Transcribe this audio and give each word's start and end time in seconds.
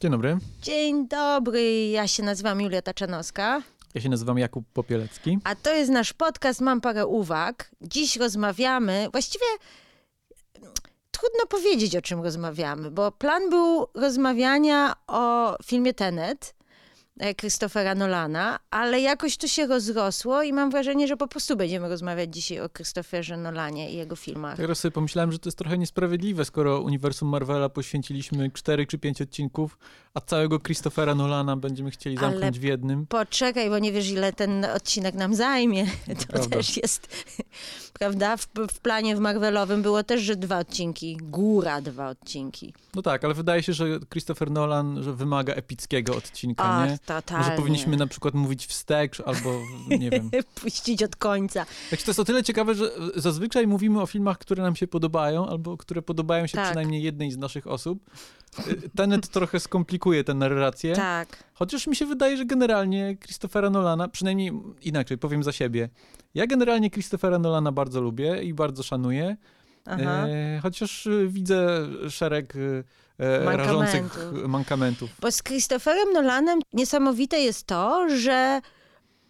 Dzień 0.00 0.10
dobry. 0.10 0.38
Dzień 0.62 1.08
dobry, 1.08 1.88
ja 1.88 2.08
się 2.08 2.22
nazywam 2.22 2.60
Julia 2.60 2.82
Taczanowska. 2.82 3.62
Ja 3.94 4.00
się 4.00 4.08
nazywam 4.08 4.38
Jakub 4.38 4.64
Popielecki. 4.72 5.38
A 5.44 5.54
to 5.54 5.74
jest 5.74 5.90
nasz 5.90 6.12
podcast, 6.12 6.60
mam 6.60 6.80
parę 6.80 7.06
uwag. 7.06 7.70
Dziś 7.80 8.16
rozmawiamy, 8.16 9.08
właściwie 9.12 9.44
trudno 11.10 11.46
powiedzieć, 11.48 11.96
o 11.96 12.02
czym 12.02 12.22
rozmawiamy, 12.22 12.90
bo 12.90 13.12
plan 13.12 13.50
był 13.50 13.86
rozmawiania 13.94 14.94
o 15.06 15.56
filmie 15.64 15.94
Tenet, 15.94 16.54
Christophera 17.40 17.94
Nolana, 17.94 18.58
ale 18.70 19.00
jakoś 19.00 19.36
to 19.36 19.48
się 19.48 19.66
rozrosło 19.66 20.42
i 20.42 20.52
mam 20.52 20.70
wrażenie, 20.70 21.08
że 21.08 21.16
po 21.16 21.28
prostu 21.28 21.56
będziemy 21.56 21.88
rozmawiać 21.88 22.34
dzisiaj 22.34 22.60
o 22.60 22.68
Christopherze 22.68 23.36
Nolanie 23.36 23.92
i 23.92 23.96
jego 23.96 24.16
filmach. 24.16 24.56
Teraz 24.56 24.78
sobie 24.78 24.92
pomyślałem, 24.92 25.32
że 25.32 25.38
to 25.38 25.48
jest 25.48 25.58
trochę 25.58 25.78
niesprawiedliwe, 25.78 26.44
skoro 26.44 26.80
uniwersum 26.80 27.28
Marvela 27.28 27.68
poświęciliśmy 27.68 28.50
4 28.50 28.86
czy 28.86 28.98
5 28.98 29.22
odcinków, 29.22 29.78
a 30.14 30.20
całego 30.20 30.60
Christophera 30.60 31.14
Nolana 31.14 31.56
będziemy 31.56 31.90
chcieli 31.90 32.16
zamknąć 32.16 32.42
ale 32.42 32.60
w 32.60 32.62
jednym. 32.62 33.06
Poczekaj, 33.06 33.70
bo 33.70 33.78
nie 33.78 33.92
wiesz, 33.92 34.10
ile 34.10 34.32
ten 34.32 34.64
odcinek 34.64 35.14
nam 35.14 35.34
zajmie. 35.34 35.86
To 36.20 36.26
Prawda. 36.26 36.56
też 36.56 36.76
jest, 36.76 37.26
prawda? 37.98 38.36
W, 38.36 38.48
w, 38.72 38.80
planie 38.80 39.16
w 39.16 39.20
Marvelowym 39.20 39.82
było 39.82 40.02
też, 40.02 40.20
że 40.20 40.36
dwa 40.36 40.58
odcinki, 40.58 41.18
góra 41.22 41.80
dwa 41.80 42.08
odcinki. 42.08 42.74
No 42.94 43.02
tak, 43.02 43.24
ale 43.24 43.34
wydaje 43.34 43.62
się, 43.62 43.72
że 43.72 43.86
Christopher 44.10 44.50
Nolan 44.50 45.02
że 45.02 45.12
wymaga 45.12 45.54
epickiego 45.54 46.16
odcinka, 46.16 46.86
nie? 46.86 46.98
Totalnie. 47.06 47.44
Może 47.44 47.56
powinniśmy 47.56 47.96
na 47.96 48.06
przykład 48.06 48.34
mówić 48.34 48.66
wstecz 48.66 49.20
albo, 49.20 49.60
nie 49.88 50.10
wiem. 50.10 50.30
Puścić 50.62 51.02
od 51.02 51.16
końca. 51.16 51.66
Tak, 51.90 52.02
to 52.02 52.10
jest 52.10 52.20
o 52.20 52.24
tyle 52.24 52.42
ciekawe, 52.42 52.74
że 52.74 52.90
zazwyczaj 53.16 53.66
mówimy 53.66 54.02
o 54.02 54.06
filmach, 54.06 54.38
które 54.38 54.62
nam 54.62 54.76
się 54.76 54.86
podobają, 54.86 55.48
albo 55.48 55.76
które 55.76 56.02
podobają 56.02 56.46
się 56.46 56.56
tak. 56.56 56.66
przynajmniej 56.66 57.02
jednej 57.02 57.30
z 57.30 57.36
naszych 57.36 57.66
osób. 57.66 58.10
Tenet 58.96 59.28
trochę 59.28 59.60
skomplikuje 60.00 60.24
tę 60.24 60.34
narrację. 60.34 60.94
Tak. 60.94 61.28
Chociaż 61.54 61.86
mi 61.86 61.96
się 61.96 62.06
wydaje, 62.06 62.36
że 62.36 62.44
generalnie 62.44 63.16
Christophera 63.16 63.70
Nolana, 63.70 64.08
przynajmniej 64.08 64.52
inaczej, 64.82 65.18
powiem 65.18 65.42
za 65.42 65.52
siebie. 65.52 65.88
Ja 66.34 66.46
generalnie 66.46 66.90
Christophera 66.90 67.38
Nolana 67.38 67.72
bardzo 67.72 68.00
lubię 68.00 68.42
i 68.42 68.54
bardzo 68.54 68.82
szanuję. 68.82 69.36
E, 69.86 70.60
chociaż 70.62 71.08
widzę 71.28 71.88
szereg 72.10 72.54
e, 73.18 73.56
rażących 73.56 74.32
mankamentów. 74.48 75.10
Bo 75.20 75.30
z 75.30 75.42
Christopherem 75.42 76.12
Nolanem 76.12 76.60
niesamowite 76.72 77.38
jest 77.38 77.66
to, 77.66 78.08
że 78.08 78.60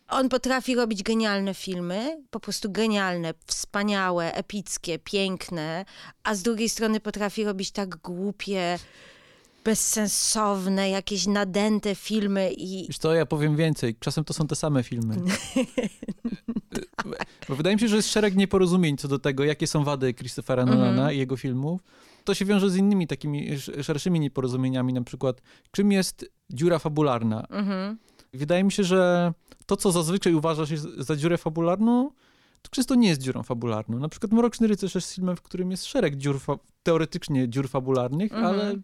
on 0.09 0.29
potrafi 0.29 0.75
robić 0.75 1.03
genialne 1.03 1.55
filmy, 1.55 2.23
po 2.31 2.41
prostu 2.41 2.73
genialne, 2.73 3.35
wspaniałe, 3.47 4.35
epickie, 4.35 4.99
piękne, 4.99 5.85
a 6.23 6.35
z 6.35 6.43
drugiej 6.43 6.69
strony 6.69 7.01
potrafi 7.01 7.45
robić 7.45 7.71
tak 7.71 7.97
głupie, 7.97 8.79
bezsensowne, 9.65 10.91
jakieś 10.91 11.27
nadęte 11.27 11.95
filmy 11.95 12.53
i... 12.53 12.87
Wiesz 12.87 12.99
co, 12.99 13.15
ja 13.15 13.27
powiem 13.27 13.57
więcej. 13.57 13.97
Czasem 14.01 14.25
to 14.25 14.35
są 14.35 14.47
te 14.47 14.55
same 14.55 14.83
filmy. 14.83 15.17
Bo 17.49 17.57
wydaje 17.57 17.77
mi 17.77 17.81
się, 17.81 17.89
że 17.89 17.97
jest 17.97 18.13
szereg 18.13 18.37
nieporozumień 18.37 18.97
co 18.97 19.09
do 19.09 19.19
tego, 19.19 19.45
jakie 19.45 19.67
są 19.67 19.85
wady 19.85 20.15
Christophera 20.15 20.67
Nolana 20.67 20.89
mm 20.89 21.07
-hmm. 21.07 21.15
i 21.15 21.19
jego 21.19 21.37
filmów. 21.37 21.81
To 22.25 22.35
się 22.35 22.45
wiąże 22.45 22.71
z 22.71 22.77
innymi 22.77 23.07
takimi 23.07 23.59
szerszymi 23.83 24.21
nieporozumieniami, 24.21 24.93
na 24.93 25.03
przykład 25.03 25.43
czym 25.71 25.93
jest 25.93 26.31
dziura 26.51 26.79
fabularna. 26.79 27.47
Mm 27.51 27.67
-hmm. 27.69 27.97
Wydaje 28.33 28.65
mi 28.65 28.73
się, 28.73 28.85
że 28.85 29.33
to, 29.67 29.77
co 29.77 29.93
zazwyczaj 29.93 30.35
uważa 30.35 30.67
się 30.67 30.77
za 30.99 31.17
dziurę 31.17 31.39
fabularną, 31.39 32.11
to 32.63 32.71
często 32.71 32.95
nie 32.95 33.09
jest 33.09 33.21
dziurą 33.21 33.43
fabularną. 33.43 33.99
Na 33.99 34.09
przykład 34.09 34.33
Mroczny 34.33 34.67
Rycerz 34.67 34.95
jest 34.95 35.15
filmem, 35.15 35.37
w 35.37 35.43
którym 35.43 35.71
jest 35.71 35.87
szereg 35.87 36.17
dziur, 36.17 36.41
teoretycznie 36.83 37.49
dziur 37.49 37.69
fabularnych, 37.69 38.33
mm 38.33 38.45
-hmm. 38.45 38.49
ale 38.49 38.75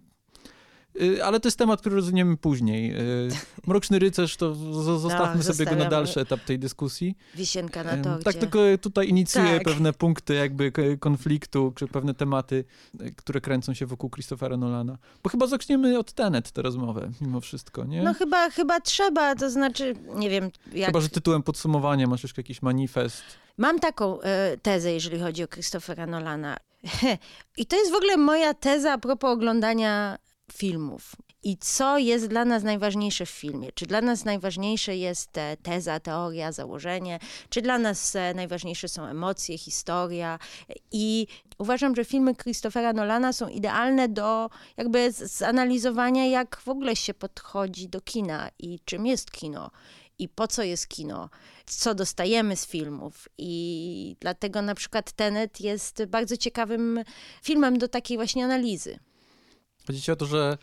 ale 1.25 1.41
to 1.41 1.49
jest 1.49 1.59
temat, 1.59 1.81
który 1.81 1.97
rozwiniemy 1.97 2.37
później. 2.37 2.95
Y, 2.95 3.29
Mroczny 3.67 3.99
Rycerz, 3.99 4.37
to 4.37 4.55
zostawmy 4.99 5.37
no, 5.37 5.43
sobie 5.43 5.65
go 5.65 5.77
na 5.77 5.85
dalszy 5.85 6.21
etap 6.21 6.41
tej 6.41 6.59
dyskusji. 6.59 7.17
Wisienka 7.35 7.85
na 7.85 7.97
torcie. 7.97 8.25
Tak, 8.25 8.35
tylko 8.35 8.59
tutaj 8.81 9.09
inicjuje 9.09 9.55
tak. 9.55 9.65
pewne 9.65 9.93
punkty 9.93 10.35
jakby 10.35 10.73
konfliktu, 11.01 11.73
czy 11.77 11.87
pewne 11.87 12.15
tematy, 12.15 12.65
y, 13.01 13.15
które 13.17 13.41
kręcą 13.41 13.75
się 13.75 13.87
wokół 13.87 14.11
Christophera 14.11 14.57
Nolana. 14.57 14.99
Bo 15.23 15.31
chyba 15.31 15.47
zaczniemy 15.47 15.99
od 15.99 16.13
Tenet 16.13 16.53
tę 16.53 16.63
rozmowę, 16.63 17.11
mimo 17.21 17.41
wszystko, 17.41 17.85
nie? 17.85 18.03
No 18.03 18.15
chyba, 18.15 18.51
chyba 18.51 18.81
trzeba, 18.81 19.35
to 19.35 19.51
znaczy, 19.51 19.95
nie 20.15 20.31
wiem 20.31 20.51
jak... 20.73 20.87
Chyba, 20.87 21.01
że 21.01 21.09
tytułem 21.09 21.43
podsumowania 21.43 22.07
masz 22.07 22.23
jeszcze 22.23 22.41
jakiś 22.41 22.63
manifest. 22.63 23.23
Mam 23.59 23.81
taką 23.81 24.21
e, 24.21 24.57
tezę, 24.63 24.93
jeżeli 24.93 25.21
chodzi 25.21 25.45
o 25.45 25.49
Christophera 25.49 26.07
Nolana. 26.07 26.57
I 27.57 27.67
to 27.67 27.77
jest 27.77 27.93
w 27.93 27.95
ogóle 27.95 28.17
moja 28.17 28.55
teza 28.55 28.93
a 28.93 28.99
propos 28.99 29.31
oglądania 29.31 30.19
filmów. 30.53 31.17
I 31.43 31.57
co 31.57 31.99
jest 31.99 32.27
dla 32.27 32.45
nas 32.45 32.63
najważniejsze 32.63 33.27
w 33.27 33.31
filmie? 33.31 33.73
Czy 33.73 33.87
dla 33.87 34.01
nas 34.01 34.25
najważniejsze 34.25 34.97
jest 34.97 35.39
e, 35.39 35.57
teza, 35.63 36.01
teoria, 36.01 36.53
założenie? 36.53 37.19
Czy 37.49 37.63
dla 37.63 37.79
nas 37.79 38.17
e, 38.17 38.35
najważniejsze 38.35 38.89
są 38.89 39.05
emocje, 39.05 39.59
historia? 39.59 40.39
I 40.93 41.27
uważam, 41.59 41.97
że 41.97 42.05
filmy 42.05 42.35
Christophera 42.35 42.93
Nolana 42.93 43.33
są 43.33 43.49
idealne 43.49 44.09
do 44.09 44.51
jakby 44.77 45.13
zanalizowania, 45.13 46.27
jak 46.27 46.61
w 46.61 46.69
ogóle 46.69 46.97
się 46.97 47.15
podchodzi 47.15 47.89
do 47.89 48.01
kina 48.01 48.51
i 48.59 48.81
czym 48.85 49.07
jest 49.07 49.31
kino 49.31 49.71
i 50.19 50.29
po 50.29 50.49
co 50.49 50.63
jest 50.63 50.89
kino, 50.89 51.31
co 51.67 51.95
dostajemy 51.95 52.57
z 52.57 52.67
filmów. 52.67 53.29
I 53.39 54.17
dlatego 54.21 54.63
na 54.63 54.75
przykład 54.75 55.13
Tenet 55.13 55.61
jest 55.61 56.05
bardzo 56.05 56.37
ciekawym 56.37 57.01
filmem 57.43 57.79
do 57.79 57.89
takiej 57.89 58.17
właśnie 58.17 58.45
analizy. 58.45 58.99
Chodzi 59.87 60.13
o 60.13 60.17
to, 60.17 60.27
że 60.27 60.59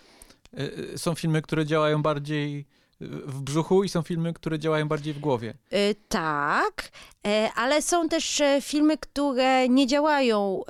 y, 0.60 0.98
są 0.98 1.16
filmy, 1.16 1.42
które 1.42 1.66
działają 1.66 2.02
bardziej 2.02 2.66
w 3.02 3.42
brzuchu 3.42 3.84
i 3.84 3.90
są 3.90 4.02
filmy, 4.02 4.34
które 4.34 4.60
działają 4.60 4.88
bardziej 4.88 5.14
w 5.14 5.20
głowie. 5.20 5.54
Yy, 5.72 5.96
tak, 6.10 6.92
yy, 7.24 7.32
ale 7.56 7.82
są 7.82 8.10
też 8.10 8.42
e, 8.42 8.62
filmy, 8.62 8.98
które 8.98 9.70
nie 9.70 9.88
działają 9.88 10.62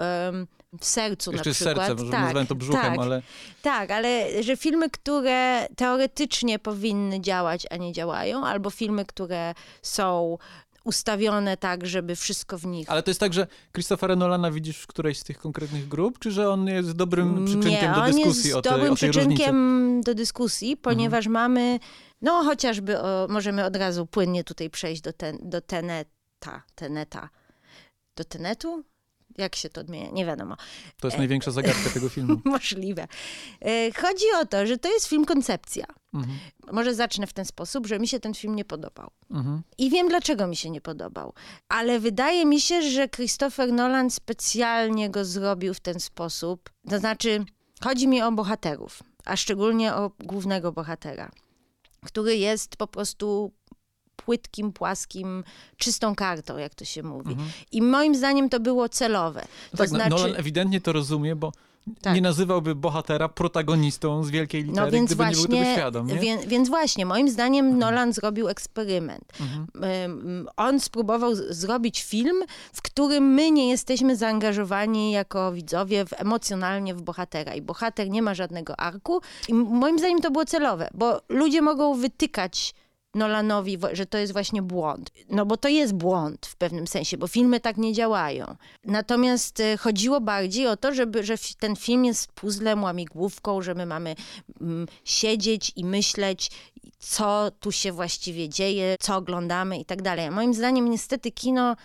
w 0.79 0.85
sercu 0.85 1.31
Jeszcze 1.31 1.49
na 1.49 1.53
przykład. 1.53 1.77
serce, 1.77 1.95
może 1.95 2.11
tak, 2.11 2.21
nazywam 2.21 2.47
to 2.47 2.55
brzuchem, 2.55 2.81
tak, 2.81 2.99
ale... 2.99 3.21
Tak, 3.61 3.91
ale 3.91 4.43
że 4.43 4.57
filmy, 4.57 4.89
które 4.89 5.67
teoretycznie 5.75 6.59
powinny 6.59 7.21
działać, 7.21 7.67
a 7.69 7.77
nie 7.77 7.93
działają, 7.93 8.45
albo 8.45 8.69
filmy, 8.69 9.05
które 9.05 9.53
są 9.81 10.37
ustawione 10.83 11.57
tak, 11.57 11.87
żeby 11.87 12.15
wszystko 12.15 12.57
w 12.57 12.65
nich... 12.65 12.89
Ale 12.89 13.03
to 13.03 13.09
jest 13.09 13.19
tak, 13.19 13.33
że 13.33 13.47
Christophera 13.73 14.15
Nolana 14.15 14.51
widzisz 14.51 14.77
w 14.77 14.87
którejś 14.87 15.19
z 15.19 15.23
tych 15.23 15.37
konkretnych 15.37 15.87
grup, 15.87 16.19
czy 16.19 16.31
że 16.31 16.49
on 16.49 16.67
jest 16.67 16.91
dobrym 16.91 17.45
przyczynkiem 17.45 17.91
Nie, 17.91 17.95
do 17.95 18.05
dyskusji 18.05 18.53
o 18.53 18.61
tej, 18.61 18.71
dobrym 18.71 18.93
o 18.93 18.95
tej 18.95 19.09
przyczynkiem 19.09 19.55
różnicy? 19.55 20.05
do 20.05 20.15
dyskusji, 20.15 20.77
ponieważ 20.77 21.27
mhm. 21.27 21.33
mamy, 21.33 21.79
no 22.21 22.43
chociażby 22.43 22.99
o, 22.99 23.27
możemy 23.29 23.65
od 23.65 23.75
razu 23.75 24.05
płynnie 24.05 24.43
tutaj 24.43 24.69
przejść 24.69 25.01
do, 25.01 25.13
ten, 25.13 25.37
do 25.41 25.61
Teneta, 25.61 26.63
Teneta, 26.75 27.29
do 28.15 28.23
Tenetu? 28.23 28.83
Jak 29.37 29.55
się 29.55 29.69
to 29.69 29.81
odmienia? 29.81 30.11
Nie 30.11 30.25
wiadomo. 30.25 30.57
To 30.99 31.07
jest 31.07 31.17
największa 31.17 31.51
zagadka 31.61 31.89
tego 31.89 32.09
filmu. 32.09 32.41
Możliwe. 32.45 33.07
E, 33.61 33.91
chodzi 33.91 34.25
o 34.41 34.45
to, 34.45 34.65
że 34.65 34.77
to 34.77 34.93
jest 34.93 35.07
film 35.07 35.25
koncepcja. 35.25 35.85
Mhm. 36.13 36.37
Może 36.71 36.93
zacznę 36.93 37.27
w 37.27 37.33
ten 37.33 37.45
sposób, 37.45 37.87
że 37.87 37.99
mi 37.99 38.07
się 38.07 38.19
ten 38.19 38.33
film 38.33 38.55
nie 38.55 38.65
podobał. 38.65 39.11
Mhm. 39.31 39.61
I 39.77 39.89
wiem, 39.89 40.09
dlaczego 40.09 40.47
mi 40.47 40.55
się 40.55 40.69
nie 40.69 40.81
podobał. 40.81 41.33
Ale 41.69 41.99
wydaje 41.99 42.45
mi 42.45 42.61
się, 42.61 42.81
że 42.81 43.09
Christopher 43.09 43.73
Nolan 43.73 44.09
specjalnie 44.09 45.09
go 45.09 45.25
zrobił 45.25 45.73
w 45.73 45.79
ten 45.79 45.99
sposób. 45.99 46.69
To 46.89 46.99
znaczy, 46.99 47.45
chodzi 47.83 48.07
mi 48.07 48.21
o 48.21 48.31
bohaterów, 48.31 49.03
a 49.25 49.35
szczególnie 49.35 49.93
o 49.93 50.11
głównego 50.19 50.71
bohatera, 50.71 51.31
który 52.05 52.37
jest 52.37 52.77
po 52.77 52.87
prostu 52.87 53.51
płytkim, 54.15 54.73
płaskim, 54.73 55.43
czystą 55.77 56.15
kartą, 56.15 56.57
jak 56.57 56.75
to 56.75 56.85
się 56.85 57.03
mówi. 57.03 57.31
Mhm. 57.31 57.49
I 57.71 57.81
moim 57.81 58.15
zdaniem 58.15 58.49
to 58.49 58.59
było 58.59 58.89
celowe. 58.89 59.45
No 59.73 59.77
tak, 59.77 59.91
no, 59.91 59.95
znaczy... 59.95 60.09
Nolan 60.09 60.35
ewidentnie 60.35 60.81
to 60.81 60.93
rozumie, 60.93 61.35
bo 61.35 61.51
tak. 62.01 62.15
nie 62.15 62.21
nazywałby 62.21 62.75
bohatera 62.75 63.29
protagonistą 63.29 64.23
z 64.23 64.29
wielkiej 64.29 64.63
litery, 64.63 64.85
no 64.85 64.91
więc 64.91 65.05
gdyby 65.05 65.23
właśnie, 65.23 65.41
nie 65.41 65.47
był 65.47 65.57
tego 65.57 65.73
świadom. 65.73 66.07
Nie? 66.07 66.15
Więc, 66.15 66.45
więc 66.45 66.69
właśnie, 66.69 67.05
moim 67.05 67.29
zdaniem 67.29 67.65
mhm. 67.65 67.79
Nolan 67.79 68.13
zrobił 68.13 68.49
eksperyment. 68.49 69.23
Mhm. 69.41 70.47
On 70.57 70.79
spróbował 70.79 71.35
zrobić 71.35 72.03
film, 72.03 72.43
w 72.73 72.81
którym 72.81 73.23
my 73.23 73.51
nie 73.51 73.69
jesteśmy 73.69 74.15
zaangażowani 74.15 75.11
jako 75.11 75.51
widzowie 75.51 76.05
w, 76.05 76.13
emocjonalnie 76.21 76.95
w 76.95 77.01
bohatera. 77.01 77.53
I 77.53 77.61
bohater 77.61 78.09
nie 78.09 78.21
ma 78.21 78.33
żadnego 78.33 78.79
arku. 78.79 79.21
I 79.47 79.53
moim 79.53 79.99
zdaniem 79.99 80.21
to 80.21 80.31
było 80.31 80.45
celowe, 80.45 80.89
bo 80.93 81.21
ludzie 81.29 81.61
mogą 81.61 81.95
wytykać 81.95 82.75
Nolanowi, 83.15 83.77
że 83.91 84.05
to 84.05 84.17
jest 84.17 84.33
właśnie 84.33 84.61
błąd. 84.61 85.11
No 85.29 85.45
bo 85.45 85.57
to 85.57 85.67
jest 85.67 85.93
błąd 85.93 86.45
w 86.45 86.55
pewnym 86.55 86.87
sensie, 86.87 87.17
bo 87.17 87.27
filmy 87.27 87.59
tak 87.59 87.77
nie 87.77 87.93
działają. 87.93 88.55
Natomiast 88.83 89.59
e, 89.59 89.77
chodziło 89.77 90.21
bardziej 90.21 90.67
o 90.67 90.77
to, 90.77 90.93
żeby, 90.93 91.23
że 91.23 91.35
ten 91.59 91.75
film 91.75 92.05
jest 92.05 92.31
puzzlem, 92.31 92.83
łamigłówką, 92.83 93.61
że 93.61 93.75
my 93.75 93.85
mamy 93.85 94.15
mm, 94.61 94.87
siedzieć 95.05 95.71
i 95.75 95.85
myśleć, 95.85 96.51
co 96.99 97.51
tu 97.59 97.71
się 97.71 97.91
właściwie 97.91 98.49
dzieje, 98.49 98.95
co 98.99 99.15
oglądamy 99.15 99.79
i 99.79 99.85
tak 99.85 100.01
dalej. 100.01 100.31
Moim 100.31 100.53
zdaniem 100.53 100.89
niestety 100.89 101.31
kino 101.31 101.75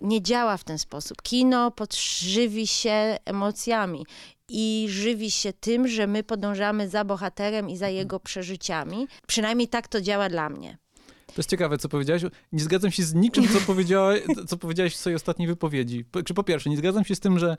nie 0.00 0.22
działa 0.22 0.56
w 0.56 0.64
ten 0.64 0.78
sposób. 0.78 1.22
Kino 1.22 1.70
podżywi 1.70 2.66
się 2.66 3.16
emocjami 3.24 4.06
i 4.48 4.86
żywi 4.88 5.30
się 5.30 5.52
tym, 5.52 5.88
że 5.88 6.06
my 6.06 6.22
podążamy 6.22 6.88
za 6.88 7.04
bohaterem 7.04 7.70
i 7.70 7.76
za 7.76 7.88
jego 7.88 8.20
przeżyciami. 8.20 9.08
Przynajmniej 9.26 9.68
tak 9.68 9.88
to 9.88 10.00
działa 10.00 10.28
dla 10.28 10.48
mnie. 10.48 10.78
To 11.26 11.34
jest 11.36 11.50
ciekawe, 11.50 11.78
co 11.78 11.88
powiedziałeś. 11.88 12.22
Nie 12.52 12.62
zgadzam 12.62 12.90
się 12.90 13.02
z 13.02 13.14
niczym, 13.14 13.48
co, 13.48 13.60
powiedziała, 13.72 14.14
co 14.46 14.56
powiedziałeś 14.56 14.94
w 14.94 14.98
swojej 14.98 15.16
ostatniej 15.16 15.48
wypowiedzi. 15.48 16.04
Po, 16.04 16.22
czy 16.22 16.34
po 16.34 16.44
pierwsze, 16.44 16.70
nie 16.70 16.76
zgadzam 16.76 17.04
się 17.04 17.14
z 17.14 17.20
tym, 17.20 17.38
że 17.38 17.56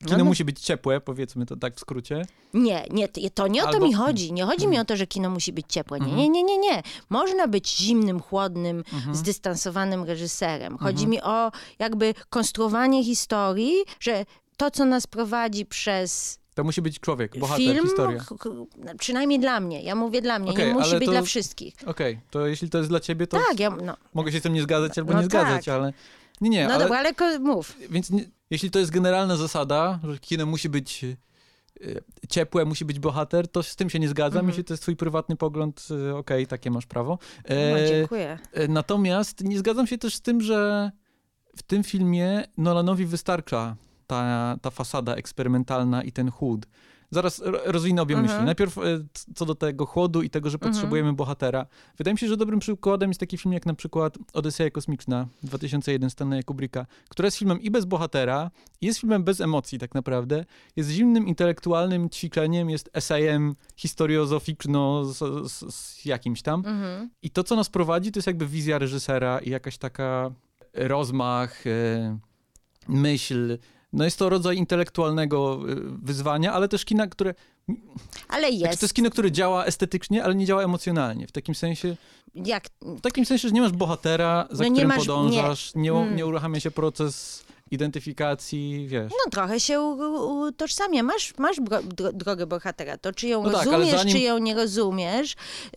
kino 0.00 0.12
no, 0.12 0.18
no. 0.18 0.24
musi 0.24 0.44
być 0.44 0.60
ciepłe, 0.60 1.00
powiedzmy 1.00 1.46
to 1.46 1.56
tak 1.56 1.76
w 1.76 1.80
skrócie. 1.80 2.26
Nie, 2.54 2.84
nie 2.90 3.08
to 3.08 3.48
nie 3.48 3.64
o 3.64 3.66
Albo... 3.66 3.78
to 3.78 3.86
mi 3.86 3.94
chodzi. 3.94 4.32
Nie 4.32 4.44
chodzi 4.44 4.68
mi 4.68 4.78
o 4.78 4.84
to, 4.84 4.96
że 4.96 5.06
kino 5.06 5.30
musi 5.30 5.52
być 5.52 5.66
ciepłe. 5.68 5.98
Nie, 5.98 6.06
mhm. 6.06 6.22
nie, 6.22 6.28
nie, 6.30 6.42
nie, 6.42 6.58
nie. 6.58 6.82
Można 7.10 7.48
być 7.48 7.76
zimnym, 7.76 8.20
chłodnym, 8.20 8.84
mhm. 8.92 9.14
zdystansowanym 9.14 10.04
reżyserem. 10.04 10.78
Chodzi 10.78 11.04
mhm. 11.04 11.10
mi 11.10 11.22
o 11.22 11.52
jakby 11.78 12.14
konstruowanie 12.30 13.04
historii, 13.04 13.74
że 14.00 14.24
to, 14.60 14.70
co 14.70 14.84
nas 14.84 15.06
prowadzi 15.06 15.66
przez 15.66 16.40
to 16.54 16.64
musi 16.64 16.82
być 16.82 17.00
człowiek, 17.00 17.38
bohater, 17.38 17.64
Film, 17.64 17.86
historia. 17.86 18.24
Przynajmniej 18.98 19.40
dla 19.40 19.60
mnie. 19.60 19.82
Ja 19.82 19.94
mówię 19.94 20.22
dla 20.22 20.38
mnie, 20.38 20.50
okay, 20.50 20.66
nie 20.66 20.74
musi 20.74 20.94
być 20.94 21.04
to, 21.04 21.10
dla 21.10 21.22
wszystkich. 21.22 21.74
Okej, 21.86 22.12
okay, 22.12 22.26
to 22.30 22.46
jeśli 22.46 22.70
to 22.70 22.78
jest 22.78 22.90
dla 22.90 23.00
ciebie, 23.00 23.26
to 23.26 23.36
tak, 23.48 23.60
ja, 23.60 23.70
no. 23.70 23.96
mogę 24.14 24.32
się 24.32 24.38
z 24.38 24.42
tym 24.42 24.52
nie 24.52 24.62
zgadzać 24.62 24.98
albo 24.98 25.12
no 25.12 25.18
nie 25.18 25.24
zgadzać, 25.24 25.64
tak. 25.64 25.74
ale... 25.74 25.92
Nie, 26.40 26.50
nie, 26.50 26.68
no 26.68 26.74
ale, 26.74 26.84
dobra, 26.84 26.98
ale 26.98 27.38
mów. 27.38 27.76
Więc 27.90 28.10
nie, 28.10 28.24
jeśli 28.50 28.70
to 28.70 28.78
jest 28.78 28.90
generalna 28.90 29.36
zasada, 29.36 30.00
że 30.04 30.18
kino 30.18 30.46
musi 30.46 30.68
być 30.68 31.04
e, 31.04 31.16
ciepłe, 32.28 32.64
musi 32.64 32.84
być 32.84 32.98
bohater, 32.98 33.48
to 33.48 33.62
z 33.62 33.76
tym 33.76 33.90
się 33.90 33.98
nie 33.98 34.08
zgadzam. 34.08 34.38
Mhm. 34.38 34.48
Jeśli 34.48 34.64
to 34.64 34.72
jest 34.72 34.82
twój 34.82 34.96
prywatny 34.96 35.36
pogląd, 35.36 35.88
e, 35.90 35.94
okej, 35.94 36.14
okay, 36.16 36.46
takie 36.46 36.70
masz 36.70 36.86
prawo. 36.86 37.18
E, 37.44 37.72
no, 37.72 37.88
dziękuję. 37.88 38.38
Natomiast 38.68 39.44
nie 39.44 39.58
zgadzam 39.58 39.86
się 39.86 39.98
też 39.98 40.14
z 40.14 40.20
tym, 40.20 40.40
że 40.40 40.90
w 41.56 41.62
tym 41.62 41.84
filmie 41.84 42.44
Nolanowi 42.56 43.06
wystarcza 43.06 43.76
ta, 44.10 44.56
ta 44.62 44.70
fasada 44.70 45.14
eksperymentalna 45.14 46.02
i 46.02 46.12
ten 46.12 46.30
chłód. 46.30 46.66
Zaraz 47.12 47.42
rozwinę 47.64 48.02
obie 48.02 48.16
myśli. 48.16 48.30
Mhm. 48.30 48.46
Najpierw 48.46 48.78
e, 48.78 48.82
co 49.34 49.46
do 49.46 49.54
tego 49.54 49.86
chłodu 49.86 50.22
i 50.22 50.30
tego, 50.30 50.50
że 50.50 50.54
mhm. 50.54 50.72
potrzebujemy 50.72 51.12
bohatera. 51.12 51.66
Wydaje 51.98 52.14
mi 52.14 52.18
się, 52.18 52.28
że 52.28 52.36
dobrym 52.36 52.60
przykładem 52.60 53.10
jest 53.10 53.20
taki 53.20 53.38
film 53.38 53.52
jak 53.52 53.66
na 53.66 53.74
przykład 53.74 54.18
Odyseja 54.32 54.70
Kosmiczna 54.70 55.26
2001 55.42 56.10
Stanleya 56.10 56.42
Kubricka, 56.44 56.86
która 57.08 57.26
jest 57.26 57.36
filmem 57.36 57.60
i 57.60 57.70
bez 57.70 57.84
bohatera, 57.84 58.50
jest 58.80 59.00
filmem 59.00 59.24
bez 59.24 59.40
emocji 59.40 59.78
tak 59.78 59.94
naprawdę, 59.94 60.44
jest 60.76 60.90
zimnym, 60.90 61.26
intelektualnym 61.26 62.10
ćwiczeniem, 62.10 62.70
jest 62.70 62.90
essayem 62.92 63.54
historiozoficzno 63.76 65.04
z, 65.04 65.18
z, 65.52 65.74
z 65.74 66.04
jakimś 66.04 66.42
tam. 66.42 66.62
Mhm. 66.66 67.10
I 67.22 67.30
to, 67.30 67.44
co 67.44 67.56
nas 67.56 67.68
prowadzi, 67.68 68.12
to 68.12 68.18
jest 68.18 68.26
jakby 68.26 68.46
wizja 68.46 68.78
reżysera 68.78 69.38
i 69.38 69.50
jakaś 69.50 69.78
taka 69.78 70.30
rozmach, 70.74 71.66
e, 71.66 72.18
myśl, 72.88 73.58
no 73.92 74.04
jest 74.04 74.18
to 74.18 74.28
rodzaj 74.28 74.56
intelektualnego 74.56 75.60
y, 75.68 75.76
wyzwania, 76.02 76.52
ale 76.52 76.68
też 76.68 76.84
kina, 76.84 77.06
które... 77.06 77.34
Ale 78.28 78.48
jest. 78.50 78.60
Znaczy, 78.60 78.78
to 78.78 78.84
jest 78.84 78.94
kino, 78.94 79.10
które 79.10 79.32
działa 79.32 79.64
estetycznie, 79.64 80.24
ale 80.24 80.34
nie 80.34 80.46
działa 80.46 80.62
emocjonalnie. 80.62 81.26
W 81.26 81.32
takim 81.32 81.54
sensie... 81.54 81.96
Jak? 82.34 82.64
W 82.80 83.00
takim 83.00 83.26
sensie, 83.26 83.48
że 83.48 83.54
nie 83.54 83.60
masz 83.60 83.72
bohatera, 83.72 84.48
za 84.50 84.64
no 84.64 84.70
którym 84.70 84.88
masz, 84.88 84.98
podążasz, 84.98 85.74
nie, 85.74 85.82
nie, 85.82 85.92
hmm. 85.92 86.16
nie 86.16 86.26
uruchamia 86.26 86.60
się 86.60 86.70
proces 86.70 87.44
identyfikacji, 87.70 88.88
wiesz. 88.88 89.12
No 89.12 89.30
trochę 89.30 89.60
się 89.60 89.80
utożsamia. 89.80 91.02
Masz, 91.02 91.38
masz 91.38 91.56
drogę 92.12 92.46
bohatera. 92.46 92.98
To 92.98 93.12
czy 93.12 93.28
ją 93.28 93.42
no 93.42 93.50
tak, 93.50 93.66
rozumiesz, 93.66 93.96
zanim... 93.96 94.14
czy 94.14 94.18
ją 94.18 94.38
nie 94.38 94.54
rozumiesz, 94.54 95.36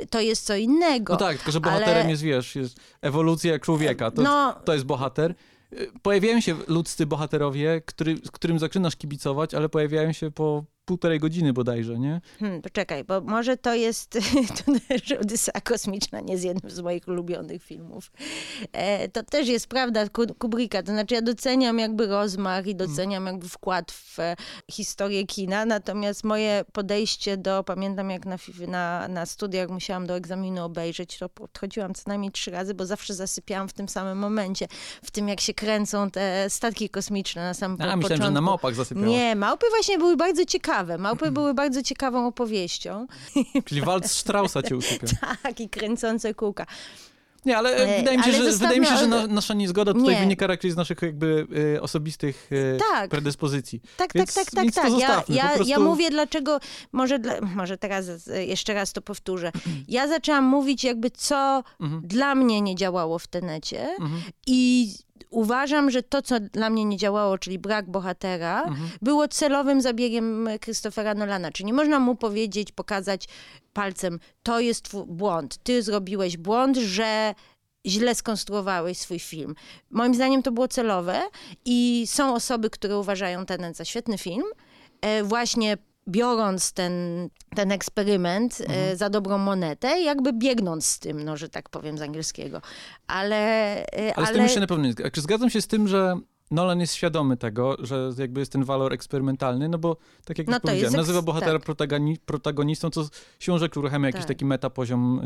to 0.10 0.20
jest 0.20 0.46
co 0.46 0.56
innego. 0.56 1.14
No 1.14 1.20
tak, 1.20 1.38
tylko 1.38 1.52
że 1.52 1.60
bohaterem 1.60 2.02
ale... 2.02 2.10
jest, 2.10 2.22
wiesz, 2.22 2.56
jest 2.56 2.78
ewolucja 3.02 3.60
człowieka. 3.60 4.12
To, 4.12 4.22
no... 4.22 4.56
to 4.66 4.74
jest 4.74 4.86
bohater 4.86 5.36
pojawiają 6.02 6.42
się 6.42 6.56
ludzcy 6.68 7.06
bohaterowie, 7.06 7.82
który, 7.86 8.16
którym 8.32 8.60
zaczynasz 8.60 8.96
kibicować, 8.96 9.54
ale 9.54 9.70
pojawiają 9.70 10.12
się 10.14 10.32
po 10.32 10.64
półtorej 10.86 11.20
godziny 11.20 11.54
bodajże, 11.54 12.00
nie? 12.00 12.22
Hmm, 12.40 12.62
poczekaj, 12.62 13.04
bo 13.04 13.22
może 13.22 13.58
to 13.58 13.76
jest 13.76 14.20
to 14.66 14.72
też 14.88 15.12
Odyssea 15.12 15.62
Kosmiczna, 15.64 16.22
nie 16.22 16.34
jest 16.34 16.46
jednym 16.46 16.72
z 16.72 16.80
moich 16.80 17.08
ulubionych 17.08 17.64
filmów. 17.64 18.12
E, 18.72 19.10
to 19.10 19.24
też 19.24 19.48
jest 19.48 19.68
prawda 19.68 20.06
Kubricka, 20.40 20.84
to 20.84 20.92
znaczy 20.92 21.16
ja 21.16 21.22
doceniam 21.22 21.80
jakby 21.80 22.08
rozmach 22.08 22.68
i 22.68 22.76
doceniam 22.76 23.26
jakby 23.26 23.50
wkład 23.50 23.92
w 23.92 24.20
e, 24.20 24.36
historię 24.72 25.26
kina, 25.26 25.66
natomiast 25.66 26.24
moje 26.24 26.66
podejście 26.74 27.38
do, 27.38 27.64
pamiętam 27.64 28.10
jak 28.10 28.26
na, 28.26 28.38
na, 28.68 29.08
na 29.08 29.26
studiach 29.26 29.70
musiałam 29.70 30.08
do 30.08 30.16
egzaminu 30.16 30.64
obejrzeć, 30.64 31.18
to 31.18 31.30
podchodziłam 31.30 31.94
co 31.94 32.04
najmniej 32.08 32.32
trzy 32.32 32.52
razy, 32.52 32.74
bo 32.74 32.86
zawsze 32.86 33.14
zasypiałam 33.14 33.68
w 33.68 33.74
tym 33.74 33.90
samym 33.90 34.18
momencie, 34.18 34.68
w 35.04 35.12
tym 35.12 35.28
jak 35.28 35.42
się 35.42 35.54
kręcą 35.54 36.12
te 36.12 36.50
statki 36.50 36.90
kosmiczne 36.90 37.42
na 37.42 37.54
samym 37.54 37.76
A, 37.76 37.78
początku. 37.78 37.98
myślałem, 37.98 38.24
że 38.24 38.32
na 38.32 38.42
małpach 38.42 38.76
zasypiałaś. 38.76 39.10
Nie, 39.10 39.36
małpy 39.36 39.66
właśnie 39.70 39.98
były 39.98 40.18
bardzo 40.18 40.46
ciekawe 40.46 40.73
ciekawe. 40.74 40.98
Małpy 40.98 41.32
były 41.32 41.54
bardzo 41.54 41.84
ciekawą 41.84 42.28
opowieścią. 42.28 43.08
Czyli 43.66 43.82
walc 43.82 44.12
Straussa 44.12 44.64
cię 44.64 44.78
usypia. 44.78 45.08
tak, 45.44 45.60
i 45.60 45.70
kręcące 45.70 46.34
kółka. 46.34 46.66
Nie, 47.46 47.58
ale 47.58 47.76
e, 47.76 47.98
wydaje 48.00 48.18
mi 48.18 48.24
się, 48.24 48.32
że, 48.32 48.52
wydaje 48.52 48.80
mi 48.80 48.86
się, 48.86 48.98
że 48.98 49.08
nasza 49.08 49.54
niezgoda 49.54 49.94
tutaj 49.94 50.16
nie. 50.16 50.20
wynika 50.20 50.48
raczej 50.48 50.72
z 50.72 50.76
naszych 50.76 51.02
jakby 51.02 51.48
y, 51.76 51.82
osobistych 51.82 52.52
y, 52.52 52.78
tak. 52.92 53.10
predyspozycji. 53.10 53.82
Tak, 53.98 54.14
więc, 54.16 54.34
tak, 54.34 54.52
tak, 54.52 54.66
tak, 54.66 54.74
tak. 54.76 55.00
Ja, 55.00 55.24
ja, 55.28 55.50
prostu... 55.50 55.72
ja 55.72 55.80
mówię 55.80 56.10
dlaczego, 56.10 56.60
może, 56.92 57.20
dla, 57.20 57.42
może 57.42 57.78
teraz 57.78 58.30
jeszcze 58.48 58.74
raz 58.74 58.94
to 58.94 59.02
powtórzę. 59.02 59.52
Ja 59.88 60.08
zaczęłam 60.08 60.44
mówić 60.44 60.84
jakby 60.84 61.12
co 61.12 61.64
mhm. 61.82 62.02
dla 62.08 62.36
mnie 62.36 62.62
nie 62.62 62.76
działało 62.76 63.20
w 63.20 63.28
tenecie 63.28 63.82
mhm. 63.82 64.22
i 64.48 64.94
uważam, 65.34 65.92
że 65.92 66.04
to, 66.04 66.22
co 66.22 66.40
dla 66.40 66.70
mnie 66.70 66.86
nie 66.86 66.98
działało, 66.98 67.38
czyli 67.38 67.60
brak 67.60 67.92
bohatera, 67.92 68.64
mhm. 68.64 68.90
było 69.02 69.28
celowym 69.28 69.82
zabiegiem 69.82 70.48
Christophera 70.64 71.14
Nolana. 71.14 71.52
Czyli 71.52 71.68
nie 71.68 71.74
można 71.74 72.00
mu 72.00 72.16
powiedzieć, 72.16 72.72
pokazać 72.72 73.28
palcem, 73.74 74.20
to 74.44 74.60
jest 74.60 74.84
twój 74.84 75.06
błąd, 75.08 75.58
ty 75.64 75.82
zrobiłeś 75.82 76.38
błąd, 76.38 76.78
że 76.78 77.36
źle 77.86 78.16
skonstruowałeś 78.16 78.98
swój 78.98 79.20
film. 79.20 79.56
Moim 79.92 80.16
zdaniem 80.16 80.44
to 80.44 80.52
było 80.52 80.68
celowe 80.68 81.22
i 81.66 82.04
są 82.08 82.36
osoby, 82.36 82.70
które 82.70 82.98
uważają 82.98 83.46
ten 83.46 83.74
za 83.74 83.86
świetny 83.86 84.18
film. 84.18 84.46
E, 85.02 85.24
właśnie 85.24 85.78
biorąc 86.08 86.74
ten, 86.74 86.94
ten 87.56 87.72
eksperyment 87.72 88.62
e, 88.62 88.66
mhm. 88.66 88.98
za 88.98 89.10
dobrą 89.10 89.38
monetę, 89.38 90.02
jakby 90.02 90.34
biegnąc 90.34 90.86
z 90.86 91.00
tym, 91.00 91.24
no, 91.24 91.38
że 91.38 91.50
tak 91.50 91.70
powiem 91.70 91.98
z 91.98 92.02
angielskiego. 92.02 92.62
Ale, 93.08 93.86
ale, 93.98 94.16
ale 94.16 94.28
z 94.28 94.32
tym 94.32 94.50
się 94.50 94.60
na 94.60 94.68
pewno 94.68 94.84
nie 94.84 94.92
zgadzam. 94.92 95.24
Zgadzam 95.24 95.50
się 95.50 95.62
z 95.62 95.68
tym, 95.68 95.88
że 95.88 96.18
Nolan 96.54 96.80
jest 96.80 96.94
świadomy 96.94 97.38
tego, 97.38 97.78
że 97.80 98.12
jakby 98.18 98.40
jest 98.40 98.52
ten 98.52 98.64
walor 98.64 98.94
eksperymentalny, 98.94 99.70
no 99.70 99.78
bo 99.78 99.98
tak 100.26 100.38
jak 100.38 100.48
no 100.48 100.60
powiedziałem, 100.60 100.94
nazywa 100.94 101.22
bohatera 101.22 101.54
tak. 101.54 101.66
protagoni 101.66 102.18
protagonistą, 102.26 102.90
co 102.90 103.08
siłą 103.40 103.58
rzeczy 103.58 103.80
uruchamia 103.80 104.08
jakiś 104.08 104.22
tak. 104.22 104.28
taki 104.28 104.46
metapoziom 104.46 105.22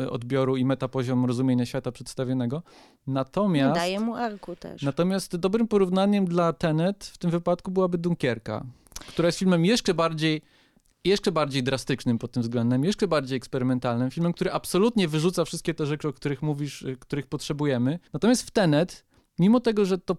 y, 0.00 0.10
odbioru 0.10 0.56
i 0.56 0.64
metapoziom 0.64 1.24
rozumienia 1.24 1.66
świata 1.66 1.92
przedstawionego. 1.92 2.62
Natomiast... 3.06 3.74
Daje 3.74 4.00
mu 4.00 4.14
arku 4.14 4.56
też. 4.56 4.82
Natomiast 4.82 5.36
dobrym 5.36 5.68
porównaniem 5.68 6.24
dla 6.24 6.52
Tenet 6.52 7.04
w 7.04 7.18
tym 7.18 7.30
wypadku 7.30 7.70
byłaby 7.70 7.98
Dunkierka, 7.98 8.64
która 9.06 9.26
jest 9.26 9.38
filmem 9.38 9.64
jeszcze 9.64 9.94
bardziej 9.94 10.42
jeszcze 11.04 11.32
bardziej 11.32 11.62
drastycznym 11.62 12.18
pod 12.18 12.32
tym 12.32 12.42
względem, 12.42 12.84
jeszcze 12.84 13.08
bardziej 13.08 13.36
eksperymentalnym, 13.36 14.10
filmem, 14.10 14.32
który 14.32 14.52
absolutnie 14.52 15.08
wyrzuca 15.08 15.44
wszystkie 15.44 15.74
te 15.74 15.86
rzeczy, 15.86 16.08
o 16.08 16.12
których 16.12 16.42
mówisz, 16.42 16.82
y, 16.82 16.96
których 16.96 17.26
potrzebujemy. 17.26 17.98
Natomiast 18.12 18.42
w 18.42 18.50
Tenet, 18.50 19.04
mimo 19.38 19.60
tego, 19.60 19.84
że 19.84 19.98
to 19.98 20.16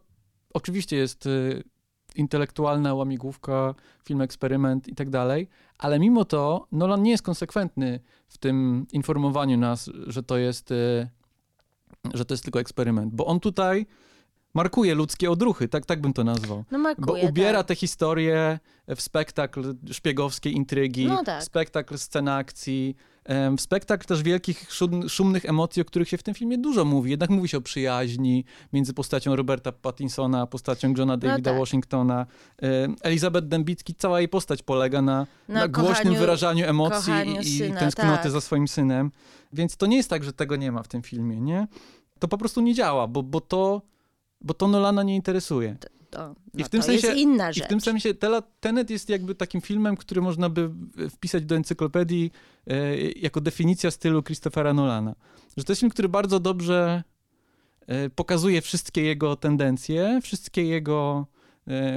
oczywiście 0.54 0.98
jest 0.98 1.25
y, 1.25 1.63
intelektualna 2.16 2.94
łamigłówka, 2.94 3.75
film 4.06 4.22
eksperyment 4.22 4.88
i 4.88 4.96
tak 4.96 5.10
dalej, 5.10 5.48
ale 5.78 6.00
mimo 6.00 6.25
to 6.25 6.68
Nolan 6.72 7.04
nie 7.04 7.12
jest 7.12 7.24
konsekwentny 7.24 8.00
w 8.28 8.38
tym 8.38 8.86
informowaniu 8.92 9.58
nas, 9.58 9.90
że 10.08 10.24
to 10.24 10.38
jest, 10.38 10.72
y, 10.72 11.10
że 12.13 12.25
to 12.25 12.34
jest 12.34 12.44
tylko 12.44 12.60
eksperyment, 12.60 13.13
bo 13.16 13.25
on 13.25 13.40
tutaj 13.40 13.86
markuje 14.54 14.96
ludzkie 14.96 15.32
odruchy, 15.32 15.68
tak, 15.68 15.86
tak 15.86 16.02
bym 16.02 16.14
to 16.14 16.24
nazwał. 16.24 16.64
No 16.72 16.78
markuje, 16.78 17.24
Bo 17.24 17.30
ubiera 17.30 17.60
tak. 17.60 17.68
te 17.68 17.76
historie 17.76 18.60
w 18.88 19.02
spektakl 19.02 19.76
szpiegowskiej 19.92 20.54
intrygi, 20.54 21.06
no 21.06 21.24
tak. 21.24 21.44
spektakl 21.44 21.98
scen 21.98 22.28
akcji, 22.28 22.96
w 23.58 23.62
spektakl 23.62 24.06
też 24.06 24.24
wielkich, 24.24 24.68
szumnych 25.08 25.46
emocji, 25.46 25.82
o 25.82 25.86
których 25.86 26.10
się 26.10 26.18
w 26.18 26.24
tym 26.24 26.34
filmie 26.34 26.58
dużo 26.58 26.86
mówi. 26.86 27.12
Jednak 27.12 27.30
mówi 27.30 27.48
się 27.48 27.58
o 27.58 27.62
przyjaźni 27.62 28.46
między 28.74 28.94
postacią 28.94 29.36
Roberta 29.36 29.72
Pattinsona 29.72 30.42
a 30.42 30.48
postacią 30.48 30.94
Johna 30.98 31.18
Davida 31.18 31.52
no 31.52 31.56
tak. 31.56 31.60
Washingtona. 31.60 32.26
Elizabeth 33.02 33.48
Dembicki, 33.48 33.96
cała 33.96 34.20
jej 34.20 34.30
postać 34.30 34.64
polega 34.64 35.02
na, 35.02 35.28
na, 35.48 35.60
na 35.60 35.68
głośnym 35.68 36.16
wyrażaniu 36.16 36.66
emocji 36.66 37.14
i 37.42 37.58
syna, 37.60 37.80
tęsknoty 37.80 38.24
tak. 38.24 38.32
za 38.32 38.42
swoim 38.42 38.68
synem. 38.68 39.12
Więc 39.54 39.78
to 39.78 39.86
nie 39.86 39.98
jest 39.98 40.10
tak, 40.10 40.24
że 40.24 40.34
tego 40.34 40.56
nie 40.56 40.72
ma 40.72 40.84
w 40.84 40.88
tym 40.88 41.02
filmie, 41.02 41.42
nie? 41.42 41.68
To 42.20 42.28
po 42.28 42.38
prostu 42.38 42.62
nie 42.62 42.74
działa, 42.74 43.08
bo, 43.08 43.24
bo 43.24 43.42
to 43.42 43.82
bo 44.44 44.54
to 44.54 44.68
Nolana 44.68 45.04
nie 45.04 45.16
interesuje. 45.16 45.76
To, 45.80 45.88
to, 46.10 46.36
I 46.54 46.58
no 46.58 46.66
w 46.66 46.70
tym 46.70 46.82
to 46.82 46.88
sensie, 46.88 47.08
jest 47.08 47.20
inna 47.20 47.52
rzecz. 47.52 47.64
I 47.64 47.66
w 47.66 47.70
tym 47.70 47.82
sensie 47.82 48.14
Tenet 48.60 48.90
jest 48.90 49.10
jakby 49.10 49.36
takim 49.36 49.62
filmem, 49.62 49.98
który 49.98 50.22
można 50.22 50.50
by 50.50 50.72
wpisać 51.10 51.46
do 51.46 51.56
encyklopedii 51.56 52.32
e, 52.68 52.98
jako 53.12 53.42
definicja 53.42 53.92
stylu 53.92 54.24
Christophera 54.24 54.74
Nolana. 54.74 55.16
Że 55.58 55.64
to 55.64 55.72
jest 55.72 55.80
film, 55.80 55.90
który 55.90 56.10
bardzo 56.10 56.40
dobrze 56.40 57.04
e, 57.88 58.10
pokazuje 58.10 58.62
wszystkie 58.62 59.02
jego 59.02 59.36
tendencje, 59.36 60.20
wszystkie 60.24 60.66
jego 60.66 61.28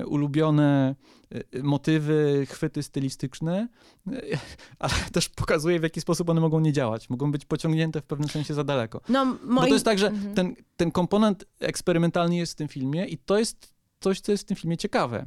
ulubione 0.06 0.94
e, 1.30 1.62
motywy, 1.62 2.46
chwyty 2.50 2.82
stylistyczne, 2.82 3.68
e, 4.12 4.12
ale 4.78 4.94
też 5.12 5.28
pokazuje, 5.28 5.80
w 5.80 5.82
jaki 5.82 6.00
sposób 6.00 6.30
one 6.30 6.40
mogą 6.40 6.60
nie 6.60 6.72
działać. 6.72 7.10
Mogą 7.10 7.32
być 7.32 7.44
pociągnięte 7.44 8.00
w 8.00 8.04
pewnym 8.04 8.28
sensie 8.28 8.54
za 8.54 8.64
daleko. 8.64 9.00
No, 9.08 9.24
moim... 9.24 9.54
Bo 9.54 9.60
to 9.60 9.74
jest 9.74 9.84
tak, 9.84 9.98
że 9.98 10.06
mhm. 10.06 10.34
ten, 10.34 10.54
ten 10.76 10.90
komponent 10.90 11.44
eksperymentalny 11.60 12.36
jest 12.36 12.52
w 12.52 12.56
tym 12.56 12.68
filmie 12.68 13.06
i 13.06 13.18
to 13.18 13.38
jest 13.38 13.74
coś, 14.00 14.20
co 14.20 14.32
jest 14.32 14.44
w 14.44 14.46
tym 14.46 14.56
filmie 14.56 14.76
ciekawe. 14.76 15.26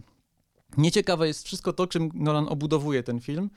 Nieciekawe 0.77 1.27
jest 1.27 1.45
wszystko 1.45 1.73
to, 1.73 1.87
czym 1.87 2.09
Nolan 2.13 2.47
obudowuje 2.49 3.03
ten 3.03 3.19
film. 3.19 3.49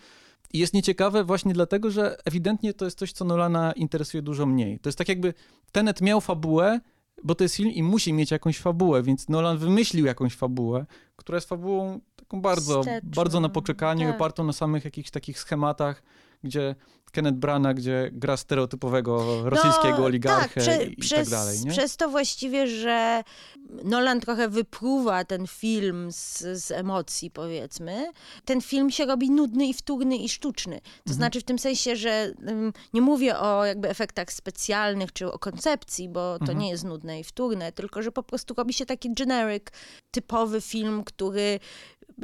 I 0.52 0.58
jest 0.58 0.74
nieciekawe 0.74 1.24
właśnie 1.24 1.52
dlatego, 1.52 1.90
że 1.90 2.16
ewidentnie 2.24 2.74
to 2.74 2.84
jest 2.84 2.98
coś, 2.98 3.12
co 3.12 3.24
Nolana 3.24 3.72
interesuje 3.72 4.22
dużo 4.22 4.46
mniej. 4.46 4.78
To 4.78 4.88
jest 4.88 4.98
tak 4.98 5.08
jakby 5.08 5.34
Tenet 5.72 6.00
miał 6.00 6.20
fabułę, 6.20 6.80
bo 7.25 7.35
to 7.35 7.45
jest 7.45 7.57
film 7.57 7.71
i 7.71 7.83
musi 7.83 8.12
mieć 8.12 8.31
jakąś 8.31 8.59
fabułę, 8.59 9.02
więc 9.02 9.29
Nolan 9.29 9.59
wymyślił 9.59 10.07
jakąś 10.07 10.35
fabułę, 10.35 10.87
która 11.17 11.37
jest 11.37 11.49
fabułą 11.49 12.00
taką 12.17 12.41
bardzo, 12.41 12.83
bardzo 13.02 13.41
na 13.41 13.49
poczekaniu, 13.49 14.07
tak. 14.07 14.17
opartą 14.17 14.45
na 14.45 14.52
samych 14.52 14.85
jakichś 14.85 15.11
takich 15.11 15.38
schematach, 15.38 16.02
gdzie 16.44 16.75
Kenneth 17.12 17.38
Brana, 17.38 17.75
gdzie 17.75 18.11
gra 18.12 18.37
stereotypowego 18.37 19.42
rosyjskiego 19.50 19.99
no, 19.99 20.04
oligarchę 20.04 20.61
tak, 20.61 20.62
prze, 20.62 20.84
i, 20.84 20.92
i 20.92 20.96
przez, 20.96 21.18
tak 21.18 21.28
dalej. 21.28 21.61
Nie? 21.61 21.70
Przez 21.70 21.96
to 21.96 22.08
właściwie, 22.08 22.66
że 22.66 23.22
Nolan 23.84 24.20
trochę 24.20 24.49
wypruwa 24.49 25.25
ten 25.25 25.46
film 25.46 26.12
z, 26.12 26.38
z, 26.38 26.70
emocji, 26.70 27.30
powiedzmy, 27.30 28.12
ten 28.44 28.61
film 28.61 28.90
się 28.90 29.06
robi 29.06 29.30
nudny 29.30 29.66
i 29.66 29.75
wtórny 29.75 30.16
i 30.16 30.28
sztuczny. 30.28 30.80
To 30.80 30.88
mhm. 30.99 31.16
znaczy 31.16 31.40
w 31.40 31.44
tym 31.44 31.58
sensie, 31.58 31.96
że 31.96 32.32
um, 32.46 32.72
nie 32.92 33.00
mówię 33.00 33.38
o 33.38 33.64
jakby 33.64 33.88
efektach 33.88 34.32
specjalnych 34.32 35.12
czy 35.12 35.32
o 35.32 35.38
koncepcji, 35.38 36.08
bo 36.08 36.38
to 36.38 36.42
mhm. 36.42 36.58
nie 36.58 36.70
jest 36.70 36.84
nudne 36.84 37.20
i 37.20 37.25
wtórne, 37.25 37.72
tylko 37.72 38.02
że 38.02 38.12
po 38.12 38.22
prostu 38.22 38.54
robi 38.54 38.72
się 38.72 38.87
taki 38.87 39.14
generic, 39.14 39.64
typowy 40.11 40.61
film, 40.61 41.04
który 41.04 41.61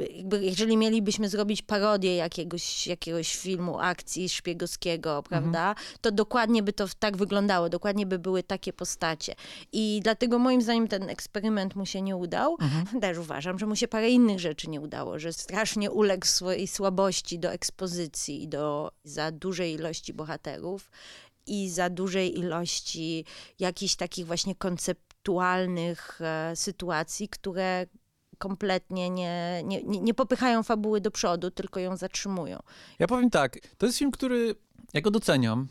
jakby 0.05 0.43
jeżeli 0.43 0.77
mielibyśmy 0.77 1.29
zrobić 1.29 1.61
parodię 1.61 2.15
jakiegoś, 2.15 2.87
jakiegoś 2.87 3.35
filmu, 3.35 3.79
akcji 3.79 4.29
szpiegowskiego, 4.29 5.23
prawda, 5.23 5.69
mhm. 5.69 5.87
to 6.01 6.11
dokładnie 6.11 6.63
by 6.63 6.73
to 6.73 6.85
tak 6.99 7.17
wyglądało, 7.17 7.69
dokładnie 7.69 8.05
by 8.05 8.19
były 8.19 8.43
takie 8.43 8.73
postacie. 8.73 9.35
I 9.71 9.99
dlatego 10.03 10.39
moim 10.39 10.61
zdaniem 10.61 10.87
ten 10.87 11.09
eksperyment 11.09 11.75
mu 11.75 11.85
się 11.85 12.01
nie 12.01 12.15
udał. 12.15 12.57
Mhm. 12.61 13.01
Też 13.01 13.17
uważam, 13.17 13.59
że 13.59 13.65
mu 13.65 13.75
się 13.75 13.87
parę 13.87 14.09
innych 14.09 14.39
rzeczy 14.39 14.69
nie 14.69 14.81
udało, 14.81 15.19
że 15.19 15.33
strasznie 15.33 15.91
uległ 15.91 16.25
swojej 16.25 16.67
słabości 16.67 17.39
do 17.39 17.51
ekspozycji 17.51 18.43
i 18.43 18.47
do 18.47 18.91
za 19.03 19.31
dużej 19.31 19.73
ilości 19.73 20.13
bohaterów 20.13 20.91
i 21.47 21.69
za 21.69 21.89
dużej 21.89 22.39
ilości 22.39 23.25
jakichś 23.59 23.95
takich 23.95 24.25
właśnie 24.25 24.55
konceptualnych 24.55 26.19
e, 26.21 26.55
sytuacji, 26.55 27.29
które 27.29 27.85
kompletnie 28.39 29.09
nie, 29.09 29.63
nie, 29.65 29.81
nie 29.81 30.13
popychają 30.13 30.63
fabuły 30.63 31.01
do 31.01 31.11
przodu, 31.11 31.51
tylko 31.51 31.79
ją 31.79 31.97
zatrzymują. 31.97 32.59
Ja 32.99 33.07
powiem 33.07 33.29
tak, 33.29 33.57
to 33.77 33.85
jest 33.85 33.97
film, 33.97 34.11
który 34.11 34.55
ja 34.93 35.01
go 35.01 35.11
doceniam. 35.11 35.67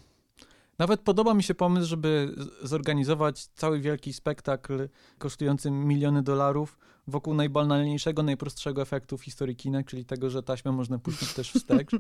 Nawet 0.78 1.00
podoba 1.00 1.34
mi 1.34 1.42
się 1.42 1.54
pomysł, 1.54 1.88
żeby 1.88 2.34
zorganizować 2.62 3.46
cały 3.46 3.80
wielki 3.80 4.12
spektakl 4.12 4.88
kosztujący 5.18 5.70
miliony 5.70 6.22
dolarów 6.22 6.78
wokół 7.06 7.34
najbanalniejszego, 7.34 8.22
najprostszego 8.22 8.82
efektu 8.82 9.18
w 9.18 9.24
historii 9.24 9.56
kina, 9.56 9.82
czyli 9.82 10.04
tego, 10.04 10.30
że 10.30 10.42
taśmę 10.42 10.72
można 10.72 10.98
puścić 10.98 11.32
też 11.32 11.52
wstecz. 11.52 11.90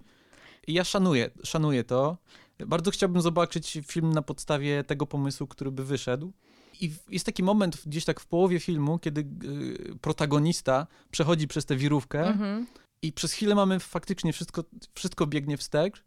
I 0.66 0.72
ja 0.72 0.84
szanuję, 0.84 1.30
szanuję 1.44 1.84
to. 1.84 2.16
Bardzo 2.66 2.90
chciałbym 2.90 3.22
zobaczyć 3.22 3.78
film 3.86 4.12
na 4.12 4.22
podstawie 4.22 4.84
tego 4.84 5.06
pomysłu, 5.06 5.46
który 5.46 5.70
by 5.70 5.84
wyszedł. 5.84 6.32
I 6.80 6.92
jest 7.10 7.26
taki 7.26 7.42
moment 7.42 7.82
gdzieś 7.86 8.04
tak 8.04 8.20
w 8.20 8.26
połowie 8.26 8.60
filmu, 8.60 8.98
kiedy 8.98 9.26
protagonista 10.00 10.86
przechodzi 11.10 11.48
przez 11.48 11.64
tę 11.64 11.76
wirówkę 11.76 12.26
mhm. 12.26 12.66
i 13.02 13.12
przez 13.12 13.32
chwilę 13.32 13.54
mamy 13.54 13.80
faktycznie 13.80 14.32
wszystko, 14.32 14.64
wszystko 14.94 15.26
biegnie 15.26 15.56
wstecz. 15.56 16.04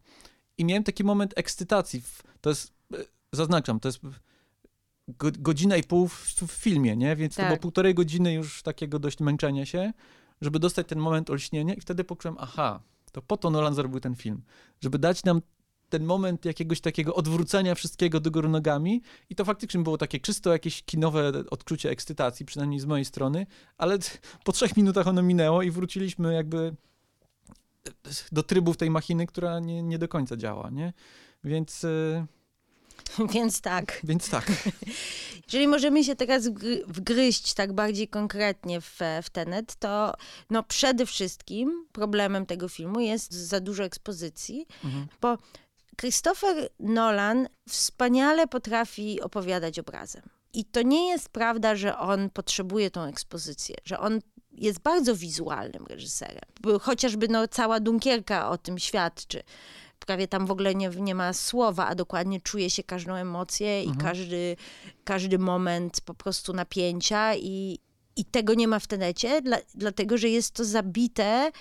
I 0.58 0.66
miałem 0.66 0.84
taki 0.84 1.04
moment 1.04 1.34
ekscytacji. 1.36 2.04
To 2.42 2.50
jest, 2.50 2.74
y, 2.96 3.06
zaznaczam, 3.34 3.80
to 3.80 3.88
jest 3.88 4.00
godzina 5.18 5.78
i 5.78 5.84
pół 5.84 6.08
w, 6.08 6.26
w 6.48 6.52
filmie, 6.52 6.96
nie? 6.96 7.16
Więc 7.16 7.36
tak. 7.36 7.44
to 7.44 7.48
było 7.48 7.56
tak. 7.56 7.62
półtorej 7.62 7.94
godziny 7.94 8.34
już 8.34 8.64
takiego 8.64 9.00
dość 9.00 9.20
męczenia 9.20 9.66
się, 9.66 9.94
żeby 10.42 10.60
dostać 10.60 10.88
ten 10.88 11.00
moment 11.00 11.30
olśnienia 11.30 11.74
i 11.74 11.82
wtedy 11.82 12.04
poczułem, 12.04 12.36
aha, 12.40 12.82
to 13.12 13.22
po 13.22 13.38
to 13.38 13.50
Nolan 13.50 13.76
zrobił 13.76 14.00
ten 14.00 14.16
film, 14.16 14.42
żeby 14.82 15.00
dać 15.00 15.24
nam 15.24 15.42
ten 15.92 16.06
moment 16.06 16.46
jakiegoś 16.46 16.82
takiego 16.82 17.16
odwrócenia 17.16 17.76
wszystkiego 17.76 18.20
do 18.20 18.32
góry 18.32 18.50
nogami 18.50 19.02
i 19.30 19.36
to 19.36 19.46
faktycznie 19.46 19.84
było 19.84 19.98
takie 19.98 20.20
czysto 20.20 20.52
jakieś 20.52 20.84
kinowe 20.84 21.32
odczucie 21.50 21.90
ekscytacji, 21.90 22.46
przynajmniej 22.46 22.80
z 22.80 22.86
mojej 22.86 23.06
strony, 23.06 23.46
ale 23.78 23.98
po 24.46 24.52
trzech 24.52 24.78
minutach 24.78 25.08
ono 25.08 25.22
minęło 25.22 25.62
i 25.62 25.72
wróciliśmy 25.72 26.34
jakby 26.34 26.76
do 28.32 28.44
trybów 28.44 28.78
tej 28.78 28.90
machiny, 28.90 29.28
która 29.28 29.60
nie, 29.60 29.84
nie 29.84 29.98
do 29.98 30.08
końca 30.08 30.38
działa, 30.38 30.70
nie? 30.70 30.94
Więc... 31.44 31.84
E, 31.84 32.26
więc 33.34 33.62
tak. 33.62 34.02
Więc 34.04 34.30
tak. 34.30 34.52
Jeżeli 35.48 35.68
możemy 35.68 36.04
się 36.04 36.16
teraz 36.16 36.48
wgryźć 36.88 37.54
tak 37.54 37.74
bardziej 37.74 38.08
konkretnie 38.08 38.82
w, 38.82 39.00
w 39.24 39.30
Tenet, 39.30 39.76
to 39.76 40.14
no 40.50 40.64
przede 40.64 41.06
wszystkim 41.06 41.86
problemem 41.92 42.46
tego 42.46 42.70
filmu 42.70 43.00
jest 43.00 43.34
za 43.34 43.60
dużo 43.60 43.84
ekspozycji, 43.84 44.66
mhm. 44.84 45.08
bo 45.22 45.38
Christopher 46.02 46.70
Nolan 46.80 47.48
wspaniale 47.70 48.48
potrafi 48.48 49.22
opowiadać 49.22 49.80
obrazem. 49.80 50.22
I 50.54 50.66
to 50.66 50.82
nie 50.82 51.08
jest 51.08 51.30
prawda, 51.30 51.76
że 51.76 51.98
on 51.98 52.30
potrzebuje 52.30 52.92
tą 52.92 53.04
ekspozycję, 53.04 53.76
że 53.86 54.00
on 54.00 54.20
jest 54.52 54.80
bardzo 54.80 55.16
wizualnym 55.16 55.86
reżyserem. 55.86 56.42
Chociażby 56.82 57.28
no, 57.28 57.48
cała 57.48 57.80
Dunkierka 57.80 58.50
o 58.50 58.58
tym 58.58 58.80
świadczy. 58.80 59.44
Prawie 60.00 60.28
tam 60.28 60.46
w 60.46 60.52
ogóle 60.52 60.76
nie, 60.76 60.90
nie 60.90 61.16
ma 61.16 61.34
słowa, 61.34 61.88
a 61.88 61.96
dokładnie 61.96 62.42
czuje 62.42 62.70
się 62.70 62.84
każdą 62.84 63.14
emocję 63.14 63.70
mhm. 63.70 63.98
i 63.98 64.02
każdy, 64.02 64.56
każdy 65.04 65.40
moment 65.40 66.02
po 66.02 66.14
prostu 66.14 66.54
napięcia 66.54 67.36
i, 67.36 67.80
i 68.16 68.26
tego 68.26 68.54
nie 68.54 68.68
ma 68.68 68.80
w 68.80 68.88
tenecie, 68.88 69.42
dla, 69.42 69.58
dlatego 69.76 70.18
że 70.18 70.30
jest 70.30 70.54
to 70.54 70.66
zabite 70.66 71.52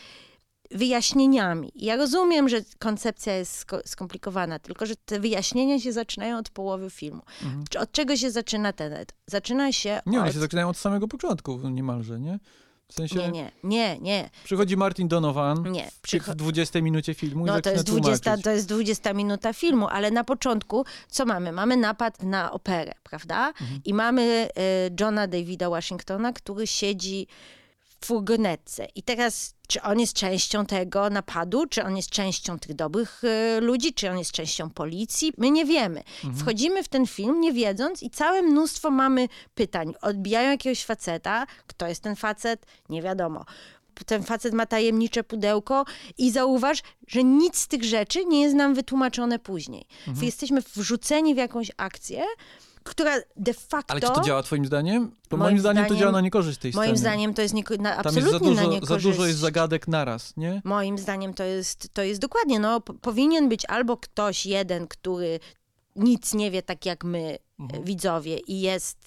wyjaśnieniami. 0.71 1.73
Ja 1.77 1.97
rozumiem, 1.97 2.49
że 2.49 2.61
koncepcja 2.79 3.37
jest 3.37 3.67
skomplikowana, 3.87 4.59
tylko 4.59 4.87
że 4.87 4.97
te 4.97 5.21
wyjaśnienia 5.21 5.81
się 5.81 5.93
zaczynają 5.93 6.39
od 6.39 6.51
połowy 6.51 6.91
filmu. 6.91 7.23
Mhm. 7.43 7.65
Od 7.79 7.93
czego 7.93 8.17
się 8.17 8.31
zaczyna 8.31 8.73
ten? 8.73 8.95
Zaczyna 9.27 9.73
się 9.73 10.01
Nie, 10.07 10.19
od... 10.19 10.25
one 10.25 10.33
się 10.33 10.41
zaczynają 10.41 10.69
od 10.69 10.77
samego 10.77 11.09
początku 11.09 11.69
niemalże, 11.69 12.21
nie? 12.21 12.39
W 12.91 12.95
sensie... 12.95 13.17
Nie, 13.19 13.31
nie, 13.31 13.51
nie, 13.65 13.99
nie. 14.01 14.31
Przychodzi 14.45 14.77
Martin 14.77 15.09
Donovan 15.09 15.73
nie, 15.73 15.91
przycho... 16.03 16.33
w 16.33 16.35
20 16.35 16.81
minucie 16.81 17.15
filmu 17.15 17.47
no, 17.47 17.59
i 17.59 17.63
to 17.63 17.71
jest, 17.71 17.85
20, 17.85 18.37
to 18.37 18.51
jest 18.51 18.69
20 18.69 19.13
minuta 19.13 19.53
filmu, 19.53 19.89
ale 19.89 20.11
na 20.11 20.25
początku 20.25 20.85
co 21.09 21.27
mamy? 21.27 21.53
Mamy 21.53 21.77
napad 21.77 22.23
na 22.23 22.53
operę, 22.53 22.93
prawda? 23.03 23.49
Mhm. 23.49 23.81
I 23.85 23.95
mamy 23.95 24.49
y, 24.89 24.95
Johna 25.01 25.27
Davida 25.27 25.71
Washingtona, 25.71 26.33
który 26.33 26.67
siedzi 26.67 27.27
furgonetce. 28.05 28.87
I 28.95 29.03
teraz, 29.03 29.55
czy 29.69 29.83
on 29.83 30.01
jest 30.01 30.13
częścią 30.13 30.67
tego 30.67 31.11
napadu, 31.11 31.67
czy 31.67 31.85
on 31.85 31.97
jest 31.97 32.11
częścią 32.11 32.59
tych 32.59 32.75
dobrych 32.75 33.23
y, 33.25 33.61
ludzi, 33.61 33.95
czy 33.95 34.11
on 34.11 34.19
jest 34.19 34.33
częścią 34.33 34.71
policji, 34.71 35.33
my 35.39 35.51
nie 35.51 35.65
wiemy. 35.65 36.03
Mhm. 36.25 36.37
Wchodzimy 36.37 36.83
w 36.83 36.89
ten 36.89 37.07
film 37.07 37.41
nie 37.41 37.53
wiedząc 37.53 38.03
i 38.03 38.11
całe 38.11 38.43
mnóstwo 38.43 38.91
mamy 38.91 39.29
pytań. 39.55 39.95
Odbijają 40.03 40.51
jakiegoś 40.51 40.85
faceta, 40.85 41.47
kto 41.67 41.87
jest 41.87 42.03
ten 42.03 42.17
facet, 42.17 42.67
nie 42.89 43.03
wiadomo 43.03 43.45
ten 44.07 44.23
facet 44.23 44.55
ma 44.55 44.67
tajemnicze 44.67 45.25
pudełko 45.25 45.85
i 46.19 46.31
zauważ, 46.31 46.83
że 47.07 47.25
nic 47.25 47.59
z 47.59 47.69
tych 47.69 47.85
rzeczy 47.85 48.25
nie 48.25 48.43
jest 48.43 48.55
nam 48.55 48.75
wytłumaczone 48.75 49.39
później. 49.39 49.87
Mhm. 50.09 50.27
Jesteśmy 50.27 50.61
wrzuceni 50.61 51.35
w 51.35 51.39
jakąś 51.39 51.71
akcję, 51.77 52.25
która 52.91 53.17
de 53.37 53.55
facto... 53.55 53.93
Ale 53.93 54.01
czy 54.01 54.07
to 54.07 54.21
działa 54.21 54.43
twoim 54.43 54.67
zdaniem? 54.67 55.11
Bo 55.31 55.37
moim, 55.37 55.51
moim 55.51 55.59
zdaniem, 55.59 55.87
to 55.87 55.97
działa 55.97 56.13
na 56.13 56.21
niekorzyść 56.21 56.59
tej 56.59 56.73
moim 56.73 56.73
sceny. 56.73 56.87
Moim 56.87 56.97
zdaniem 56.99 57.35
to 57.35 57.43
jest 57.43 57.55
nie, 57.55 57.65
na, 57.79 57.97
absolutnie 57.97 58.39
Tam 58.39 58.49
jest 58.49 58.61
za 58.61 58.69
dużo, 58.71 58.87
za 58.87 58.97
dużo 58.97 59.27
jest 59.27 59.39
zagadek 59.39 59.89
naraz, 59.89 60.37
nie? 60.37 60.63
Moim 60.65 60.99
zdaniem 60.99 61.35
to 61.35 61.45
jest, 61.45 61.95
to 61.95 62.03
jest 62.03 62.21
dokładnie, 62.21 62.61
no 62.61 62.81
powinien 62.81 63.49
być 63.49 63.67
albo 63.67 63.97
ktoś 63.97 64.47
jeden, 64.47 64.87
który 64.89 65.41
nic 65.97 66.35
nie 66.35 66.51
wie 66.51 66.63
tak 66.63 66.87
jak 66.87 67.05
my, 67.05 67.39
mhm. 67.61 67.85
widzowie, 67.85 68.39
i 68.39 68.61
jest 68.61 68.99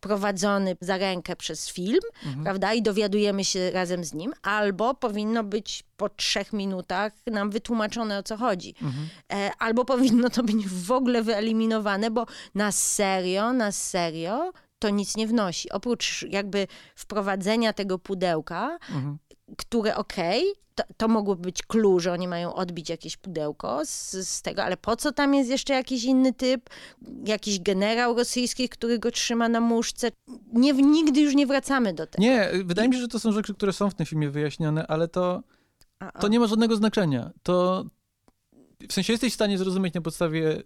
prowadzony 0.00 0.76
za 0.80 0.96
rękę 0.96 1.36
przez 1.36 1.70
film, 1.70 2.00
mhm. 2.26 2.44
prawda, 2.44 2.72
i 2.72 2.82
dowiadujemy 2.82 3.44
się 3.44 3.70
razem 3.70 4.04
z 4.04 4.14
nim, 4.14 4.32
albo 4.42 4.94
powinno 4.94 5.44
być 5.44 5.84
po 5.96 6.08
trzech 6.08 6.52
minutach 6.52 7.12
nam 7.26 7.50
wytłumaczone 7.50 8.18
o 8.18 8.22
co 8.22 8.36
chodzi. 8.36 8.74
Mhm. 8.82 9.08
E, 9.32 9.50
albo 9.58 9.84
powinno 9.84 10.30
to 10.30 10.42
być 10.42 10.68
w 10.68 10.92
ogóle 10.92 11.22
wyeliminowane, 11.22 12.10
bo 12.10 12.26
na 12.54 12.72
serio, 12.72 13.52
na 13.52 13.72
serio 13.72 14.52
to 14.82 14.90
nic 14.90 15.16
nie 15.16 15.26
wnosi. 15.26 15.70
Oprócz 15.70 16.22
jakby 16.28 16.66
wprowadzenia 16.94 17.72
tego 17.72 17.98
pudełka, 17.98 18.78
mhm. 18.94 19.18
które 19.56 19.96
okej, 19.96 20.42
okay, 20.50 20.62
to, 20.74 20.82
to 20.96 21.08
mogłoby 21.08 21.42
być 21.42 21.62
clue, 21.62 22.00
że 22.00 22.12
oni 22.12 22.28
mają 22.28 22.54
odbić 22.54 22.88
jakieś 22.88 23.16
pudełko 23.16 23.80
z, 23.84 24.10
z, 24.10 24.42
tego, 24.42 24.64
ale 24.64 24.76
po 24.76 24.96
co 24.96 25.12
tam 25.12 25.34
jest 25.34 25.50
jeszcze 25.50 25.74
jakiś 25.74 26.04
inny 26.04 26.32
typ? 26.32 26.70
Jakiś 27.26 27.60
generał 27.60 28.16
rosyjski, 28.16 28.68
który 28.68 28.98
go 28.98 29.10
trzyma 29.10 29.48
na 29.48 29.60
muszce? 29.60 30.10
Nie, 30.52 30.72
nigdy 30.72 31.20
już 31.20 31.34
nie 31.34 31.46
wracamy 31.46 31.94
do 31.94 32.06
tego. 32.06 32.22
Nie, 32.22 32.50
wydaje 32.64 32.88
mi 32.88 32.94
się, 32.94 33.00
że 33.00 33.08
to 33.08 33.20
są 33.20 33.32
rzeczy, 33.32 33.54
które 33.54 33.72
są 33.72 33.90
w 33.90 33.94
tym 33.94 34.06
filmie 34.06 34.30
wyjaśnione, 34.30 34.86
ale 34.86 35.08
to, 35.08 35.42
to 36.20 36.28
nie 36.28 36.40
ma 36.40 36.46
żadnego 36.46 36.76
znaczenia. 36.76 37.30
To, 37.42 37.84
w 38.88 38.92
sensie 38.92 39.12
jesteś 39.12 39.32
w 39.32 39.34
stanie 39.34 39.58
zrozumieć 39.58 39.94
na 39.94 40.00
podstawie. 40.00 40.50
E, 40.50 40.62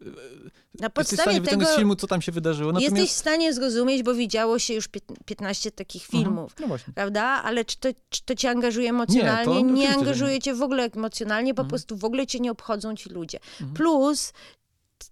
na 0.80 0.90
podstawie 0.90 1.40
tego, 1.40 1.66
z 1.66 1.76
filmu, 1.76 1.96
co 1.96 2.06
tam 2.06 2.22
się 2.22 2.32
wydarzyło. 2.32 2.72
Natomiast... 2.72 2.96
Jesteś 2.96 3.16
w 3.16 3.18
stanie 3.18 3.52
zrozumieć, 3.52 4.02
bo 4.02 4.14
widziało 4.14 4.58
się 4.58 4.74
już 4.74 4.88
15 5.24 5.70
takich 5.70 6.04
mhm. 6.04 6.24
filmów. 6.24 6.52
Mhm. 6.60 6.80
No 6.86 6.92
prawda? 6.94 7.22
Ale 7.22 7.64
czy 7.64 7.76
to, 7.76 7.88
czy 8.08 8.22
to 8.24 8.34
cię 8.34 8.50
angażuje 8.50 8.90
emocjonalnie? 8.90 9.62
Nie, 9.62 9.72
nie 9.72 9.94
angażuje 9.94 10.38
cię 10.38 10.54
w 10.54 10.62
ogóle 10.62 10.90
emocjonalnie, 10.96 11.54
po 11.54 11.62
mhm. 11.62 11.68
prostu 11.68 11.96
w 11.96 12.04
ogóle 12.04 12.26
cię 12.26 12.40
nie 12.40 12.50
obchodzą 12.50 12.96
ci 12.96 13.10
ludzie. 13.10 13.38
Mhm. 13.60 13.74
Plus, 13.74 14.32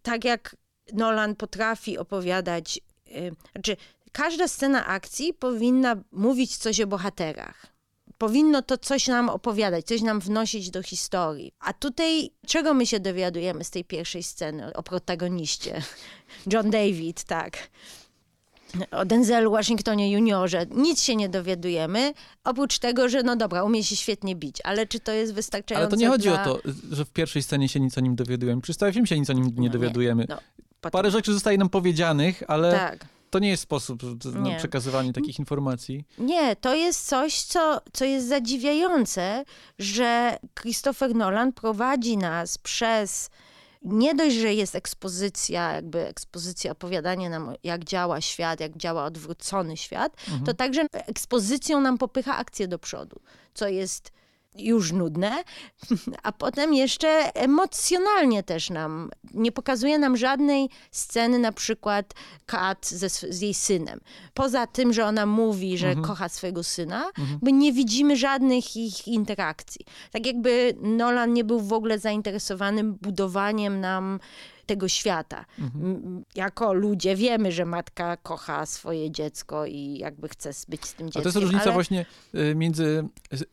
tak 0.03 0.25
jak 0.25 0.57
Nolan 0.93 1.37
potrafi 1.37 1.99
opowiadać, 1.99 2.81
yy, 3.07 3.33
znaczy 3.53 3.77
każda 4.13 4.49
scena 4.49 4.87
akcji 4.87 5.35
powinna 5.35 5.97
mówić 6.13 6.57
coś 6.57 6.81
o 6.81 6.87
bohaterach 6.87 7.74
powinno 8.19 8.63
to 8.63 8.79
coś 8.79 9.09
nam 9.09 9.29
opowiadać, 9.29 9.87
coś 9.87 10.03
nam 10.03 10.21
wnosić 10.21 10.71
do 10.71 10.83
historii. 10.83 11.53
A 11.61 11.73
tutaj 11.73 12.31
czego 12.47 12.75
my 12.75 12.87
się 12.87 13.01
dowiadujemy 13.01 13.65
z 13.65 13.71
tej 13.71 13.85
pierwszej 13.85 14.23
sceny 14.23 14.73
o 14.73 14.83
protagoniście? 14.83 15.83
John 16.53 16.71
David, 16.71 17.25
tak. 17.25 17.59
O 18.91 19.05
Denzelu 19.05 19.51
Washingtonie 19.51 20.13
juniorze. 20.13 20.67
Nic 20.71 21.03
się 21.03 21.17
nie 21.17 21.29
dowiadujemy, 21.29 22.13
oprócz 22.45 22.79
tego, 22.79 23.09
że 23.09 23.23
no 23.23 23.37
dobra, 23.37 23.65
umie 23.65 23.85
się 23.85 23.97
świetnie 23.97 24.37
bić, 24.37 24.59
ale 24.65 24.87
czy 24.87 25.01
to 25.01 25.13
jest 25.13 25.35
wystarczające 25.35 25.87
Ale 25.87 25.91
to 25.91 25.97
nie 25.97 26.09
chodzi 26.09 26.29
dla... 26.29 26.43
o 26.43 26.45
to, 26.45 26.61
że 26.91 27.05
w 27.05 27.11
pierwszej 27.11 27.43
scenie 27.43 27.69
się 27.69 27.81
nic 27.81 27.99
o 27.99 28.01
nim 28.01 28.17
dowiadujemy. 28.17 28.63
Przez 28.63 28.77
cały 28.77 28.93
film 28.93 29.07
się 29.07 29.19
nic 29.19 29.31
o 29.31 29.33
nim 29.33 29.45
nie 29.57 29.69
no 29.69 29.73
dowiadujemy. 29.73 30.27
Nie. 30.29 30.37
No, 30.85 30.91
Parę 30.91 31.11
rzeczy 31.11 31.33
zostaje 31.33 31.59
nam 31.59 31.69
powiedzianych, 31.69 32.43
ale... 32.49 32.73
Tak 32.73 33.14
to 33.35 33.39
nie 33.39 33.49
jest 33.49 33.63
sposób 33.63 34.03
na 34.35 34.57
przekazywanie 34.57 35.13
takich 35.13 35.39
informacji. 35.39 36.05
Nie, 36.19 36.57
to 36.57 36.75
jest 36.75 37.07
coś, 37.07 37.43
co, 37.43 37.81
co 37.93 38.05
jest 38.05 38.29
zadziwiające, 38.29 39.45
że 39.79 40.39
Christopher 40.61 41.15
Nolan 41.15 41.53
prowadzi 41.53 42.17
nas 42.17 42.59
przez 42.59 43.31
nie 43.83 44.15
dość, 44.15 44.37
że 44.37 44.55
jest 44.55 44.75
ekspozycja, 44.75 45.73
jakby 45.73 46.07
ekspozycja, 46.07 46.73
opowiadanie 46.73 47.31
nam, 47.31 47.55
jak 47.65 47.85
działa 47.85 48.21
świat, 48.21 48.61
jak 48.61 48.77
działa 48.77 49.05
odwrócony 49.05 49.77
świat, 49.77 50.17
mhm. 50.29 50.45
to 50.45 50.55
także 50.55 50.87
ekspozycją 50.93 51.81
nam 51.81 51.99
popycha 51.99 52.37
akcję 52.37 52.69
do 52.69 52.79
przodu, 52.79 53.21
co 53.55 53.69
jest 53.69 54.13
już 54.59 54.93
nudne, 54.93 55.45
a 56.23 56.33
potem 56.33 56.75
jeszcze 56.75 57.35
emocjonalnie 57.35 58.43
też 58.43 58.71
nam, 58.71 59.11
nie 59.35 59.53
pokazuje 59.53 59.99
nam 59.99 60.17
żadnej 60.17 60.69
sceny, 60.91 61.39
na 61.39 61.53
przykład 61.53 62.15
Kat 62.47 62.87
ze, 62.87 63.09
z 63.09 63.41
jej 63.41 63.55
synem. 63.55 64.01
Poza 64.35 64.67
tym, 64.67 64.93
że 64.93 65.07
ona 65.07 65.27
mówi, 65.27 65.79
że 65.79 65.89
mhm. 65.89 66.07
kocha 66.07 66.29
swojego 66.29 66.63
syna, 66.63 67.07
mhm. 67.19 67.39
my 67.43 67.53
nie 67.53 67.73
widzimy 67.73 68.17
żadnych 68.17 68.77
ich 68.77 69.09
interakcji. 69.09 69.87
Tak 70.13 70.27
jakby 70.27 70.75
Nolan 70.83 71.33
nie 71.33 71.45
był 71.45 71.61
w 71.61 71.73
ogóle 71.73 71.99
zainteresowany 71.99 72.85
budowaniem 72.85 73.81
nam 73.81 74.21
tego 74.67 74.89
świata. 74.89 75.45
Mhm. 75.59 76.25
Jako 76.35 76.73
ludzie 76.73 77.17
wiemy, 77.17 77.53
że 77.53 77.65
matka 77.65 78.17
kocha 78.17 78.67
swoje 78.67 79.11
dziecko 79.11 79.67
i 79.67 79.99
jakby 79.99 80.29
chce 80.29 80.51
być 80.69 80.87
z 80.87 80.95
tym 80.95 81.07
dzieckiem. 81.07 81.21
A 81.21 81.23
to 81.23 81.29
jest 81.29 81.39
różnica 81.39 81.65
ale... 81.65 81.73
właśnie 81.73 82.07
y, 82.35 82.55
między 82.55 83.05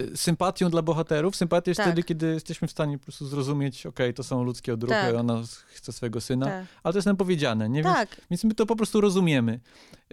y, 0.02 0.18
sympatią 0.18 0.70
dla 0.70 0.82
bohaterów. 0.82 1.36
Sympatia 1.36 1.70
jest 1.70 1.78
tak. 1.78 1.88
wtedy, 1.88 2.04
kiedy 2.04 2.28
jesteśmy 2.28 2.68
w 2.68 2.72
stanie 2.72 2.98
po 2.98 3.04
prostu 3.04 3.26
zrozumieć, 3.26 3.86
okej, 3.86 4.06
okay, 4.08 4.14
to 4.14 4.24
są 4.24 4.44
ludzkie 4.44 4.74
odruchy, 4.74 4.96
tak. 4.96 5.16
ona 5.16 5.42
chce 5.74 5.92
swojego 5.92 6.22
syna, 6.22 6.46
tak. 6.46 6.66
ale 6.84 6.94
to 6.94 6.98
jest 6.98 7.06
nam 7.06 7.18
powiedziane, 7.18 7.70
nie? 7.70 7.84
Więc, 7.84 7.96
tak. 7.96 8.22
więc 8.30 8.44
my 8.44 8.54
to 8.54 8.66
po 8.66 8.76
prostu 8.76 9.02
rozumiemy. 9.02 9.60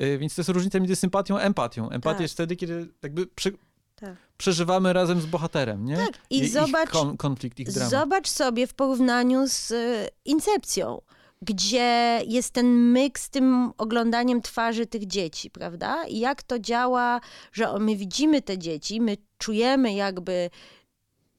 Y, 0.03 0.19
więc 0.19 0.35
to 0.35 0.41
jest 0.41 0.49
różnica 0.49 0.79
między 0.79 0.97
sympatią 0.97 1.39
a 1.39 1.41
empatią. 1.41 1.91
Empatia 1.91 2.15
tak. 2.15 2.21
jest 2.21 2.35
wtedy, 2.35 2.57
kiedy 2.57 2.89
jakby 3.03 3.27
przy, 3.27 3.53
tak. 4.01 4.17
przeżywamy 4.37 4.93
razem 4.93 5.21
z 5.21 5.27
bohaterem, 5.27 5.85
nie? 5.85 5.97
Tak, 5.97 6.19
i, 6.31 6.39
I 6.39 6.49
zobacz, 6.49 6.95
ich 6.95 7.17
konflikt, 7.19 7.61
ich 7.61 7.73
dramat. 7.73 7.91
Zobacz 7.91 8.29
sobie 8.29 8.67
w 8.67 8.75
porównaniu 8.75 9.47
z 9.47 9.71
y, 9.71 10.09
Incepcją, 10.25 11.01
gdzie 11.43 12.21
jest 12.27 12.51
ten 12.51 12.67
myk 12.67 13.19
z 13.19 13.31
tym 13.31 13.73
oglądaniem 13.79 14.43
twarzy 14.43 14.87
tych 14.87 15.07
dzieci, 15.07 15.51
prawda? 15.51 16.05
I 16.05 16.19
jak 16.19 16.43
to 16.43 16.59
działa, 16.59 17.21
że 17.53 17.79
my 17.79 17.97
widzimy 17.97 18.43
te 18.43 18.59
dzieci, 18.59 19.01
my 19.01 19.17
czujemy 19.39 19.93
jakby 19.93 20.51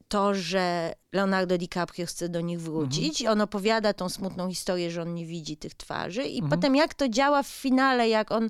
to, 0.10 0.34
że 0.34 0.94
Leonardo 1.14 1.58
DiCaprio 1.58 2.06
chce 2.06 2.30
do 2.30 2.42
nich 2.42 2.62
wrócić. 2.62 3.22
Mhm. 3.22 3.38
On 3.38 3.42
opowiada 3.42 3.94
tą 3.94 4.10
smutną 4.10 4.50
historię, 4.50 4.92
że 4.92 5.02
on 5.02 5.14
nie 5.14 5.26
widzi 5.26 5.58
tych 5.58 5.74
twarzy. 5.74 6.24
I 6.24 6.40
mhm. 6.40 6.50
potem 6.50 6.76
jak 6.76 6.94
to 6.94 7.10
działa 7.10 7.44
w 7.44 7.48
finale, 7.48 8.10
jak 8.10 8.32
on 8.32 8.50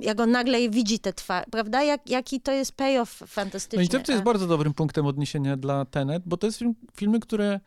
jak 0.00 0.20
on 0.20 0.30
nagle 0.30 0.68
widzi 0.68 0.98
te 0.98 1.12
twarze, 1.12 1.46
prawda? 1.50 1.82
Jak, 1.82 2.10
jaki 2.10 2.40
to 2.40 2.52
jest 2.52 2.72
payoff 2.72 3.22
fantastyczny. 3.26 3.88
No 3.92 4.00
i 4.00 4.04
to 4.04 4.12
jest 4.12 4.24
bardzo 4.24 4.46
dobrym 4.46 4.74
punktem 4.74 5.06
odniesienia 5.06 5.56
dla 5.56 5.84
Tenet, 5.84 6.22
bo 6.26 6.36
to 6.36 6.46
jest 6.46 6.58
film, 6.58 6.74
filmy, 6.96 7.20
które 7.20 7.60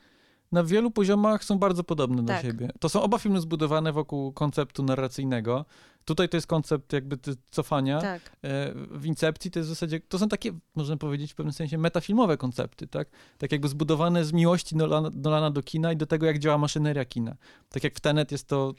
na 0.52 0.64
wielu 0.64 0.92
poziomach 0.92 1.44
są 1.44 1.60
bardzo 1.60 1.84
podobne 1.84 2.26
tak. 2.26 2.42
do 2.42 2.48
siebie. 2.48 2.70
To 2.80 2.90
są 2.90 3.02
oba 3.02 3.18
filmy 3.18 3.42
zbudowane 3.42 3.94
wokół 3.94 4.34
konceptu 4.34 4.84
narracyjnego. 4.84 5.66
Tutaj 6.06 6.30
to 6.30 6.38
jest 6.38 6.48
koncept 6.48 6.94
jakby 6.94 7.18
cofania. 7.52 8.02
Tak. 8.02 8.22
E, 8.44 8.74
w 8.92 9.06
Incepcji 9.06 9.52
to 9.52 9.60
jest 9.60 9.70
w 9.70 9.74
zasadzie, 9.74 10.00
to 10.00 10.20
są 10.20 10.30
takie, 10.30 10.52
można 10.76 10.98
powiedzieć 10.98 11.32
w 11.32 11.36
pewnym 11.36 11.54
sensie, 11.54 11.78
metafilmowe 11.78 12.38
koncepty, 12.38 12.88
tak? 12.88 13.10
Tak 13.38 13.52
jakby 13.52 13.68
zbudowane 13.68 14.26
z 14.26 14.34
miłości 14.34 14.76
Nolana, 14.76 15.10
Nolana 15.16 15.52
do 15.52 15.64
kina 15.64 15.92
i 15.92 15.98
do 15.98 16.06
tego, 16.06 16.26
jak 16.26 16.40
działa 16.40 16.58
maszyneria 16.58 17.06
kina. 17.06 17.36
Tak 17.70 17.84
jak 17.84 17.96
w 17.96 18.00
Tenet 18.00 18.32
jest 18.32 18.48
to 18.48 18.74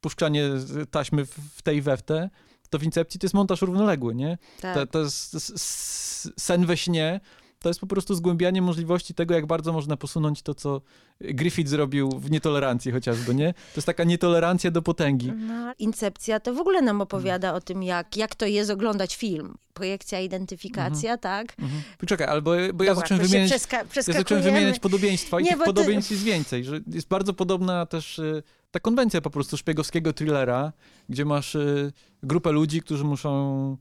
puszczanie 0.00 0.42
taśmy 0.90 1.26
w 1.26 1.62
tej 1.62 1.82
we 1.82 1.96
w 1.96 2.02
te, 2.02 2.30
to 2.70 2.78
w 2.78 2.82
Incepcji 2.82 3.20
to 3.20 3.24
jest 3.24 3.34
montaż 3.34 3.62
równoległy, 3.62 4.14
nie? 4.14 4.38
Tak. 4.60 4.74
To, 4.74 4.86
to 4.86 4.98
jest 4.98 5.36
sen 6.40 6.66
we 6.66 6.76
śnie, 6.76 7.20
to 7.58 7.68
jest 7.68 7.80
po 7.80 7.86
prostu 7.86 8.14
zgłębianie 8.14 8.62
możliwości 8.62 9.14
tego, 9.14 9.34
jak 9.34 9.46
bardzo 9.46 9.72
można 9.72 9.96
posunąć 9.96 10.42
to, 10.42 10.54
co 10.54 10.80
Griffith 11.20 11.70
zrobił 11.70 12.10
w 12.10 12.30
nietolerancji 12.30 12.92
chociażby, 12.92 13.34
nie? 13.34 13.52
To 13.52 13.76
jest 13.76 13.86
taka 13.86 14.04
nietolerancja 14.04 14.70
do 14.70 14.82
potęgi. 14.82 15.32
No, 15.32 15.74
Incepcja 15.78 16.40
to 16.40 16.54
w 16.54 16.58
ogóle 16.60 16.82
nam 16.82 17.00
opowiada 17.00 17.54
o 17.54 17.60
tym, 17.60 17.82
jak, 17.82 18.16
jak 18.16 18.34
to 18.34 18.46
jest 18.46 18.70
oglądać 18.70 19.16
film. 19.16 19.54
Projekcja, 19.74 20.20
identyfikacja, 20.20 21.12
mhm. 21.12 21.18
tak? 21.18 21.58
Mhm. 21.58 21.82
Poczekaj, 21.98 22.26
albo 22.26 22.50
bo 22.50 22.66
Dobra, 22.66 22.86
ja 22.86 22.94
zacząłem 22.94 23.26
wymieniać, 23.26 23.52
ja 23.94 24.02
zacząłem 24.02 24.44
wymieniać 24.44 24.78
podobieństwa 24.78 25.40
i 25.40 25.44
Nie, 25.44 25.50
tych 25.50 25.64
podobieństw 25.64 26.08
ty... 26.08 26.14
jest 26.14 26.26
więcej, 26.26 26.64
że 26.64 26.80
jest 26.86 27.08
bardzo 27.08 27.34
podobna 27.34 27.86
też 27.86 28.18
y, 28.18 28.42
ta 28.70 28.80
konwencja 28.80 29.20
po 29.20 29.30
prostu 29.30 29.56
szpiegowskiego 29.56 30.12
thrillera, 30.12 30.72
gdzie 31.08 31.24
masz 31.24 31.54
y, 31.54 31.92
grupę 32.22 32.52
ludzi, 32.52 32.80
którzy 32.80 33.04
muszą 33.04 33.76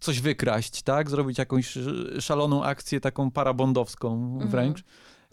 coś 0.00 0.20
wykraść, 0.20 0.82
tak? 0.82 1.10
Zrobić 1.10 1.38
jakąś 1.38 1.78
szaloną 2.20 2.64
akcję, 2.64 3.00
taką 3.00 3.30
parabondowską 3.30 4.14
mhm. 4.14 4.50
wręcz. 4.50 4.84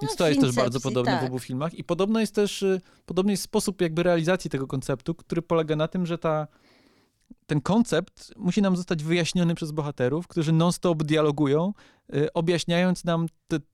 Więc 0.02 0.12
no, 0.12 0.18
to 0.18 0.28
jest 0.28 0.42
też 0.42 0.56
bardzo 0.56 0.80
podobne 0.80 1.12
tak. 1.12 1.22
w 1.22 1.26
obu 1.26 1.40
filmach. 1.40 1.74
I 1.74 1.84
podobno 1.84 2.20
jest 2.20 2.36
też, 2.36 2.62
y, 2.62 2.82
podobny 3.06 3.34
jest 3.34 3.44
sposób 3.44 3.82
jakby 3.82 4.04
realizacji 4.04 4.50
tego 4.50 4.68
konceptu, 4.68 5.16
który 5.16 5.42
polega 5.42 5.76
na 5.76 5.88
tym, 5.88 6.06
że 6.06 6.18
ta, 6.18 6.48
ten 7.48 7.62
koncept 7.62 8.34
musi 8.38 8.62
nam 8.62 8.76
zostać 8.76 9.04
wyjaśniony 9.04 9.56
przez 9.56 9.72
bohaterów, 9.72 10.28
którzy 10.28 10.52
non-stop 10.52 11.04
dialogują, 11.04 11.74
y, 12.16 12.34
objaśniając 12.34 13.04
nam 13.04 13.28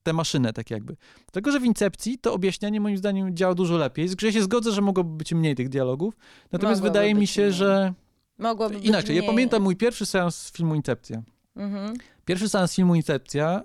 tę 0.03 0.13
maszynę 0.13 0.53
tak 0.53 0.71
jakby. 0.71 0.95
Dlatego, 1.25 1.51
że 1.51 1.59
w 1.59 1.65
Incepcji 1.65 2.17
to 2.17 2.33
objaśnianie 2.33 2.81
moim 2.81 2.97
zdaniem 2.97 3.35
działa 3.35 3.55
dużo 3.55 3.77
lepiej. 3.77 4.07
Z 4.07 4.15
grze 4.15 4.33
się 4.33 4.41
zgodzę, 4.43 4.71
że 4.71 4.81
mogłoby 4.81 5.17
być 5.17 5.33
mniej 5.33 5.55
tych 5.55 5.69
dialogów, 5.69 6.17
natomiast 6.51 6.81
wydaje 6.81 7.15
mi 7.15 7.27
się, 7.27 7.41
mniej. 7.41 7.53
że 7.53 7.93
Mogłoby 8.37 8.79
Inaczej, 8.79 9.15
ja 9.15 9.23
pamiętam 9.23 9.61
mój 9.61 9.75
pierwszy 9.75 10.05
seans 10.05 10.51
filmu 10.51 10.75
Incepcja. 10.75 11.23
Mhm. 11.55 11.93
Pierwszy 12.25 12.49
seans 12.49 12.75
filmu 12.75 12.95
Incepcja 12.95 13.61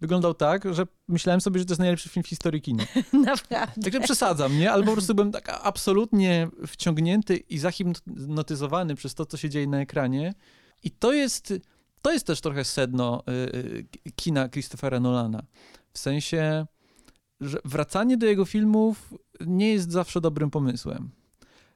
wyglądał 0.00 0.34
tak, 0.34 0.74
że 0.74 0.86
myślałem 1.08 1.40
sobie, 1.40 1.58
że 1.58 1.64
to 1.64 1.72
jest 1.72 1.80
najlepszy 1.80 2.08
film 2.08 2.22
w 2.22 2.28
historii 2.28 2.62
kina. 2.62 2.84
Naprawdę. 3.12 3.82
Także 3.82 4.00
przesadzam, 4.00 4.58
nie? 4.58 4.72
Albo 4.72 4.86
po 4.86 4.92
prostu 4.92 5.14
byłem 5.14 5.32
tak 5.32 5.60
absolutnie 5.62 6.48
wciągnięty 6.66 7.36
i 7.36 7.58
zahipnotyzowany 7.58 8.94
przez 8.94 9.14
to, 9.14 9.26
co 9.26 9.36
się 9.36 9.50
dzieje 9.50 9.66
na 9.66 9.80
ekranie. 9.80 10.34
I 10.82 10.90
to 10.90 11.12
jest, 11.12 11.54
to 12.02 12.12
jest 12.12 12.26
też 12.26 12.40
trochę 12.40 12.64
sedno 12.64 13.22
y, 13.28 13.32
y, 14.06 14.12
kina 14.16 14.48
Christophera 14.48 15.00
Nolana. 15.00 15.42
W 15.92 15.98
sensie, 15.98 16.66
że 17.40 17.58
wracanie 17.64 18.16
do 18.16 18.26
jego 18.26 18.44
filmów 18.44 19.14
nie 19.46 19.72
jest 19.72 19.90
zawsze 19.90 20.20
dobrym 20.20 20.50
pomysłem 20.50 21.10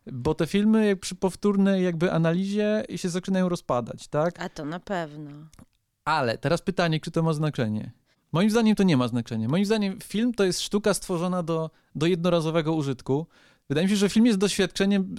bo 0.06 0.34
te 0.34 0.46
filmy 0.46 0.96
przy 0.96 1.14
powtórnej 1.14 1.84
jakby 1.84 2.12
analizie 2.12 2.84
się 2.96 3.08
zaczynają 3.08 3.48
rozpadać, 3.48 4.08
tak? 4.08 4.42
A 4.42 4.48
to 4.48 4.64
na 4.64 4.80
pewno. 4.80 5.30
Ale 6.04 6.38
teraz 6.38 6.62
pytanie, 6.62 7.00
czy 7.00 7.10
to 7.10 7.22
ma 7.22 7.32
znaczenie? 7.32 7.92
Moim 8.32 8.50
zdaniem 8.50 8.76
to 8.76 8.82
nie 8.82 8.96
ma 8.96 9.08
znaczenia. 9.08 9.48
Moim 9.48 9.66
zdaniem 9.66 9.98
film 10.00 10.34
to 10.34 10.44
jest 10.44 10.60
sztuka 10.60 10.94
stworzona 10.94 11.42
do, 11.42 11.70
do 11.94 12.06
jednorazowego 12.06 12.74
użytku. 12.74 13.26
Wydaje 13.68 13.86
mi 13.86 13.90
się, 13.90 13.96
że 13.96 14.08
film 14.08 14.26
jest 14.26 14.38
doświadczeniem 14.38 15.14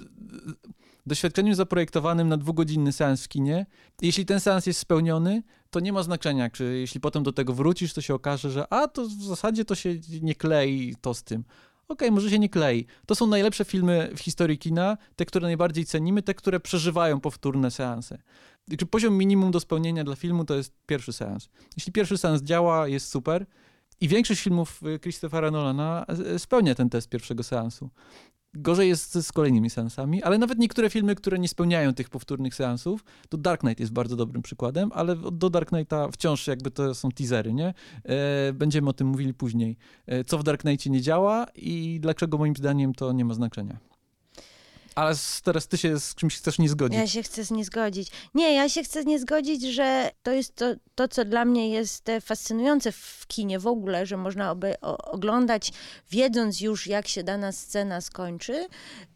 doświadczeniem 1.05 1.55
zaprojektowanym 1.55 2.27
na 2.27 2.37
dwugodzinny 2.37 2.91
seans 2.91 3.23
w 3.23 3.27
kinie. 3.27 3.65
Jeśli 4.01 4.25
ten 4.25 4.39
seans 4.39 4.65
jest 4.65 4.79
spełniony, 4.79 5.43
to 5.69 5.79
nie 5.79 5.93
ma 5.93 6.03
znaczenia, 6.03 6.49
czy 6.49 6.63
jeśli 6.63 6.99
potem 6.99 7.23
do 7.23 7.31
tego 7.31 7.53
wrócisz, 7.53 7.93
to 7.93 8.01
się 8.01 8.13
okaże, 8.13 8.51
że 8.51 8.73
a 8.73 8.87
to 8.87 9.05
w 9.05 9.23
zasadzie 9.23 9.65
to 9.65 9.75
się 9.75 9.95
nie 10.21 10.35
klei 10.35 10.95
to 11.01 11.13
z 11.13 11.23
tym. 11.23 11.43
Okej, 11.91 12.07
okay, 12.07 12.15
może 12.15 12.29
się 12.29 12.39
nie 12.39 12.49
klei. 12.49 12.85
To 13.05 13.15
są 13.15 13.27
najlepsze 13.27 13.65
filmy 13.65 14.09
w 14.15 14.19
historii 14.19 14.57
kina, 14.57 14.97
te, 15.15 15.25
które 15.25 15.47
najbardziej 15.47 15.85
cenimy, 15.85 16.21
te, 16.21 16.33
które 16.33 16.59
przeżywają 16.59 17.19
powtórne 17.19 17.71
seanse. 17.71 18.17
Poziom 18.91 19.17
minimum 19.17 19.51
do 19.51 19.59
spełnienia 19.59 20.03
dla 20.03 20.15
filmu 20.15 20.45
to 20.45 20.55
jest 20.55 20.73
pierwszy 20.85 21.13
seans. 21.13 21.49
Jeśli 21.77 21.91
pierwszy 21.91 22.17
seans 22.17 22.41
działa, 22.41 22.87
jest 22.87 23.07
super. 23.07 23.45
I 24.01 24.07
większość 24.07 24.41
filmów 24.41 24.81
y, 24.83 24.99
Christophera 24.99 25.51
Nolana 25.51 26.05
y, 26.35 26.39
spełnia 26.39 26.75
ten 26.75 26.89
test 26.89 27.09
pierwszego 27.09 27.43
seansu. 27.43 27.89
Gorzej 28.53 28.89
jest 28.89 29.13
z 29.13 29.31
kolejnymi 29.31 29.69
seansami, 29.69 30.23
ale 30.23 30.37
nawet 30.37 30.59
niektóre 30.59 30.89
filmy, 30.89 31.15
które 31.15 31.39
nie 31.39 31.47
spełniają 31.47 31.93
tych 31.93 32.09
powtórnych 32.09 32.55
seansów, 32.55 33.03
to 33.29 33.37
Dark 33.37 33.61
Knight 33.61 33.79
jest 33.79 33.93
bardzo 33.93 34.15
dobrym 34.15 34.41
przykładem, 34.41 34.91
ale 34.93 35.15
do 35.15 35.49
Dark 35.49 35.69
Knighta 35.69 36.11
wciąż 36.11 36.47
jakby 36.47 36.71
to 36.71 36.95
są 36.95 37.11
teasery, 37.11 37.53
nie? 37.53 37.73
E, 38.03 38.53
będziemy 38.53 38.89
o 38.89 38.93
tym 38.93 39.07
mówili 39.07 39.33
później. 39.33 39.77
E, 40.07 40.23
co 40.23 40.37
w 40.37 40.43
Dark 40.43 40.61
Knightie 40.61 40.89
nie 40.89 41.01
działa 41.01 41.45
i 41.55 41.99
dlaczego 42.01 42.37
moim 42.37 42.55
zdaniem 42.55 42.93
to 42.93 43.11
nie 43.11 43.25
ma 43.25 43.33
znaczenia. 43.33 43.90
Ale 44.95 45.15
teraz 45.43 45.67
ty 45.67 45.77
się 45.77 45.99
z 45.99 46.15
czymś 46.15 46.37
chcesz 46.37 46.59
nie 46.59 46.69
zgodzić. 46.69 46.99
Ja 46.99 47.07
się 47.07 47.23
chcę 47.23 47.41
nie 47.51 47.65
zgodzić. 47.65 48.11
Nie, 48.33 48.53
ja 48.55 48.69
się 48.69 48.83
chcę 48.83 49.03
nie 49.03 49.19
zgodzić, 49.19 49.63
że 49.63 50.11
to 50.23 50.31
jest 50.31 50.55
to, 50.55 50.65
to 50.95 51.07
co 51.07 51.25
dla 51.25 51.45
mnie 51.45 51.69
jest 51.69 52.09
e, 52.09 52.21
fascynujące 52.21 52.91
w 52.91 53.25
kinie 53.27 53.59
w 53.59 53.67
ogóle, 53.67 54.05
że 54.05 54.17
można 54.17 54.51
oby, 54.51 54.79
o, 54.81 54.97
oglądać, 54.97 55.71
wiedząc 56.11 56.61
już, 56.61 56.87
jak 56.87 57.07
się 57.07 57.23
dana 57.23 57.51
scena 57.51 58.01
skończy, 58.01 58.67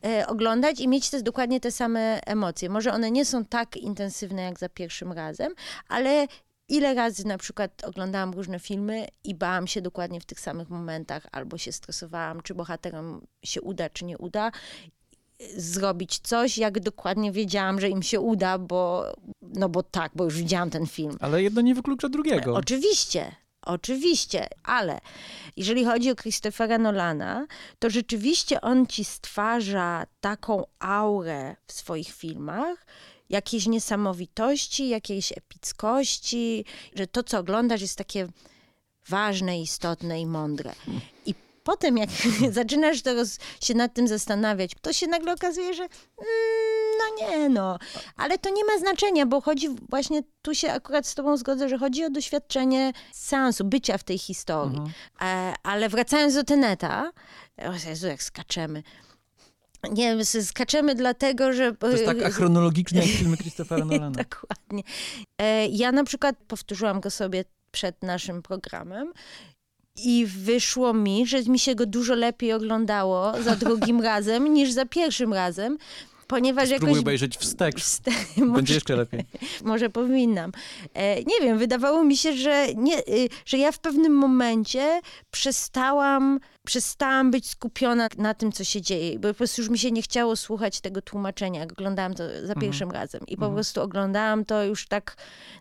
e, 0.05 0.27
oglądać 0.27 0.79
i 0.79 0.88
mieć 0.88 1.09
te, 1.09 1.21
dokładnie 1.21 1.59
te 1.59 1.71
same 1.71 2.21
emocje. 2.25 2.69
Może 2.69 2.93
one 2.93 3.11
nie 3.11 3.25
są 3.25 3.45
tak 3.45 3.77
intensywne 3.77 4.41
jak 4.41 4.59
za 4.59 4.69
pierwszym 4.69 5.11
razem, 5.11 5.53
ale 5.88 6.27
ile 6.69 6.93
razy 6.93 7.27
na 7.27 7.38
przykład 7.38 7.83
oglądałam 7.83 8.33
różne 8.33 8.59
filmy 8.59 9.07
i 9.23 9.35
bałam 9.35 9.67
się 9.67 9.81
dokładnie 9.81 10.21
w 10.21 10.25
tych 10.25 10.39
samych 10.39 10.69
momentach, 10.69 11.27
albo 11.31 11.57
się 11.57 11.71
stresowałam, 11.71 12.41
czy 12.41 12.55
bohaterom 12.55 13.27
się 13.43 13.61
uda, 13.61 13.89
czy 13.89 14.05
nie 14.05 14.17
uda 14.17 14.51
zrobić 15.58 16.19
coś, 16.19 16.58
jak 16.58 16.80
dokładnie 16.80 17.32
wiedziałam, 17.32 17.82
że 17.82 17.89
im 17.89 18.04
się 18.04 18.19
uda, 18.19 18.58
bo, 18.58 19.13
no 19.41 19.69
bo 19.69 19.84
tak, 19.84 20.12
bo 20.15 20.24
już 20.24 20.38
widziałam 20.38 20.69
ten 20.69 20.88
film. 20.88 21.17
Ale 21.19 21.43
jedno 21.43 21.62
nie 21.62 21.76
wyklucza 21.76 22.10
drugiego. 22.10 22.56
Oczywiście, 22.56 23.36
Oczywiście, 23.65 24.48
ale 24.63 25.00
jeżeli 25.58 25.86
chodzi 25.86 26.12
o 26.12 26.15
Christophera 26.15 26.78
Nolana, 26.78 27.48
to 27.80 27.89
rzeczywiście 27.89 28.62
on 28.62 28.88
ci 28.88 29.06
stwarza 29.06 30.06
taką 30.19 30.63
aurę 30.80 31.56
w 31.67 31.74
swoich 31.74 32.08
filmach, 32.08 32.86
jakiejś 33.30 33.67
niesamowitości, 33.67 34.89
jakiejś 34.89 35.32
epickości, 35.32 36.65
że 36.95 37.08
to, 37.08 37.24
co 37.24 37.39
oglądasz, 37.39 37.82
jest 37.82 37.98
takie 37.98 38.28
ważne, 39.08 39.62
istotne 39.62 40.21
i 40.21 40.26
mądre. 40.26 40.74
I 41.26 41.36
potem 41.65 41.97
jak 41.97 42.10
zaczynasz 42.60 43.01
teraz 43.01 43.39
się 43.62 43.73
nad 43.73 43.93
tym 43.93 44.08
zastanawiać, 44.08 44.71
to 44.82 44.93
się 44.93 45.08
nagle 45.08 45.34
okazuje, 45.34 45.73
że 45.73 45.84
mm, 45.84 45.91
no 46.99 47.28
nie 47.28 47.49
no, 47.49 47.80
ale 48.15 48.38
to 48.38 48.49
nie 48.49 48.65
ma 48.65 48.80
znaczenia, 48.80 49.25
bo 49.25 49.41
chodzi 49.41 49.69
właśnie, 49.89 50.21
tu 50.41 50.56
się 50.56 50.71
akurat 50.71 51.08
z 51.08 51.15
tobą 51.15 51.38
zgodzę, 51.38 51.69
że 51.69 51.78
chodzi 51.78 52.06
o 52.06 52.10
doświadczenie 52.10 52.93
seansu, 53.12 53.65
bycia 53.65 53.97
w 53.97 54.04
tej 54.04 54.17
historii. 54.17 54.78
Mhm. 54.78 54.93
E, 55.21 55.54
ale 55.63 55.89
wracając 55.89 56.34
do 56.34 56.43
Teneta, 56.43 57.12
o 57.58 57.89
Jezu, 57.89 58.08
jak 58.08 58.23
skaczemy. 58.23 58.84
Nie, 59.91 60.25
skaczemy 60.25 60.95
dlatego, 60.95 61.54
że... 61.54 61.75
To 61.75 61.89
jest 61.89 62.06
tak 62.06 62.34
chronologicznie 62.34 63.01
jak 63.01 63.10
filmy 63.19 63.38
Christophera 63.38 63.86
Nolana. 63.86 64.12
Dokładnie. 64.12 64.84
E, 65.38 65.67
ja 65.67 65.91
na 65.91 66.04
przykład 66.04 66.36
powtórzyłam 66.47 66.99
go 66.99 67.12
sobie 67.12 67.45
przed 67.71 68.04
naszym 68.04 68.41
programem 68.41 69.13
i 70.03 70.25
wyszło 70.25 70.93
mi, 70.93 71.27
że 71.27 71.43
mi 71.43 71.60
się 71.60 71.75
go 71.75 71.86
dużo 71.86 72.15
lepiej 72.15 72.53
oglądało 72.53 73.43
za 73.43 73.55
drugim 73.65 74.01
razem 74.01 74.53
niż 74.53 74.71
za 74.71 74.86
pierwszym 74.86 75.34
razem. 75.34 75.77
Ponieważ 76.27 76.69
Spróbuj 76.69 76.89
jakoś... 76.89 77.01
obejrzeć 77.01 77.38
wstek. 77.38 77.79
wstek 77.79 78.13
Będzie 78.38 78.51
może, 78.51 78.73
jeszcze 78.73 78.95
lepiej. 78.95 79.25
Może 79.63 79.89
powinnam. 79.89 80.51
E, 80.93 81.23
nie 81.23 81.39
wiem, 81.41 81.58
wydawało 81.58 82.03
mi 82.03 82.17
się, 82.17 82.34
że, 82.34 82.67
nie, 82.75 82.99
y, 82.99 83.29
że 83.45 83.58
ja 83.58 83.71
w 83.71 83.79
pewnym 83.79 84.13
momencie 84.13 85.01
przestałam 85.31 86.39
przestałam 86.65 87.32
być 87.32 87.49
skupiona 87.49 88.08
na 88.17 88.34
tym, 88.34 88.51
co 88.51 88.63
się 88.63 88.82
dzieje, 88.82 89.19
bo 89.19 89.28
po 89.28 89.34
prostu 89.34 89.62
już 89.62 89.69
mi 89.69 89.80
się 89.80 89.91
nie 89.91 90.01
chciało 90.01 90.36
słuchać 90.36 90.82
tego 90.82 91.01
tłumaczenia, 91.01 91.60
jak 91.60 91.71
oglądałam 91.71 92.13
to 92.13 92.28
za 92.28 92.36
mhm. 92.36 92.62
pierwszym 92.62 92.91
razem. 92.91 93.21
I 93.28 93.38
po 93.38 93.45
mhm. 93.45 93.54
prostu 93.54 93.82
oglądałam 93.82 94.45
to 94.45 94.63
już 94.63 94.88
tak 94.88 95.17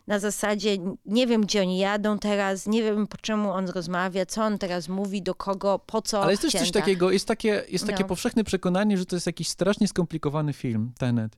na 0.07 0.19
zasadzie, 0.19 0.77
nie 1.05 1.27
wiem, 1.27 1.41
gdzie 1.41 1.61
oni 1.61 1.77
jadą 1.77 2.19
teraz, 2.19 2.67
nie 2.67 2.83
wiem, 2.83 3.07
po 3.07 3.17
czemu 3.17 3.51
on 3.51 3.69
rozmawia, 3.69 4.25
co 4.25 4.43
on 4.43 4.57
teraz 4.57 4.89
mówi, 4.89 5.21
do 5.21 5.35
kogo, 5.35 5.79
po 5.79 6.01
co. 6.01 6.21
Ale 6.21 6.31
jest 6.31 6.41
też 6.41 6.53
coś 6.53 6.71
takiego, 6.71 7.11
jest 7.11 7.27
takie, 7.27 7.63
jest 7.69 7.87
takie 7.87 8.03
no. 8.03 8.09
powszechne 8.09 8.43
przekonanie, 8.43 8.97
że 8.97 9.05
to 9.05 9.15
jest 9.15 9.25
jakiś 9.25 9.47
strasznie 9.49 9.87
skomplikowany 9.87 10.53
film, 10.53 10.91
Tenet. 10.97 11.37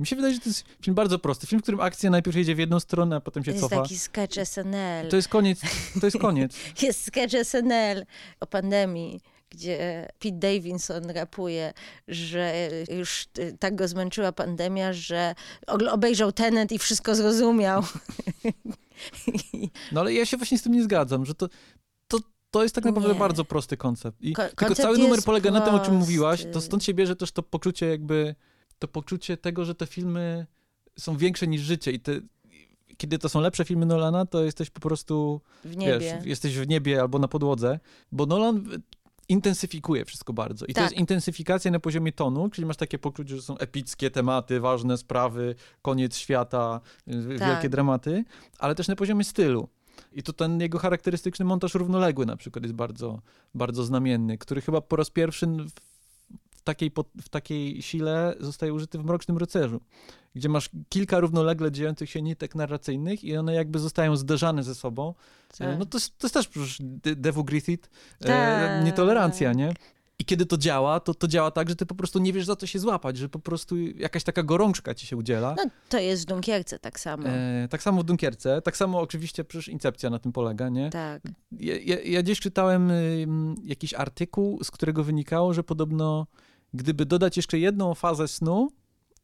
Mi 0.00 0.06
się 0.06 0.16
wydaje, 0.16 0.34
że 0.34 0.40
to 0.40 0.48
jest 0.48 0.64
film 0.82 0.94
bardzo 0.94 1.18
prosty. 1.18 1.46
Film, 1.46 1.60
w 1.60 1.62
którym 1.62 1.80
akcja 1.80 2.10
najpierw 2.10 2.36
jedzie 2.36 2.54
w 2.54 2.58
jedną 2.58 2.80
stronę, 2.80 3.16
a 3.16 3.20
potem 3.20 3.44
się 3.44 3.50
jest 3.50 3.62
cofa. 3.62 3.76
Jest 3.76 3.88
taki 3.88 3.98
sketch 3.98 4.48
SNL. 4.48 5.08
To 5.10 5.16
jest 5.16 5.28
koniec. 5.28 5.60
To 6.00 6.06
jest 6.06 6.18
koniec. 6.18 6.56
jest 6.82 7.06
sketch 7.06 7.34
SNL 7.44 8.06
o 8.40 8.46
pandemii 8.46 9.20
gdzie 9.52 10.08
Pete 10.18 10.36
Davidson 10.38 11.10
rapuje, 11.10 11.72
że 12.08 12.68
już 12.98 13.26
tak 13.58 13.74
go 13.74 13.88
zmęczyła 13.88 14.32
pandemia, 14.32 14.92
że 14.92 15.34
obejrzał 15.66 16.32
Tenet 16.32 16.72
i 16.72 16.78
wszystko 16.78 17.14
zrozumiał. 17.14 17.82
No 19.92 20.00
ale 20.00 20.14
ja 20.14 20.26
się 20.26 20.36
właśnie 20.36 20.58
z 20.58 20.62
tym 20.62 20.72
nie 20.72 20.82
zgadzam, 20.82 21.26
że 21.26 21.34
to, 21.34 21.48
to, 22.08 22.18
to 22.50 22.62
jest 22.62 22.74
tak 22.74 22.84
naprawdę 22.84 23.12
nie. 23.12 23.18
bardzo 23.18 23.44
prosty 23.44 23.76
koncept. 23.76 24.18
I 24.20 24.32
Ko 24.32 24.42
tylko 24.56 24.74
cały 24.74 24.98
numer 24.98 25.22
polega 25.22 25.50
prosty. 25.50 25.60
na 25.60 25.66
tym, 25.66 25.74
o 25.74 25.84
czym 25.84 25.94
mówiłaś, 25.94 26.46
to 26.52 26.60
stąd 26.60 26.84
się 26.84 26.94
bierze 26.94 27.16
też 27.16 27.32
to 27.32 27.42
poczucie 27.42 27.86
jakby 27.86 28.34
to 28.82 28.88
poczucie 28.88 29.36
tego, 29.36 29.64
że 29.64 29.74
te 29.74 29.86
filmy 29.86 30.46
są 30.98 31.16
większe 31.16 31.46
niż 31.46 31.60
życie 31.60 31.92
i 31.92 32.00
te, 32.00 32.20
kiedy 32.96 33.18
to 33.18 33.28
są 33.28 33.40
lepsze 33.40 33.64
filmy 33.64 33.86
Nolana, 33.86 34.26
to 34.26 34.44
jesteś 34.44 34.70
po 34.70 34.80
prostu 34.80 35.40
w 35.64 35.76
niebie. 35.76 35.98
Wiesz, 35.98 36.26
jesteś 36.26 36.58
w 36.58 36.68
niebie 36.68 37.00
albo 37.00 37.18
na 37.18 37.28
podłodze, 37.28 37.80
bo 38.12 38.26
Nolan 38.26 38.64
intensyfikuje 39.28 40.04
wszystko 40.04 40.32
bardzo. 40.32 40.66
I 40.66 40.74
tak. 40.74 40.74
to 40.74 40.82
jest 40.82 40.96
intensyfikacja 40.96 41.70
na 41.70 41.80
poziomie 41.80 42.12
tonu, 42.12 42.48
czyli 42.48 42.66
masz 42.66 42.76
takie 42.76 42.98
poczucie, 42.98 43.36
że 43.36 43.42
są 43.42 43.58
epickie 43.58 44.10
tematy, 44.10 44.60
ważne 44.60 44.96
sprawy, 44.96 45.54
koniec 45.82 46.16
świata, 46.16 46.80
tak. 47.38 47.48
wielkie 47.48 47.68
dramaty, 47.68 48.24
ale 48.58 48.74
też 48.74 48.88
na 48.88 48.96
poziomie 48.96 49.24
stylu. 49.24 49.68
I 50.12 50.22
to 50.22 50.32
ten 50.32 50.60
jego 50.60 50.78
charakterystyczny 50.78 51.44
montaż 51.44 51.74
równoległy 51.74 52.26
na 52.26 52.36
przykład 52.36 52.62
jest 52.62 52.74
bardzo, 52.74 53.20
bardzo 53.54 53.84
znamienny, 53.84 54.38
który 54.38 54.60
chyba 54.60 54.80
po 54.80 54.96
raz 54.96 55.10
pierwszy 55.10 55.46
w 55.46 55.91
takiej, 56.64 56.92
w 57.22 57.28
takiej 57.28 57.82
sile 57.82 58.34
zostaje 58.40 58.72
użyty 58.72 58.98
w 58.98 59.04
Mrocznym 59.04 59.38
Rycerzu, 59.38 59.80
gdzie 60.34 60.48
masz 60.48 60.70
kilka 60.88 61.20
równolegle 61.20 61.72
dziejących 61.72 62.10
się 62.10 62.22
nitek 62.22 62.54
narracyjnych 62.54 63.24
i 63.24 63.36
one 63.36 63.54
jakby 63.54 63.78
zostają 63.78 64.16
zderzane 64.16 64.62
ze 64.62 64.74
sobą. 64.74 65.14
Tak. 65.58 65.78
No 65.78 65.86
to, 65.86 65.98
to 66.18 66.26
jest 66.26 66.34
też 66.34 66.48
przecież 66.48 66.78
Devu 67.16 67.44
Griffith, 67.44 67.90
e, 68.20 68.26
tak. 68.26 68.84
nietolerancja, 68.84 69.52
nie? 69.52 69.74
I 70.22 70.24
kiedy 70.24 70.46
to 70.46 70.56
działa, 70.56 71.00
to 71.00 71.14
to 71.14 71.28
działa 71.28 71.50
tak, 71.50 71.68
że 71.68 71.76
ty 71.76 71.86
po 71.86 71.94
prostu 71.94 72.18
nie 72.18 72.32
wiesz 72.32 72.44
za 72.44 72.56
co 72.56 72.66
się 72.66 72.78
złapać, 72.78 73.16
że 73.16 73.28
po 73.28 73.38
prostu 73.38 73.76
jakaś 73.78 74.24
taka 74.24 74.42
gorączka 74.42 74.94
ci 74.94 75.06
się 75.06 75.16
udziela. 75.16 75.54
No 75.56 75.64
to 75.88 75.98
jest 75.98 76.22
w 76.22 76.26
Dunkierce 76.26 76.78
tak 76.78 77.00
samo. 77.00 77.28
E, 77.28 77.68
tak 77.70 77.82
samo 77.82 78.00
w 78.00 78.04
Dunkierce, 78.04 78.62
tak 78.62 78.76
samo 78.76 79.00
oczywiście 79.00 79.44
przecież 79.44 79.68
Incepcja 79.68 80.10
na 80.10 80.18
tym 80.18 80.32
polega, 80.32 80.68
nie? 80.68 80.90
Tak. 80.90 81.22
Ja, 81.52 81.74
ja, 81.84 82.00
ja 82.00 82.22
gdzieś 82.22 82.40
czytałem 82.40 82.90
y, 82.90 83.26
jakiś 83.64 83.94
artykuł, 83.94 84.64
z 84.64 84.70
którego 84.70 85.04
wynikało, 85.04 85.54
że 85.54 85.62
podobno 85.62 86.26
gdyby 86.74 87.06
dodać 87.06 87.36
jeszcze 87.36 87.58
jedną 87.58 87.94
fazę 87.94 88.28
snu 88.28 88.70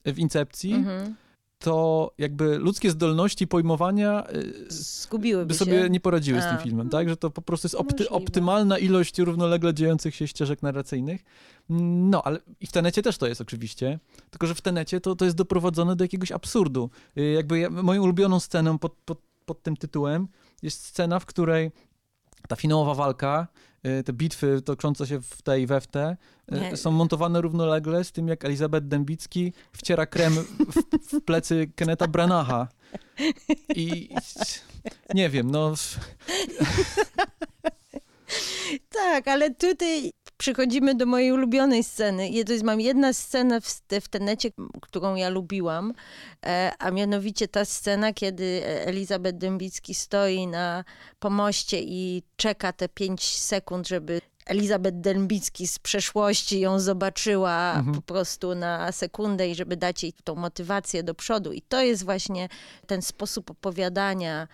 w 0.04 0.18
Incepcji, 0.18 0.74
mhm. 0.74 1.14
to 1.58 2.10
jakby 2.18 2.58
ludzkie 2.58 2.90
zdolności 2.90 3.46
pojmowania 3.46 4.26
Zgubiłyby 4.68 5.46
by 5.46 5.54
sobie 5.54 5.82
się. 5.82 5.90
nie 5.90 6.00
poradziły 6.00 6.38
A. 6.38 6.42
z 6.42 6.48
tym 6.48 6.58
filmem, 6.58 6.88
tak? 6.88 7.08
Że 7.08 7.16
to 7.16 7.30
po 7.30 7.42
prostu 7.42 7.66
jest 7.66 7.74
opty, 7.74 8.10
optymalna 8.10 8.78
ilość 8.78 9.18
równolegle 9.18 9.74
dziejących 9.74 10.14
się 10.14 10.28
ścieżek 10.28 10.62
narracyjnych. 10.62 11.24
No, 11.68 12.22
ale 12.22 12.38
i 12.60 12.66
w 12.66 12.72
Tenecie 12.72 13.02
też 13.02 13.18
to 13.18 13.26
jest 13.26 13.40
oczywiście, 13.40 13.98
tylko 14.30 14.46
że 14.46 14.54
w 14.54 14.60
Tenecie 14.60 15.00
to, 15.00 15.16
to 15.16 15.24
jest 15.24 15.36
doprowadzone 15.36 15.96
do 15.96 16.04
jakiegoś 16.04 16.32
absurdu. 16.32 16.90
Y, 17.18 17.22
jakby 17.22 17.58
ja, 17.58 17.70
moją 17.70 18.02
ulubioną 18.02 18.40
sceną 18.40 18.78
pod, 18.78 18.92
pod, 19.04 19.18
pod 19.46 19.62
tym 19.62 19.76
tytułem 19.76 20.28
jest 20.62 20.84
scena, 20.84 21.18
w 21.18 21.26
której 21.26 21.70
ta 22.48 22.56
finałowa 22.56 22.94
walka, 22.94 23.46
y, 23.86 24.02
te 24.04 24.12
bitwy 24.12 24.62
toczące 24.62 25.06
się 25.06 25.20
w 25.20 25.42
tej 25.42 25.66
we 25.66 25.80
w 25.80 25.86
te, 25.86 26.16
y, 26.72 26.76
są 26.76 26.90
montowane 26.90 27.40
równolegle 27.40 28.04
z 28.04 28.12
tym, 28.12 28.28
jak 28.28 28.44
Elizabeth 28.44 28.86
Dębicki 28.86 29.52
wciera 29.72 30.06
krem 30.06 30.32
w, 30.32 30.82
w 31.16 31.24
plecy 31.24 31.70
Keneta 31.76 32.08
Branacha. 32.08 32.68
I 33.74 34.08
nie 35.14 35.28
wiem, 35.28 35.50
no... 35.50 35.74
tak, 38.88 39.28
ale 39.28 39.54
tutaj 39.54 40.12
przychodzimy 40.38 40.94
do 40.94 41.06
mojej 41.06 41.32
ulubionej 41.32 41.84
sceny. 41.84 42.28
I 42.28 42.44
to 42.44 42.52
jest, 42.52 42.64
mam 42.64 42.80
jedna 42.80 43.12
scena 43.12 43.60
w, 43.60 43.66
w 44.02 44.08
Tenecie, 44.08 44.50
którą 44.80 45.14
ja 45.14 45.28
lubiłam, 45.28 45.92
e, 46.46 46.72
a 46.78 46.90
mianowicie 46.90 47.48
ta 47.48 47.64
scena, 47.64 48.12
kiedy 48.12 48.62
Elizabeth 48.64 49.38
Dębicki 49.38 49.94
stoi 49.94 50.46
na 50.46 50.84
pomoście 51.18 51.80
i 51.82 52.22
czeka 52.36 52.72
te 52.72 52.88
pięć 52.88 53.38
sekund, 53.38 53.88
żeby 53.88 54.20
Elizabeth 54.46 55.00
Dębicki 55.00 55.66
z 55.66 55.78
przeszłości 55.78 56.60
ją 56.60 56.80
zobaczyła 56.80 57.74
mhm. 57.76 57.94
po 57.94 58.02
prostu 58.02 58.54
na 58.54 58.92
sekundę 58.92 59.48
i 59.48 59.54
żeby 59.54 59.76
dać 59.76 60.02
jej 60.02 60.12
tą 60.24 60.34
motywację 60.34 61.02
do 61.02 61.14
przodu. 61.14 61.52
I 61.52 61.62
to 61.62 61.82
jest 61.82 62.04
właśnie 62.04 62.48
ten 62.86 63.02
sposób 63.02 63.50
opowiadania 63.50 64.48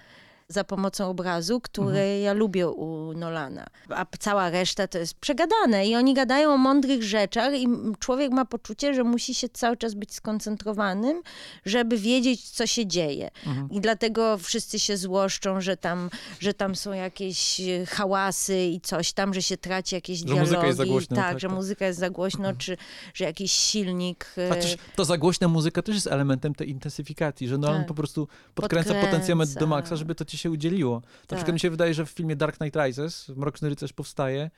za 0.48 0.64
pomocą 0.64 1.08
obrazu, 1.08 1.60
który 1.60 1.88
mhm. 1.88 2.22
ja 2.22 2.32
lubię 2.32 2.68
u 2.68 3.12
Nolana. 3.12 3.66
A 3.88 4.06
cała 4.18 4.50
reszta 4.50 4.88
to 4.88 4.98
jest 4.98 5.14
przegadane 5.14 5.86
i 5.86 5.96
oni 5.96 6.14
gadają 6.14 6.54
o 6.54 6.56
mądrych 6.56 7.02
rzeczach 7.02 7.54
i 7.54 7.68
człowiek 7.98 8.32
ma 8.32 8.44
poczucie, 8.44 8.94
że 8.94 9.04
musi 9.04 9.34
się 9.34 9.48
cały 9.48 9.76
czas 9.76 9.94
być 9.94 10.14
skoncentrowanym, 10.14 11.22
żeby 11.64 11.98
wiedzieć, 11.98 12.50
co 12.50 12.66
się 12.66 12.86
dzieje. 12.86 13.30
Mhm. 13.46 13.70
I 13.70 13.80
dlatego 13.80 14.38
wszyscy 14.38 14.78
się 14.78 14.96
złoszczą, 14.96 15.60
że 15.60 15.76
tam, 15.76 16.10
że 16.40 16.54
tam 16.54 16.76
są 16.76 16.92
jakieś 16.92 17.60
e, 17.60 17.86
hałasy 17.86 18.64
i 18.64 18.80
coś 18.80 19.12
tam, 19.12 19.34
że 19.34 19.42
się 19.42 19.56
traci 19.56 19.94
jakieś 19.94 20.18
że 20.18 20.24
dialogi. 20.24 20.46
Muzyka 20.46 20.66
jest 20.66 20.78
za 20.78 20.86
głośno, 20.86 21.16
tak, 21.16 21.30
tak, 21.30 21.40
że 21.40 21.48
tak. 21.48 21.56
muzyka 21.56 21.86
jest 21.86 21.98
za 21.98 22.10
głośno, 22.10 22.38
mhm. 22.38 22.56
czy 22.56 22.76
że 23.14 23.24
jakiś 23.24 23.52
silnik... 23.52 24.26
E, 24.38 24.52
A 24.52 24.54
też 24.54 24.76
to 24.96 25.04
za 25.04 25.18
głośna 25.18 25.48
muzyka 25.48 25.82
też 25.82 25.94
jest 25.94 26.06
elementem 26.06 26.54
tej 26.54 26.70
intensyfikacji, 26.70 27.48
że 27.48 27.58
Nolan 27.58 27.78
tak. 27.78 27.88
po 27.88 27.94
prostu 27.94 28.28
podkręca, 28.54 28.88
podkręca 28.88 29.06
potencjometr 29.06 29.52
do 29.52 29.66
maksa, 29.66 29.96
żeby 29.96 30.14
to 30.14 30.24
ci 30.24 30.33
się 30.38 30.50
udzieliło. 30.50 30.94
Na 30.94 31.26
tak. 31.26 31.36
przykład 31.38 31.54
mi 31.54 31.60
się 31.60 31.70
wydaje, 31.70 31.94
że 31.94 32.06
w 32.06 32.10
filmie 32.10 32.36
Dark 32.36 32.56
Knight 32.56 32.76
Rises, 32.76 33.28
Mroczny 33.28 33.68
Rycerz 33.68 33.92
powstaje, 33.92 34.50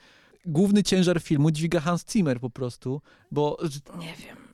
główny 0.47 0.83
ciężar 0.83 1.21
filmu 1.21 1.51
dźwiga 1.51 1.81
Hans 1.81 2.05
Zimmer 2.13 2.41
po 2.41 2.51
prostu, 2.51 3.01
bo 3.31 3.59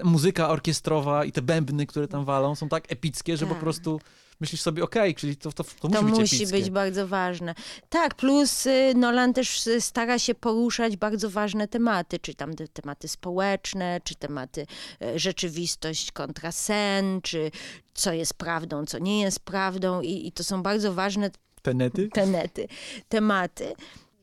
muzyka 0.05 0.49
orkiestrowa 0.49 1.25
i 1.25 1.33
te 1.33 1.43
bębny, 1.43 1.87
które 1.87 2.09
tam 2.09 2.25
walą, 2.25 2.55
są 2.55 2.69
tak 2.69 2.93
epickie, 2.93 3.37
że 3.37 3.47
tak. 3.47 3.55
po 3.55 3.61
prostu 3.61 4.01
myślisz 4.43 4.61
sobie, 4.61 4.85
okej, 4.85 5.03
okay, 5.11 5.21
czyli 5.21 5.37
to, 5.37 5.53
to, 5.53 5.65
to, 5.65 5.89
to 5.89 6.03
musi 6.03 6.23
być 6.23 6.33
musi 6.33 6.47
być 6.47 6.71
bardzo 6.71 7.09
ważne. 7.09 7.55
Tak, 7.89 8.15
plus 8.15 8.67
y, 8.67 8.95
Nolan 8.97 9.33
też 9.33 9.67
y, 9.67 9.81
stara 9.81 10.19
się 10.19 10.35
poruszać 10.35 10.97
bardzo 10.97 11.31
ważne 11.31 11.69
tematy, 11.69 12.19
czy 12.19 12.35
tam 12.35 12.55
te 12.55 12.69
tematy 12.69 13.09
społeczne, 13.09 14.01
czy 14.05 14.15
tematy 14.15 14.67
y, 15.03 15.19
rzeczywistość 15.19 16.13
kontra 16.13 16.53
sen, 16.53 17.21
czy 17.23 17.51
co 17.95 18.13
jest 18.13 18.35
prawdą, 18.35 18.87
co 18.87 18.99
nie 18.99 19.21
jest 19.21 19.41
prawdą 19.41 20.01
i, 20.01 20.27
i 20.27 20.33
to 20.33 20.45
są 20.45 20.63
bardzo 20.63 20.95
ważne 20.95 21.31
tenety, 21.63 22.09
tenety 22.09 22.69
tematy. 23.09 23.75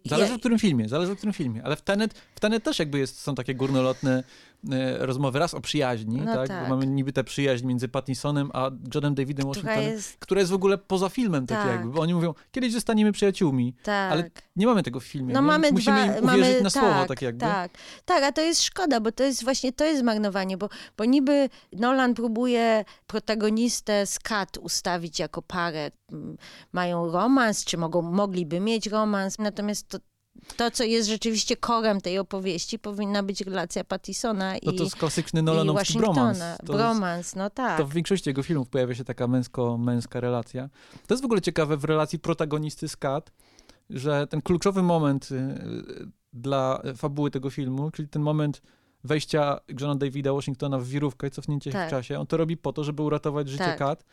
Zależy 0.05 0.34
w 0.34 0.39
którym 0.39 0.60
filmie, 0.60 0.89
zależy 0.89 1.13
w 1.13 1.17
którym 1.17 1.34
filmie, 1.34 1.62
ale 1.63 1.75
w 1.75 1.82
Tenet, 1.82 2.13
w 2.36 2.39
Tenet 2.39 2.63
też 2.63 2.79
jakby 2.79 2.99
jest, 2.99 3.21
są 3.21 3.36
takie 3.36 3.55
górnolotne 3.55 4.23
rozmowy 4.99 5.39
raz 5.39 5.53
o 5.53 5.61
przyjaźni, 5.61 6.17
no 6.17 6.35
tak? 6.35 6.47
tak? 6.47 6.69
Mamy 6.69 6.87
niby 6.87 7.13
tę 7.13 7.23
przyjaźń 7.23 7.65
między 7.65 7.87
Pattinsonem 7.87 8.49
a 8.53 8.71
Johnem 8.95 9.15
Davidem 9.15 9.47
Washingtonem, 9.47 9.77
która 9.77 9.93
jest, 9.93 10.17
która 10.19 10.39
jest 10.39 10.51
w 10.51 10.55
ogóle 10.55 10.77
poza 10.77 11.09
filmem, 11.09 11.47
tak, 11.47 11.57
tak, 11.57 11.71
jakby, 11.71 11.91
bo 11.91 12.01
oni 12.01 12.13
mówią, 12.13 12.33
kiedyś 12.51 12.73
zostaniemy 12.73 13.11
przyjaciółmi, 13.11 13.75
tak. 13.83 14.11
ale 14.11 14.29
nie 14.55 14.67
mamy 14.67 14.83
tego 14.83 14.99
w 14.99 15.03
filmie, 15.03 15.33
no, 15.33 15.41
mamy 15.41 15.71
musimy 15.71 16.03
dwa, 16.03 16.33
uwierzyć 16.33 16.53
mamy, 16.53 16.61
na 16.61 16.69
słowo, 16.69 16.99
tak, 16.99 17.07
tak 17.07 17.21
jakby. 17.21 17.39
Tak, 17.39 17.71
tak, 18.05 18.23
a 18.23 18.31
to 18.31 18.41
jest 18.41 18.63
szkoda, 18.63 18.99
bo 18.99 19.11
to 19.11 19.23
jest 19.23 19.43
właśnie, 19.43 19.73
to 19.73 19.85
jest 19.85 19.99
zmarnowanie, 19.99 20.57
bo, 20.57 20.69
bo 20.97 21.05
niby 21.05 21.49
Nolan 21.73 22.13
próbuje 22.13 22.85
protagonistę 23.07 24.05
z 24.05 24.19
Kat 24.19 24.57
ustawić 24.57 25.19
jako 25.19 25.41
parę, 25.41 25.91
mają 26.71 27.11
romans, 27.11 27.65
czy 27.65 27.77
mogą, 27.77 28.01
mogliby 28.01 28.59
mieć 28.59 28.87
romans, 28.87 29.39
natomiast 29.39 29.87
to, 29.87 29.97
to, 30.58 30.71
co 30.71 30.84
jest 30.84 31.10
rzeczywiście 31.10 31.58
korem 31.58 32.02
tej 32.02 32.19
opowieści, 32.19 32.80
powinna 32.80 33.23
być 33.23 33.41
relacja 33.41 33.84
Pattisona 33.84 34.58
i 34.58 34.65
No 34.65 34.71
to 34.71 34.84
jest 34.84 34.95
klasyczny 34.95 35.41
Nolanowski 35.41 35.97
bromans. 35.97 36.39
To 36.65 36.73
bromans, 36.73 37.36
no 37.36 37.49
tak. 37.49 37.78
To 37.78 37.86
w 37.86 37.93
większości 37.93 38.30
jego 38.30 38.43
filmów 38.43 38.69
pojawia 38.69 38.95
się 38.95 39.04
taka 39.04 39.28
męsko-męska 39.28 40.19
relacja. 40.19 40.69
To 41.08 41.13
jest 41.13 41.21
w 41.21 41.25
ogóle 41.25 41.41
ciekawe 41.41 41.78
w 41.78 41.84
relacji 41.84 42.19
protagonisty 42.19 42.88
z 42.88 42.97
Kat, 42.97 43.32
że 43.89 44.28
ten 44.28 44.41
kluczowy 44.41 44.84
moment 44.84 45.32
y, 45.32 45.38
dla 46.34 46.82
fabuły 46.95 47.32
tego 47.32 47.49
filmu, 47.49 47.91
czyli 47.91 48.08
ten 48.08 48.21
moment 48.21 48.62
wejścia 49.04 49.60
Johna 49.80 49.95
Davida 49.95 50.34
Washingtona 50.34 50.80
w 50.80 50.86
wirówkę 50.86 51.28
i 51.28 51.32
cofnięcie 51.32 51.71
tak. 51.71 51.82
się 51.82 51.88
w 51.88 51.89
czasie, 51.91 52.19
on 52.19 52.28
to 52.28 52.38
robi 52.38 52.58
po 52.58 52.73
to, 52.73 52.84
żeby 52.84 53.04
uratować 53.04 53.49
życie 53.49 53.63
tak. 53.63 53.78
Kat, 53.78 54.04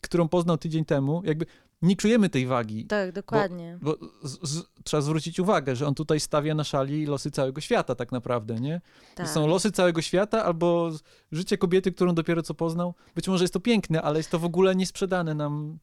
którą 0.00 0.28
poznał 0.28 0.58
tydzień 0.58 0.84
temu. 0.84 1.22
Jakby 1.24 1.46
nie 1.82 1.96
czujemy 1.96 2.28
tej 2.28 2.46
wagi. 2.46 2.86
Tak, 2.86 3.12
dokładnie. 3.12 3.78
Bo, 3.82 3.96
bo 4.00 4.28
z, 4.28 4.50
z, 4.50 4.66
trzeba 4.84 5.00
zwrócić 5.00 5.40
uwagę, 5.40 5.76
że 5.76 5.86
on 5.86 5.94
tutaj 5.94 6.20
stawia 6.20 6.54
na 6.54 6.64
szali 6.64 7.06
losy 7.06 7.30
całego 7.30 7.60
świata 7.60 7.94
tak 7.94 8.12
naprawdę, 8.12 8.54
nie? 8.54 8.80
Tak. 9.14 9.28
Są 9.28 9.46
losy 9.46 9.72
całego 9.72 10.02
świata 10.02 10.44
albo 10.44 10.90
życie 11.32 11.58
kobiety, 11.58 11.92
którą 11.92 12.14
dopiero 12.14 12.42
co 12.42 12.54
poznał. 12.54 12.94
Być 13.14 13.28
może 13.28 13.44
jest 13.44 13.54
to 13.54 13.60
piękne, 13.60 14.02
ale 14.02 14.18
jest 14.18 14.30
to 14.30 14.38
w 14.38 14.44
ogóle 14.44 14.74
niesprzedane 14.74 15.34
nam 15.34 15.78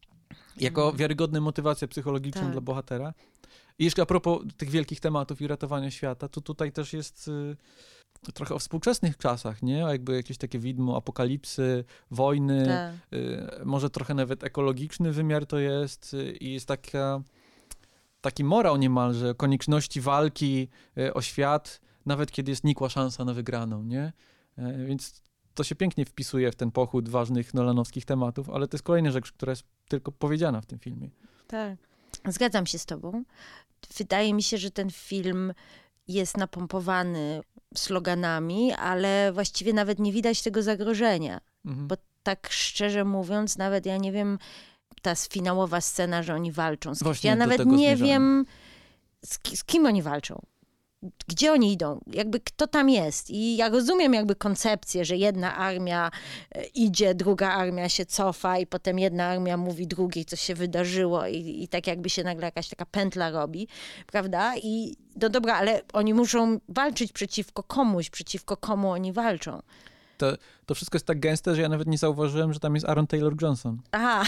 jako 0.57 0.81
mhm. 0.81 0.97
wiarygodna 0.97 1.41
motywacja 1.41 1.87
psychologiczna 1.87 2.41
tak. 2.41 2.51
dla 2.51 2.61
bohatera. 2.61 3.13
I 3.79 3.83
jeszcze 3.83 4.01
a 4.01 4.05
propos 4.05 4.41
tych 4.57 4.69
wielkich 4.69 4.99
tematów 4.99 5.41
i 5.41 5.47
ratowania 5.47 5.91
świata, 5.91 6.27
to 6.27 6.41
tutaj 6.41 6.71
też 6.71 6.93
jest 6.93 7.27
y, 7.27 8.31
trochę 8.33 8.55
o 8.55 8.59
współczesnych 8.59 9.17
czasach, 9.17 9.61
nie? 9.63 9.77
Jakby 9.77 10.15
jakieś 10.15 10.37
takie 10.37 10.59
widmo 10.59 10.97
apokalipsy, 10.97 11.83
wojny, 12.11 12.65
tak. 12.65 12.93
y, 13.13 13.65
może 13.65 13.89
trochę 13.89 14.13
nawet 14.13 14.43
ekologiczny 14.43 15.11
wymiar 15.11 15.45
to 15.45 15.57
jest 15.57 16.13
y, 16.13 16.31
i 16.31 16.53
jest 16.53 16.67
taka, 16.67 17.21
taki 18.21 18.43
morał 18.43 18.77
niemalże, 18.77 19.35
konieczności 19.35 20.01
walki 20.01 20.67
o 21.13 21.21
świat, 21.21 21.81
nawet 22.05 22.31
kiedy 22.31 22.51
jest 22.51 22.63
nikła 22.63 22.89
szansa 22.89 23.25
na 23.25 23.33
wygraną, 23.33 23.83
nie? 23.83 24.13
Y, 24.59 24.85
więc 24.85 25.21
to 25.53 25.63
się 25.63 25.75
pięknie 25.75 26.05
wpisuje 26.05 26.51
w 26.51 26.55
ten 26.55 26.71
pochód 26.71 27.09
ważnych 27.09 27.53
nolanowskich 27.53 28.05
tematów, 28.05 28.49
ale 28.49 28.67
to 28.67 28.75
jest 28.75 28.83
kolejna 28.83 29.11
rzecz, 29.11 29.31
która 29.31 29.51
jest 29.51 29.63
tylko 29.87 30.11
powiedziana 30.11 30.61
w 30.61 30.65
tym 30.65 30.79
filmie. 30.79 31.09
Tak, 31.47 31.77
zgadzam 32.31 32.65
się 32.65 32.79
z 32.79 32.85
tobą. 32.85 33.23
Wydaje 33.97 34.33
mi 34.33 34.43
się, 34.43 34.57
że 34.57 34.71
ten 34.71 34.89
film 34.91 35.53
jest 36.07 36.37
napompowany 36.37 37.41
sloganami, 37.75 38.73
ale 38.73 39.33
właściwie 39.33 39.73
nawet 39.73 39.99
nie 39.99 40.11
widać 40.11 40.41
tego 40.41 40.63
zagrożenia. 40.63 41.41
Mhm. 41.65 41.87
Bo 41.87 41.95
tak 42.23 42.47
szczerze 42.51 43.05
mówiąc, 43.05 43.57
nawet 43.57 43.85
ja 43.85 43.97
nie 43.97 44.11
wiem, 44.11 44.39
ta 45.01 45.15
finałowa 45.15 45.81
scena, 45.81 46.23
że 46.23 46.33
oni 46.33 46.51
walczą 46.51 46.95
z 46.95 47.03
kimś. 47.03 47.23
Ja 47.23 47.35
nawet 47.35 47.65
nie 47.65 47.95
wiem, 47.95 48.45
z, 49.25 49.59
z 49.59 49.63
kim 49.63 49.85
oni 49.85 50.01
walczą 50.01 50.45
gdzie 51.27 51.51
oni 51.51 51.73
idą, 51.73 51.99
jakby 52.07 52.39
kto 52.39 52.67
tam 52.67 52.89
jest. 52.89 53.29
I 53.29 53.57
ja 53.57 53.69
rozumiem 53.69 54.13
jakby 54.13 54.35
koncepcję, 54.35 55.05
że 55.05 55.17
jedna 55.17 55.55
armia 55.55 56.11
e, 56.51 56.65
idzie, 56.65 57.15
druga 57.15 57.49
armia 57.49 57.89
się 57.89 58.05
cofa 58.05 58.57
i 58.57 58.67
potem 58.67 58.99
jedna 58.99 59.25
armia 59.25 59.57
mówi 59.57 59.87
drugiej, 59.87 60.25
co 60.25 60.35
się 60.35 60.55
wydarzyło 60.55 61.27
i, 61.27 61.63
i 61.63 61.67
tak 61.67 61.87
jakby 61.87 62.09
się 62.09 62.23
nagle 62.23 62.45
jakaś 62.45 62.69
taka 62.69 62.85
pętla 62.85 63.29
robi, 63.29 63.67
prawda? 64.07 64.53
I 64.57 64.95
no 65.21 65.29
dobra, 65.29 65.55
ale 65.55 65.81
oni 65.93 66.13
muszą 66.13 66.59
walczyć 66.69 67.11
przeciwko 67.11 67.63
komuś, 67.63 68.09
przeciwko 68.09 68.57
komu 68.57 68.91
oni 68.91 69.13
walczą. 69.13 69.61
To, 70.17 70.37
to 70.65 70.75
wszystko 70.75 70.95
jest 70.95 71.05
tak 71.05 71.19
gęste, 71.19 71.55
że 71.55 71.61
ja 71.61 71.69
nawet 71.69 71.87
nie 71.87 71.97
zauważyłem, 71.97 72.53
że 72.53 72.59
tam 72.59 72.75
jest 72.75 72.89
Aaron 72.89 73.07
Taylor 73.07 73.33
Johnson. 73.41 73.81
Aha. 73.91 74.23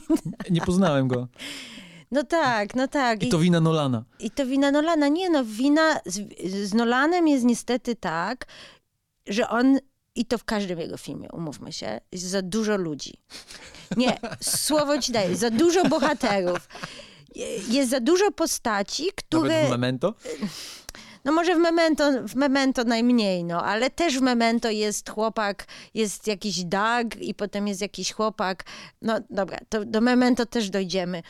Nie 0.50 0.60
poznałem 0.60 1.08
go. 1.08 1.28
No 2.10 2.22
tak, 2.22 2.74
no 2.74 2.88
tak. 2.88 3.22
I 3.22 3.28
to 3.28 3.38
wina 3.38 3.60
Nolana. 3.60 4.04
I 4.18 4.30
to 4.30 4.46
wina 4.46 4.70
Nolana. 4.70 5.08
Nie 5.08 5.30
no, 5.30 5.44
wina 5.44 6.00
z, 6.06 6.20
z 6.68 6.74
Nolanem 6.74 7.28
jest 7.28 7.44
niestety 7.44 7.96
tak, 7.96 8.46
że 9.26 9.48
on 9.48 9.78
i 10.16 10.24
to 10.24 10.38
w 10.38 10.44
każdym 10.44 10.78
jego 10.78 10.96
filmie, 10.96 11.28
umówmy 11.32 11.72
się, 11.72 12.00
jest 12.12 12.24
za 12.24 12.42
dużo 12.42 12.76
ludzi. 12.76 13.14
Nie, 13.96 14.18
słowo 14.40 14.98
ci 15.02 15.12
daję, 15.12 15.36
za 15.36 15.50
dużo 15.50 15.84
bohaterów. 15.84 16.68
Jest 17.68 17.90
za 17.90 18.00
dużo 18.00 18.32
postaci, 18.32 19.04
które... 19.16 19.48
Nawet 19.48 19.66
w 19.66 19.70
Memento? 19.70 20.14
No 21.24 21.32
może 21.32 21.54
w 21.54 21.58
Memento, 21.58 22.12
w 22.28 22.34
Memento 22.34 22.84
najmniej, 22.84 23.44
no, 23.44 23.64
ale 23.64 23.90
też 23.90 24.18
w 24.18 24.22
Memento 24.22 24.70
jest 24.70 25.10
chłopak, 25.10 25.66
jest 25.94 26.26
jakiś 26.26 26.64
Doug 26.64 27.16
i 27.20 27.34
potem 27.34 27.68
jest 27.68 27.80
jakiś 27.80 28.12
chłopak. 28.12 28.64
No 29.02 29.20
dobra, 29.30 29.58
to 29.68 29.84
do 29.84 30.00
Memento 30.00 30.46
też 30.46 30.70
dojdziemy. 30.70 31.22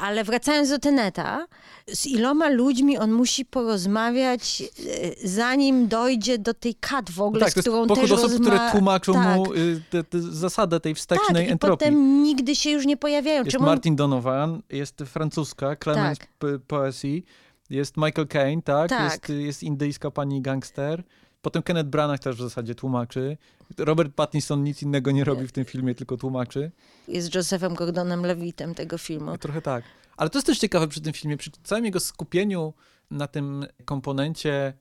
Ale 0.00 0.24
wracając 0.24 0.70
do 0.70 0.78
Teneta, 0.78 1.46
z 1.86 2.06
iloma 2.06 2.48
ludźmi 2.48 2.98
on 2.98 3.12
musi 3.12 3.44
porozmawiać, 3.44 4.62
e, 4.62 5.28
zanim 5.28 5.88
dojdzie 5.88 6.38
do 6.38 6.54
tej 6.54 6.74
kat 6.74 7.10
w 7.10 7.20
ogóle, 7.20 7.44
tak, 7.44 7.52
z 7.52 7.60
którą 7.60 7.86
też 7.86 8.12
osób, 8.12 8.30
rozma... 8.30 8.46
które 8.46 8.70
tłumaczą 8.70 9.12
tak. 9.12 9.36
mu 9.36 9.54
y, 9.54 9.82
te, 9.90 10.04
te 10.04 10.20
zasadę 10.20 10.80
tej 10.80 10.94
wstecznej 10.94 11.44
tak, 11.44 11.52
entropii. 11.52 11.74
i 11.74 11.90
potem 11.90 12.22
nigdy 12.22 12.56
się 12.56 12.70
już 12.70 12.86
nie 12.86 12.96
pojawiają. 12.96 13.38
Jest 13.38 13.50
Czemu... 13.50 13.64
Martin 13.64 13.96
Donovan, 13.96 14.62
jest 14.70 14.98
francuska, 15.06 15.76
Clemence 15.76 16.22
tak. 16.38 16.50
Poesy, 16.66 17.22
jest 17.70 17.96
Michael 17.96 18.28
Caine, 18.28 18.62
tak? 18.62 18.90
tak. 18.90 19.28
Jest, 19.28 19.28
jest 19.28 19.62
indyjska 19.62 20.10
pani 20.10 20.42
gangster. 20.42 21.04
Potem 21.42 21.62
Kenneth 21.62 21.88
Branagh 21.88 22.20
też 22.20 22.36
w 22.36 22.40
zasadzie 22.40 22.74
tłumaczy. 22.74 23.36
Robert 23.78 24.14
Pattinson 24.14 24.64
nic 24.64 24.82
innego 24.82 25.10
nie 25.10 25.24
robi 25.24 25.46
w 25.46 25.52
tym 25.52 25.64
filmie, 25.64 25.94
tylko 25.94 26.16
tłumaczy. 26.16 26.70
Jest 27.08 27.34
Josephem 27.34 27.74
Gordonem 27.74 28.22
Levitem 28.22 28.74
tego 28.74 28.98
filmu. 28.98 29.38
Trochę 29.38 29.62
tak. 29.62 29.84
Ale 30.16 30.30
to 30.30 30.38
jest 30.38 30.46
też 30.46 30.58
ciekawe 30.58 30.88
przy 30.88 31.00
tym 31.00 31.12
filmie, 31.12 31.36
przy 31.36 31.50
całym 31.64 31.84
jego 31.84 32.00
skupieniu 32.00 32.74
na 33.10 33.26
tym 33.26 33.66
komponencie 33.84 34.72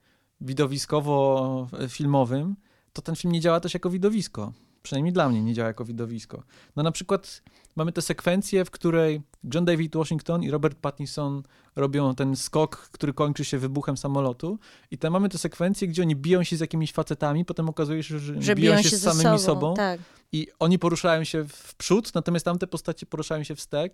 widowiskowo-filmowym, 0.41 2.55
to 2.93 3.01
ten 3.01 3.15
film 3.15 3.33
nie 3.33 3.39
działa 3.39 3.59
też 3.59 3.73
jako 3.73 3.89
widowisko. 3.89 4.53
Przynajmniej 4.83 5.13
dla 5.13 5.29
mnie 5.29 5.43
nie 5.43 5.53
działa 5.53 5.67
jako 5.67 5.85
widowisko. 5.85 6.43
No 6.75 6.83
na 6.83 6.91
przykład 6.91 7.41
mamy 7.75 7.91
tę 7.91 8.01
sekwencję, 8.01 8.65
w 8.65 8.71
której 8.71 9.21
John 9.53 9.65
David 9.65 9.95
Washington 9.95 10.43
i 10.43 10.51
Robert 10.51 10.77
Pattinson 10.79 11.43
robią 11.75 12.15
ten 12.15 12.35
skok, 12.35 12.77
który 12.77 13.13
kończy 13.13 13.45
się 13.45 13.57
wybuchem 13.57 13.97
samolotu. 13.97 14.59
I 14.91 14.97
tam 14.97 15.13
mamy 15.13 15.29
tę 15.29 15.37
sekwencję, 15.37 15.87
gdzie 15.87 16.01
oni 16.01 16.15
biją 16.15 16.43
się 16.43 16.57
z 16.57 16.59
jakimiś 16.59 16.91
facetami, 16.91 17.45
potem 17.45 17.69
okazuje 17.69 18.03
się, 18.03 18.19
że, 18.19 18.41
że 18.41 18.55
biją, 18.55 18.81
się, 18.81 18.97
z 18.97 19.01
samymi 19.01 19.23
sobą. 19.23 19.39
sobą. 19.39 19.73
Tak. 19.73 19.99
I 20.31 20.47
oni 20.59 20.79
poruszają 20.79 21.23
się 21.23 21.45
w 21.47 21.75
przód, 21.75 22.15
natomiast 22.15 22.45
tamte 22.45 22.67
postacie 22.67 23.05
poruszają 23.05 23.43
się 23.43 23.55
wstecz. 23.55 23.93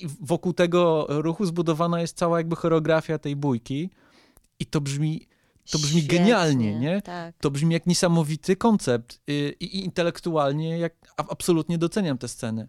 I 0.00 0.06
wokół 0.20 0.52
tego 0.52 1.06
ruchu 1.08 1.46
zbudowana 1.46 2.00
jest 2.00 2.16
cała 2.16 2.38
jakby 2.38 2.56
choreografia 2.56 3.18
tej 3.18 3.36
bójki. 3.36 3.90
I 4.60 4.66
to 4.66 4.80
brzmi 4.80 5.26
to 5.70 5.78
brzmi 5.78 6.00
Świetnie, 6.00 6.18
genialnie, 6.18 6.78
nie? 6.78 7.02
Tak. 7.02 7.34
To 7.38 7.50
brzmi 7.50 7.74
jak 7.74 7.86
niesamowity 7.86 8.56
koncept 8.56 9.20
i, 9.26 9.56
i 9.60 9.84
intelektualnie 9.84 10.78
jak 10.78 10.94
absolutnie 11.16 11.78
doceniam 11.78 12.18
tę 12.18 12.28
scenę. 12.28 12.66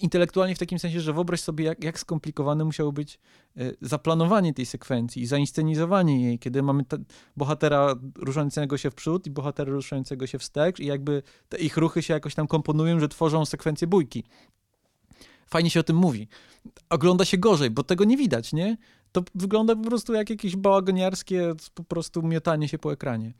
Intelektualnie 0.00 0.54
w 0.54 0.58
takim 0.58 0.78
sensie, 0.78 1.00
że 1.00 1.12
wyobraź 1.12 1.40
sobie, 1.40 1.64
jak, 1.64 1.84
jak 1.84 1.98
skomplikowane 1.98 2.64
musiało 2.64 2.92
być 2.92 3.18
y, 3.56 3.76
zaplanowanie 3.80 4.54
tej 4.54 4.66
sekwencji 4.66 5.22
i 5.22 5.26
zainscenizowanie 5.26 6.24
jej, 6.24 6.38
kiedy 6.38 6.62
mamy 6.62 6.84
bohatera 7.36 7.94
ruszającego 8.16 8.78
się 8.78 8.90
w 8.90 8.94
przód 8.94 9.26
i 9.26 9.30
bohatera 9.30 9.72
ruszającego 9.72 10.26
się 10.26 10.38
wstecz 10.38 10.80
i 10.80 10.86
jakby 10.86 11.22
te 11.48 11.58
ich 11.58 11.76
ruchy 11.76 12.02
się 12.02 12.14
jakoś 12.14 12.34
tam 12.34 12.46
komponują, 12.46 13.00
że 13.00 13.08
tworzą 13.08 13.44
sekwencję 13.44 13.86
bójki. 13.86 14.24
Fajnie 15.46 15.70
się 15.70 15.80
o 15.80 15.82
tym 15.82 15.96
mówi. 15.96 16.28
Ogląda 16.90 17.24
się 17.24 17.38
gorzej, 17.38 17.70
bo 17.70 17.82
tego 17.82 18.04
nie 18.04 18.16
widać, 18.16 18.52
nie? 18.52 18.76
To 19.12 19.22
wygląda 19.34 19.76
po 19.76 19.82
prostu 19.82 20.12
jak 20.12 20.30
jakieś 20.30 20.56
bałagoniarskie 20.56 21.52
po 21.74 21.84
prostu 21.84 22.22
miotanie 22.22 22.68
się 22.68 22.78
po 22.78 22.92
ekranie. 22.92 23.32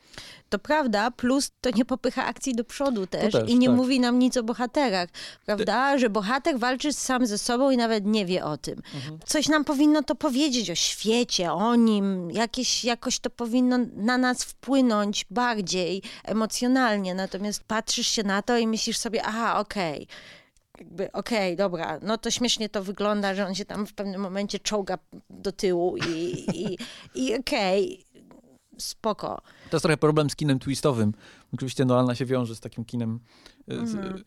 To 0.49 0.59
prawda, 0.59 1.11
plus 1.11 1.51
to 1.61 1.71
nie 1.71 1.85
popycha 1.85 2.25
akcji 2.25 2.55
do 2.55 2.65
przodu 2.65 3.07
też, 3.07 3.33
też 3.33 3.51
i 3.51 3.59
nie 3.59 3.67
tak. 3.67 3.77
mówi 3.77 4.01
nam 4.01 4.19
nic 4.19 4.37
o 4.37 4.43
bohaterach, 4.43 5.09
prawda? 5.47 5.99
Że 5.99 6.11
bohater 6.11 6.59
walczy 6.59 6.93
sam 6.93 7.27
ze 7.27 7.39
sobą 7.39 7.71
i 7.71 7.77
nawet 7.77 8.07
nie 8.07 8.27
wie 8.27 8.45
o 8.45 8.57
tym. 8.57 8.83
Mhm. 8.95 9.19
Coś 9.27 9.49
nam 9.49 9.65
powinno 9.65 10.03
to 10.03 10.15
powiedzieć 10.15 10.71
o 10.71 10.75
świecie, 10.75 11.53
o 11.53 11.75
nim, 11.75 12.31
jakieś, 12.31 12.85
jakoś 12.85 13.19
to 13.19 13.31
powinno 13.31 13.79
na 13.97 14.19
nas 14.19 14.45
wpłynąć 14.45 15.27
bardziej 15.31 16.03
emocjonalnie, 16.25 17.15
natomiast 17.15 17.65
patrzysz 17.65 18.09
się 18.09 18.23
na 18.23 18.43
to 18.43 18.59
i 18.59 18.67
myślisz 18.67 18.99
sobie, 18.99 19.23
aha, 19.23 19.61
okej, 19.61 20.03
okay 20.03 20.42
jakby 20.83 21.13
okej, 21.13 21.55
okay, 21.55 21.57
dobra, 21.57 21.99
no 22.03 22.19
to 22.19 22.31
śmiesznie 22.31 22.69
to 22.69 22.83
wygląda, 22.83 23.35
że 23.35 23.47
on 23.47 23.55
się 23.55 23.65
tam 23.65 23.87
w 23.87 23.95
pewnym 23.95 24.21
momencie 24.21 24.59
czołga 24.59 24.99
do 25.31 25.53
tyłu 25.53 25.97
i, 25.97 26.45
i, 26.55 26.79
i 27.15 27.35
okej, 27.39 28.05
okay, 28.13 28.31
spoko. 28.79 29.41
To 29.71 29.77
jest 29.77 29.83
trochę 29.83 29.97
problem 29.97 30.31
z 30.31 30.37
kinem 30.37 30.59
twistowym. 30.59 31.13
Oczywiście 31.55 31.85
Nolana 31.85 32.15
się 32.15 32.27
wiąże 32.27 32.55
z 32.55 32.61
takim 32.61 32.85
kinem 32.85 33.21
mm. 33.69 33.87
z, 33.87 33.95
mhm. 33.95 34.25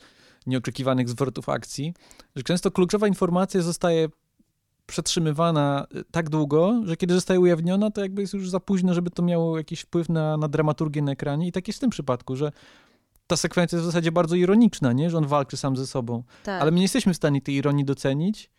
nieoczekiwanych 0.48 1.10
zwrotów 1.10 1.50
akcji, 1.50 1.94
że 2.36 2.44
często 2.44 2.72
kluczowa 2.72 3.08
informacja 3.08 3.62
zostaje 3.62 4.10
przetrzymywana 4.86 5.88
e, 5.96 6.04
tak 6.12 6.30
długo, 6.30 6.82
że 6.86 6.98
kiedy 6.98 7.14
zostaje 7.14 7.40
ujawniona, 7.40 7.92
to 7.92 8.02
jakby 8.02 8.22
jest 8.22 8.34
już 8.34 8.50
za 8.50 8.60
późno, 8.60 8.94
żeby 8.94 9.10
to 9.10 9.24
miało 9.24 9.58
jakiś 9.58 9.82
wpływ 9.82 10.10
na, 10.10 10.38
na 10.38 10.48
dramaturgię 10.48 11.02
na 11.02 11.12
ekranie. 11.12 11.48
I 11.48 11.52
tak 11.52 11.68
jest 11.68 11.80
w 11.80 11.82
tym 11.82 11.90
przypadku, 11.90 12.36
że 12.36 12.52
ta 13.28 13.38
sekwencja 13.38 13.76
jest 13.76 13.84
w 13.84 13.92
zasadzie 13.92 14.12
bardzo 14.12 14.36
ironiczna, 14.36 14.94
nie? 14.94 15.10
że 15.10 15.18
on 15.18 15.28
walczy 15.28 15.58
sam 15.58 15.78
ze 15.78 15.88
sobą. 15.88 16.24
Tak. 16.44 16.62
Ale 16.62 16.72
my 16.72 16.78
nie 16.78 16.84
jesteśmy 16.84 17.14
w 17.14 17.18
stanie 17.18 17.42
tej 17.42 17.56
ironii 17.56 17.86
docenić. 17.86 18.52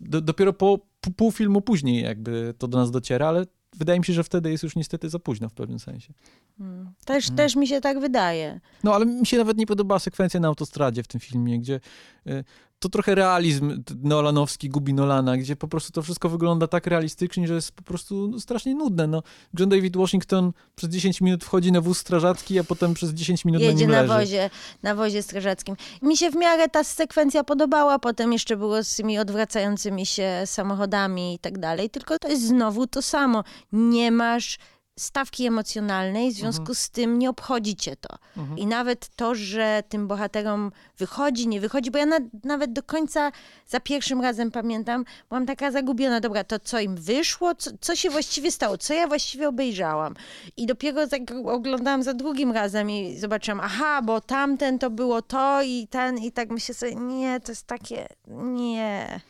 Do, 0.00 0.20
dopiero 0.20 0.52
po, 0.52 0.78
po 1.00 1.10
pół 1.10 1.32
filmu 1.32 1.60
później 1.60 2.02
jakby 2.02 2.54
to 2.58 2.68
do 2.68 2.78
nas 2.78 2.90
dociera, 2.90 3.28
ale 3.28 3.46
wydaje 3.76 3.98
mi 3.98 4.04
się, 4.04 4.12
że 4.12 4.24
wtedy 4.24 4.50
jest 4.50 4.64
już 4.64 4.76
niestety 4.76 5.08
za 5.08 5.18
późno 5.18 5.48
w 5.48 5.52
pewnym 5.52 5.78
sensie. 5.78 6.12
Hmm. 6.58 6.92
Też, 7.04 7.24
hmm. 7.24 7.36
też 7.36 7.56
mi 7.56 7.66
się 7.66 7.80
tak 7.80 8.00
wydaje. 8.00 8.60
No 8.84 8.94
ale 8.94 9.06
mi 9.06 9.26
się 9.26 9.38
nawet 9.38 9.56
nie 9.56 9.66
podobała 9.66 9.98
sekwencja 9.98 10.40
na 10.40 10.48
autostradzie 10.48 11.02
w 11.02 11.08
tym 11.08 11.20
filmie, 11.20 11.58
gdzie 11.58 11.80
y, 12.26 12.44
to 12.80 12.88
trochę 12.88 13.14
realizm 13.14 13.82
Nolanowski 14.02 14.68
gubi 14.68 14.94
Nolana, 14.94 15.36
gdzie 15.36 15.56
po 15.56 15.68
prostu 15.68 15.92
to 15.92 16.02
wszystko 16.02 16.28
wygląda 16.28 16.66
tak 16.66 16.86
realistycznie, 16.86 17.48
że 17.48 17.54
jest 17.54 17.72
po 17.72 17.82
prostu 17.82 18.28
no, 18.28 18.40
strasznie 18.40 18.74
nudne. 18.74 19.06
No, 19.06 19.22
John 19.58 19.68
David 19.68 19.96
Washington 19.96 20.52
przez 20.76 20.90
10 20.90 21.20
minut 21.20 21.44
wchodzi 21.44 21.72
na 21.72 21.80
wóz 21.80 21.98
strażacki, 21.98 22.58
a 22.58 22.64
potem 22.64 22.94
przez 22.94 23.10
10 23.10 23.44
minut 23.44 23.62
Jedzie 23.62 23.86
na 23.86 24.00
nim 24.00 24.08
na 24.08 24.18
wozie, 24.18 24.50
na 24.82 24.94
wozie 24.94 25.22
strażackim. 25.22 25.76
Mi 26.02 26.16
się 26.16 26.30
w 26.30 26.36
miarę 26.36 26.68
ta 26.68 26.84
sekwencja 26.84 27.44
podobała, 27.44 27.98
potem 27.98 28.32
jeszcze 28.32 28.56
było 28.56 28.84
z 28.84 28.96
tymi 28.96 29.18
odwracającymi 29.18 30.06
się 30.06 30.42
samochodami 30.44 31.34
i 31.34 31.38
tak 31.38 31.58
dalej, 31.58 31.90
tylko 31.90 32.18
to 32.18 32.28
jest 32.28 32.46
znowu 32.46 32.86
to 32.86 33.02
samo. 33.02 33.44
Nie 33.72 34.10
masz 34.10 34.58
stawki 35.00 35.46
emocjonalnej, 35.46 36.30
w 36.30 36.34
związku 36.34 36.60
mhm. 36.60 36.74
z 36.74 36.90
tym 36.90 37.18
nie 37.18 37.30
obchodzi 37.30 37.76
cię 37.76 37.96
to. 37.96 38.16
Mhm. 38.36 38.58
I 38.58 38.66
nawet 38.66 39.08
to, 39.16 39.34
że 39.34 39.82
tym 39.88 40.08
bohaterom 40.08 40.72
wychodzi, 40.98 41.48
nie 41.48 41.60
wychodzi, 41.60 41.90
bo 41.90 41.98
ja 41.98 42.06
na, 42.06 42.18
nawet 42.44 42.72
do 42.72 42.82
końca 42.82 43.32
za 43.68 43.80
pierwszym 43.80 44.20
razem 44.20 44.50
pamiętam, 44.50 45.04
byłam 45.28 45.46
taka 45.46 45.70
zagubiona, 45.70 46.20
dobra, 46.20 46.44
to 46.44 46.58
co 46.58 46.80
im 46.80 46.96
wyszło, 46.96 47.54
co, 47.54 47.70
co 47.80 47.96
się 47.96 48.10
właściwie 48.10 48.52
stało, 48.52 48.78
co 48.78 48.94
ja 48.94 49.08
właściwie 49.08 49.48
obejrzałam. 49.48 50.14
I 50.56 50.66
dopiero 50.66 51.06
tak 51.06 51.22
oglądałam 51.44 52.02
za 52.02 52.14
drugim 52.14 52.52
razem 52.52 52.90
i 52.90 53.18
zobaczyłam, 53.18 53.60
aha, 53.60 54.02
bo 54.02 54.20
tamten 54.20 54.78
to 54.78 54.90
było 54.90 55.22
to 55.22 55.62
i 55.62 55.86
ten, 55.90 56.18
i 56.18 56.32
tak 56.32 56.50
myślę 56.50 56.74
sobie, 56.74 56.94
nie, 56.94 57.40
to 57.40 57.52
jest 57.52 57.66
takie, 57.66 58.08
nie. 58.28 59.20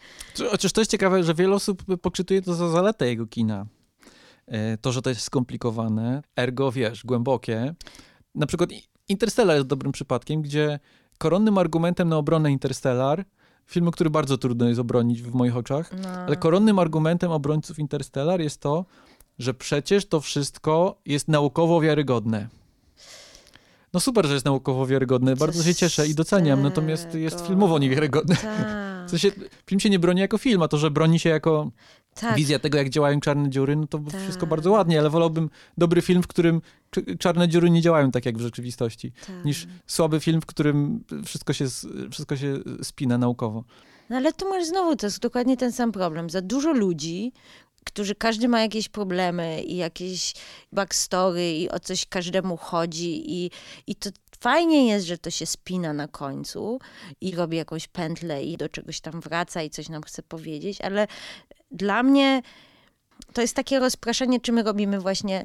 Chociaż 0.50 0.72
to 0.72 0.80
jest 0.80 0.90
ciekawe, 0.90 1.24
że 1.24 1.34
wiele 1.34 1.54
osób 1.54 1.82
poczytuje 2.02 2.42
to 2.42 2.54
za 2.54 2.68
zaletę 2.68 3.08
jego 3.08 3.26
kina. 3.26 3.66
E, 4.50 4.76
to, 4.76 4.92
że 4.92 5.02
to 5.02 5.10
jest 5.10 5.22
skomplikowane, 5.22 6.22
ergo, 6.36 6.72
wiesz, 6.72 7.04
głębokie. 7.04 7.74
Na 8.34 8.46
przykład 8.46 8.70
Interstellar 9.08 9.56
jest 9.56 9.68
dobrym 9.68 9.92
przypadkiem, 9.92 10.42
gdzie 10.42 10.78
koronnym 11.18 11.58
argumentem 11.58 12.08
na 12.08 12.16
obronę 12.16 12.52
Interstellar, 12.52 13.24
filmu, 13.66 13.90
który 13.90 14.10
bardzo 14.10 14.38
trudno 14.38 14.68
jest 14.68 14.80
obronić 14.80 15.22
w 15.22 15.34
moich 15.34 15.56
oczach, 15.56 15.90
no. 16.02 16.08
ale 16.08 16.36
koronnym 16.36 16.78
argumentem 16.78 17.30
obrońców 17.30 17.78
Interstellar 17.78 18.40
jest 18.40 18.60
to, 18.60 18.84
że 19.38 19.54
przecież 19.54 20.06
to 20.06 20.20
wszystko 20.20 21.00
jest 21.06 21.28
naukowo 21.28 21.80
wiarygodne. 21.80 22.48
No 23.92 24.00
super, 24.00 24.26
że 24.26 24.34
jest 24.34 24.46
naukowo 24.46 24.86
wiarygodne, 24.86 25.36
bardzo 25.36 25.62
się 25.62 25.74
cieszę 25.74 26.08
i 26.08 26.14
doceniam, 26.14 26.62
natomiast 26.62 27.14
jest 27.14 27.46
filmowo 27.46 27.78
niewiarygodne. 27.78 28.36
Tak. 28.36 28.90
W 29.06 29.10
sensie, 29.10 29.30
film 29.66 29.80
się 29.80 29.90
nie 29.90 29.98
broni 29.98 30.20
jako 30.20 30.38
film, 30.38 30.62
a 30.62 30.68
to, 30.68 30.78
że 30.78 30.90
broni 30.90 31.18
się 31.18 31.30
jako 31.30 31.70
tak. 32.20 32.36
wizja 32.36 32.58
tego, 32.58 32.78
jak 32.78 32.90
działają 32.90 33.20
czarne 33.20 33.50
dziury, 33.50 33.76
no 33.76 33.86
to 33.86 33.98
tak. 33.98 34.20
wszystko 34.20 34.46
bardzo 34.46 34.70
ładnie, 34.70 34.98
ale 34.98 35.10
wolałbym 35.10 35.50
dobry 35.78 36.02
film, 36.02 36.22
w 36.22 36.26
którym 36.26 36.62
czarne 37.18 37.48
dziury 37.48 37.70
nie 37.70 37.80
działają 37.80 38.10
tak 38.10 38.26
jak 38.26 38.38
w 38.38 38.40
rzeczywistości, 38.40 39.12
tak. 39.26 39.44
niż 39.44 39.66
słaby 39.86 40.20
film, 40.20 40.40
w 40.40 40.46
którym 40.46 41.04
wszystko 41.24 41.52
się, 41.52 41.66
wszystko 42.10 42.36
się 42.36 42.58
spina 42.82 43.18
naukowo. 43.18 43.64
No 44.10 44.16
ale 44.16 44.32
tu 44.32 44.48
masz 44.48 44.66
znowu, 44.66 44.96
to 44.96 45.06
jest 45.06 45.18
dokładnie 45.18 45.56
ten 45.56 45.72
sam 45.72 45.92
problem. 45.92 46.30
Za 46.30 46.42
dużo 46.42 46.72
ludzi, 46.72 47.32
którzy 47.84 48.14
każdy 48.14 48.48
ma 48.48 48.60
jakieś 48.60 48.88
problemy 48.88 49.62
i 49.62 49.76
jakieś 49.76 50.34
backstory 50.72 51.52
i 51.52 51.70
o 51.70 51.80
coś 51.80 52.06
każdemu 52.06 52.56
chodzi 52.56 53.42
i, 53.44 53.50
i 53.86 53.94
to 53.94 54.10
fajnie 54.40 54.88
jest, 54.88 55.06
że 55.06 55.18
to 55.18 55.30
się 55.30 55.46
spina 55.46 55.92
na 55.92 56.08
końcu 56.08 56.78
i 57.20 57.34
robi 57.34 57.56
jakąś 57.56 57.88
pętlę 57.88 58.44
i 58.44 58.56
do 58.56 58.68
czegoś 58.68 59.00
tam 59.00 59.20
wraca 59.20 59.62
i 59.62 59.70
coś 59.70 59.88
nam 59.88 60.02
chce 60.02 60.22
powiedzieć, 60.22 60.80
ale 60.80 61.06
dla 61.70 62.02
mnie 62.02 62.42
to 63.32 63.40
jest 63.40 63.56
takie 63.56 63.78
rozpraszenie, 63.78 64.40
czy 64.40 64.52
my 64.52 64.62
robimy 64.62 65.00
właśnie 65.00 65.44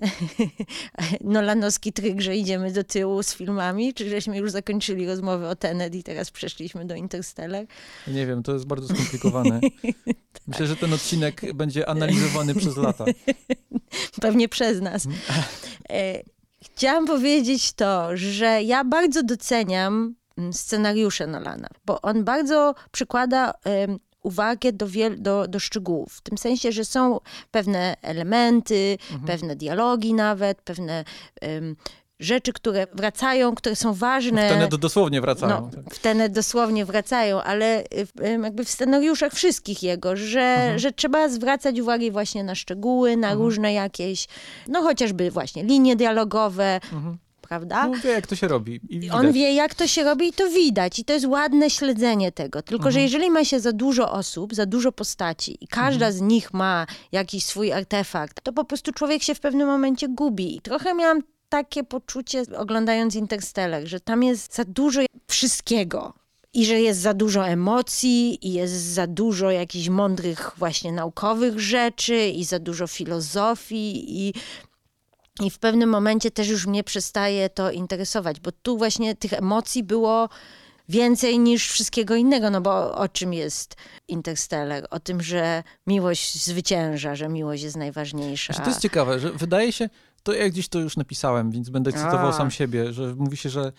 nolanowski 1.21 1.93
tryk, 1.93 2.21
że 2.21 2.35
idziemy 2.35 2.71
do 2.71 2.83
tyłu 2.83 3.23
z 3.23 3.33
filmami, 3.33 3.93
czy 3.93 4.09
żeśmy 4.09 4.37
już 4.37 4.51
zakończyli 4.51 5.07
rozmowę 5.07 5.49
o 5.49 5.55
Tenet 5.55 5.95
i 5.95 6.03
teraz 6.03 6.31
przeszliśmy 6.31 6.85
do 6.85 6.95
Interstellar? 6.95 7.65
Nie 8.07 8.25
wiem, 8.27 8.43
to 8.43 8.53
jest 8.53 8.65
bardzo 8.65 8.95
skomplikowane. 8.95 9.59
Myślę, 10.47 10.67
że 10.67 10.75
ten 10.75 10.93
odcinek 10.93 11.53
będzie 11.53 11.89
analizowany 11.89 12.55
przez 12.55 12.77
lata. 12.77 13.05
Pewnie 14.21 14.49
przez 14.49 14.81
nas. 14.81 15.05
Mhm. 15.05 15.43
E, 15.89 16.23
chciałam 16.63 17.05
powiedzieć 17.05 17.73
to, 17.73 18.17
że 18.17 18.63
ja 18.63 18.83
bardzo 18.83 19.23
doceniam 19.23 20.15
mm, 20.37 20.53
scenariusze 20.53 21.27
Nolana, 21.27 21.67
bo 21.85 22.01
on 22.01 22.23
bardzo 22.23 22.75
przykłada 22.91 23.53
uwagę 24.25 24.73
do, 24.73 24.87
wiel- 24.87 25.21
do, 25.21 25.47
do 25.47 25.59
szczegółów. 25.59 26.13
W 26.13 26.21
tym 26.21 26.37
sensie, 26.37 26.71
że 26.71 26.85
są 26.85 27.19
pewne 27.51 27.95
elementy, 28.01 28.97
mhm. 29.11 29.27
pewne 29.27 29.55
dialogi 29.55 30.13
nawet, 30.13 30.61
pewne 30.61 31.03
um, 31.41 31.75
rzeczy, 32.19 32.53
które 32.53 32.87
wracają, 32.93 33.55
które 33.55 33.75
są 33.75 33.93
ważne. 33.93 34.47
W 34.47 34.51
tenet 34.51 34.75
dosłownie 34.75 35.21
wracają. 35.21 35.61
No, 35.61 35.83
tak. 35.83 35.93
W 35.93 35.99
tenet 35.99 36.33
dosłownie 36.33 36.85
wracają, 36.85 37.41
ale 37.41 37.83
jakby 38.43 38.65
w 38.65 38.69
scenariuszach 38.69 39.33
wszystkich 39.33 39.83
jego, 39.83 40.15
że, 40.15 40.41
mhm. 40.41 40.79
że 40.79 40.91
trzeba 40.91 41.29
zwracać 41.29 41.79
uwagę 41.79 42.11
właśnie 42.11 42.43
na 42.43 42.55
szczegóły, 42.55 43.17
na 43.17 43.27
mhm. 43.27 43.39
różne 43.39 43.73
jakieś, 43.73 44.27
no 44.67 44.81
chociażby 44.81 45.31
właśnie 45.31 45.63
linie 45.63 45.95
dialogowe, 45.95 46.79
mhm 46.93 47.17
prawda? 47.47 47.87
No, 47.87 47.93
wie, 48.03 48.09
jak 48.09 48.27
to 48.27 48.35
się 48.35 48.47
robi. 48.47 48.79
I 48.89 49.09
On 49.09 49.31
wie, 49.31 49.53
jak 49.53 49.75
to 49.75 49.87
się 49.87 50.03
robi 50.03 50.27
i 50.27 50.33
to 50.33 50.49
widać. 50.49 50.99
I 50.99 51.05
to 51.05 51.13
jest 51.13 51.25
ładne 51.25 51.69
śledzenie 51.69 52.31
tego. 52.31 52.61
Tylko, 52.61 52.83
że 52.83 52.99
Mhm. 52.99 53.03
jeżeli 53.03 53.31
ma 53.31 53.45
się 53.45 53.59
za 53.59 53.71
dużo 53.71 54.11
osób, 54.11 54.55
za 54.55 54.65
dużo 54.65 54.91
postaci 54.91 55.57
i 55.61 55.67
każda 55.67 56.11
z 56.11 56.21
nich 56.21 56.53
ma 56.53 56.85
jakiś 57.11 57.45
swój 57.45 57.73
artefakt, 57.73 58.41
to 58.43 58.53
po 58.53 58.65
prostu 58.65 58.91
człowiek 58.91 59.23
się 59.23 59.35
w 59.35 59.39
pewnym 59.39 59.67
momencie 59.67 60.07
gubi. 60.07 60.55
I 60.55 60.61
trochę 60.61 60.93
miałam 60.93 61.21
takie 61.49 61.83
poczucie, 61.83 62.43
oglądając 62.57 63.15
Interstellar, 63.15 63.87
że 63.87 63.99
tam 63.99 64.23
jest 64.23 64.55
za 64.55 64.65
dużo 64.65 65.01
wszystkiego. 65.27 66.13
I 66.53 66.65
że 66.65 66.81
jest 66.81 66.99
za 66.99 67.13
dużo 67.13 67.47
emocji, 67.47 68.47
i 68.47 68.53
jest 68.53 68.73
za 68.73 69.07
dużo 69.07 69.51
jakichś 69.51 69.89
mądrych, 69.89 70.51
właśnie 70.57 70.91
naukowych 70.91 71.59
rzeczy, 71.59 72.27
i 72.29 72.43
za 72.45 72.59
dużo 72.59 72.87
filozofii, 72.87 74.27
i 74.27 74.33
i 75.39 75.49
w 75.49 75.59
pewnym 75.59 75.89
momencie 75.89 76.31
też 76.31 76.47
już 76.47 76.67
mnie 76.67 76.83
przestaje 76.83 77.49
to 77.49 77.71
interesować, 77.71 78.39
bo 78.39 78.51
tu 78.51 78.77
właśnie 78.77 79.15
tych 79.15 79.33
emocji 79.33 79.83
było 79.83 80.29
więcej 80.89 81.39
niż 81.39 81.71
wszystkiego 81.71 82.15
innego, 82.15 82.49
no 82.49 82.61
bo 82.61 82.95
o 82.95 83.07
czym 83.09 83.33
jest 83.33 83.75
Interstellar? 84.07 84.87
O 84.89 84.99
tym, 84.99 85.21
że 85.21 85.63
miłość 85.87 86.43
zwycięża, 86.45 87.15
że 87.15 87.29
miłość 87.29 87.63
jest 87.63 87.75
najważniejsza. 87.75 88.53
Znaczy, 88.53 88.65
to 88.65 88.69
jest 88.69 88.81
ciekawe, 88.81 89.19
że 89.19 89.31
wydaje 89.31 89.71
się, 89.71 89.89
to 90.23 90.33
ja 90.33 90.49
gdzieś 90.49 90.67
to 90.67 90.79
już 90.79 90.97
napisałem, 90.97 91.51
więc 91.51 91.69
będę 91.69 91.91
cytował 91.91 92.27
A. 92.27 92.33
sam 92.33 92.51
siebie, 92.51 92.93
że 92.93 93.15
mówi 93.15 93.37
się, 93.37 93.49
że 93.49 93.71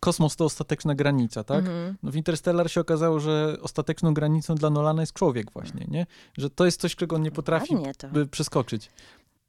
kosmos 0.00 0.36
to 0.36 0.44
ostateczna 0.44 0.94
granica, 0.94 1.44
tak? 1.44 1.58
Mhm. 1.58 1.96
No 2.02 2.10
w 2.10 2.16
Interstellar 2.16 2.70
się 2.70 2.80
okazało, 2.80 3.20
że 3.20 3.56
ostateczną 3.62 4.14
granicą 4.14 4.54
dla 4.54 4.70
Nolana 4.70 5.02
jest 5.02 5.12
człowiek 5.12 5.52
właśnie, 5.52 5.86
nie? 5.88 6.06
Że 6.38 6.50
to 6.50 6.64
jest 6.64 6.80
coś, 6.80 6.96
czego 6.96 7.16
on 7.16 7.22
nie 7.22 7.30
potrafi 7.30 7.76
przeskoczyć. 8.30 8.90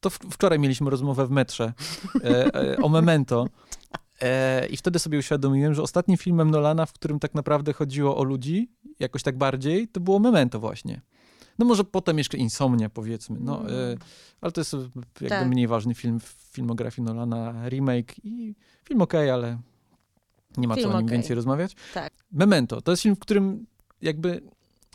To 0.02 0.10
w, 0.10 0.20
wczoraj 0.32 0.60
mieliśmy 0.60 0.90
rozmowę 0.90 1.28
w 1.28 1.32
metrze 1.32 1.74
e, 2.24 2.56
e, 2.56 2.78
o 2.78 2.90
Memento 2.90 3.48
e, 4.22 4.68
i 4.68 4.78
wtedy 4.78 5.00
sobie 5.00 5.20
uświadomiłem, 5.20 5.74
że 5.74 5.82
ostatnim 5.82 6.18
filmem 6.18 6.52
Nolana, 6.52 6.86
w 6.86 6.94
którym 6.94 7.20
tak 7.20 7.34
naprawdę 7.34 7.74
chodziło 7.74 8.18
o 8.18 8.24
ludzi, 8.24 8.72
jakoś 9.00 9.24
tak 9.24 9.38
bardziej, 9.38 9.88
to 9.88 10.00
było 10.00 10.20
Memento 10.20 10.60
właśnie. 10.60 11.02
No 11.60 11.66
może 11.66 11.84
potem 11.84 12.18
jeszcze 12.18 12.38
Insomnia 12.38 12.90
powiedzmy, 12.90 13.38
no, 13.40 13.70
e, 13.72 13.98
ale 14.42 14.52
to 14.52 14.62
jest 14.62 14.74
jakby 14.74 15.30
Tak. 15.30 15.48
mniej 15.48 15.68
ważny 15.68 15.94
film 15.94 16.20
w 16.20 16.26
filmografii 16.52 17.06
Nolana, 17.06 17.70
remake 17.70 18.16
i 18.24 18.56
film 18.84 19.02
okej, 19.02 19.30
ale 19.30 19.58
nie 20.58 20.68
ma 20.68 20.76
Film 20.76 20.90
co 20.90 20.94
o 20.96 20.98
nim 20.98 21.06
okej. 21.06 21.18
więcej 21.18 21.36
rozmawiać. 21.36 21.76
Tak. 21.94 22.14
Memento, 22.32 22.82
to 22.82 22.92
jest 22.92 23.04
film, 23.04 23.16
w 23.16 23.20
którym 23.20 23.66
jakby 24.02 24.42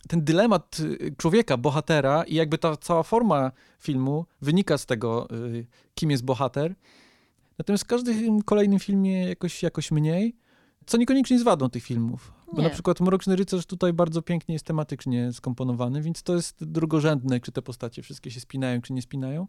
ten 0.08 0.24
dylemat 0.24 0.80
y, 0.80 1.14
człowieka, 1.16 1.56
bohatera 1.56 2.24
i 2.24 2.34
jakby 2.34 2.58
ta 2.58 2.76
cała 2.76 3.02
forma 3.02 3.52
filmu 3.78 4.26
wynika 4.42 4.78
z 4.78 4.86
tego, 4.86 5.28
y, 5.30 5.66
kim 5.94 6.10
jest 6.10 6.24
bohater. 6.24 6.74
Natomiast 7.58 7.84
w 7.84 7.86
każdym 7.86 8.42
kolejnym 8.42 8.78
filmie 8.78 9.28
jakoś, 9.28 9.62
jakoś 9.62 9.90
mniej, 9.90 10.36
co 10.86 10.96
niekoniecznie 10.96 11.34
jest 11.34 11.44
wadą 11.44 11.70
tych 11.70 11.82
filmów. 11.82 12.32
Bo 12.52 12.58
Nie. 12.58 12.64
na 12.64 12.70
przykład 12.70 13.00
Mroczny 13.00 13.36
Rycerz 13.36 13.66
tutaj 13.66 13.92
bardzo 13.92 14.22
pięknie 14.22 14.52
jest 14.52 14.64
tematycznie 14.64 15.32
skomponowany, 15.32 16.02
więc 16.02 16.22
to 16.22 16.34
jest 16.34 16.64
drugorzędne, 16.64 17.40
czy 17.40 17.52
te 17.52 17.62
postacie 17.62 18.02
wszystkie 18.02 18.30
się 18.30 18.40
spinają, 18.40 18.80
czy 18.80 18.92
nie 18.92 19.02
spinają. 19.02 19.46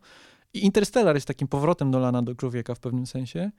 I 0.54 0.66
Interstellar 0.66 1.16
jest 1.16 1.28
takim 1.28 1.48
powrotem 1.48 1.92
Nolana 1.92 2.22
do 2.22 2.36
człowieka 2.36 2.76
w 2.76 2.80
pewnym 2.80 3.06
sensie. 3.06 3.52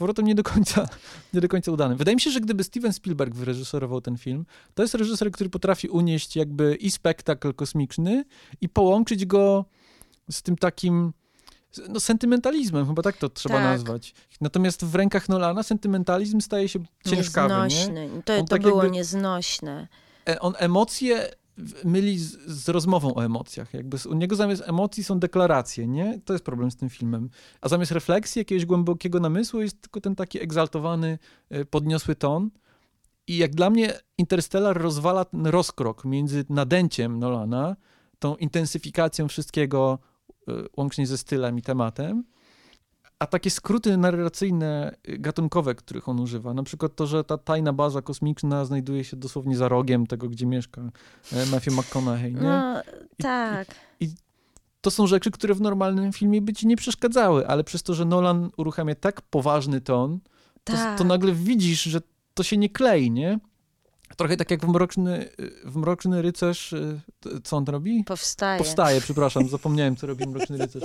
Powrotem 0.00 0.26
nie 0.26 0.34
do 0.34 0.42
końca, 0.42 0.88
nie 1.34 1.40
do 1.40 1.48
końca 1.48 1.72
udanym. 1.72 1.98
Wydaje 1.98 2.14
mi 2.14 2.20
się, 2.20 2.30
że 2.30 2.40
gdyby 2.40 2.64
Steven 2.64 2.92
Spielberg 2.92 3.34
wyreżyserował 3.34 4.00
ten 4.00 4.16
film, 4.16 4.46
to 4.74 4.82
jest 4.82 4.94
reżyser, 4.94 5.30
który 5.30 5.50
potrafi 5.50 5.88
unieść 5.88 6.36
jakby 6.36 6.74
i 6.74 6.90
spektakl 6.90 7.54
kosmiczny 7.54 8.24
i 8.60 8.68
połączyć 8.68 9.26
go 9.26 9.64
z 10.30 10.42
tym 10.42 10.56
takim 10.56 11.12
no, 11.88 12.00
sentymentalizmem, 12.00 12.86
chyba 12.86 13.02
tak 13.02 13.16
to 13.16 13.28
trzeba 13.28 13.54
Tak. 13.54 13.64
nazwać. 13.64 14.14
Natomiast 14.40 14.84
w 14.84 14.94
rękach 14.94 15.28
Nolana 15.28 15.62
sentymentalizm 15.62 16.40
staje 16.40 16.68
się 16.68 16.78
ciężkawy, 17.06 17.54
nie? 17.54 17.60
Nieznośny. 17.62 18.22
To, 18.24 18.34
On 18.34 18.40
to 18.44 18.50
tak 18.50 18.62
było 18.62 18.82
jakby- 18.82 18.96
nieznośne. 18.96 19.88
E, 20.28 20.40
on 20.40 20.54
emocje 20.58 21.30
myli 21.84 22.18
z, 22.18 22.38
z 22.46 22.68
rozmową 22.68 23.14
o 23.14 23.24
emocjach. 23.24 23.74
Jakby 23.74 23.96
u 24.10 24.14
niego 24.14 24.36
zamiast 24.36 24.62
emocji 24.66 25.04
są 25.04 25.18
deklaracje, 25.18 25.86
nie? 25.86 26.20
To 26.24 26.32
jest 26.32 26.44
problem 26.44 26.70
z 26.70 26.76
tym 26.76 26.90
filmem. 26.90 27.30
A 27.60 27.68
zamiast 27.68 27.92
refleksji, 27.92 28.38
jakiegoś 28.40 28.66
głębokiego 28.66 29.20
namysłu 29.20 29.60
jest 29.60 29.80
tylko 29.80 30.00
ten 30.00 30.16
taki 30.16 30.42
egzaltowany, 30.42 31.18
e, 31.50 31.64
podniosły 31.64 32.16
ton. 32.16 32.50
I 33.26 33.36
jak 33.36 33.54
dla 33.54 33.70
mnie 33.70 33.92
Interstellar 34.18 34.82
rozwala 34.82 35.24
ten 35.24 35.46
rozkrok 35.46 36.04
między 36.04 36.44
nadęciem 36.48 37.18
Nolana, 37.18 37.76
tą 38.18 38.36
intensyfikacją 38.36 39.28
wszystkiego, 39.28 39.98
e, 40.48 40.52
łącznie 40.76 41.06
ze 41.06 41.18
stylem 41.18 41.58
i 41.58 41.62
tematem, 41.62 42.24
a 43.20 43.26
takie 43.26 43.50
skróty 43.50 43.96
narracyjne, 43.96 44.96
y, 45.08 45.18
gatunkowe, 45.18 45.74
których 45.74 46.08
on 46.08 46.20
używa, 46.20 46.54
na 46.54 46.62
przykład 46.62 46.96
to, 46.96 47.06
że 47.06 47.24
ta 47.24 47.38
tajna 47.38 47.72
baza 47.72 48.02
kosmiczna 48.02 48.64
znajduje 48.64 49.04
się 49.04 49.16
dosłownie 49.16 49.56
za 49.56 49.68
rogiem 49.68 50.06
tego, 50.06 50.28
gdzie 50.28 50.46
mieszka 50.46 50.82
e, 51.32 51.46
Matthew 51.46 51.76
McConaughey, 51.76 52.34
nie? 52.34 52.40
No, 52.40 52.80
I- 53.18 53.22
tak. 53.22 53.74
To 54.80 54.90
są 54.90 55.06
rzeczy, 55.06 55.30
które 55.30 55.54
w 55.54 55.60
normalnym 55.60 56.12
filmie 56.12 56.42
by 56.42 56.52
ci 56.52 56.66
nie 56.66 56.76
przeszkadzały, 56.76 57.46
ale 57.46 57.64
przez 57.64 57.82
to, 57.82 57.94
że 57.94 58.04
Nolan 58.04 58.50
uruchamia 58.56 58.94
tak 58.94 59.22
poważny 59.22 59.80
ton, 59.80 60.18
to, 60.64 60.72
tak. 60.72 60.98
to 60.98 61.04
nagle 61.04 61.32
widzisz, 61.32 61.82
że 61.82 62.00
to 62.34 62.42
się 62.42 62.56
nie 62.56 62.68
klei, 62.68 63.10
nie? 63.10 63.38
Trochę 64.16 64.36
tak 64.36 64.50
jak 64.50 64.66
w 64.66 64.68
Mroczny, 64.68 65.28
w 65.64 65.76
Mroczny 65.76 66.22
Rycerz, 66.22 66.72
y, 66.72 67.00
co 67.44 67.56
on 67.56 67.64
robi? 67.64 68.04
Powstaje. 68.04 68.58
Powstaje, 68.58 69.00
przepraszam, 69.00 69.48
zapomniałem, 69.58 69.96
co 69.96 70.06
robi 70.06 70.26
Mroczny 70.26 70.58
Rycerz. 70.58 70.84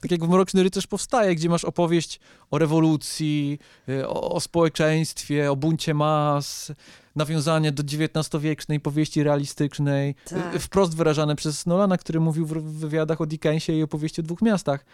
Tak 0.00 0.10
jak 0.10 0.24
w 0.24 0.28
Mroczny 0.28 0.62
Rycerz 0.62 0.86
powstaje, 0.86 1.34
gdzie 1.34 1.48
masz 1.48 1.64
opowieść 1.64 2.20
o 2.50 2.58
rewolucji, 2.58 3.58
y, 3.88 4.08
o, 4.08 4.30
o 4.34 4.40
społeczeństwie, 4.40 5.50
o 5.52 5.56
buncie 5.56 5.94
mas, 5.94 6.72
nawiązanie 7.16 7.72
do 7.72 7.82
XIX-wiecznej 7.82 8.80
powieści 8.80 9.22
realistycznej, 9.22 10.14
Tak. 10.30 10.54
y, 10.54 10.58
wprost 10.58 10.96
wyrażane 10.96 11.36
przez 11.36 11.66
Nolana, 11.66 11.98
który 11.98 12.20
mówił 12.20 12.46
w 12.46 12.52
wywiadach 12.62 13.20
o 13.20 13.26
Dickensie 13.26 13.72
i 13.72 13.82
opowieści 13.82 14.20
o 14.20 14.24
dwóch 14.24 14.42
miastach. 14.42 14.84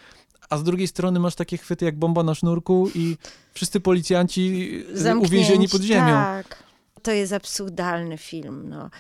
A 0.51 0.59
z 0.59 0.63
drugiej 0.65 0.89
strony 0.89 1.21
masz 1.21 1.35
takie 1.35 1.57
chwyty 1.59 1.85
jak 1.85 1.99
bomba 1.99 2.23
na 2.23 2.35
sznurku 2.35 2.89
i 2.95 3.17
wszyscy 3.53 3.81
policjanci 3.81 4.71
Zamknięci, 4.95 5.27
uwięzieni 5.35 5.69
pod 5.69 5.83
ziemią. 5.83 6.13
Tak. 6.13 6.68
To 6.99 7.11
jest 7.13 7.33
absurdalny 7.33 8.19
film, 8.19 8.69
no. 8.69 8.91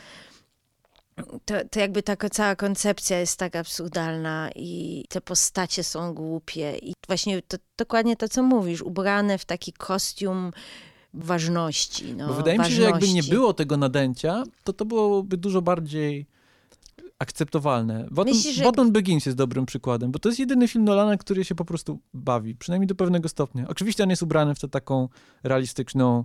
To, 1.44 1.54
to 1.70 1.80
jakby 1.80 2.02
taka 2.02 2.30
cała 2.30 2.56
koncepcja 2.56 3.18
jest 3.20 3.38
tak 3.38 3.56
absurdalna 3.56 4.50
i 4.56 5.04
te 5.08 5.20
postacie 5.20 5.84
są 5.84 6.14
głupie 6.14 6.78
i 6.82 6.92
właśnie 7.08 7.42
to, 7.42 7.56
dokładnie 7.78 8.16
to, 8.16 8.28
co 8.28 8.42
mówisz, 8.42 8.82
ubrane 8.82 9.38
w 9.38 9.44
taki 9.44 9.72
kostium 9.72 10.50
ważności, 11.14 12.14
no, 12.14 12.28
Bo 12.28 12.34
wydaje 12.34 12.58
mi 12.58 12.64
się, 12.64 12.70
że 12.70 12.82
jakby 12.82 12.98
nie 13.06 13.06
ważności. 13.06 13.30
było 13.30 13.52
tego 13.54 13.76
nadęcia, 13.76 14.44
to 14.64 14.72
to 14.72 14.84
byłoby 14.84 15.36
dużo 15.36 15.62
bardziej 15.62 16.26
akceptowalne. 17.18 18.06
Batman, 18.10 18.26
Myślisz, 18.34 18.56
że- 18.56 18.72
Begins 18.90 19.26
jest 19.26 19.38
dobrym 19.38 19.66
przykładem, 19.66 20.10
bo 20.12 20.18
to 20.18 20.28
jest 20.28 20.38
jedyny 20.38 20.68
film 20.68 20.84
Nolana, 20.84 21.16
który 21.16 21.44
się 21.44 21.54
po 21.54 21.64
prostu 21.64 21.98
bawi, 22.14 22.54
przynajmniej 22.54 22.86
do 22.86 22.94
pewnego 22.94 23.28
stopnia. 23.28 23.64
Oczywiście 23.68 24.02
on 24.02 24.10
jest 24.10 24.22
ubrany 24.22 24.54
w 24.54 24.58
tę 24.60 24.68
taką 24.68 25.08
realistyczną 25.42 26.24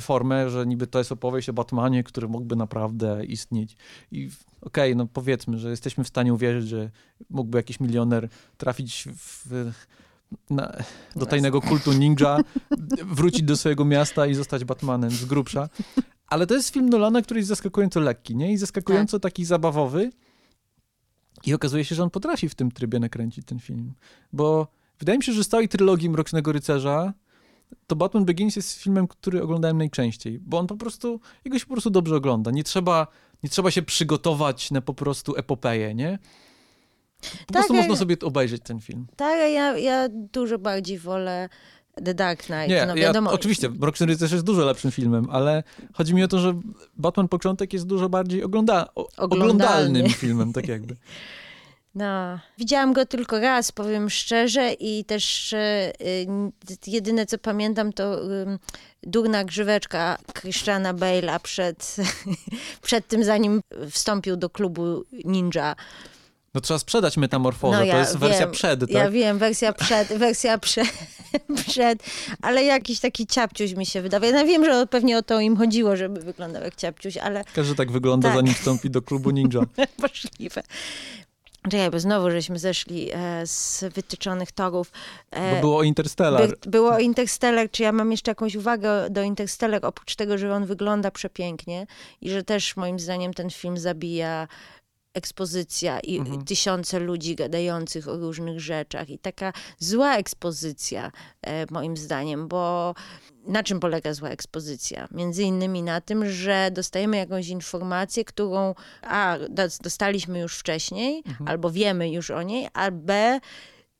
formę, 0.00 0.50
że 0.50 0.66
niby 0.66 0.86
to 0.86 0.98
jest 0.98 1.12
opowieść 1.12 1.48
o 1.48 1.52
Batmanie, 1.52 2.04
który 2.04 2.28
mógłby 2.28 2.56
naprawdę 2.56 3.24
istnieć. 3.24 3.76
I 4.12 4.30
okej, 4.60 4.96
no 4.96 5.06
powiedzmy, 5.06 5.58
że 5.58 5.70
jesteśmy 5.70 6.04
w 6.04 6.08
stanie 6.08 6.34
uwierzyć, 6.34 6.68
że 6.68 6.90
mógłby 7.30 7.58
jakiś 7.58 7.80
milioner 7.80 8.28
trafić 8.56 9.08
w, 9.16 9.72
na, 10.50 10.76
do 11.16 11.26
tajnego 11.26 11.60
kultu 11.60 11.92
ninja, 11.92 12.38
wrócić 13.04 13.42
do 13.42 13.56
swojego 13.56 13.84
miasta 13.84 14.26
i 14.26 14.34
zostać 14.34 14.64
Batmanem 14.64 15.10
z 15.10 15.24
grubsza. 15.24 15.68
Ale 16.26 16.46
to 16.46 16.54
jest 16.54 16.70
film 16.70 16.88
Nolana, 16.88 17.22
który 17.22 17.40
jest 17.40 17.48
zaskakująco 17.48 18.00
lekki, 18.00 18.36
nie? 18.36 18.52
I 18.52 18.56
zaskakująco 18.56 19.20
taki 19.20 19.44
zabawowy. 19.44 20.10
I 21.44 21.54
okazuje 21.54 21.84
się, 21.84 21.94
że 21.94 22.02
on 22.02 22.10
potrafi 22.10 22.48
w 22.48 22.54
tym 22.54 22.70
trybie 22.70 22.98
nakręcić 22.98 23.46
ten 23.46 23.58
film. 23.58 23.94
Bo 24.32 24.68
wydaje 24.98 25.18
mi 25.18 25.24
się, 25.24 25.32
że 25.32 25.44
z 25.44 25.48
całej 25.48 25.68
trylogii 25.68 26.10
Mrocznego 26.10 26.52
Rycerza 26.52 27.12
to 27.86 27.96
Batman 27.96 28.24
Begins 28.24 28.56
jest 28.56 28.72
filmem, 28.72 29.08
który 29.08 29.42
oglądałem 29.42 29.78
najczęściej, 29.78 30.38
bo 30.42 30.58
on 30.58 30.66
po 30.66 30.76
prostu, 30.76 31.20
jego 31.44 31.58
się 31.58 31.66
po 31.66 31.72
prostu 31.72 31.90
dobrze 31.90 32.16
ogląda. 32.16 32.50
Nie 32.50 32.64
trzeba, 32.64 33.06
nie 33.42 33.50
trzeba 33.50 33.70
się 33.70 33.82
przygotować 33.82 34.70
na 34.70 34.80
po 34.80 34.94
prostu 34.94 35.36
epopeję, 35.36 35.94
nie? 35.94 36.18
Po 37.46 37.52
prostu 37.52 37.74
jak- 37.74 37.82
można 37.82 37.96
sobie 37.96 38.16
obejrzeć 38.22 38.62
ten 38.62 38.80
film. 38.80 39.06
Tak, 39.16 39.52
ja, 39.52 39.78
ja 39.78 40.08
dużo 40.12 40.58
bardziej 40.58 40.98
wolę 40.98 41.48
The 42.04 42.14
Dark 42.14 42.42
Knight. 42.42 42.68
Nie, 42.68 42.86
no 42.86 42.96
ja, 42.96 43.02
wiadomo, 43.06 43.30
oczywiście, 43.32 43.68
Mroczny 43.70 44.06
Rycerz 44.06 44.32
jest 44.32 44.44
dużo 44.44 44.64
lepszym 44.64 44.90
filmem, 44.90 45.26
ale 45.30 45.62
chodzi 45.94 46.14
mi 46.14 46.24
o 46.24 46.28
to, 46.28 46.38
że 46.38 46.60
Batman 46.96 47.28
Początek 47.28 47.72
jest 47.72 47.86
dużo 47.86 48.08
bardziej 48.08 48.42
ogląda 48.44 48.86
o, 48.94 49.08
Oglądalny. 49.16 49.44
oglądalnym 49.44 50.08
filmem, 50.08 50.52
tak 50.52 50.68
jakby. 50.68 50.96
No, 51.96 52.38
widziałam 52.58 52.92
go 52.92 53.06
tylko 53.06 53.40
raz, 53.40 53.72
powiem 53.72 54.10
szczerze, 54.10 54.72
i 54.72 55.04
też 55.04 55.52
e, 55.52 55.92
y, 56.00 56.26
jedyne 56.86 57.26
co 57.26 57.38
pamiętam 57.38 57.92
to 57.92 58.20
durna 59.02 59.44
grzyweczka 59.44 60.18
Christiana 60.40 60.94
Bale'a 60.94 61.40
przed, 61.40 61.96
przed 62.82 63.08
tym, 63.08 63.24
zanim 63.24 63.60
wstąpił 63.90 64.36
do 64.36 64.50
klubu 64.50 65.04
ninja. 65.24 65.76
No 66.54 66.60
trzeba 66.60 66.78
sprzedać 66.78 67.16
metamorfozę, 67.16 67.78
no 67.78 67.84
ja 67.84 67.92
to 67.92 67.98
jest 67.98 68.16
wersja 68.16 68.40
wiem, 68.40 68.50
przed, 68.50 68.80
tak? 68.80 68.90
Ja 68.90 69.10
wiem, 69.10 69.38
wersja 69.38 69.72
przed, 69.72 70.08
wersja 70.18 70.58
przed, 70.58 70.88
przed, 71.66 71.98
ale 72.42 72.64
jakiś 72.64 73.00
taki 73.00 73.26
ciapciuś 73.26 73.72
mi 73.72 73.86
się 73.86 74.02
wydaje. 74.02 74.32
Ja 74.32 74.44
wiem, 74.44 74.64
że 74.64 74.86
pewnie 74.86 75.18
o 75.18 75.22
to 75.22 75.40
im 75.40 75.56
chodziło, 75.56 75.96
żeby 75.96 76.20
wyglądał 76.20 76.62
jak 76.62 76.76
ciapciuś, 76.76 77.16
ale... 77.16 77.44
Każdy 77.54 77.74
tak 77.74 77.92
wygląda, 77.92 78.28
tak. 78.28 78.36
zanim 78.36 78.54
wstąpi 78.54 78.90
do 78.90 79.02
klubu 79.02 79.30
ninja. 79.30 79.60
Możliwe. 79.98 80.62
Czekaj, 81.70 81.90
bo 81.90 82.00
znowu 82.00 82.30
żeśmy 82.30 82.58
zeszli 82.58 83.10
e, 83.12 83.46
z 83.46 83.84
wytyczonych 83.94 84.52
torów. 84.52 84.92
E, 85.30 85.54
bo 85.54 85.60
było 85.60 85.82
Interstellar. 85.82 86.48
By, 86.48 86.70
było 86.70 86.98
Interstellar, 86.98 87.70
czy 87.70 87.82
ja 87.82 87.92
mam 87.92 88.10
jeszcze 88.10 88.30
jakąś 88.30 88.54
uwagę 88.54 89.10
do 89.10 89.22
Interstellar, 89.22 89.86
oprócz 89.86 90.16
tego, 90.16 90.38
że 90.38 90.54
on 90.54 90.66
wygląda 90.66 91.10
przepięknie 91.10 91.86
i 92.20 92.30
że 92.30 92.42
też 92.42 92.76
moim 92.76 92.98
zdaniem 92.98 93.34
ten 93.34 93.50
film 93.50 93.78
zabija 93.78 94.48
ekspozycja 95.16 96.00
i 96.00 96.18
mhm. 96.18 96.44
tysiące 96.44 96.98
ludzi 96.98 97.34
gadających 97.34 98.08
o 98.08 98.16
różnych 98.16 98.60
rzeczach 98.60 99.10
i 99.10 99.18
taka 99.18 99.52
zła 99.78 100.16
ekspozycja, 100.16 101.12
e, 101.42 101.66
moim 101.70 101.96
zdaniem, 101.96 102.48
bo 102.48 102.94
na 103.46 103.62
czym 103.62 103.80
polega 103.80 104.14
zła 104.14 104.28
ekspozycja? 104.28 105.08
Między 105.10 105.42
innymi 105.42 105.82
na 105.82 106.00
tym, 106.00 106.30
że 106.30 106.70
dostajemy 106.72 107.16
jakąś 107.16 107.48
informację, 107.48 108.24
którą 108.24 108.74
a, 109.02 109.38
dostaliśmy 109.82 110.38
już 110.38 110.58
wcześniej, 110.58 111.22
mhm. 111.26 111.48
albo 111.48 111.70
wiemy 111.70 112.10
już 112.10 112.30
o 112.30 112.42
niej, 112.42 112.68
a 112.72 112.90
b, 112.90 113.40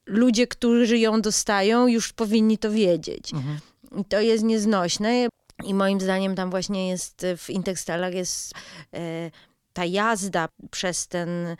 ludzie, 0.06 0.46
którzy 0.46 0.98
ją 0.98 1.20
dostają, 1.22 1.86
już 1.86 2.12
powinni 2.12 2.58
to 2.58 2.70
wiedzieć. 2.70 3.32
Mhm. 3.32 3.58
I 4.00 4.04
to 4.04 4.20
jest 4.20 4.44
nieznośne. 4.44 5.28
I 5.64 5.74
moim 5.74 6.00
zdaniem 6.00 6.34
tam 6.34 6.50
właśnie 6.50 6.88
jest, 6.88 7.26
w 7.36 7.50
Interstellar 7.50 8.14
jest 8.14 8.52
e, 8.94 9.30
ta 9.77 9.85
jazda 9.85 10.49
przez 10.70 11.09
ten 11.09 11.57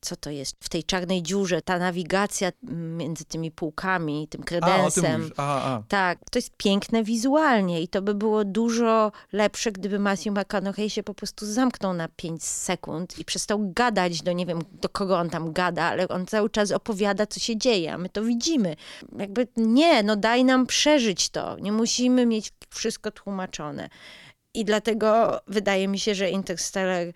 co 0.00 0.16
to 0.16 0.30
jest 0.30 0.56
w 0.60 0.68
tej 0.68 0.84
czarnej 0.84 1.22
dziurze, 1.22 1.62
ta 1.62 1.78
nawigacja 1.78 2.52
między 2.72 3.24
tymi 3.24 3.50
półkami, 3.50 4.28
tym 4.28 4.42
kredensem. 4.42 5.30
A, 5.36 5.42
a, 5.42 5.74
a. 5.74 5.82
Tak, 5.88 6.18
to 6.30 6.38
jest 6.38 6.56
piękne 6.56 7.04
wizualnie 7.04 7.82
i 7.82 7.88
to 7.88 8.02
by 8.02 8.14
było 8.14 8.44
dużo 8.44 9.12
lepsze, 9.32 9.72
gdyby 9.72 9.98
Matthew 9.98 10.34
McConaughey 10.34 10.90
się 10.90 11.02
po 11.02 11.14
prostu 11.14 11.46
zamknął 11.46 11.94
na 11.94 12.08
5 12.08 12.44
sekund 12.44 13.18
i 13.18 13.24
przestał 13.24 13.72
gadać 13.72 14.22
do, 14.22 14.32
nie 14.32 14.46
wiem, 14.46 14.58
do 14.72 14.88
kogo 14.88 15.18
on 15.18 15.30
tam 15.30 15.52
gada, 15.52 15.84
ale 15.84 16.08
on 16.08 16.26
cały 16.26 16.50
czas 16.50 16.72
opowiada, 16.72 17.26
co 17.26 17.40
się 17.40 17.56
dzieje, 17.56 17.92
a 17.92 17.98
my 17.98 18.08
to 18.08 18.22
widzimy. 18.22 18.76
Jakby 19.18 19.48
nie, 19.56 20.02
no 20.02 20.16
daj 20.16 20.44
nam 20.44 20.66
przeżyć 20.66 21.30
to. 21.30 21.56
Nie 21.58 21.72
musimy 21.72 22.26
mieć 22.26 22.52
wszystko 22.70 23.10
tłumaczone. 23.10 23.88
I 24.58 24.64
dlatego 24.64 25.40
wydaje 25.46 25.88
mi 25.88 25.98
się, 25.98 26.14
że 26.14 26.30
Interstellar 26.30 27.06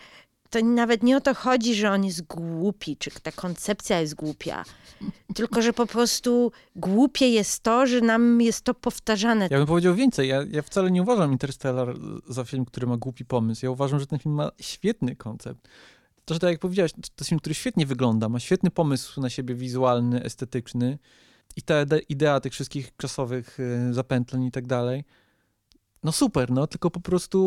to 0.50 0.64
nawet 0.64 1.02
nie 1.02 1.16
o 1.16 1.20
to 1.20 1.34
chodzi, 1.34 1.74
że 1.74 1.90
on 1.90 2.04
jest 2.04 2.22
głupi, 2.22 2.96
czy 2.96 3.10
ta 3.22 3.32
koncepcja 3.32 4.00
jest 4.00 4.14
głupia. 4.14 4.64
Tylko, 5.34 5.62
że 5.62 5.72
po 5.72 5.86
prostu 5.86 6.52
głupie 6.76 7.28
jest 7.28 7.62
to, 7.62 7.86
że 7.86 8.00
nam 8.00 8.40
jest 8.40 8.64
to 8.64 8.74
powtarzane. 8.74 9.48
Ja 9.50 9.58
bym 9.58 9.66
powiedział 9.66 9.94
więcej. 9.94 10.28
Ja, 10.28 10.44
ja 10.50 10.62
wcale 10.62 10.90
nie 10.90 11.02
uważam 11.02 11.32
Interstellar 11.32 11.96
za 12.28 12.44
film, 12.44 12.64
który 12.64 12.86
ma 12.86 12.96
głupi 12.96 13.24
pomysł. 13.24 13.66
Ja 13.66 13.70
uważam, 13.70 14.00
że 14.00 14.06
ten 14.06 14.18
film 14.18 14.34
ma 14.34 14.50
świetny 14.60 15.16
koncept. 15.16 15.68
To, 16.24 16.34
że 16.34 16.40
tak 16.40 16.50
jak 16.50 16.60
powiedziałeś, 16.60 16.92
to 16.92 16.98
jest 17.18 17.28
film, 17.28 17.38
który 17.38 17.54
świetnie 17.54 17.86
wygląda, 17.86 18.28
ma 18.28 18.40
świetny 18.40 18.70
pomysł 18.70 19.20
na 19.20 19.30
siebie 19.30 19.54
wizualny, 19.54 20.22
estetyczny 20.22 20.98
i 21.56 21.62
ta 21.62 21.84
idea 22.08 22.40
tych 22.40 22.52
wszystkich 22.52 22.96
czasowych 22.96 23.60
y, 23.60 23.94
zapętleń 23.94 24.44
i 24.44 24.50
tak 24.50 24.66
dalej 24.66 25.04
no 26.02 26.12
super, 26.12 26.50
no 26.50 26.66
tylko 26.66 26.90
po 26.90 27.00
prostu 27.00 27.38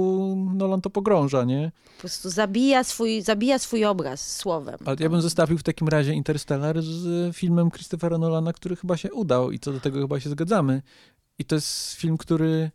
Nolan 0.53 0.81
to 0.81 0.89
pogrąża, 0.89 1.43
nie? 1.43 1.71
Po 1.95 1.99
prostu 1.99 2.29
zabija 2.29 2.83
swój, 2.83 3.21
zabija 3.21 3.59
swój 3.59 3.85
obraz 3.85 4.37
słowem. 4.37 4.77
Ale 4.85 4.97
ja 4.99 5.09
bym 5.09 5.21
zestawił 5.21 5.57
w 5.57 5.63
takim 5.63 5.87
razie 5.87 6.13
Interstellar 6.13 6.81
z 6.81 7.35
filmem 7.35 7.71
Christophera 7.71 8.17
Nolana, 8.17 8.53
który 8.53 8.75
chyba 8.75 8.97
się 8.97 9.13
udał 9.13 9.51
i 9.51 9.59
co 9.59 9.71
do 9.71 9.79
tego 9.79 9.99
chyba 9.99 10.19
się 10.19 10.29
zgadzamy. 10.29 10.81
I 11.39 11.45
to 11.45 11.55
jest 11.55 11.93
film, 11.93 12.17
który 12.17 12.71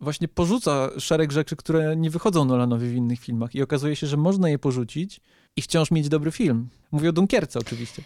właśnie 0.00 0.28
porzuca 0.28 0.90
szereg 0.98 1.32
rzeczy, 1.32 1.56
które 1.56 1.96
nie 1.96 2.10
wychodzą 2.10 2.44
Nolanowi 2.44 2.88
w 2.88 2.94
innych 2.94 3.20
filmach 3.20 3.54
i 3.54 3.62
okazuje 3.62 3.96
się, 3.96 4.06
że 4.06 4.16
można 4.16 4.48
je 4.48 4.58
porzucić 4.58 5.20
i 5.56 5.62
wciąż 5.62 5.90
mieć 5.90 6.08
dobry 6.08 6.30
film. 6.30 6.68
Mówię 6.92 7.08
o 7.08 7.12
Dunkierce 7.12 7.58
oczywiście. 7.58 8.02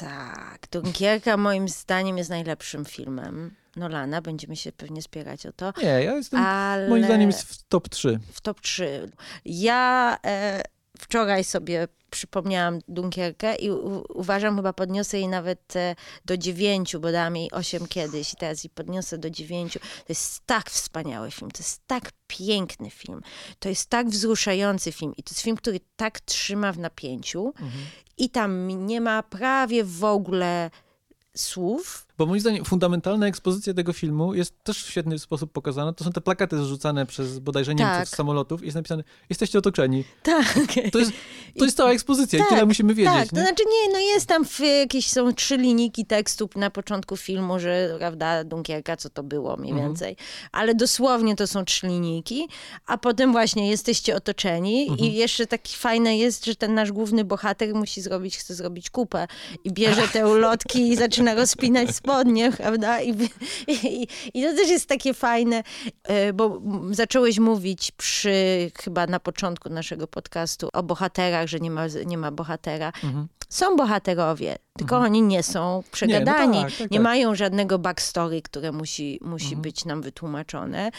Tak, 0.00 0.68
Dunkierka 0.70 1.36
moim 1.36 1.68
zdaniem 1.68 2.18
jest 2.18 2.30
najlepszym 2.30 2.84
filmem. 2.84 3.50
Nolana, 3.76 4.22
będziemy 4.22 4.56
się 4.56 4.72
pewnie 4.72 5.02
spierać 5.02 5.46
o 5.46 5.52
to. 5.52 5.72
Nie, 5.82 5.88
ja 5.88 6.16
jestem, 6.16 6.40
ale... 6.40 6.88
moim 6.88 7.04
zdaniem 7.04 7.30
jest 7.30 7.42
w 7.42 7.62
top 7.68 7.88
3. 7.88 8.18
W 8.32 8.40
top 8.40 8.60
3. 8.60 9.10
Ja 9.44 10.18
e, 10.26 10.62
wczoraj 10.98 11.44
sobie 11.44 11.88
przypomniałam 12.12 12.78
Dunkierkę 12.88 13.56
i 13.56 13.70
u, 13.70 14.04
uważam, 14.14 14.56
chyba 14.56 14.72
podniosę 14.72 15.18
jej 15.18 15.28
nawet 15.28 15.76
e, 15.76 15.94
do 16.24 16.36
9, 16.36 16.96
bo 16.96 17.12
dałam 17.12 17.36
jej 17.36 17.50
8 17.50 17.86
kiedyś 17.86 18.32
i 18.32 18.36
teraz 18.36 18.64
jej 18.64 18.70
podniosę 18.70 19.18
do 19.18 19.30
9. 19.30 19.72
To 19.72 19.80
jest 20.08 20.46
tak 20.46 20.70
wspaniały 20.70 21.30
film, 21.30 21.50
to 21.50 21.58
jest 21.58 21.80
tak 21.86 22.10
piękny 22.26 22.90
film, 22.90 23.20
to 23.58 23.68
jest 23.68 23.90
tak 23.90 24.08
wzruszający 24.08 24.92
film 24.92 25.12
i 25.16 25.22
to 25.22 25.30
jest 25.30 25.42
film, 25.42 25.56
który 25.56 25.80
tak 25.96 26.20
trzyma 26.20 26.72
w 26.72 26.78
napięciu 26.78 27.46
mhm. 27.46 27.84
i 28.18 28.30
tam 28.30 28.68
nie 28.86 29.00
ma 29.00 29.22
prawie 29.22 29.84
w 29.84 30.04
ogóle 30.04 30.70
słów. 31.36 32.06
Bo 32.22 32.26
moim 32.26 32.40
zdaniem 32.40 32.64
fundamentalna 32.64 33.26
ekspozycja 33.26 33.74
tego 33.74 33.92
filmu 33.92 34.34
jest 34.34 34.64
też 34.64 34.84
w 34.84 34.90
świetny 34.90 35.18
sposób 35.18 35.52
pokazana. 35.52 35.92
To 35.92 36.04
są 36.04 36.12
te 36.12 36.20
plakaty 36.20 36.58
zrzucane 36.58 37.06
przez 37.06 37.38
bodajże 37.38 37.74
Niemców 37.74 37.96
tak. 37.96 38.08
z 38.08 38.16
samolotów. 38.16 38.64
Jest 38.64 38.74
napisane, 38.74 39.04
jesteście 39.30 39.58
otoczeni. 39.58 40.04
Tak. 40.22 40.54
To 40.92 40.98
jest, 40.98 41.12
to 41.58 41.64
jest 41.64 41.76
cała 41.76 41.90
ekspozycja 41.90 42.38
tak, 42.38 42.46
i 42.46 42.48
tyle 42.48 42.60
tak, 42.60 42.68
musimy 42.68 42.94
wiedzieć. 42.94 43.14
Tak, 43.14 43.32
nie? 43.32 43.38
to 43.38 43.46
znaczy 43.46 43.62
nie, 43.72 43.92
no 43.92 43.98
jest 43.98 44.26
tam 44.26 44.44
w, 44.44 44.60
jakieś, 44.60 45.06
są 45.06 45.34
trzy 45.34 45.56
linijki 45.56 46.06
tekstu 46.06 46.48
na 46.56 46.70
początku 46.70 47.16
filmu, 47.16 47.58
że 47.58 47.94
prawda, 47.98 48.44
Dunkierka, 48.44 48.96
co 48.96 49.10
to 49.10 49.22
było 49.22 49.56
mniej 49.56 49.72
mhm. 49.72 49.88
więcej. 49.88 50.16
Ale 50.52 50.74
dosłownie 50.74 51.36
to 51.36 51.46
są 51.46 51.64
trzy 51.64 51.86
linijki, 51.86 52.48
a 52.86 52.98
potem 52.98 53.32
właśnie 53.32 53.70
jesteście 53.70 54.16
otoczeni 54.16 54.82
mhm. 54.82 54.98
i 54.98 55.14
jeszcze 55.14 55.46
taki 55.46 55.76
fajne 55.76 56.18
jest, 56.18 56.44
że 56.44 56.54
ten 56.54 56.74
nasz 56.74 56.92
główny 56.92 57.24
bohater 57.24 57.74
musi 57.74 58.00
zrobić, 58.00 58.36
chce 58.36 58.54
zrobić 58.54 58.90
kupę 58.90 59.26
i 59.64 59.72
bierze 59.72 60.08
te 60.08 60.28
ulotki 60.28 60.88
i 60.88 60.96
zaczyna 60.96 61.34
rozpinać 61.34 61.88
spodnie, 62.12 62.52
prawda? 62.52 63.02
I, 63.02 63.10
i, 63.68 64.08
I, 64.34 64.42
to 64.42 64.56
też 64.56 64.68
jest 64.68 64.88
takie 64.88 65.14
fajne, 65.14 65.62
e, 66.04 66.32
bo 66.32 66.62
zacząłeś 66.90 67.38
mówić 67.38 67.90
przy, 67.90 68.70
chyba 68.82 69.06
na 69.06 69.20
początku 69.20 69.68
naszego 69.68 70.06
podcastu 70.06 70.68
o 70.72 70.82
bohaterach, 70.82 71.46
że 71.46 71.60
nie 71.60 71.70
ma, 71.70 71.86
nie 72.06 72.18
ma 72.18 72.30
bohatera. 72.30 72.92
Mhm. 73.04 73.28
Są 73.48 73.76
bohaterowie, 73.76 74.56
tylko 74.78 74.96
mhm. 74.96 75.12
oni 75.12 75.22
nie 75.22 75.42
są 75.42 75.82
przegadani. 75.92 76.58
Nie, 76.58 76.64
no 76.64 76.68
tak, 76.68 76.78
tak, 76.78 76.90
nie 76.90 76.98
tak. 76.98 77.04
mają 77.04 77.34
żadnego 77.34 77.78
backstory, 77.78 78.42
które 78.42 78.72
musi, 78.72 79.18
musi 79.22 79.44
mhm. 79.44 79.62
być 79.62 79.84
nam 79.84 80.02
wytłumaczone 80.02 80.90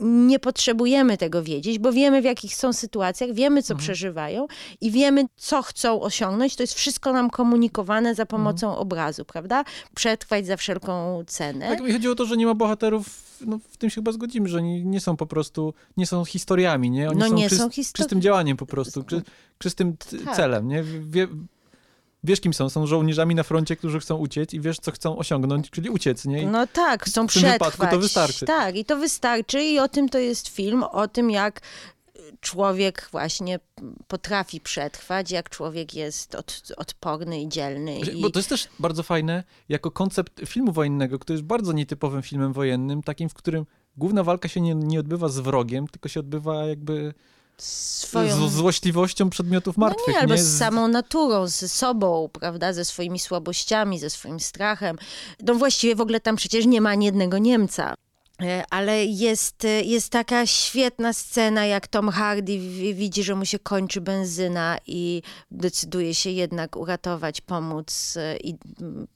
nie 0.00 0.38
potrzebujemy 0.38 1.16
tego 1.16 1.42
wiedzieć, 1.42 1.78
bo 1.78 1.92
wiemy 1.92 2.22
w 2.22 2.24
jakich 2.24 2.54
są 2.54 2.72
sytuacjach, 2.72 3.32
wiemy 3.32 3.62
co 3.62 3.74
mhm. 3.74 3.84
przeżywają 3.84 4.46
i 4.80 4.90
wiemy 4.90 5.24
co 5.36 5.62
chcą 5.62 6.00
osiągnąć. 6.00 6.56
To 6.56 6.62
jest 6.62 6.74
wszystko 6.74 7.12
nam 7.12 7.30
komunikowane 7.30 8.14
za 8.14 8.26
pomocą 8.26 8.66
mhm. 8.66 8.82
obrazu, 8.82 9.24
prawda? 9.24 9.64
Przetrwać 9.94 10.46
za 10.46 10.56
wszelką 10.56 11.22
cenę. 11.26 11.68
Tak, 11.68 11.80
mi 11.80 11.92
chodzi 11.92 12.08
o 12.08 12.14
to, 12.14 12.26
że 12.26 12.36
nie 12.36 12.46
ma 12.46 12.54
bohaterów, 12.54 13.06
no, 13.46 13.58
w 13.70 13.76
tym 13.76 13.90
się 13.90 13.94
chyba 13.94 14.12
zgodzimy, 14.12 14.48
że 14.48 14.58
oni 14.58 14.86
nie 14.86 15.00
są 15.00 15.16
po 15.16 15.26
prostu, 15.26 15.74
nie 15.96 16.06
są 16.06 16.24
historiami, 16.24 16.90
nie? 16.90 17.10
Oni 17.10 17.18
no 17.18 17.28
są, 17.28 17.34
nie 17.34 17.48
czyst, 17.48 17.60
są 17.60 17.68
histori- 17.68 17.96
czystym 17.96 18.20
działaniem 18.20 18.56
po 18.56 18.66
prostu, 18.66 19.02
czy, 19.02 19.22
czystym 19.58 19.96
tak. 20.24 20.36
celem, 20.36 20.68
nie? 20.68 20.82
Wie, 20.82 21.28
wiesz 22.24 22.40
kim 22.40 22.54
są, 22.54 22.70
są 22.70 22.86
żołnierzami 22.86 23.34
na 23.34 23.42
froncie, 23.42 23.76
którzy 23.76 24.00
chcą 24.00 24.16
uciec 24.16 24.54
i 24.54 24.60
wiesz 24.60 24.78
co 24.78 24.90
chcą 24.90 25.18
osiągnąć, 25.18 25.70
czyli 25.70 25.90
uciec, 25.90 26.24
nie? 26.24 26.42
I 26.42 26.46
no 26.46 26.66
tak, 26.66 27.04
chcą 27.04 27.28
w 27.28 27.32
tym 27.32 27.42
przetrwać. 27.42 27.72
wypadku 27.72 27.96
to 27.96 28.00
wystarczy. 28.00 28.46
Tak, 28.46 28.76
i 28.76 28.84
to 28.84 28.96
wystarczy 28.96 29.62
i 29.62 29.78
o 29.78 29.88
tym 29.88 30.08
to 30.08 30.18
jest 30.18 30.48
film, 30.48 30.82
o 30.82 31.08
tym 31.08 31.30
jak 31.30 31.60
człowiek 32.40 33.08
właśnie 33.12 33.60
potrafi 34.08 34.60
przetrwać, 34.60 35.30
jak 35.30 35.50
człowiek 35.50 35.94
jest 35.94 36.34
od, 36.34 36.72
odporny 36.76 37.42
i 37.42 37.48
dzielny. 37.48 37.98
I... 37.98 38.22
Bo 38.22 38.30
to 38.30 38.38
jest 38.38 38.48
też 38.48 38.68
bardzo 38.78 39.02
fajne, 39.02 39.44
jako 39.68 39.90
koncept 39.90 40.40
filmu 40.46 40.72
wojennego, 40.72 41.18
który 41.18 41.34
jest 41.34 41.46
bardzo 41.46 41.72
nietypowym 41.72 42.22
filmem 42.22 42.52
wojennym, 42.52 43.02
takim, 43.02 43.28
w 43.28 43.34
którym 43.34 43.66
główna 43.96 44.24
walka 44.24 44.48
się 44.48 44.60
nie, 44.60 44.74
nie 44.74 45.00
odbywa 45.00 45.28
z 45.28 45.38
wrogiem, 45.38 45.88
tylko 45.88 46.08
się 46.08 46.20
odbywa 46.20 46.66
jakby 46.66 47.14
swoją... 47.62 48.48
Z 48.48 48.52
złośliwością 48.52 49.30
przedmiotów 49.30 49.76
martwych. 49.76 50.06
No 50.06 50.12
nie, 50.12 50.20
albo 50.20 50.34
nie? 50.34 50.42
z 50.42 50.58
samą 50.58 50.88
naturą, 50.88 51.46
ze 51.46 51.68
sobą, 51.68 52.28
prawda, 52.32 52.72
ze 52.72 52.84
swoimi 52.84 53.18
słabościami, 53.18 53.98
ze 53.98 54.10
swoim 54.10 54.40
strachem. 54.40 54.96
No 55.42 55.54
właściwie 55.54 55.94
w 55.94 56.00
ogóle 56.00 56.20
tam 56.20 56.36
przecież 56.36 56.66
nie 56.66 56.80
ma 56.80 56.90
ani 56.90 57.06
jednego 57.06 57.38
Niemca. 57.38 57.94
E, 58.42 58.64
ale 58.70 59.04
jest, 59.04 59.64
e, 59.64 59.82
jest 59.82 60.10
taka 60.10 60.46
świetna 60.46 61.12
scena, 61.12 61.66
jak 61.66 61.86
Tom 61.86 62.08
Hardy 62.08 62.58
widzi, 62.94 63.22
że 63.22 63.34
mu 63.34 63.44
się 63.44 63.58
kończy 63.58 64.00
benzyna 64.00 64.78
i 64.86 65.22
decyduje 65.50 66.14
się 66.14 66.30
jednak 66.30 66.76
uratować, 66.76 67.40
pomóc. 67.40 68.14
E, 68.16 68.36
I 68.36 68.54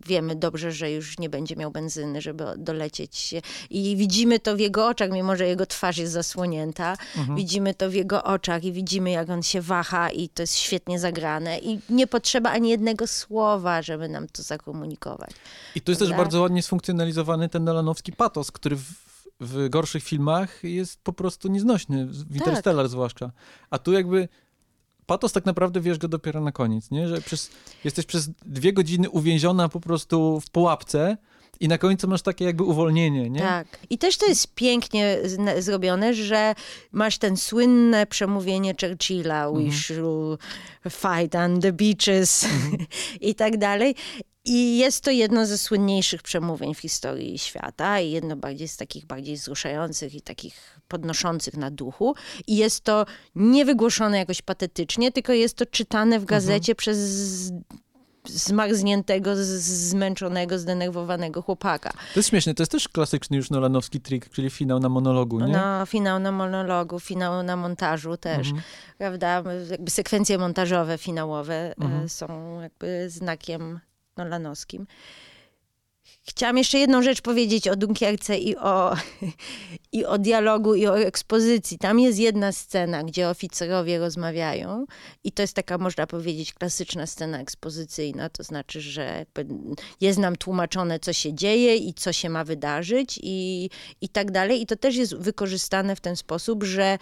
wiemy 0.07 0.37
dobrze, 0.37 0.72
że 0.72 0.91
już 0.91 1.18
nie 1.18 1.31
będzie 1.31 1.57
miał 1.57 1.70
benzyny, 1.70 2.20
żeby 2.20 2.45
dolecieć. 2.57 3.35
I 3.70 3.97
widzimy 3.97 4.39
to 4.39 4.57
w 4.57 4.59
jego 4.59 4.87
oczach, 4.87 5.11
mimo 5.11 5.37
że 5.37 5.47
jego 5.47 5.66
twarz 5.66 5.99
jest 5.99 6.12
zasłonięta. 6.12 6.97
Mhm. 7.16 7.37
Widzimy 7.37 7.75
to 7.75 7.91
w 7.91 7.95
jego 7.95 8.25
oczach 8.25 8.64
i 8.64 8.72
widzimy, 8.72 9.11
jak 9.11 9.31
on 9.31 9.43
się 9.43 9.61
waha, 9.61 10.11
i 10.11 10.29
to 10.29 10.43
jest 10.43 10.57
świetnie 10.57 10.99
zagrane. 10.99 11.59
I 11.59 11.81
nie 11.89 12.07
potrzeba 12.07 12.51
ani 12.51 12.70
jednego 12.70 13.07
słowa, 13.07 13.83
żeby 13.83 14.09
nam 14.09 14.29
to 14.29 14.43
zakomunikować. 14.43 15.31
I 15.75 15.81
to 15.81 15.91
jest 15.93 15.99
Prawda? 15.99 16.16
też 16.16 16.25
bardzo 16.25 16.41
ładnie 16.41 16.62
sfunkcjonalizowany 16.62 17.49
ten 17.49 17.64
nolanowski 17.64 18.12
patos, 18.12 18.51
który 18.51 18.77
w 18.77 19.05
w 19.45 19.68
gorszych 19.68 20.03
filmach 20.03 20.64
jest 20.64 21.01
po 21.03 21.12
prostu 21.12 21.49
nieznośny, 21.49 22.07
w. 22.07 22.36
Interstellar 22.36 22.84
tak. 22.84 22.90
zwłaszcza. 22.90 23.30
A 23.70 23.78
tu 23.78 23.92
jakby 23.92 24.28
patos 25.07 25.32
tak 25.32 25.45
naprawdę 25.45 25.80
wiesz 25.80 25.99
go 25.99 26.09
dopiero 26.09 26.40
na 26.40 26.53
koniec, 26.53 26.90
nie? 26.90 27.09
Że 27.09 27.20
przez, 27.20 27.51
jesteś 27.84 28.07
przez 28.07 28.30
dwie 28.47 28.72
godziny 28.72 29.11
uwięziona 29.11 29.68
po 29.68 29.80
prostu 29.80 30.40
w 30.40 30.51
pułapce 30.51 31.16
i 31.61 31.68
na 31.68 31.78
końcu 31.78 32.09
masz 32.09 32.22
takie 32.22 32.45
jakby 32.45 32.62
uwolnienie, 32.62 33.30
nie? 33.30 33.40
Tak. 33.40 33.78
I 33.90 33.99
też 33.99 34.16
to 34.16 34.26
jest 34.26 34.55
pięknie 34.55 35.18
zrobione, 35.59 36.14
że 36.14 36.55
masz 36.92 37.18
ten 37.18 37.36
słynne 37.36 38.07
przemówienie 38.07 38.74
Churchilla, 38.80 39.51
we 39.51 39.59
mhm. 39.59 39.72
shall 39.72 40.38
fight 40.90 41.34
on 41.34 41.61
the 41.61 41.72
beaches 41.72 42.45
mhm. 42.45 42.86
i 43.20 43.34
tak 43.34 43.57
dalej. 43.57 43.95
I 44.45 44.78
jest 44.78 45.05
to 45.05 45.11
jedno 45.11 45.47
ze 45.47 45.59
słynniejszych 45.59 46.22
przemówień 46.22 46.74
w 46.74 46.78
historii 46.78 47.38
świata 47.38 48.01
i 48.01 48.11
jedno 48.11 48.36
bardziej 48.36 48.68
z 48.68 48.76
takich 48.76 49.07
bardziej 49.07 49.36
wzruszających 49.36 50.14
i 50.14 50.20
takich 50.20 50.80
podnoszących 50.88 51.57
na 51.57 51.70
duchu. 51.70 52.14
I 52.47 52.57
jest 52.57 52.84
to 52.84 53.07
niewygłoszone 53.34 54.18
jakoś 54.18 54.42
patetycznie, 54.42 55.12
tylko 55.12 55.32
jest 55.32 55.57
to 55.57 55.66
czytane 55.66 56.20
w 56.20 56.24
gazecie 56.24 56.72
mhm. 56.72 56.76
przez 56.76 56.99
zmarzniętego, 58.28 59.30
zmęczonego, 59.36 60.59
zdenerwowanego 60.59 61.42
chłopaka. 61.42 61.90
To 61.90 62.18
jest 62.18 62.28
śmieszne, 62.28 62.55
to 62.55 62.62
jest 62.62 62.72
też 62.72 62.88
klasyczny 62.88 63.36
już 63.36 63.51
nolanowski 63.51 64.01
trik, 64.01 64.28
czyli 64.28 64.51
finał 64.51 64.80
na 64.80 64.88
monologu, 64.88 65.40
nie? 65.40 65.53
No, 65.53 65.86
finał 65.86 66.18
na 66.18 66.32
monologu, 66.32 67.01
finał 67.01 67.42
na 67.42 67.57
montażu 67.57 68.16
też, 68.16 68.47
mhm. 68.47 68.62
prawda? 68.99 69.42
Jakby 69.70 69.90
sekwencje 69.90 70.38
montażowe, 70.38 70.99
finałowe 70.99 71.55
e, 71.55 71.74
mhm. 71.76 72.09
są 72.09 72.61
jakby 72.61 73.11
znakiem 73.11 73.80
nolanowskim. 74.17 74.87
Chciałam 76.29 76.59
jeszcze 76.59 76.79
jedną 76.79 77.03
rzecz 77.03 77.23
powiedzieć 77.23 77.69
o 77.69 77.77
Dunkierce 77.77 78.39
i 78.39 78.57
o, 78.57 78.97
i 79.93 80.05
o 80.05 80.19
dialogu, 80.19 80.75
i 80.75 80.87
o 80.87 80.99
ekspozycji. 80.99 81.79
Tam 81.79 82.01
jest 82.01 82.19
jedna 82.19 82.53
scena, 82.53 83.05
gdzie 83.05 83.29
oficerowie 83.29 83.99
rozmawiają 83.99 84.87
i 85.25 85.33
to 85.33 85.43
jest 85.43 85.55
taka, 85.55 85.79
można 85.79 86.07
powiedzieć, 86.07 86.55
klasyczna 86.55 87.07
scena 87.07 87.41
ekspozycyjna. 87.41 88.29
To 88.29 88.43
znaczy, 88.43 88.81
że 88.81 89.27
jest 90.01 90.19
nam 90.19 90.37
tłumaczone, 90.37 90.99
co 90.99 91.12
się 91.12 91.35
dzieje 91.35 91.77
i 91.77 91.95
co 91.95 92.12
się 92.12 92.31
ma 92.31 92.45
wydarzyć 92.45 93.21
i, 93.23 93.71
i 94.01 94.09
tak 94.09 94.31
dalej. 94.31 94.62
I 94.62 94.67
to 94.67 94.77
też 94.77 94.97
jest 94.97 95.17
wykorzystane 95.17 95.97
w 95.97 96.01
ten 96.01 96.17
sposób, 96.17 96.65
że 96.65 96.99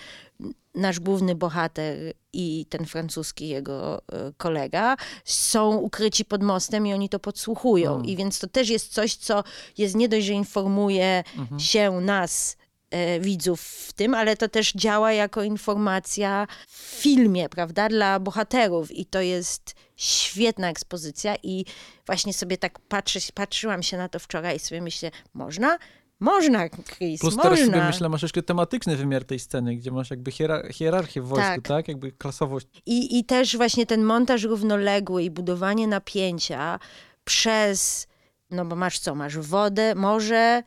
nasz 0.74 1.00
główny 1.00 1.34
bohater 1.34 2.12
i 2.32 2.66
ten 2.68 2.86
francuski 2.86 3.48
jego 3.48 3.98
e, 3.98 4.32
kolega 4.36 4.96
są 5.24 5.76
ukryci 5.76 6.24
pod 6.24 6.42
mostem 6.42 6.86
i 6.86 6.92
oni 6.92 7.08
to 7.08 7.18
podsłuchują. 7.18 7.94
Mm. 7.94 8.06
I 8.06 8.16
więc 8.16 8.38
to 8.38 8.46
też 8.46 8.68
jest 8.68 8.92
coś, 8.92 9.16
co 9.16 9.44
jest 9.78 9.94
nie 9.94 10.08
dość, 10.08 10.26
że 10.26 10.32
informuje 10.32 11.24
mhm. 11.38 11.60
się 11.60 11.90
nas, 11.90 12.56
e, 12.90 13.20
widzów 13.20 13.60
w 13.60 13.92
tym, 13.92 14.14
ale 14.14 14.36
to 14.36 14.48
też 14.48 14.72
działa 14.72 15.12
jako 15.12 15.42
informacja 15.42 16.46
w 16.68 16.76
filmie, 16.76 17.48
prawda, 17.48 17.88
dla 17.88 18.20
bohaterów 18.20 18.92
i 18.92 19.06
to 19.06 19.20
jest 19.20 19.74
świetna 19.96 20.70
ekspozycja 20.70 21.36
i 21.42 21.64
właśnie 22.06 22.34
sobie 22.34 22.58
tak 22.58 22.78
patrzę, 22.78 23.20
patrzyłam 23.34 23.82
się 23.82 23.96
na 23.96 24.08
to 24.08 24.18
wczoraj 24.18 24.56
i 24.56 24.58
sobie 24.58 24.80
myślę, 24.80 25.10
można 25.34 25.78
można, 26.22 26.68
Chris, 26.68 27.20
Plus 27.20 27.36
można. 27.36 27.42
teraz 27.42 27.66
sobie 27.66 27.84
myślę, 27.84 28.08
masz 28.08 28.22
jeszcze 28.22 28.42
tematyczny 28.42 28.96
wymiar 28.96 29.24
tej 29.24 29.38
sceny, 29.38 29.76
gdzie 29.76 29.90
masz 29.90 30.10
jakby 30.10 30.30
hierar 30.30 30.72
hierarchię 30.72 31.22
w 31.22 31.26
wojsku, 31.26 31.54
tak? 31.54 31.68
tak? 31.68 31.88
Jakby 31.88 32.12
klasowość. 32.12 32.66
I, 32.86 33.18
I 33.18 33.24
też 33.24 33.56
właśnie 33.56 33.86
ten 33.86 34.02
montaż 34.02 34.42
równoległy 34.42 35.22
i 35.22 35.30
budowanie 35.30 35.86
napięcia 35.86 36.78
przez, 37.24 38.06
no 38.50 38.64
bo 38.64 38.76
masz 38.76 38.98
co, 38.98 39.14
masz 39.14 39.38
wodę, 39.38 39.94
morze, 39.94 40.62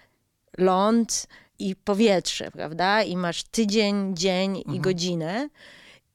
ląd 0.57 1.27
i 1.59 1.75
powietrze, 1.75 2.51
prawda? 2.51 3.03
I 3.03 3.17
masz 3.17 3.43
tydzień, 3.43 4.15
dzień 4.15 4.57
mhm. 4.57 4.75
i 4.75 4.79
godzinę. 4.79 5.49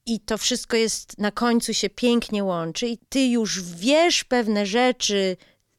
I 0.07 0.21
to 0.21 0.39
wszystko 0.39 0.77
jest, 0.77 1.19
na 1.19 1.31
końcu 1.31 1.75
się 1.75 1.91
pięknie 1.91 2.45
łączy 2.45 2.89
i 2.89 2.99
ty 2.99 3.27
już 3.27 3.63
wiesz 3.63 4.25
pewne 4.25 4.67
rzeczy 4.67 5.37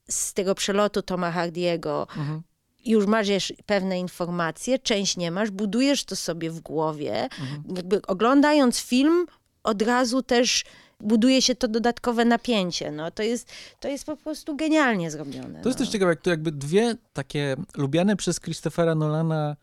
z 0.09 0.33
tego 0.33 0.55
przelotu 0.55 1.01
Toma 1.01 1.31
Hardiego, 1.31 2.07
mhm 2.17 2.41
już 2.85 3.05
masz 3.05 3.53
pewne 3.65 3.99
informacje, 3.99 4.79
część 4.79 5.17
nie 5.17 5.31
masz, 5.31 5.51
budujesz 5.51 6.05
to 6.05 6.15
sobie 6.15 6.49
w 6.49 6.59
głowie. 6.59 7.23
Mhm. 7.23 7.63
Jakby 7.75 8.01
oglądając 8.01 8.79
film, 8.79 9.25
od 9.63 9.81
razu 9.81 10.23
też 10.23 10.63
buduje 10.99 11.41
się 11.41 11.55
to 11.55 11.67
dodatkowe 11.67 12.25
napięcie. 12.25 12.91
No, 12.91 13.11
to, 13.11 13.23
jest, 13.23 13.51
to 13.79 13.87
jest 13.87 14.05
po 14.05 14.17
prostu 14.17 14.55
genialnie 14.55 15.11
zrobione. 15.11 15.61
To 15.61 15.69
jest 15.69 15.79
no. 15.79 15.85
też 15.85 15.89
ciekawe, 15.89 16.11
jak 16.11 16.21
to 16.21 16.29
jakby 16.29 16.51
dwie 16.51 16.95
takie 17.13 17.55
lubiane 17.77 18.15
przez 18.15 18.39
Christophera 18.39 18.95
Nolana 18.95 19.55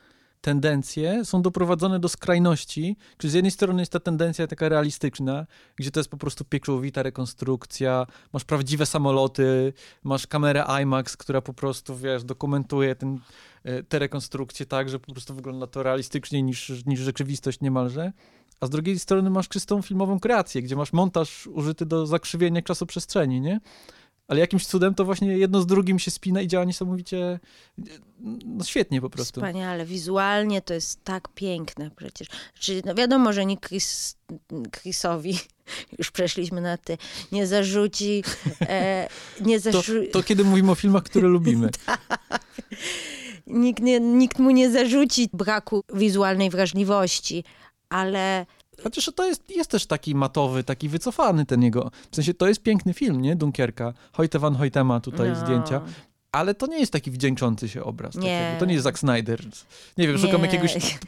tendencje 0.49 1.25
są 1.25 1.43
doprowadzone 1.43 2.01
do 2.01 2.09
skrajności, 2.09 2.97
czyli 3.19 3.31
z 3.31 3.35
jednej 3.35 3.51
strony 3.51 3.83
jest 3.83 3.93
ta 3.93 4.01
tendencja 4.01 4.47
taka 4.47 4.69
realistyczna, 4.69 5.47
gdzie 5.77 5.91
to 5.91 6.01
jest 6.01 6.11
po 6.11 6.17
prostu 6.17 6.45
pieczołowita 6.45 7.03
rekonstrukcja, 7.03 8.07
masz 8.33 8.45
prawdziwe 8.45 8.87
samoloty, 8.87 9.73
masz 10.05 10.27
kamerę 10.27 10.65
IMAX, 10.83 11.17
która 11.17 11.41
po 11.41 11.55
prostu, 11.55 11.97
wiesz, 11.97 12.25
dokumentuje 12.25 12.95
ten, 12.95 13.19
e, 13.65 13.83
te 13.83 13.99
rekonstrukcje 13.99 14.67
tak, 14.67 14.89
że 14.89 14.99
po 14.99 15.13
prostu 15.13 15.35
wygląda 15.35 15.67
to 15.67 15.83
realistycznie 15.83 16.43
niż, 16.43 16.73
niż 16.87 17.01
rzeczywistość 17.01 17.61
niemalże. 17.61 18.13
A 18.61 18.67
z 18.67 18.71
drugiej 18.71 18.99
strony 18.99 19.31
masz 19.31 19.49
czystą 19.49 19.83
filmową 19.83 20.21
kreację, 20.21 20.63
gdzie 20.63 20.77
masz 20.77 20.93
montaż 20.93 21.47
użyty 21.47 21.87
do 21.87 22.07
zakrzywienia 22.07 22.63
czasoprzestrzeni, 22.63 23.41
nie? 23.41 23.61
Ale 24.29 24.41
jakimś 24.41 24.67
cudem 24.67 24.95
to 24.95 25.05
właśnie 25.05 25.39
jedno 25.39 25.63
z 25.63 25.67
drugim 25.67 25.99
się 25.99 26.11
spina 26.11 26.41
i 26.41 26.49
działa 26.49 26.65
niesamowicie 26.65 27.41
no 28.45 28.65
świetnie 28.65 29.01
po 29.01 29.11
prostu. 29.11 29.41
Wspaniale, 29.41 29.87
wizualnie 29.87 30.63
to 30.63 30.75
jest 30.75 31.05
tak 31.05 31.29
piękne 31.35 31.91
przecież. 31.97 32.29
Znaczy, 32.55 32.83
no 32.85 32.95
wiadomo, 32.95 33.33
że 33.33 33.47
nikt 33.47 33.69
Chris, 33.69 34.17
Chrisowi, 34.77 35.39
już 35.99 36.11
przeszliśmy 36.11 36.61
na 36.61 36.77
ty, 36.77 36.99
nie 37.33 37.47
zarzuci... 37.47 38.25
E, 38.61 39.09
nie 39.41 39.61
zarzu... 39.61 40.05
to, 40.05 40.13
to 40.13 40.23
kiedy 40.23 40.45
mówimy 40.45 40.71
o 40.71 40.75
filmach, 40.75 41.03
które 41.03 41.29
lubimy. 41.29 41.71
tak. 41.87 42.19
Nikt, 43.47 43.83
nie, 43.83 44.01
nikt 44.01 44.39
mu 44.39 44.51
nie 44.51 44.71
zarzuci 44.71 45.29
braku 45.33 45.85
wizualnej 45.95 46.51
wrażliwości, 46.51 47.45
ale 47.89 48.47
Chociaż 48.83 49.11
to 49.15 49.27
jest, 49.27 49.51
jest 49.51 49.71
też 49.71 49.87
taki 49.87 50.15
matowy, 50.15 50.65
taki 50.65 50.89
wycofany 50.89 51.47
ten 51.47 51.63
jego, 51.63 51.91
w 52.11 52.17
sensie 52.17 52.35
to 52.35 52.49
jest 52.49 52.63
piękny 52.63 52.95
film, 52.95 53.21
nie? 53.21 53.37
Dunkierka. 53.37 53.93
Hojte 54.13 54.39
van 54.39 54.55
Hojtema 54.55 55.01
tutaj 55.01 55.29
no. 55.29 55.35
zdjęcia. 55.35 55.81
Ale 56.33 56.55
to 56.55 56.67
nie 56.67 56.79
jest 56.79 56.93
taki 56.93 57.11
wdzięczący 57.11 57.69
się 57.69 57.85
obraz. 57.85 58.15
Nie. 58.15 58.57
to 58.59 58.65
nie 58.65 58.73
jest 58.73 58.85
Zack 58.85 58.99
Snyder. 58.99 59.41
Nie 59.99 60.09
wiem, 60.09 60.19
szukam 60.19 60.41
nie. 60.41 60.47
jakiegoś... 60.47 60.99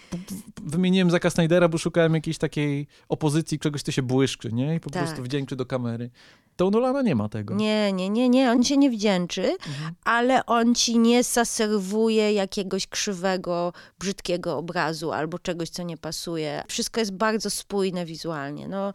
Wymieniłem 0.63 1.11
Zacka 1.11 1.31
Snydera, 1.31 1.69
bo 1.69 1.79
szukałem 1.79 2.15
jakiejś 2.15 2.39
takiej 2.39 2.87
opozycji, 3.09 3.59
czegoś, 3.59 3.83
co 3.83 3.93
się 3.93 4.03
błyszczy, 4.03 4.53
nie? 4.53 4.75
I 4.75 4.81
po 4.81 4.91
tak. 4.91 5.05
prostu 5.05 5.23
wdzięczy 5.23 5.57
do 5.57 5.67
kamery. 5.67 6.11
To 6.57 6.71
Nolana 6.71 7.03
nie 7.03 7.15
ma 7.15 7.29
tego. 7.29 7.55
Nie, 7.55 7.93
nie, 7.93 8.11
nie, 8.11 8.29
nie. 8.29 8.51
On 8.51 8.65
się 8.65 8.77
nie 8.77 8.91
wdzięczy, 8.91 9.43
mhm. 9.43 9.95
ale 10.05 10.47
on 10.47 10.75
ci 10.75 10.99
nie 10.99 11.23
zaserwuje 11.23 12.33
jakiegoś 12.33 12.87
krzywego, 12.87 13.73
brzydkiego 13.99 14.59
obrazu 14.59 15.13
albo 15.13 15.39
czegoś, 15.39 15.69
co 15.71 15.83
nie 15.83 15.97
pasuje. 15.97 16.63
Wszystko 16.69 17.01
jest 17.01 17.13
bardzo 17.13 17.51
spójne 17.51 18.05
wizualnie. 18.05 18.69
No, 18.69 18.93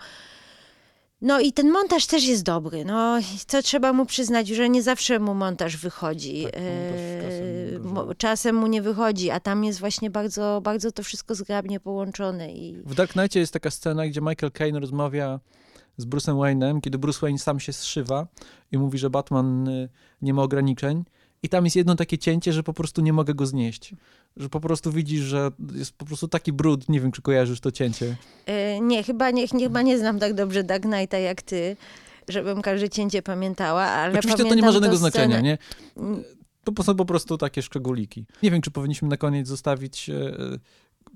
no 1.25 1.39
i 1.39 1.53
ten 1.53 1.71
montaż 1.71 2.05
też 2.07 2.27
jest 2.27 2.43
dobry. 2.43 2.85
No, 2.85 3.19
to 3.47 3.61
trzeba 3.61 3.93
mu 3.93 4.05
przyznać, 4.05 4.47
że 4.47 4.69
nie 4.69 4.83
zawsze 4.83 5.19
mu 5.19 5.33
montaż 5.33 5.77
wychodzi. 5.77 6.43
Tak, 6.43 6.61
montaż 6.61 7.21
czasem, 7.21 8.15
czasem, 8.17 8.55
mu 8.55 8.67
nie 8.67 8.81
wychodzi, 8.81 9.31
a 9.31 9.39
tam 9.39 9.63
jest 9.63 9.79
właśnie 9.79 10.09
bardzo, 10.09 10.61
bardzo 10.63 10.91
to 10.91 11.03
wszystko 11.03 11.35
zgrabnie 11.35 11.79
połączone. 11.79 12.53
I... 12.53 12.77
W 12.85 12.95
Dark 12.95 13.11
Knightie 13.11 13.39
jest 13.39 13.53
taka 13.53 13.71
scena, 13.71 14.07
gdzie 14.07 14.21
Michael 14.21 14.51
Caine 14.51 14.79
rozmawia 14.79 15.39
z 15.97 16.05
Bruce'em 16.05 16.35
Wayne'em, 16.35 16.81
kiedy 16.81 16.97
Bruce 16.97 17.19
Wayne 17.21 17.39
sam 17.39 17.59
się 17.59 17.73
zszywa 17.73 18.27
i 18.71 18.77
mówi, 18.77 18.97
że 18.97 19.09
Batman 19.09 19.67
y, 19.67 19.89
nie 20.21 20.33
ma 20.33 20.43
ograniczeń. 20.43 21.03
I 21.43 21.49
tam 21.49 21.63
jest 21.63 21.75
jedno 21.75 21.95
takie 21.95 22.17
cięcie, 22.17 22.53
że 22.53 22.63
po 22.63 22.73
prostu 22.73 23.01
nie 23.01 23.13
mogę 23.13 23.33
go 23.33 23.45
znieść. 23.45 23.93
Że 24.37 24.49
po 24.49 24.59
prostu 24.59 24.91
widzisz, 24.91 25.21
że 25.21 25.51
jest 25.73 25.93
po 25.93 26.05
prostu 26.05 26.27
taki 26.27 26.53
brud. 26.53 26.89
Nie 26.89 27.01
wiem, 27.01 27.11
czy 27.11 27.21
kojarzysz 27.21 27.59
to 27.59 27.71
cięcie. 27.71 28.15
Yy, 28.47 28.53
nie, 28.81 29.03
chyba 29.03 29.31
nie, 29.31 29.47
chyba 29.47 29.81
nie 29.81 29.97
znam 29.97 30.19
tak 30.19 30.33
dobrze 30.33 30.63
Dark 30.63 30.83
Knighta 30.83 31.17
jak 31.17 31.41
ty, 31.41 31.77
żebym 32.29 32.61
każde 32.61 32.89
cięcie 32.89 33.21
pamiętała, 33.21 33.83
ale 33.83 34.19
Oczywiście 34.19 34.43
to 34.43 34.55
nie 34.55 34.61
ma 34.61 34.71
żadnego 34.71 34.97
znaczenia, 34.97 35.41
nie? 35.41 35.57
To 36.75 36.83
są 36.83 36.95
po 36.95 37.05
prostu 37.05 37.37
takie 37.37 37.61
szczególiki. 37.61 38.25
Nie 38.43 38.51
wiem, 38.51 38.61
czy 38.61 38.71
powinniśmy 38.71 39.07
na 39.07 39.17
koniec 39.17 39.47
zostawić 39.47 40.09
e, 40.09 40.13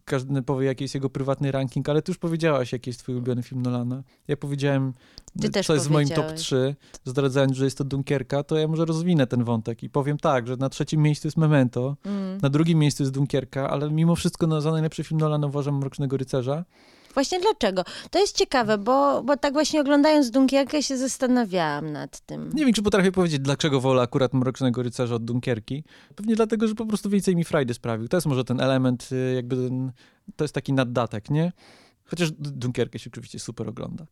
każdy 0.10 0.42
powie, 0.42 0.66
jaki 0.68 0.84
jest 0.84 0.96
jego 0.96 1.10
prywatny 1.10 1.52
ranking, 1.52 1.90
ale 1.90 2.02
ty 2.02 2.12
już 2.12 2.18
powiedziałaś, 2.18 2.74
jaki 2.74 2.90
jest 2.90 3.00
twój 3.00 3.16
ulubiony 3.16 3.44
film 3.44 3.62
Nolana. 3.62 4.04
Ja 4.28 4.38
powiedziałem, 4.38 4.94
ty 5.42 5.64
co 5.64 5.74
jest 5.74 5.88
w 5.88 5.92
moim 5.92 6.10
top 6.10 6.34
3, 6.34 6.76
zdradzając, 7.06 7.58
że 7.58 7.66
jest 7.66 7.78
to 7.78 7.84
Dunkierka, 7.84 8.44
to 8.44 8.58
ja 8.58 8.68
może 8.68 8.86
rozwinę 8.86 9.28
ten 9.28 9.44
wątek 9.44 9.84
i 9.84 9.90
powiem 9.90 10.18
tak, 10.18 10.48
że 10.48 10.56
na 10.56 10.70
trzecim 10.70 11.02
miejscu 11.02 11.28
jest 11.28 11.38
Memento, 11.38 11.98
mm. 12.06 12.38
na 12.42 12.50
drugim 12.50 12.80
miejscu 12.80 13.04
jest 13.04 13.14
Dunkierka, 13.14 13.70
ale 13.70 13.92
mimo 13.92 14.16
wszystko 14.16 14.48
no, 14.48 14.62
za 14.62 14.72
najlepszy 14.72 15.04
film 15.04 15.20
Nolana 15.20 15.48
uważam 15.48 15.78
Mrocznego 15.78 16.18
Rycerza. 16.18 16.66
Właśnie 17.14 17.40
dlaczego? 17.40 17.84
To 18.12 18.20
jest 18.20 18.38
ciekawe, 18.38 18.78
bo, 18.78 19.24
bo 19.24 19.38
tak 19.38 19.54
właśnie 19.54 19.82
oglądając 19.82 20.32
Dunkierkę 20.32 20.84
się 20.84 20.98
zastanawiałam 20.98 21.92
nad 21.92 22.20
tym. 22.20 22.50
Nie 22.54 22.66
wiem, 22.66 22.74
czy 22.74 22.82
potrafię 22.82 23.12
powiedzieć, 23.12 23.40
dlaczego 23.40 23.82
wolę 23.82 24.02
akurat 24.02 24.34
Mrocznego 24.34 24.84
Rycerza 24.84 25.16
od 25.16 25.26
Dunkierki. 25.26 25.84
Pewnie 26.16 26.36
dlatego, 26.36 26.68
że 26.68 26.76
po 26.76 26.86
prostu 26.86 27.10
więcej 27.10 27.36
mi 27.36 27.44
frajdy 27.44 27.74
sprawił. 27.74 28.08
To 28.08 28.18
jest 28.18 28.28
może 28.28 28.44
ten 28.44 28.62
element, 28.62 29.10
y, 29.12 29.34
jakby 29.36 29.56
ten, 29.56 29.92
to 30.36 30.44
jest 30.44 30.54
taki 30.54 30.74
naddatek, 30.74 31.30
nie? 31.30 31.52
Chociaż 32.06 32.32
Dunkierkę 32.32 33.00
się 33.00 33.10
oczywiście 33.10 33.40
super 33.40 33.70
ogląda. 33.70 34.06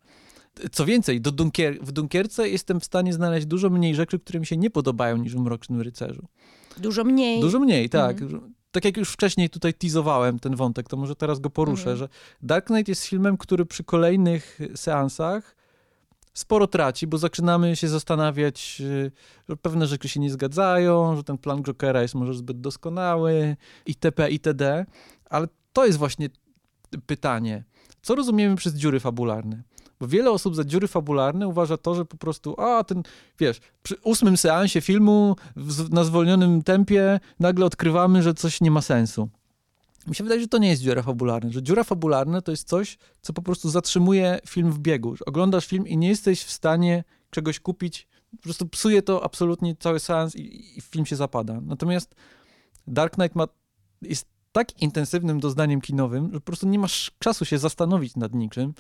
Co 0.72 0.86
więcej, 0.86 1.22
do 1.22 1.32
Dunkier 1.32 1.80
w 1.82 1.92
Dunkierce 1.92 2.50
jestem 2.50 2.80
w 2.80 2.86
stanie 2.86 3.14
znaleźć 3.14 3.46
dużo 3.46 3.70
mniej 3.70 3.96
rzeczy, 3.96 4.20
które 4.20 4.40
mi 4.40 4.46
się 4.46 4.58
nie 4.58 4.70
podobają 4.70 5.18
niż 5.18 5.36
w 5.36 5.40
Mrocznym 5.40 5.82
Rycerzu. 5.82 6.28
Dużo 6.78 7.04
mniej? 7.04 7.42
Dużo 7.42 7.60
mniej, 7.60 7.90
tak. 7.90 8.22
Mhm 8.22 8.57
tak 8.72 8.86
jak 8.86 8.98
już 8.98 9.12
wcześniej 9.12 9.50
tutaj 9.50 9.74
teasowałem 9.74 10.40
ten 10.40 10.56
wątek, 10.56 10.90
to 10.90 10.98
może 10.98 11.16
teraz 11.16 11.40
go 11.40 11.50
poruszę, 11.50 11.92
mhm. 11.92 11.98
że 11.98 12.10
Dark 12.42 12.66
Knight 12.66 12.88
jest 12.88 13.06
filmem, 13.06 13.38
który 13.38 13.66
przy 13.66 13.84
kolejnych 13.84 14.60
seansach 14.76 15.56
sporo 16.34 16.68
traci, 16.68 17.08
bo 17.08 17.18
zaczynamy 17.18 17.76
się 17.76 17.88
zastanawiać, 17.88 18.82
y, 18.82 19.12
że 19.50 19.58
pewne 19.58 19.88
rzeczy 19.88 20.10
się 20.10 20.20
nie 20.20 20.32
zgadzają, 20.32 21.16
że 21.16 21.24
ten 21.24 21.38
plan 21.38 21.64
Jokera 21.64 22.02
jest 22.02 22.16
może 22.16 22.34
zbyt 22.34 22.62
doskonały, 22.62 23.56
itp., 23.86 24.32
itd., 24.32 24.86
ale 25.30 25.48
to 25.74 25.86
jest 25.86 25.98
właśnie 25.98 26.30
pytanie, 27.06 27.64
co 28.02 28.16
rozumiemy 28.16 28.56
przez 28.56 28.74
dziury 28.74 29.00
fabularne? 29.00 29.64
Bo 30.00 30.08
wiele 30.08 30.32
osób 30.32 30.56
za 30.56 30.64
dziury 30.64 30.88
fabularne 30.88 31.48
uważa 31.48 31.78
to, 31.78 31.96
że 31.96 32.06
po 32.06 32.18
prostu, 32.18 32.62
a 32.62 32.84
ten, 32.84 33.04
wiesz, 33.40 33.60
przy 33.84 33.96
ósmym 34.04 34.38
seansie 34.38 34.82
filmu 34.82 35.36
w, 35.56 35.92
na 35.94 36.04
zwolnionym 36.04 36.64
tempie 36.64 37.20
nagle 37.40 37.66
odkrywamy, 37.66 38.24
że 38.24 38.34
coś 38.34 38.62
nie 38.62 38.72
ma 38.72 38.82
sensu. 38.82 39.30
Mi 40.08 40.16
się 40.16 40.24
wydaje, 40.24 40.42
że 40.42 40.48
to 40.48 40.58
nie 40.58 40.70
jest 40.70 40.82
dziura 40.82 41.02
fabularna, 41.02 41.52
że 41.52 41.64
dziura 41.64 41.84
fabularna 41.84 42.42
to 42.42 42.52
jest 42.52 42.68
coś, 42.68 42.98
co 43.22 43.34
po 43.34 43.42
prostu 43.42 43.70
zatrzymuje 43.70 44.40
film 44.48 44.72
w 44.72 44.80
biegu. 44.80 45.16
Oglądasz 45.26 45.68
film 45.68 45.88
i 45.88 45.98
nie 45.98 46.08
jesteś 46.08 46.44
w 46.44 46.52
stanie 46.52 47.04
czegoś 47.30 47.60
kupić, 47.60 48.08
po 48.32 48.44
prostu 48.44 48.68
psuje 48.68 49.02
to 49.02 49.24
absolutnie 49.24 49.76
cały 49.76 50.00
seans 50.00 50.36
i, 50.36 50.78
i 50.78 50.82
film 50.82 51.06
się 51.06 51.16
zapada. 51.16 51.62
Natomiast 51.62 52.16
Dark 52.88 53.14
Knight 53.14 53.36
ma, 53.36 53.48
jest 54.02 54.26
tak 54.52 54.82
intensywnym 54.82 55.40
doznaniem 55.40 55.82
kinowym, 55.82 56.30
że 56.34 56.40
po 56.40 56.46
prostu 56.46 56.68
nie 56.68 56.80
masz 56.80 57.12
czasu 57.20 57.46
się 57.46 57.58
zastanowić 57.58 58.16
nad 58.16 58.34
niczym. 58.34 58.74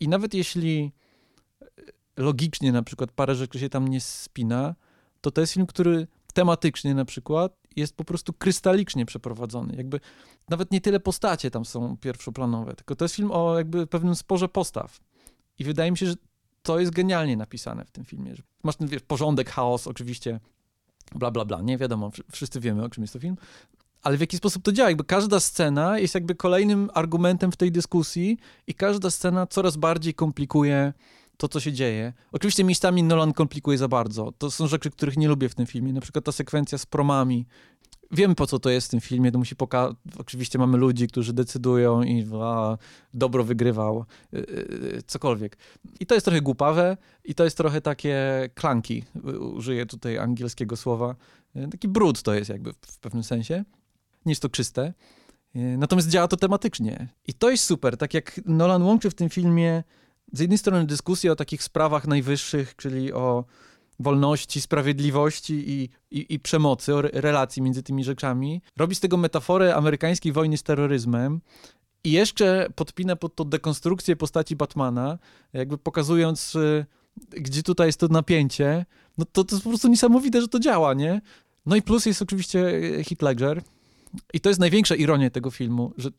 I 0.00 0.08
nawet 0.08 0.34
jeśli 0.34 0.92
e, 1.62 1.66
logicznie 2.16 2.72
na 2.72 2.82
przykład 2.82 3.12
parę 3.12 3.34
rzeczy 3.34 3.58
się 3.58 3.68
tam 3.68 3.88
nie 3.88 4.00
spina, 4.00 4.74
to 5.20 5.30
to 5.30 5.40
jest 5.40 5.52
film, 5.52 5.66
który 5.66 6.06
tematycznie 6.34 6.94
na 6.94 7.04
przykład 7.04 7.56
jest 7.76 7.96
po 7.96 8.04
prostu 8.04 8.32
krystalicznie 8.32 9.06
przeprowadzony. 9.06 9.76
Jakby 9.76 10.00
nawet 10.48 10.70
nie 10.70 10.80
tyle 10.80 11.00
postacie 11.00 11.50
tam 11.50 11.64
są 11.64 11.96
pierwszoplanowe, 11.96 12.74
tylko 12.74 12.96
to 12.96 13.04
jest 13.04 13.14
film 13.14 13.30
o 13.32 13.58
jakby 13.58 13.86
pewnym 13.86 14.14
sporze 14.14 14.48
postaw. 14.48 15.00
I 15.58 15.64
wydaje 15.64 15.90
mi 15.90 15.98
się, 15.98 16.06
że 16.06 16.14
to 16.62 16.80
jest 16.80 16.92
genialnie 16.92 17.36
napisane 17.36 17.84
w 17.84 17.90
tym 17.90 18.04
filmie. 18.04 18.34
Masz 18.62 18.76
ten 18.76 18.88
wiesz, 18.88 19.02
porządek, 19.02 19.50
chaos, 19.50 19.86
oczywiście, 19.86 20.40
bla, 21.14 21.30
bla, 21.30 21.44
bla. 21.44 21.62
Nie 21.62 21.78
wiadomo, 21.78 22.10
wszyscy 22.32 22.60
wiemy, 22.60 22.84
o 22.84 22.88
czym 22.88 23.02
jest 23.02 23.12
to 23.12 23.20
film 23.20 23.36
ale 24.04 24.16
w 24.16 24.20
jaki 24.20 24.36
sposób 24.36 24.62
to 24.62 24.72
działa? 24.72 24.90
Jakby 24.90 25.04
każda 25.04 25.40
scena 25.40 25.98
jest 25.98 26.14
jakby 26.14 26.34
kolejnym 26.34 26.90
argumentem 26.94 27.52
w 27.52 27.56
tej 27.56 27.72
dyskusji 27.72 28.38
i 28.66 28.74
każda 28.74 29.10
scena 29.10 29.46
coraz 29.46 29.76
bardziej 29.76 30.14
komplikuje 30.14 30.92
to, 31.36 31.48
co 31.48 31.60
się 31.60 31.72
dzieje. 31.72 32.12
Oczywiście 32.32 32.64
miejscami 32.64 33.02
Nolan 33.02 33.32
komplikuje 33.32 33.78
za 33.78 33.88
bardzo. 33.88 34.32
To 34.38 34.50
są 34.50 34.66
rzeczy, 34.66 34.90
których 34.90 35.16
nie 35.16 35.28
lubię 35.28 35.48
w 35.48 35.54
tym 35.54 35.66
filmie. 35.66 35.92
Na 35.92 36.00
przykład 36.00 36.24
ta 36.24 36.32
sekwencja 36.32 36.78
z 36.78 36.86
promami. 36.86 37.46
Wiemy, 38.10 38.34
po 38.34 38.46
co 38.46 38.58
to 38.58 38.70
jest 38.70 38.86
w 38.86 38.90
tym 38.90 39.00
filmie. 39.00 39.32
To 39.32 39.38
musi 39.38 39.56
pokazać. 39.56 39.96
Oczywiście 40.18 40.58
mamy 40.58 40.78
ludzi, 40.78 41.08
którzy 41.08 41.32
decydują 41.32 42.02
i 42.02 42.26
a, 42.42 42.78
dobro 43.14 43.44
wygrywał, 43.44 44.04
yy, 44.32 44.40
yy, 44.40 45.02
cokolwiek. 45.06 45.56
I 46.00 46.06
to 46.06 46.14
jest 46.14 46.24
trochę 46.24 46.40
głupawe 46.40 46.96
i 47.24 47.34
to 47.34 47.44
jest 47.44 47.56
trochę 47.56 47.80
takie 47.80 48.18
klanki. 48.54 49.04
Użyję 49.54 49.86
tutaj 49.86 50.18
angielskiego 50.18 50.76
słowa. 50.76 51.14
Yy, 51.54 51.68
taki 51.68 51.88
brud 51.88 52.22
to 52.22 52.34
jest 52.34 52.50
jakby 52.50 52.72
w 52.72 52.98
pewnym 52.98 53.22
sensie 53.22 53.64
nie 54.26 54.32
jest 54.32 54.42
to 54.42 54.48
czyste. 54.48 54.92
E, 55.54 55.58
natomiast 55.58 56.08
działa 56.08 56.28
to 56.28 56.36
tematycznie. 56.36 57.08
I 57.26 57.34
to 57.34 57.50
jest 57.50 57.64
super. 57.64 57.96
Tak 57.96 58.14
jak 58.14 58.40
Nolan 58.46 58.82
łączy 58.82 59.10
w 59.10 59.14
tym 59.14 59.30
filmie 59.30 59.82
z 60.32 60.40
jednej 60.40 60.58
strony 60.58 60.86
dyskusję 60.86 61.32
o 61.32 61.36
takich 61.36 61.62
sprawach 61.62 62.06
najwyższych, 62.06 62.76
czyli 62.76 63.12
o 63.12 63.44
wolności, 64.00 64.60
sprawiedliwości 64.60 65.54
i, 65.54 65.88
i, 66.10 66.34
i, 66.34 66.40
przemocy, 66.40 66.94
o 66.94 67.02
relacji 67.02 67.62
między 67.62 67.82
tymi 67.82 68.04
rzeczami. 68.04 68.62
Robi 68.76 68.94
z 68.94 69.00
tego 69.00 69.16
metaforę 69.16 69.74
amerykańskiej 69.74 70.32
wojny 70.32 70.56
z 70.56 70.62
terroryzmem 70.62 71.40
i 72.04 72.12
jeszcze 72.12 72.68
podpina 72.74 73.16
pod 73.16 73.34
to 73.34 73.44
dekonstrukcję 73.44 74.16
postaci 74.16 74.56
Batmana, 74.56 75.18
jakby 75.52 75.78
pokazując, 75.78 76.56
e, 76.56 76.86
gdzie 77.30 77.62
tutaj 77.62 77.88
jest 77.88 78.00
to 78.00 78.08
napięcie. 78.08 78.86
No 79.18 79.24
to, 79.32 79.44
to 79.44 79.56
jest 79.56 79.64
po 79.64 79.70
prostu 79.70 79.88
niesamowite, 79.88 80.40
że 80.40 80.48
to 80.48 80.58
działa, 80.58 80.94
nie? 80.94 81.20
No 81.66 81.76
i 81.76 81.82
plus 81.82 82.06
jest 82.06 82.22
oczywiście 82.22 82.80
Heath 83.08 83.22
Ledger, 83.22 83.62
i 84.34 84.40
to 84.40 84.48
jest 84.48 84.60
największa 84.60 84.94
ironia 84.94 85.30
tego 85.30 85.50
filmu, 85.50 85.92
że 85.98 86.10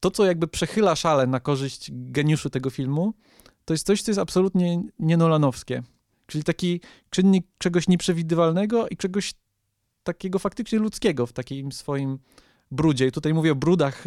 to, 0.00 0.10
co 0.10 0.24
jakby 0.24 0.48
przechyla 0.48 0.96
szale 0.96 1.26
na 1.26 1.40
korzyść 1.40 1.90
geniuszu 1.92 2.50
tego 2.50 2.70
filmu, 2.70 3.14
to 3.64 3.74
jest 3.74 3.86
coś, 3.86 4.02
co 4.02 4.10
jest 4.10 4.18
absolutnie 4.20 4.82
nienolanowskie. 4.98 5.82
Czyli 6.26 6.44
taki 6.44 6.80
czynnik 7.10 7.46
czegoś 7.58 7.88
nieprzewidywalnego 7.88 8.88
i 8.88 8.96
czegoś 8.96 9.34
takiego 10.02 10.38
faktycznie 10.38 10.78
ludzkiego 10.78 11.26
w 11.26 11.32
takim 11.32 11.72
swoim 11.72 12.18
brudzie. 12.70 13.06
I 13.06 13.12
tutaj 13.12 13.34
mówię 13.34 13.52
o 13.52 13.54
brudach 13.54 14.04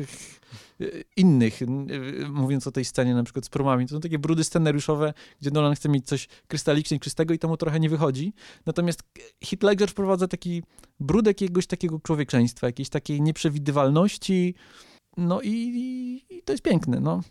innych, 1.16 1.60
mówiąc 2.30 2.68
o 2.68 2.72
tej 2.72 2.86
scenie 2.86 3.16
na 3.16 3.24
przykład 3.24 3.46
z 3.46 3.50
promami. 3.50 3.88
To 3.88 3.96
są 3.96 4.02
takie 4.02 4.20
brudy 4.20 4.44
scenariuszowe, 4.44 5.14
gdzie 5.42 5.52
Nolan 5.52 5.76
chce 5.76 5.90
mieć 5.90 6.08
coś 6.08 6.28
krystalicznie 6.48 7.00
czystego 7.00 7.34
i 7.34 7.40
to 7.40 7.48
mu 7.48 7.58
trochę 7.58 7.80
nie 7.80 7.90
wychodzi. 7.90 8.34
Natomiast 8.66 9.04
Heath 9.44 9.64
Ledger 9.64 9.90
wprowadza 9.90 10.28
taki 10.28 10.64
brud 11.00 11.28
jakiegoś 11.28 11.68
takiego 11.68 12.00
człowieczeństwa, 12.00 12.68
jakiejś 12.68 12.90
takiej 12.90 13.22
nieprzewidywalności, 13.22 14.56
no 15.18 15.42
i, 15.42 15.50
i, 16.30 16.44
to 16.44 16.54
jest 16.54 16.64
piękne, 16.64 17.00
no. 17.00 17.22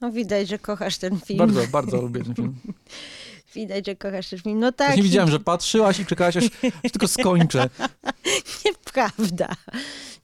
No 0.00 0.12
widać, 0.12 0.48
że 0.48 0.58
kochasz 0.58 0.98
ten 0.98 1.20
film. 1.20 1.38
Bardzo, 1.38 1.66
bardzo 1.72 2.02
lubię 2.02 2.24
ten 2.24 2.34
film. 2.34 2.54
Widać, 3.54 3.86
że 3.86 3.96
kochasz 3.96 4.28
ten 4.28 4.38
film. 4.38 4.58
No 4.58 4.72
tak. 4.72 4.96
nie 4.96 5.02
widziałem, 5.02 5.30
że 5.30 5.40
patrzyłaś 5.40 6.00
i 6.00 6.06
czekałaś, 6.06 6.36
aż, 6.36 6.44
aż 6.84 6.92
tylko 6.92 7.08
skończę. 7.08 7.68
Nieprawda. 8.96 9.48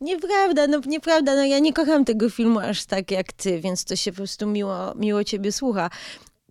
Nieprawda, 0.00 0.66
no 0.66 0.80
nieprawda. 0.86 1.34
No 1.34 1.44
ja 1.44 1.58
nie 1.58 1.72
kocham 1.72 2.04
tego 2.04 2.30
filmu 2.30 2.60
aż 2.60 2.84
tak 2.84 3.10
jak 3.10 3.32
ty, 3.32 3.60
więc 3.60 3.84
to 3.84 3.96
się 3.96 4.12
po 4.12 4.16
prostu 4.16 4.46
miło, 4.46 4.94
miło 4.94 5.24
ciebie 5.24 5.52
słucha. 5.52 5.90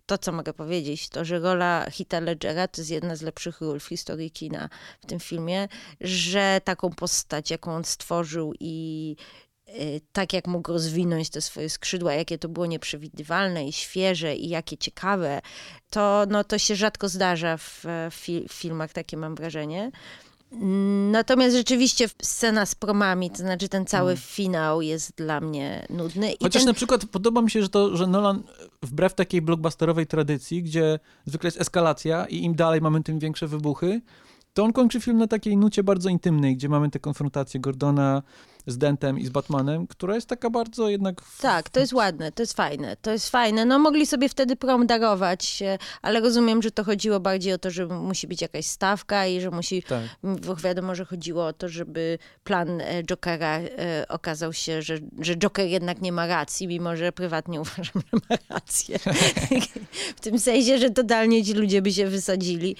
To, 0.06 0.18
co 0.18 0.32
mogę 0.32 0.52
powiedzieć, 0.52 1.08
to, 1.08 1.24
że 1.24 1.38
rola 1.38 1.86
Hita 1.90 2.20
Ledgera 2.20 2.68
to 2.68 2.80
jest 2.80 2.90
jedna 2.90 3.16
z 3.16 3.22
lepszych 3.22 3.60
ról 3.60 3.80
w 3.80 3.86
historii 3.86 4.30
kina 4.30 4.68
w 5.00 5.06
tym 5.06 5.20
filmie, 5.20 5.68
że 6.00 6.60
taką 6.64 6.90
postać, 6.90 7.50
jaką 7.50 7.74
on 7.74 7.84
stworzył 7.84 8.52
i 8.60 9.16
Y, 9.78 10.00
tak 10.12 10.32
jak 10.32 10.46
mógł 10.46 10.72
rozwinąć 10.72 11.30
te 11.30 11.40
swoje 11.40 11.70
skrzydła, 11.70 12.14
jakie 12.14 12.38
to 12.38 12.48
było 12.48 12.66
nieprzewidywalne 12.66 13.68
i 13.68 13.72
świeże 13.72 14.34
i 14.36 14.48
jakie 14.48 14.78
ciekawe, 14.78 15.40
to, 15.90 16.24
no, 16.28 16.44
to 16.44 16.58
się 16.58 16.76
rzadko 16.76 17.08
zdarza 17.08 17.56
w, 17.56 17.84
w 18.10 18.52
filmach, 18.52 18.92
takie 18.92 19.16
mam 19.16 19.34
wrażenie. 19.34 19.90
Natomiast 21.10 21.56
rzeczywiście 21.56 22.08
scena 22.22 22.66
z 22.66 22.74
promami, 22.74 23.30
to 23.30 23.36
znaczy 23.36 23.68
ten 23.68 23.86
cały 23.86 24.10
hmm. 24.10 24.22
finał 24.26 24.82
jest 24.82 25.16
dla 25.16 25.40
mnie 25.40 25.86
nudny. 25.90 26.32
I 26.32 26.36
Chociaż 26.42 26.62
ten... 26.62 26.68
na 26.68 26.74
przykład 26.74 27.06
podoba 27.06 27.42
mi 27.42 27.50
się, 27.50 27.62
że, 27.62 27.68
to, 27.68 27.96
że 27.96 28.06
Nolan 28.06 28.42
wbrew 28.82 29.14
takiej 29.14 29.42
blockbusterowej 29.42 30.06
tradycji, 30.06 30.62
gdzie 30.62 30.98
zwykle 31.26 31.46
jest 31.46 31.60
eskalacja 31.60 32.26
i 32.26 32.44
im 32.44 32.54
dalej 32.54 32.80
mamy, 32.80 33.02
tym 33.02 33.18
większe 33.18 33.46
wybuchy, 33.46 34.00
to 34.54 34.64
on 34.64 34.72
kończy 34.72 35.00
film 35.00 35.18
na 35.18 35.26
takiej 35.26 35.56
nucie 35.56 35.82
bardzo 35.82 36.08
intymnej, 36.08 36.56
gdzie 36.56 36.68
mamy 36.68 36.90
tę 36.90 36.98
konfrontację 36.98 37.60
Gordona 37.60 38.22
z 38.70 38.78
Dentem 38.78 39.18
i 39.18 39.26
z 39.26 39.30
Batmanem, 39.30 39.86
która 39.86 40.14
jest 40.14 40.26
taka 40.26 40.50
bardzo 40.50 40.88
jednak... 40.88 41.22
Tak, 41.40 41.70
to 41.70 41.80
jest 41.80 41.92
ładne, 41.92 42.32
to 42.32 42.42
jest 42.42 42.52
fajne, 42.52 42.96
to 43.02 43.10
jest 43.10 43.30
fajne. 43.30 43.64
No 43.64 43.78
mogli 43.78 44.06
sobie 44.06 44.28
wtedy 44.28 44.56
prom 44.56 44.86
darować, 44.86 45.62
ale 46.02 46.20
rozumiem, 46.20 46.62
że 46.62 46.70
to 46.70 46.84
chodziło 46.84 47.20
bardziej 47.20 47.52
o 47.52 47.58
to, 47.58 47.70
że 47.70 47.86
musi 47.86 48.26
być 48.26 48.42
jakaś 48.42 48.66
stawka 48.66 49.26
i 49.26 49.40
że 49.40 49.50
musi... 49.50 49.82
Tak. 49.82 50.02
Wiadomo, 50.62 50.94
że 50.94 51.04
chodziło 51.04 51.46
o 51.46 51.52
to, 51.52 51.68
żeby 51.68 52.18
plan 52.44 52.80
e, 52.80 53.02
Jokera 53.04 53.58
e, 53.58 54.08
okazał 54.08 54.52
się, 54.52 54.82
że, 54.82 54.98
że 55.18 55.36
Joker 55.36 55.66
jednak 55.66 56.00
nie 56.00 56.12
ma 56.12 56.26
racji, 56.26 56.66
mimo 56.66 56.96
że 56.96 57.12
prywatnie 57.12 57.60
uważam, 57.64 58.02
że 58.12 58.18
ma 58.30 58.36
rację. 58.48 58.98
w 60.16 60.20
tym 60.20 60.38
sensie, 60.38 60.78
że 60.78 60.90
totalnie 60.90 61.44
ci 61.44 61.52
ludzie 61.54 61.82
by 61.82 61.92
się 61.92 62.06
wysadzili. 62.06 62.76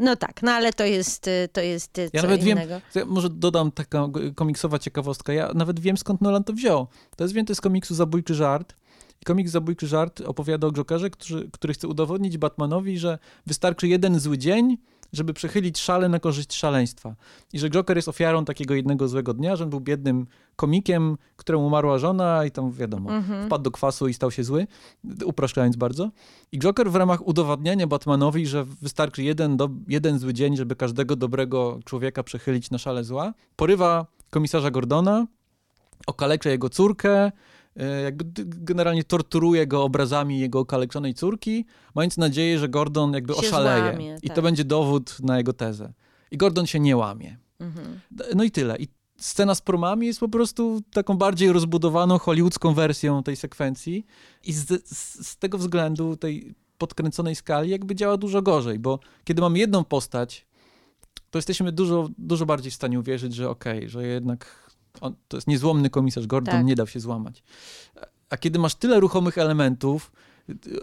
No 0.00 0.16
tak, 0.16 0.42
no 0.42 0.52
ale 0.52 0.72
to 0.72 0.84
jest, 0.84 1.30
to 1.52 1.60
jest 1.60 2.00
ja 2.12 2.22
nawet 2.22 2.42
innego. 2.42 2.80
wiem, 2.94 3.08
może 3.08 3.30
dodam 3.30 3.72
taka 3.72 4.08
komiksowa 4.34 4.78
ciekawostka. 4.78 5.23
Ja 5.32 5.52
nawet 5.54 5.80
wiem, 5.80 5.96
skąd 5.96 6.20
Nolan 6.20 6.44
to 6.44 6.52
wziął. 6.52 6.86
To 7.16 7.24
jest 7.24 7.34
wzięte 7.34 7.54
z 7.54 7.60
komiksu 7.60 7.94
Zabójczy 7.94 8.34
Żart. 8.34 8.74
I 9.22 9.24
komiks 9.24 9.50
Zabójczy 9.50 9.86
Żart 9.86 10.20
opowiada 10.20 10.66
o 10.66 10.72
Jokerze, 10.72 11.10
który, 11.10 11.50
który 11.50 11.74
chce 11.74 11.88
udowodnić 11.88 12.38
Batmanowi, 12.38 12.98
że 12.98 13.18
wystarczy 13.46 13.88
jeden 13.88 14.20
zły 14.20 14.38
dzień, 14.38 14.76
żeby 15.12 15.34
przechylić 15.34 15.78
szale 15.78 16.08
na 16.08 16.18
korzyść 16.18 16.54
szaleństwa. 16.54 17.14
I 17.52 17.58
że 17.58 17.70
Joker 17.70 17.96
jest 17.96 18.08
ofiarą 18.08 18.44
takiego 18.44 18.74
jednego 18.74 19.08
złego 19.08 19.34
dnia, 19.34 19.56
że 19.56 19.64
on 19.64 19.70
był 19.70 19.80
biednym 19.80 20.26
komikiem, 20.56 21.16
któremu 21.36 21.66
umarła 21.66 21.98
żona 21.98 22.44
i 22.44 22.50
tam 22.50 22.72
wiadomo, 22.72 23.16
mhm. 23.16 23.46
wpadł 23.46 23.64
do 23.64 23.70
kwasu 23.70 24.08
i 24.08 24.14
stał 24.14 24.30
się 24.30 24.44
zły, 24.44 24.66
upraszczając 25.24 25.76
bardzo. 25.76 26.10
I 26.52 26.58
Joker 26.58 26.90
w 26.90 26.96
ramach 26.96 27.26
udowadniania 27.26 27.86
Batmanowi, 27.86 28.46
że 28.46 28.64
wystarczy 28.64 29.22
jeden, 29.22 29.56
do, 29.56 29.70
jeden 29.88 30.18
zły 30.18 30.34
dzień, 30.34 30.56
żeby 30.56 30.76
każdego 30.76 31.16
dobrego 31.16 31.78
człowieka 31.84 32.22
przechylić 32.22 32.70
na 32.70 32.78
szale 32.78 33.04
zła, 33.04 33.34
porywa 33.56 34.06
komisarza 34.34 34.70
Gordona, 34.70 35.26
okalecza 36.06 36.50
jego 36.50 36.68
córkę, 36.68 37.32
E, 37.76 38.02
jakby 38.02 38.24
generalnie 38.46 39.04
torturuje 39.04 39.66
go 39.66 39.84
obrazami 39.84 40.38
jego 40.38 40.58
okaleczonej 40.58 41.14
córki, 41.14 41.64
mając 41.94 42.16
nadzieję, 42.16 42.58
że 42.58 42.68
Gordon 42.68 43.12
jakby 43.14 43.34
się 43.34 43.40
oszaleje. 43.40 43.90
Złamie, 43.90 44.16
I 44.22 44.26
tak. 44.26 44.36
to 44.36 44.42
będzie 44.42 44.64
dowód 44.64 45.16
na 45.20 45.38
jego 45.38 45.52
tezę. 45.52 45.92
I 46.30 46.36
Gordon 46.36 46.66
się 46.66 46.80
nie 46.80 46.96
łamie. 46.96 47.38
Mhm. 47.60 48.00
No 48.34 48.44
i 48.44 48.50
tyle. 48.50 48.76
I 48.78 48.88
scena 49.18 49.54
z 49.54 49.60
promami 49.60 50.06
jest 50.06 50.20
po 50.20 50.28
prostu 50.28 50.80
taką 50.92 51.16
bardziej 51.16 51.52
rozbudowaną 51.52 52.18
hollywoodzką 52.18 52.74
wersją 52.74 53.22
tej 53.22 53.36
sekwencji 53.36 54.06
i 54.44 54.52
z, 54.52 54.88
z, 54.88 55.26
z 55.28 55.36
tego 55.36 55.58
względu, 55.58 56.16
tej 56.16 56.54
podkręconej 56.78 57.34
skali, 57.34 57.70
jakby 57.70 57.94
działa 57.94 58.16
dużo 58.16 58.42
gorzej, 58.42 58.78
bo 58.78 58.98
kiedy 59.24 59.42
mamy 59.42 59.58
jedną 59.58 59.84
postać, 59.84 60.46
to 61.34 61.38
jesteśmy 61.38 61.72
dużo, 61.72 62.08
dużo 62.18 62.46
bardziej 62.46 62.72
w 62.72 62.74
stanie 62.74 63.00
uwierzyć, 63.00 63.34
że 63.34 63.50
okej, 63.50 63.78
okay, 63.78 63.88
że 63.88 64.06
jednak 64.06 64.70
on, 65.00 65.14
to 65.28 65.36
jest 65.36 65.46
niezłomny 65.46 65.90
komisarz 65.90 66.26
Gordon, 66.26 66.54
tak. 66.54 66.66
nie 66.66 66.74
dał 66.74 66.86
się 66.86 67.00
złamać. 67.00 67.42
A 68.30 68.36
kiedy 68.36 68.58
masz 68.58 68.74
tyle 68.74 69.00
ruchomych 69.00 69.38
elementów, 69.38 70.12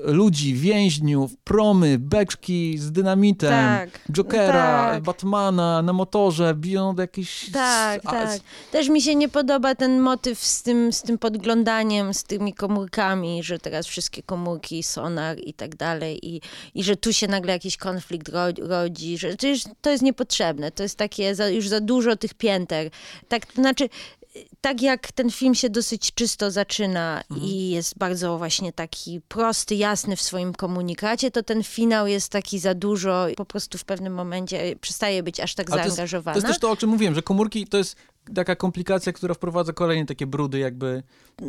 ludzi, 0.03 0.53
więźniów, 0.53 1.32
promy, 1.43 1.99
beczki 1.99 2.78
z 2.78 2.91
dynamitem, 2.91 3.49
tak, 3.49 3.89
Jokera, 4.12 4.91
tak. 4.91 5.03
Batmana 5.03 5.82
na 5.82 5.93
motorze, 5.93 6.55
biją 6.55 6.95
do 6.95 7.01
jakichś... 7.01 7.51
Tak, 7.51 8.01
a, 8.05 8.12
tak. 8.12 8.39
Też 8.72 8.89
mi 8.89 9.01
się 9.01 9.16
nie 9.16 9.30
podoba 9.30 9.76
ten 9.76 9.99
motyw 9.99 10.39
z 10.39 10.64
tym, 10.64 10.93
z 10.93 11.01
tym 11.01 11.18
podglądaniem, 11.18 12.14
z 12.14 12.24
tymi 12.24 12.53
komórkami, 12.53 13.43
że 13.43 13.59
teraz 13.59 13.88
wszystkie 13.88 14.24
komórki, 14.24 14.84
sonar 14.84 15.38
i 15.43 15.53
tak 15.53 15.76
dalej 15.76 16.36
i, 16.36 16.41
i 16.76 16.84
że 16.84 16.95
tu 16.95 17.14
się 17.14 17.28
nagle 17.28 17.53
jakiś 17.53 17.78
konflikt 17.78 18.32
rodzi, 18.57 19.18
że 19.18 19.38
to 19.38 19.47
jest, 19.47 19.70
to 19.82 19.89
jest 19.89 20.03
niepotrzebne, 20.03 20.72
to 20.72 20.84
jest 20.84 20.97
takie 20.97 21.36
za, 21.36 21.49
już 21.49 21.68
za 21.68 21.80
dużo 21.80 22.16
tych 22.16 22.34
pięter. 22.34 22.89
Tak, 23.28 23.45
to 23.45 23.62
znaczy 23.62 23.89
tak 24.62 24.82
jak 24.82 25.12
ten 25.12 25.32
film 25.32 25.56
się 25.56 25.70
dosyć 25.70 26.14
czysto 26.14 26.52
zaczyna 26.52 27.24
mhm. 27.32 27.50
i 27.50 27.70
jest 27.70 27.98
bardzo 27.98 28.38
właśnie 28.38 28.74
taki 28.74 29.22
prosty, 29.28 29.76
jasny 29.76 30.16
w 30.16 30.22
swoim 30.22 30.54
komunikacie, 30.54 31.32
to 31.32 31.44
ten 31.44 31.64
finał 31.64 32.08
jest 32.08 32.32
taki 32.32 32.60
za 32.60 32.74
dużo 32.74 33.30
i 33.30 33.36
po 33.36 33.46
prostu 33.46 33.78
w 33.78 33.86
pewnym 33.86 34.14
momencie 34.14 34.76
przestaje 34.82 35.24
być 35.24 35.40
aż 35.40 35.56
tak 35.56 35.70
zaangażowana. 35.70 36.34
To 36.34 36.38
jest, 36.38 36.46
to 36.46 36.50
jest 36.50 36.60
też 36.60 36.60
to, 36.60 36.72
o 36.72 36.76
czym 36.76 36.90
mówiłem, 36.90 37.16
że 37.16 37.22
komórki 37.22 37.68
to 37.68 37.78
jest 37.78 37.96
taka 38.36 38.56
komplikacja, 38.56 39.14
która 39.14 39.34
wprowadza 39.34 39.74
kolejne 39.74 40.06
takie 40.06 40.28
brudy 40.28 40.60
jakby 40.60 41.04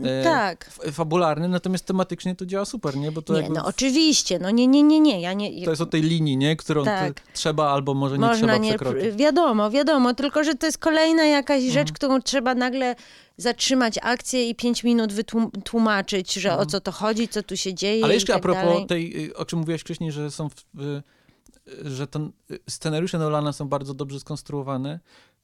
e, 0.04 0.24
tak. 0.24 0.70
fabularne, 0.92 1.48
natomiast 1.48 1.86
tematycznie 1.86 2.36
to 2.36 2.46
działa 2.46 2.64
super, 2.64 2.96
nie? 2.96 3.12
Bo 3.12 3.22
to 3.22 3.32
nie, 3.32 3.40
jakby... 3.40 3.54
no 3.54 3.64
oczywiście, 3.64 4.38
no 4.38 4.50
nie, 4.50 4.66
nie, 4.66 4.82
nie, 4.82 5.00
nie. 5.00 5.20
Ja 5.20 5.32
nie... 5.32 5.64
To 5.64 5.70
jest 5.70 5.82
o 5.82 5.86
tej 5.86 6.02
linii, 6.02 6.36
nie? 6.36 6.56
Którą 6.56 6.84
tak. 6.84 7.20
trzeba 7.32 7.70
albo 7.70 7.94
może 7.94 8.14
nie 8.14 8.20
Można 8.20 8.36
trzeba 8.36 8.56
nie, 8.56 8.68
przekroczyć. 8.68 9.16
Wiadomo, 9.16 9.70
wiadomo, 9.70 10.14
tylko 10.14 10.44
że 10.44 10.54
to 10.54 10.66
jest 10.66 10.78
kolejna 10.78 11.24
jakaś 11.24 11.62
rzecz, 11.62 11.76
mhm. 11.76 11.94
którą 11.94 12.20
trzeba 12.20 12.54
nagle 12.54 12.94
zatrzymać 13.36 13.98
akcję 14.02 14.48
i 14.48 14.54
pięć 14.54 14.84
minut 14.84 15.12
wytłumaczyć, 15.12 16.32
że 16.32 16.48
mhm. 16.48 16.68
o 16.68 16.70
co 16.70 16.80
to 16.80 16.92
chodzi, 16.92 17.28
co 17.28 17.42
tu 17.42 17.56
się 17.56 17.74
dzieje 17.74 18.04
Ale 18.04 18.14
jeszcze 18.14 18.32
tak 18.32 18.40
a 18.40 18.42
propos 18.42 18.64
dalej. 18.64 18.86
tej, 18.86 19.26
y, 19.26 19.36
o 19.36 19.44
czym 19.44 19.58
mówiłaś 19.58 19.80
wcześniej, 19.80 20.12
że 20.12 20.30
są 20.30 20.48
w, 20.48 20.54
że 21.84 22.06
ten, 22.06 22.32
y, 22.50 22.58
scenariusze 22.70 23.18
Nolana 23.18 23.52
są 23.52 23.68
bardzo 23.68 23.94
dobrze 23.94 24.20
skonstruowane, 24.20 25.00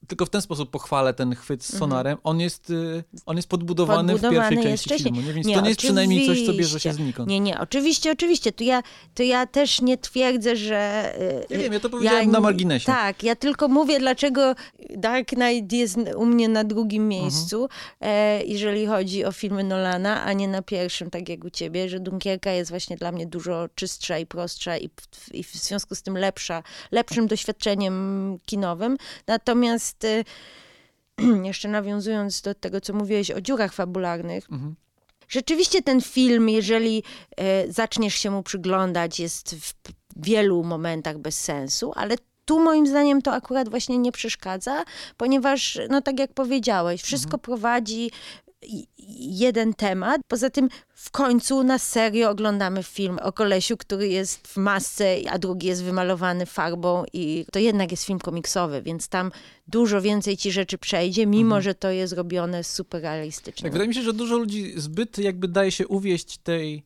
tylko 0.07 0.27
w 0.27 0.31
ten 0.31 0.43
sposób 0.43 0.71
pochwalę 0.71 1.15
ten 1.15 1.35
chwyt 1.35 1.65
z 1.65 1.75
mhm. 1.75 1.91
sonarem. 1.91 2.19
On 2.25 2.41
jest, 2.41 2.71
y, 2.71 3.05
on 3.27 3.37
jest 3.37 3.49
podbudowany, 3.49 4.13
podbudowany 4.13 4.57
w 4.57 4.63
pierwszej 4.63 4.79
części 4.79 5.05
filmu, 5.05 5.21
nie? 5.21 5.33
więc 5.33 5.47
nie, 5.47 5.55
to 5.55 5.61
nie 5.61 5.69
jest 5.69 5.81
przynajmniej 5.81 6.27
coś, 6.27 6.47
co 6.47 6.53
bierze 6.53 6.81
się 6.81 6.93
znikąd. 6.93 7.29
Nie, 7.29 7.41
nie, 7.41 7.61
oczywiście, 7.61 8.13
oczywiście. 8.13 8.53
To 8.53 8.65
ja, 8.65 8.83
to 9.15 9.23
ja 9.23 9.47
też 9.47 9.81
nie 9.81 9.99
twierdzę, 9.99 10.57
że... 10.57 11.13
Ja 11.51 11.57
y, 11.57 11.63
wiem, 11.63 11.73
ja 11.73 11.81
to 11.81 11.91
powiedziałem 11.91 12.27
ja, 12.27 12.33
na 12.33 12.41
marginesie. 12.41 12.87
Tak, 12.87 13.23
ja 13.23 13.37
tylko 13.37 13.69
mówię, 13.69 13.99
dlaczego 13.99 14.55
Dark 14.91 15.29
Knight 15.29 15.73
jest 15.73 15.99
u 16.17 16.27
mnie 16.27 16.49
na 16.49 16.65
drugim 16.65 17.03
mhm. 17.03 17.23
miejscu, 17.23 17.69
mhm. 18.01 18.43
jeżeli 18.47 18.87
chodzi 18.87 19.25
o 19.25 19.33
filmy 19.33 19.65
Nolana, 19.65 20.25
a 20.25 20.33
nie 20.33 20.49
na 20.49 20.63
pierwszym, 20.63 21.11
tak 21.11 21.29
jak 21.29 21.45
u 21.45 21.51
ciebie, 21.51 21.89
że 21.89 22.01
Dunkierka 22.01 22.51
jest 22.51 22.71
właśnie 22.71 22.97
dla 22.97 23.13
mnie 23.13 23.27
dużo 23.27 23.69
czystsza 23.75 24.19
i 24.19 24.27
prostsza 24.27 24.79
i, 24.79 24.91
i 25.33 25.45
w 25.45 25.53
związku 25.53 25.95
z 25.95 26.03
tym 26.03 26.19
lepsza, 26.19 26.63
lepszym 26.93 27.27
doświadczeniem 27.27 28.39
kinowym. 28.47 28.97
Natomiast 29.27 29.88
Natomiast 29.89 30.29
jeszcze 31.45 31.69
nawiązując 31.69 32.43
do 32.43 32.55
tego, 32.55 32.81
co 32.81 32.93
mówiłeś 32.93 33.31
o 33.31 33.41
dziurach 33.41 33.73
fabularnych, 33.73 34.51
mhm. 34.53 34.75
Rzeczywiście 35.29 35.83
ten 35.83 36.01
film, 36.01 36.49
jeżeli 36.49 37.03
y, 37.69 37.73
zaczniesz 37.73 38.15
się 38.15 38.31
mu 38.31 38.43
przyglądać, 38.43 39.21
jest 39.21 39.55
w 39.55 39.75
wielu 40.17 40.65
momentach 40.65 41.19
bez 41.19 41.41
sensu, 41.41 41.93
ale 41.95 42.17
tu 42.45 42.61
moim 42.61 42.87
zdaniem 42.87 43.23
to 43.23 43.33
akurat 43.33 43.69
właśnie 43.69 43.99
nie 43.99 44.13
przeszkadza, 44.13 44.85
ponieważ, 45.17 45.79
no 45.91 46.03
tak 46.03 46.19
jak 46.19 46.33
powiedziałeś, 46.33 47.03
wszystko 47.03 47.37
mhm. 47.37 47.41
prowadzi 47.41 48.11
jeden 49.19 49.75
temat. 49.75 50.21
Poza 50.29 50.51
tym 50.51 50.69
w 50.89 51.11
końcu 51.11 51.65
na 51.65 51.79
serio 51.79 52.31
oglądamy 52.31 52.83
film 52.83 53.19
o 53.23 53.33
kolesiu, 53.33 53.77
który 53.77 54.09
jest 54.09 54.49
w 54.49 54.57
masce, 54.57 55.17
a 55.31 55.39
drugi 55.39 55.67
jest 55.67 55.85
wymalowany 55.85 56.47
farbą 56.47 57.05
i 57.13 57.47
to 57.53 57.59
jednak 57.59 57.91
jest 57.91 58.05
film 58.05 58.19
komiksowy, 58.19 58.83
więc 58.83 59.09
tam 59.09 59.33
dużo 59.69 60.03
więcej 60.03 60.37
ci 60.37 60.53
rzeczy 60.53 60.79
przejdzie, 60.79 61.27
mimo 61.27 61.57
mhm. 61.57 61.63
że 61.63 61.75
to 61.75 61.91
jest 61.91 62.13
robione 62.13 62.65
super 62.65 63.03
realistycznie. 63.03 63.63
Tak, 63.63 63.73
wydaje 63.73 63.89
mi 63.89 63.95
się, 63.95 64.03
że 64.03 64.13
dużo 64.13 64.39
ludzi 64.39 64.73
zbyt 64.77 65.19
jakby 65.19 65.49
daje 65.49 65.71
się 65.71 65.89
uwieść 65.89 66.39
tej... 66.39 66.83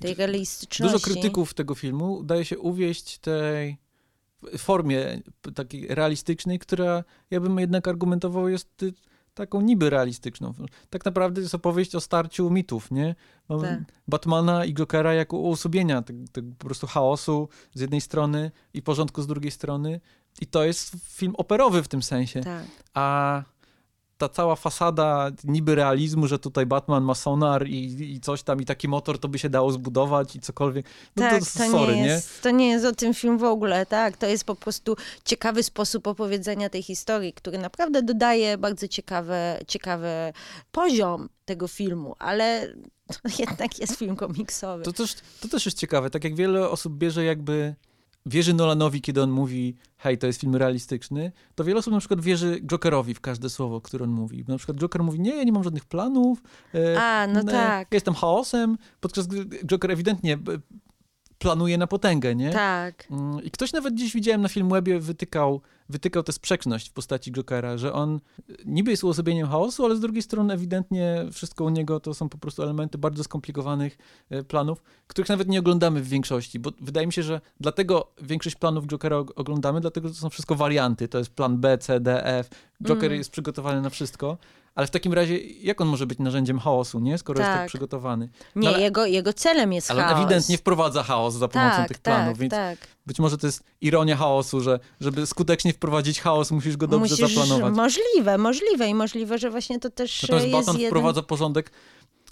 Tej 0.00 0.14
realistyczności. 0.14 0.92
Dużo 0.92 1.04
krytyków 1.04 1.54
tego 1.54 1.74
filmu 1.74 2.22
daje 2.22 2.44
się 2.44 2.58
uwieść 2.58 3.18
tej 3.18 3.76
formie 4.58 5.20
takiej 5.54 5.86
realistycznej, 5.88 6.58
która 6.58 7.04
ja 7.30 7.40
bym 7.40 7.58
jednak 7.58 7.88
argumentował 7.88 8.48
jest 8.48 8.84
taką 9.34 9.60
niby 9.60 9.90
realistyczną. 9.90 10.54
Tak 10.90 11.04
naprawdę 11.04 11.40
jest 11.40 11.54
opowieść 11.54 11.94
o 11.94 12.00
starciu 12.00 12.50
mitów, 12.50 12.90
nie? 12.90 13.14
Tak. 13.48 13.80
Batmana 14.08 14.64
i 14.64 14.74
Jokera 14.74 15.14
jako 15.14 15.36
uosobienia 15.36 16.02
tego, 16.02 16.24
tego 16.32 16.50
po 16.58 16.64
prostu 16.64 16.86
chaosu 16.86 17.48
z 17.74 17.80
jednej 17.80 18.00
strony 18.00 18.50
i 18.74 18.82
porządku 18.82 19.22
z 19.22 19.26
drugiej 19.26 19.50
strony. 19.50 20.00
I 20.40 20.46
to 20.46 20.64
jest 20.64 20.96
film 21.08 21.34
operowy 21.36 21.82
w 21.82 21.88
tym 21.88 22.02
sensie. 22.02 22.40
Tak. 22.40 22.64
A 22.94 23.42
ta 24.22 24.28
cała 24.28 24.56
fasada 24.56 25.30
niby 25.44 25.74
realizmu, 25.74 26.26
że 26.26 26.38
tutaj 26.38 26.66
Batman 26.66 27.04
ma 27.04 27.14
sonar 27.14 27.66
i, 27.66 28.14
i 28.14 28.20
coś 28.20 28.42
tam 28.42 28.60
i 28.60 28.64
taki 28.64 28.88
motor 28.88 29.18
to 29.18 29.28
by 29.28 29.38
się 29.38 29.50
dało 29.50 29.72
zbudować 29.72 30.36
i 30.36 30.40
cokolwiek. 30.40 30.86
No 31.16 31.22
tak, 31.22 31.40
to, 31.40 31.58
to, 31.58 31.70
sorry, 31.70 31.96
nie, 31.96 32.06
jest, 32.06 32.36
nie? 32.36 32.42
to 32.42 32.50
nie 32.50 32.68
jest 32.68 32.84
o 32.84 32.92
tym 32.92 33.14
film 33.14 33.38
w 33.38 33.44
ogóle, 33.44 33.86
tak. 33.86 34.16
To 34.16 34.26
jest 34.26 34.44
po 34.44 34.54
prostu 34.54 34.96
ciekawy 35.24 35.62
sposób 35.62 36.06
opowiedzenia 36.06 36.70
tej 36.70 36.82
historii, 36.82 37.32
który 37.32 37.58
naprawdę 37.58 38.02
dodaje 38.02 38.58
bardzo 38.58 38.88
ciekawe, 38.88 39.58
ciekawy 39.66 40.32
poziom 40.72 41.28
tego 41.44 41.68
filmu, 41.68 42.16
ale 42.18 42.74
to 43.22 43.28
jednak 43.38 43.78
jest 43.78 43.98
film 43.98 44.16
komiksowy. 44.16 44.84
To 44.84 44.92
też, 44.92 45.14
to 45.40 45.48
też 45.48 45.66
jest 45.66 45.78
ciekawe, 45.78 46.10
tak 46.10 46.24
jak 46.24 46.34
wiele 46.34 46.70
osób 46.70 46.92
bierze 46.92 47.24
jakby 47.24 47.74
wierzy 48.26 48.54
Nolanowi, 48.54 49.00
kiedy 49.00 49.22
on 49.22 49.30
mówi, 49.30 49.76
hej, 49.96 50.18
to 50.18 50.26
jest 50.26 50.40
film 50.40 50.56
realistyczny, 50.56 51.32
to 51.54 51.64
wiele 51.64 51.78
osób 51.78 51.92
na 51.92 51.98
przykład 51.98 52.20
wierzy 52.20 52.60
Jokerowi 52.60 53.14
w 53.14 53.20
każde 53.20 53.50
słowo, 53.50 53.80
które 53.80 54.04
on 54.04 54.10
mówi. 54.10 54.44
Na 54.48 54.56
przykład 54.56 54.78
Joker 54.78 55.02
mówi, 55.02 55.20
nie, 55.20 55.36
ja 55.36 55.44
nie 55.44 55.52
mam 55.52 55.64
żadnych 55.64 55.84
planów. 55.84 56.42
E, 56.74 57.00
A, 57.00 57.26
no 57.26 57.44
tak. 57.44 57.88
Ja 57.90 57.96
jestem 57.96 58.14
chaosem, 58.14 58.78
podczas 59.00 59.26
gdy 59.26 59.58
Joker 59.66 59.90
ewidentnie 59.90 60.38
planuje 61.38 61.78
na 61.78 61.86
potęgę, 61.86 62.34
nie? 62.34 62.50
Tak. 62.50 63.06
Mm, 63.10 63.44
I 63.44 63.50
ktoś 63.50 63.72
nawet 63.72 63.94
dziś 63.94 64.14
widziałem 64.14 64.40
na 64.40 64.48
Filmwebie 64.48 65.00
wytykał, 65.00 65.60
wytykał 65.92 66.22
tę 66.22 66.32
sprzeczność 66.32 66.90
w 66.90 66.92
postaci 66.92 67.32
Jokera, 67.32 67.78
że 67.78 67.92
on 67.92 68.20
niby 68.64 68.90
jest 68.90 69.04
uosobieniem 69.04 69.48
chaosu, 69.48 69.84
ale 69.84 69.96
z 69.96 70.00
drugiej 70.00 70.22
strony 70.22 70.54
ewidentnie 70.54 71.24
wszystko 71.32 71.64
u 71.64 71.68
niego 71.68 72.00
to 72.00 72.14
są 72.14 72.28
po 72.28 72.38
prostu 72.38 72.62
elementy 72.62 72.98
bardzo 72.98 73.24
skomplikowanych 73.24 73.98
e, 74.30 74.42
planów, 74.42 74.82
których 75.06 75.28
nawet 75.28 75.48
nie 75.48 75.58
oglądamy 75.58 76.00
w 76.00 76.08
większości, 76.08 76.58
bo 76.58 76.70
wydaje 76.80 77.06
mi 77.06 77.12
się, 77.12 77.22
że 77.22 77.40
dlatego 77.60 78.12
większość 78.22 78.56
planów 78.56 78.86
Jokera 78.86 79.16
oglądamy, 79.16 79.80
dlatego 79.80 80.08
że 80.08 80.14
to 80.14 80.20
są 80.20 80.30
wszystko 80.30 80.54
warianty, 80.54 81.08
to 81.08 81.18
jest 81.18 81.30
plan 81.30 81.58
B, 81.58 81.78
C, 81.78 82.00
D, 82.00 82.24
F. 82.24 82.48
Joker 82.82 83.04
mm. 83.04 83.18
jest 83.18 83.30
przygotowany 83.30 83.80
na 83.80 83.90
wszystko. 83.90 84.38
Ale 84.74 84.86
w 84.86 84.90
takim 84.90 85.12
razie, 85.12 85.38
jak 85.38 85.80
on 85.80 85.88
może 85.88 86.06
być 86.06 86.18
narzędziem 86.18 86.58
chaosu, 86.58 87.00
nie? 87.00 87.18
Skoro 87.18 87.38
tak. 87.38 87.48
jest 87.48 87.58
tak 87.58 87.68
przygotowany. 87.68 88.28
No, 88.54 88.62
nie, 88.62 88.68
ale, 88.68 88.80
jego, 88.80 89.06
jego 89.06 89.32
celem 89.32 89.72
jest 89.72 89.90
ale 89.90 90.02
chaos. 90.02 90.14
Ale 90.14 90.24
ewidentnie 90.24 90.58
wprowadza 90.58 91.02
chaos 91.02 91.34
za 91.34 91.48
pomocą 91.48 91.76
tak, 91.76 91.88
tych 91.88 91.98
planów, 91.98 92.32
tak, 92.32 92.40
więc 92.40 92.50
tak. 92.50 92.78
być 93.06 93.18
może 93.18 93.38
to 93.38 93.46
jest 93.46 93.62
ironia 93.80 94.16
chaosu, 94.16 94.60
że 94.60 94.80
żeby 95.00 95.26
skutecznie 95.26 95.72
wprowadzić 95.72 96.20
chaos, 96.20 96.50
musisz 96.50 96.76
go 96.76 96.86
dobrze 96.86 97.14
musisz, 97.14 97.34
zaplanować. 97.36 97.74
Możliwe, 97.74 98.38
możliwe 98.38 98.88
i 98.88 98.94
możliwe, 98.94 99.38
że 99.38 99.50
właśnie 99.50 99.80
to 99.80 99.90
też 99.90 100.22
Natomiast 100.22 100.46
jest 100.46 100.58
Batman 100.58 100.76
jeden... 100.76 100.90
wprowadza 100.90 101.22
porządek 101.22 101.72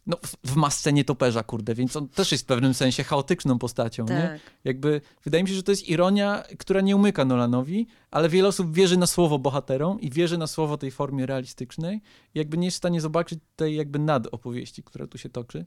no, 0.07 0.17
w, 0.47 0.57
masce 0.57 0.93
nietoperza, 0.93 1.43
kurde, 1.43 1.75
więc 1.75 1.97
on 1.97 2.09
też 2.09 2.33
jest 2.33 2.45
w 2.45 2.47
pewnym 2.47 2.75
sensie 2.75 3.05
chaotyczną 3.05 3.59
postacią, 3.59 4.07
tak. 4.07 4.17
nie? 4.17 4.41
Jakby, 4.65 5.01
wydaje 5.25 5.45
mi 5.45 5.49
się, 5.49 5.55
że 5.55 5.63
to 5.63 5.73
jest 5.73 5.89
ironia, 5.89 6.43
która 6.59 6.81
nie 6.81 6.97
umyka 6.97 7.25
Nolanowi, 7.25 7.87
ale 8.11 8.29
wiele 8.29 8.49
osób 8.49 8.75
wierzy 8.75 8.97
na 8.97 9.07
słowo 9.07 9.39
bohaterom 9.39 10.01
i 10.01 10.11
wierzy 10.11 10.39
na 10.39 10.47
słowo 10.47 10.79
tej 10.79 10.91
formie 10.91 11.27
realistycznej 11.27 12.01
i 12.35 12.39
jakby 12.39 12.59
nie 12.59 12.67
jest 12.67 12.75
w 12.75 12.79
stanie 12.79 13.01
zobaczyć 13.01 13.41
tej 13.57 13.77
jakby 13.77 13.99
nadopowieści, 13.99 14.83
która 14.83 15.07
tu 15.07 15.19
się 15.19 15.29
toczy. 15.29 15.65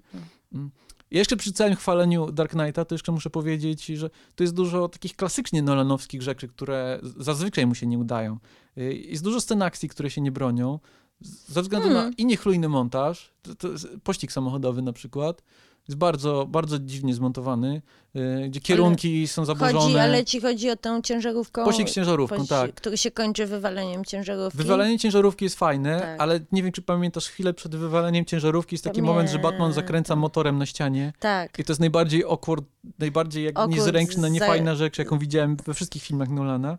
Mm. 0.54 0.72
jeszcze 1.12 1.38
przy 1.38 1.54
całym 1.54 1.76
chwaleniu 1.76 2.32
Dark 2.32 2.52
Knighta, 2.52 2.86
to 2.86 2.96
jeszcze 2.96 3.12
muszę 3.12 3.30
powiedzieć, 3.30 3.86
że 3.86 4.10
to 4.36 4.44
jest 4.44 4.54
dużo 4.54 4.90
takich 4.90 5.16
klasycznie 5.16 5.62
nolanowskich 5.62 6.22
rzeczy, 6.22 6.48
które 6.48 7.00
zazwyczaj 7.18 7.68
mu 7.68 7.76
się 7.76 7.88
nie 7.88 8.00
udają. 8.00 8.38
Y, 8.78 8.94
jest 8.94 9.24
dużo 9.24 9.42
scen 9.42 9.62
akcji, 9.62 9.90
które 9.90 10.10
się 10.10 10.22
nie 10.22 10.32
bronią, 10.32 10.80
ze 11.22 11.62
względu 11.62 11.88
hmm. 11.88 12.10
na 12.10 12.16
i 12.18 12.26
niechlujny 12.26 12.70
montaż, 12.70 13.34
to, 13.42 13.56
to 13.56 13.68
pościg 14.04 14.32
samochodowy 14.32 14.82
na 14.82 14.94
przykład, 14.94 15.42
jest 15.88 15.98
bardzo, 15.98 16.46
bardzo 16.50 16.80
dziwnie 16.80 17.14
zmontowany, 17.14 17.82
yy, 18.14 18.50
gdzie 18.50 18.62
kierunki 18.62 19.18
ale 19.18 19.28
są 19.28 19.46
zaburzone. 19.46 19.80
Chodzi, 19.80 19.98
ale 19.98 20.26
ci 20.26 20.42
chodzi 20.42 20.70
o 20.70 20.76
tę 20.76 21.02
ciężarówkę. 21.04 21.64
Pościg 21.64 21.90
z 21.90 21.94
ciężarówką, 21.94 22.36
pościg, 22.36 22.50
tak. 22.50 22.74
Który 22.74 22.98
się 22.98 23.12
kończy 23.12 23.46
wywaleniem 23.46 24.06
ciężarówki. 24.06 24.58
Wywalenie 24.58 25.00
ciężarówki 25.00 25.46
jest 25.46 25.56
fajne, 25.56 26.00
tak. 26.00 26.22
ale 26.22 26.40
nie 26.52 26.64
wiem, 26.64 26.72
czy 26.72 26.82
pamiętasz 26.82 27.28
chwilę 27.28 27.54
przed 27.54 27.76
wywaleniem 27.76 28.26
ciężarówki 28.26 28.74
jest 28.74 28.84
taki 28.84 28.94
Pamiętam. 28.94 29.16
moment, 29.16 29.30
że 29.30 29.40
Batman 29.40 29.74
zakręca 29.74 30.16
motorem 30.16 30.58
na 30.58 30.66
ścianie. 30.66 31.14
Tak. 31.20 31.60
I 31.60 31.64
to 31.64 31.72
jest 31.72 31.80
najbardziej 31.80 32.24
awkward, 32.24 32.66
najbardziej 33.00 33.44
jak 33.44 33.58
awkward 33.58 33.76
niezręczna, 33.76 34.28
niefajna 34.28 34.76
rzecz, 34.76 34.98
jaką 34.98 35.20
widziałem 35.20 35.58
we 35.66 35.74
wszystkich 35.74 36.04
filmach 36.04 36.30
Nolana. 36.30 36.78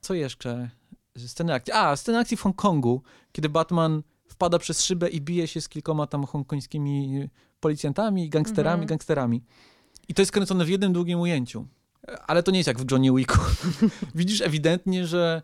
Co 0.00 0.14
jeszcze? 0.14 0.70
Sceny 1.18 1.54
akcji. 1.54 1.72
A, 1.72 1.96
sceny 1.96 2.18
akcji 2.18 2.36
w 2.36 2.42
Hongkongu, 2.42 3.02
kiedy 3.32 3.48
Batman 3.48 4.02
wpada 4.28 4.58
przez 4.58 4.84
szybę 4.84 5.08
i 5.08 5.20
bije 5.20 5.48
się 5.48 5.60
z 5.60 5.68
kilkoma 5.68 6.06
tam 6.06 6.24
hongkońskimi 6.24 7.28
policjantami, 7.60 8.28
gangsterami, 8.28 8.82
mhm. 8.82 8.88
gangsterami. 8.88 9.42
I 10.08 10.14
to 10.14 10.22
jest 10.22 10.32
kręcone 10.32 10.64
w 10.64 10.68
jednym 10.68 10.92
długim 10.92 11.20
ujęciu. 11.20 11.66
Ale 12.26 12.42
to 12.42 12.50
nie 12.50 12.58
jest 12.58 12.66
jak 12.66 12.78
w 12.78 12.90
Johnny 12.90 13.12
Wicku. 13.12 13.38
Widzisz 14.14 14.40
ewidentnie, 14.40 15.06
że 15.06 15.42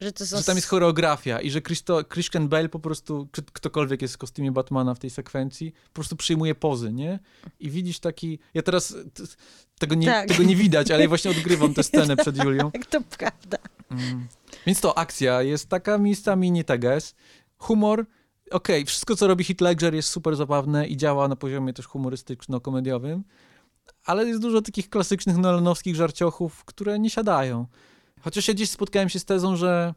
że, 0.00 0.12
że, 0.26 0.44
tam 0.44 0.56
jest 0.56 0.68
choreografia 0.68 1.40
i 1.40 1.50
że 1.50 1.62
Christo, 1.62 2.04
Christian 2.04 2.48
Bale 2.48 2.68
po 2.68 2.78
prostu, 2.78 3.28
czy 3.32 3.42
ktokolwiek 3.42 4.02
jest 4.02 4.14
w 4.14 4.18
kostiumie 4.18 4.52
Batmana 4.52 4.94
w 4.94 4.98
tej 4.98 5.10
sekwencji, 5.10 5.72
po 5.72 5.92
prostu 5.92 6.16
przyjmuje 6.16 6.54
pozy, 6.54 6.92
nie? 6.92 7.18
I 7.60 7.70
widzisz 7.70 7.98
taki, 8.00 8.38
ja 8.54 8.62
teraz 8.62 8.96
tego 9.78 9.94
nie, 9.94 10.06
tak. 10.06 10.28
tego 10.28 10.42
nie 10.42 10.56
widać, 10.56 10.90
ale 10.90 11.02
ja 11.02 11.08
właśnie 11.14 11.30
odgrywam 11.30 11.74
tę 11.74 11.82
scenę 11.82 12.16
przed 12.16 12.44
Julią. 12.44 12.70
Tak, 12.70 12.86
to 12.86 13.00
prawda. 13.18 13.58
Mm. 13.90 14.26
Więc 14.66 14.80
to 14.80 14.98
akcja 14.98 15.42
jest 15.42 15.68
taka 15.68 15.98
miejscami 15.98 16.50
nie 16.50 16.64
teges. 16.64 17.14
Humor, 17.58 18.00
okej, 18.00 18.76
okay, 18.76 18.84
wszystko 18.84 19.16
co 19.16 19.26
robi 19.26 19.44
Hit 19.44 19.60
Ledger 19.60 19.94
jest 19.94 20.08
super 20.08 20.36
zabawne 20.36 20.86
i 20.86 20.96
działa 20.96 21.28
na 21.28 21.36
poziomie 21.36 21.72
też 21.72 21.88
humorystyczno-komediowym, 21.88 23.22
ale 24.04 24.26
jest 24.26 24.40
dużo 24.40 24.62
takich 24.62 24.90
klasycznych 24.90 25.36
nolanowskich 25.36 25.96
żarciochów, 25.96 26.64
które 26.64 26.98
nie 26.98 27.10
siadają. 27.10 27.66
Chociaż 28.20 28.48
ja 28.48 28.54
gdzieś 28.54 28.70
spotkałem 28.70 29.08
się 29.08 29.18
z 29.18 29.24
tezą, 29.24 29.56
że 29.56 29.94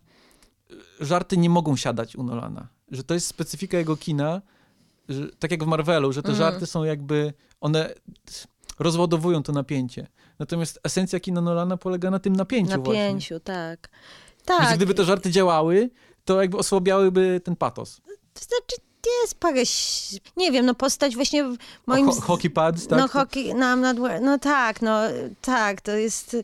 żarty 0.99 1.37
nie 1.37 1.49
mogą 1.49 1.75
siadać 1.75 2.15
u 2.15 2.23
Nolana. 2.23 2.67
Że 2.91 3.03
to 3.03 3.13
jest 3.13 3.27
specyfika 3.27 3.77
jego 3.77 3.97
kina, 3.97 4.41
że, 5.09 5.27
tak 5.39 5.51
jak 5.51 5.63
w 5.63 5.67
Marvelu, 5.67 6.13
że 6.13 6.21
te 6.21 6.27
mm. 6.27 6.37
żarty 6.37 6.65
są 6.65 6.83
jakby, 6.83 7.33
one 7.61 7.93
rozładowują 8.79 9.43
to 9.43 9.51
napięcie. 9.51 10.07
Natomiast 10.39 10.79
esencja 10.83 11.19
kina 11.19 11.41
Nolana 11.41 11.77
polega 11.77 12.11
na 12.11 12.19
tym 12.19 12.35
napięciu 12.35 12.77
Napięciu, 12.77 13.35
właśnie. 13.35 13.39
tak. 13.39 13.89
Tak. 14.49 14.61
Więc 14.61 14.77
gdyby 14.77 14.93
te 14.93 15.03
żarty 15.03 15.31
działały, 15.31 15.89
to 16.25 16.41
jakby 16.41 16.57
osłabiałyby 16.57 17.41
ten 17.43 17.55
patos. 17.55 18.01
To 18.33 18.43
znaczy, 18.43 18.75
jest 19.21 19.35
parę, 19.39 19.61
nie 20.37 20.51
wiem, 20.51 20.65
no 20.65 20.75
postać 20.75 21.15
właśnie 21.15 21.55
moim... 21.85 22.05
Ho 22.05 22.21
hockey 22.21 22.49
pads, 22.49 22.87
tak? 22.87 22.99
No, 22.99 23.07
hockey, 23.07 23.55
no, 23.55 23.75
not, 23.75 23.97
no 24.21 24.39
tak, 24.39 24.81
no 24.81 25.01
tak, 25.41 25.81
to 25.81 25.91
jest... 25.91 26.35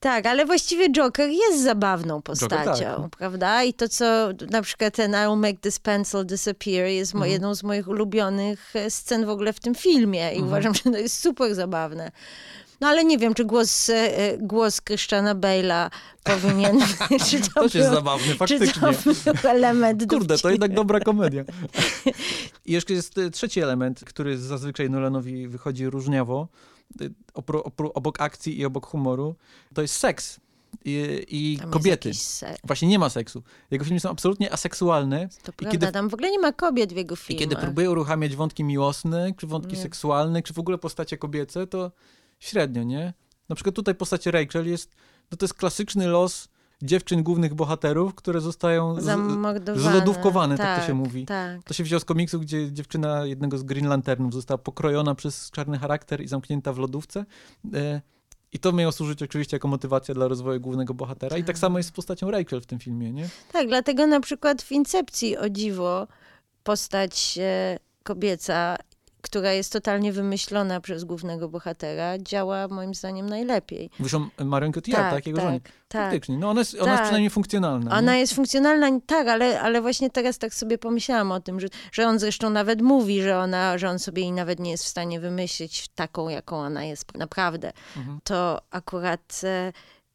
Tak, 0.00 0.26
ale 0.26 0.46
właściwie 0.46 0.90
Joker 0.90 1.30
jest 1.30 1.62
zabawną 1.62 2.22
postacią, 2.22 2.64
Joker, 2.64 3.00
tak. 3.02 3.16
prawda? 3.18 3.62
I 3.62 3.74
to, 3.74 3.88
co 3.88 4.28
na 4.50 4.62
przykład 4.62 4.94
ten 4.94 5.12
I'll 5.12 5.36
make 5.36 5.60
this 5.60 5.78
pencil 5.78 6.26
disappear 6.26 6.86
jest 6.86 7.14
mhm. 7.14 7.32
jedną 7.32 7.54
z 7.54 7.62
moich 7.62 7.88
ulubionych 7.88 8.76
e, 8.76 8.90
scen 8.90 9.26
w 9.26 9.28
ogóle 9.28 9.52
w 9.52 9.60
tym 9.60 9.74
filmie 9.74 10.32
i 10.32 10.38
mhm. 10.38 10.46
uważam, 10.46 10.74
że 10.78 10.82
to 10.82 10.98
jest 10.98 11.20
super 11.20 11.54
zabawne. 11.54 12.10
No 12.80 12.88
ale 12.88 13.04
nie 13.04 13.18
wiem, 13.18 13.34
czy 13.34 13.44
głos, 13.44 13.88
e, 13.88 14.38
głos 14.38 14.82
Christiana 14.82 15.34
Bale'a 15.34 15.90
powinien... 16.24 16.80
czy 17.30 17.40
to, 17.40 17.46
to 17.54 17.60
był, 17.60 17.70
jest 17.74 17.90
zabawny, 17.90 18.34
faktycznie. 18.34 18.66
Czy 18.66 19.24
to 19.24 19.34
był 19.34 19.50
element 19.50 20.06
Kurde, 20.10 20.38
to 20.38 20.50
jednak 20.50 20.74
dobra 20.74 21.00
komedia. 21.00 21.44
I 22.66 22.72
jeszcze 22.72 22.94
jest 22.94 23.18
e, 23.18 23.30
trzeci 23.30 23.60
element, 23.60 24.04
który 24.04 24.38
zazwyczaj 24.38 24.90
Nolanowi 24.90 25.48
wychodzi 25.48 25.86
różniawo, 25.86 26.48
e, 27.00 27.08
obok 27.94 28.20
akcji 28.20 28.58
i 28.58 28.64
obok 28.64 28.86
humoru, 28.86 29.34
to 29.74 29.82
jest 29.82 29.94
seks 29.94 30.40
i, 30.84 31.24
i 31.28 31.58
kobiety. 31.70 32.10
Właśnie 32.64 32.88
nie 32.88 32.98
ma 32.98 33.10
seksu. 33.10 33.42
Jego 33.70 33.84
filmy 33.84 34.00
są 34.00 34.10
absolutnie 34.10 34.52
aseksualne. 34.52 35.28
To 35.28 35.52
I 35.52 35.54
prawda, 35.54 35.70
kiedy, 35.70 35.92
tam 35.92 36.08
w 36.08 36.14
ogóle 36.14 36.30
nie 36.30 36.38
ma 36.38 36.52
kobiet 36.52 36.92
w 36.92 36.96
jego 36.96 37.16
filmach. 37.16 37.42
I 37.42 37.48
kiedy 37.48 37.56
próbuje 37.56 37.90
uruchamiać 37.90 38.36
wątki 38.36 38.64
miłosne, 38.64 39.32
czy 39.36 39.46
wątki 39.46 39.76
nie. 39.76 39.82
seksualne, 39.82 40.42
czy 40.42 40.54
w 40.54 40.58
ogóle 40.58 40.78
postacie 40.78 41.18
kobiece, 41.18 41.66
to 41.66 41.92
średnio, 42.38 42.82
nie? 42.82 43.14
Na 43.48 43.54
przykład 43.54 43.74
tutaj 43.74 43.94
postać 43.94 44.26
Rachel 44.26 44.68
jest, 44.68 44.94
no 45.30 45.36
to 45.36 45.44
jest 45.44 45.54
klasyczny 45.54 46.06
los 46.06 46.48
dziewczyn 46.82 47.22
głównych 47.22 47.54
bohaterów, 47.54 48.14
które 48.14 48.40
zostają 48.40 48.96
zlodówkowane, 49.74 50.56
tak, 50.56 50.66
tak, 50.66 50.78
to 50.78 50.82
się 50.82 50.92
tak, 50.92 50.96
mówi. 50.96 51.26
Tak. 51.26 51.62
To 51.62 51.74
się 51.74 51.84
wziął 51.84 52.00
z 52.00 52.04
komiksu, 52.04 52.40
gdzie 52.40 52.72
dziewczyna 52.72 53.26
jednego 53.26 53.58
z 53.58 53.62
Green 53.62 53.88
Lanternów 53.88 54.34
została 54.34 54.58
pokrojona 54.58 55.14
przez 55.14 55.50
czarny 55.50 55.78
charakter 55.78 56.20
i 56.20 56.28
zamknięta 56.28 56.72
w 56.72 56.78
lodówce. 56.78 57.24
E, 57.74 58.00
I 58.52 58.58
to 58.58 58.72
miało 58.72 58.92
służyć 58.92 59.22
oczywiście 59.22 59.56
jako 59.56 59.68
motywacja 59.68 60.14
dla 60.14 60.28
rozwoju 60.28 60.60
głównego 60.60 60.94
bohatera. 60.94 61.36
I 61.36 61.44
tak 61.44 61.58
samo 61.58 61.78
jest 61.78 61.88
z 61.88 61.92
postacią 61.92 62.30
Rachel 62.30 62.60
w 62.60 62.66
tym 62.66 62.78
filmie, 62.78 63.12
nie? 63.12 63.28
Tak, 63.52 63.68
dlatego 63.68 64.06
na 64.06 64.20
przykład 64.20 64.62
w 64.62 64.72
Incepcji, 64.72 65.36
o 65.36 65.48
dziwo, 65.48 66.06
postać 66.64 67.38
e, 67.40 67.78
kobieca 68.02 68.76
która 69.26 69.52
jest 69.52 69.72
totalnie 69.72 70.12
wymyślona 70.12 70.80
przez 70.80 71.04
głównego 71.04 71.48
bohatera, 71.48 72.18
działa 72.18 72.68
moim 72.68 72.94
zdaniem 72.94 73.28
najlepiej. 73.28 73.90
Wyszłam 74.00 74.30
Marion 74.44 74.72
Cotillard, 74.72 75.04
tak, 75.04 75.14
tak, 75.14 75.26
jego 75.26 75.38
tak, 75.38 75.46
żonie. 75.46 75.60
Tak. 75.88 76.02
Faktycznie, 76.02 76.38
no 76.38 76.50
ona 76.50 76.60
jest, 76.60 76.74
ona 76.74 76.84
tak. 76.84 76.92
jest 76.92 77.02
przynajmniej 77.02 77.30
funkcjonalna. 77.30 77.98
Ona 77.98 78.12
nie? 78.12 78.20
jest 78.20 78.34
funkcjonalna, 78.34 79.00
tak, 79.06 79.28
ale, 79.28 79.60
ale 79.60 79.80
właśnie 79.80 80.10
teraz 80.10 80.38
tak 80.38 80.54
sobie 80.54 80.78
pomyślałam 80.78 81.32
o 81.32 81.40
tym, 81.40 81.60
że, 81.60 81.68
że 81.92 82.06
on 82.06 82.18
zresztą 82.18 82.50
nawet 82.50 82.82
mówi, 82.82 83.22
że, 83.22 83.38
ona, 83.38 83.78
że 83.78 83.88
on 83.88 83.98
sobie 83.98 84.22
jej 84.22 84.32
nawet 84.32 84.60
nie 84.60 84.70
jest 84.70 84.84
w 84.84 84.88
stanie 84.88 85.20
wymyślić 85.20 85.88
taką, 85.88 86.28
jaką 86.28 86.56
ona 86.56 86.84
jest 86.84 87.14
naprawdę. 87.14 87.72
Mhm. 87.96 88.20
To 88.24 88.60
akurat... 88.70 89.42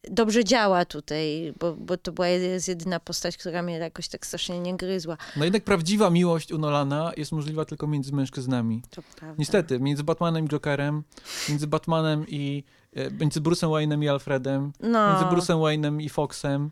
Dobrze 0.09 0.43
działa 0.43 0.85
tutaj, 0.85 1.53
bo, 1.59 1.73
bo 1.73 1.97
to 1.97 2.11
była 2.11 2.27
jedyna 2.67 2.99
postać, 2.99 3.37
która 3.37 3.61
mnie 3.61 3.77
jakoś 3.77 4.07
tak 4.07 4.25
strasznie 4.25 4.59
nie 4.59 4.77
gryzła. 4.77 5.17
No 5.37 5.43
jednak 5.43 5.63
prawdziwa 5.63 6.09
miłość 6.09 6.51
u 6.51 6.57
Nolana 6.57 7.11
jest 7.17 7.31
możliwa 7.31 7.65
tylko 7.65 7.87
między 7.87 8.13
mężczyznami. 8.13 8.81
To 8.89 9.01
prawda. 9.15 9.35
Niestety, 9.39 9.79
między 9.79 10.03
Batmanem 10.03 10.45
i 10.45 10.47
Jokerem, 10.47 11.03
między 11.49 11.67
Batmanem 11.67 12.25
i 12.27 12.63
e, 12.93 13.11
między 13.11 13.41
Bruce'em 13.41 13.67
Wayne'em 13.67 14.03
i 14.03 14.09
Alfredem, 14.09 14.71
no. 14.79 15.09
między 15.09 15.25
Bruce'em 15.25 15.59
Wayne'em 15.59 16.01
i 16.01 16.09
Foxem, 16.09 16.71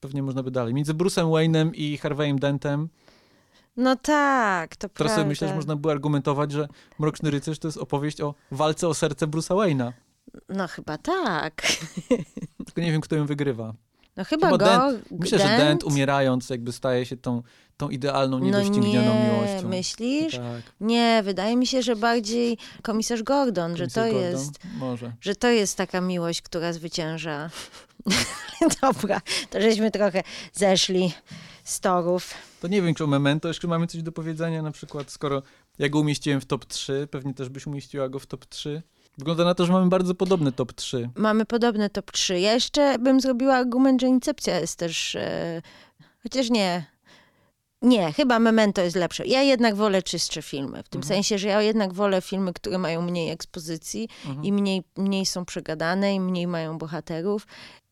pewnie 0.00 0.22
można 0.22 0.42
by 0.42 0.50
dalej, 0.50 0.74
między 0.74 0.94
Bruce'em 0.94 1.30
Wayne'em 1.30 1.70
i 1.74 1.98
Harvey'em 1.98 2.38
Dentem. 2.38 2.88
No 3.76 3.96
tak, 3.96 4.76
to 4.76 4.88
Teraz 4.88 4.94
prawda. 4.94 5.14
sobie 5.14 5.26
myślę, 5.28 5.48
że 5.48 5.54
można 5.54 5.76
by 5.76 5.90
argumentować, 5.90 6.52
że 6.52 6.68
Mroczny 6.98 7.30
Rycerz 7.30 7.58
to 7.58 7.68
jest 7.68 7.78
opowieść 7.78 8.20
o 8.20 8.34
walce 8.50 8.88
o 8.88 8.94
serce 8.94 9.26
Bruce'a 9.26 9.54
Wayne'a. 9.56 9.92
No 10.48 10.68
chyba 10.68 10.98
tak. 10.98 11.62
Tylko 12.66 12.80
nie 12.80 12.92
wiem, 12.92 13.00
kto 13.00 13.16
ją 13.16 13.26
wygrywa. 13.26 13.74
No 14.16 14.24
chyba, 14.24 14.50
chyba 14.50 14.58
go. 14.58 14.92
Dent, 14.92 15.10
myślę, 15.10 15.38
Dent? 15.38 15.50
że 15.50 15.56
Dent 15.56 15.84
umierając 15.84 16.50
jakby 16.50 16.72
staje 16.72 17.06
się 17.06 17.16
tą, 17.16 17.42
tą 17.76 17.88
idealną, 17.88 18.38
niedoścignioną 18.38 19.14
no 19.14 19.14
nie, 19.14 19.30
miłością. 19.30 19.68
myślisz? 19.68 20.36
Tak. 20.36 20.62
Nie, 20.80 21.22
wydaje 21.24 21.56
mi 21.56 21.66
się, 21.66 21.82
że 21.82 21.96
bardziej 21.96 22.58
komisarz 22.82 23.22
Gordon, 23.22 23.72
komisarz 23.72 23.92
że 23.92 23.94
to 23.94 24.12
Gordon? 24.12 24.30
jest... 24.30 24.58
Może. 24.78 25.12
Że 25.20 25.36
to 25.36 25.48
jest 25.48 25.76
taka 25.76 26.00
miłość, 26.00 26.42
która 26.42 26.72
zwycięża 26.72 27.50
Dobra, 28.82 29.20
to 29.50 29.60
żeśmy 29.60 29.90
trochę 29.90 30.22
zeszli 30.52 31.12
z 31.64 31.80
torów. 31.80 32.34
To 32.60 32.68
nie 32.68 32.82
wiem, 32.82 32.94
czy 32.94 33.04
o 33.04 33.06
Memento 33.06 33.48
jeszcze 33.48 33.68
mamy 33.68 33.86
coś 33.86 34.02
do 34.02 34.12
powiedzenia, 34.12 34.62
na 34.62 34.70
przykład 34.70 35.10
skoro 35.10 35.42
ja 35.78 35.88
go 35.88 36.00
umieściłem 36.00 36.40
w 36.40 36.44
top 36.44 36.64
3, 36.64 37.08
pewnie 37.10 37.34
też 37.34 37.48
byś 37.48 37.66
umieściła 37.66 38.08
go 38.08 38.18
w 38.18 38.26
top 38.26 38.46
3. 38.46 38.82
Wygląda 39.18 39.44
na 39.44 39.54
to, 39.54 39.66
że 39.66 39.72
mamy 39.72 39.88
bardzo 39.88 40.14
podobny 40.14 40.52
top 40.52 40.72
3. 40.72 41.10
Mamy 41.16 41.44
podobne 41.44 41.90
top 41.90 42.10
3. 42.12 42.40
Ja 42.40 42.52
jeszcze 42.52 42.98
bym 42.98 43.20
zrobiła 43.20 43.54
argument, 43.54 44.00
że 44.00 44.06
Incepcja 44.06 44.60
jest 44.60 44.78
też... 44.78 45.14
E, 45.16 45.62
chociaż 46.22 46.50
nie. 46.50 46.86
Nie, 47.82 48.12
chyba 48.12 48.38
Memento 48.38 48.82
jest 48.82 48.96
lepsze. 48.96 49.26
Ja 49.26 49.42
jednak 49.42 49.74
wolę 49.74 50.02
czystsze 50.02 50.42
filmy. 50.42 50.82
W 50.82 50.88
tym 50.88 50.98
Mhm. 50.98 51.08
sensie, 51.16 51.38
że 51.38 51.48
ja 51.48 51.62
jednak 51.62 51.92
wolę 51.92 52.20
filmy, 52.20 52.52
które 52.52 52.78
mają 52.78 53.02
mniej 53.02 53.30
ekspozycji 53.30 54.08
Mhm. 54.26 54.44
i 54.44 54.52
mniej, 54.52 54.82
mniej 54.96 55.26
są 55.26 55.44
przegadane 55.44 56.14
i 56.14 56.20
mniej 56.20 56.46
mają 56.46 56.78
bohaterów. 56.78 57.46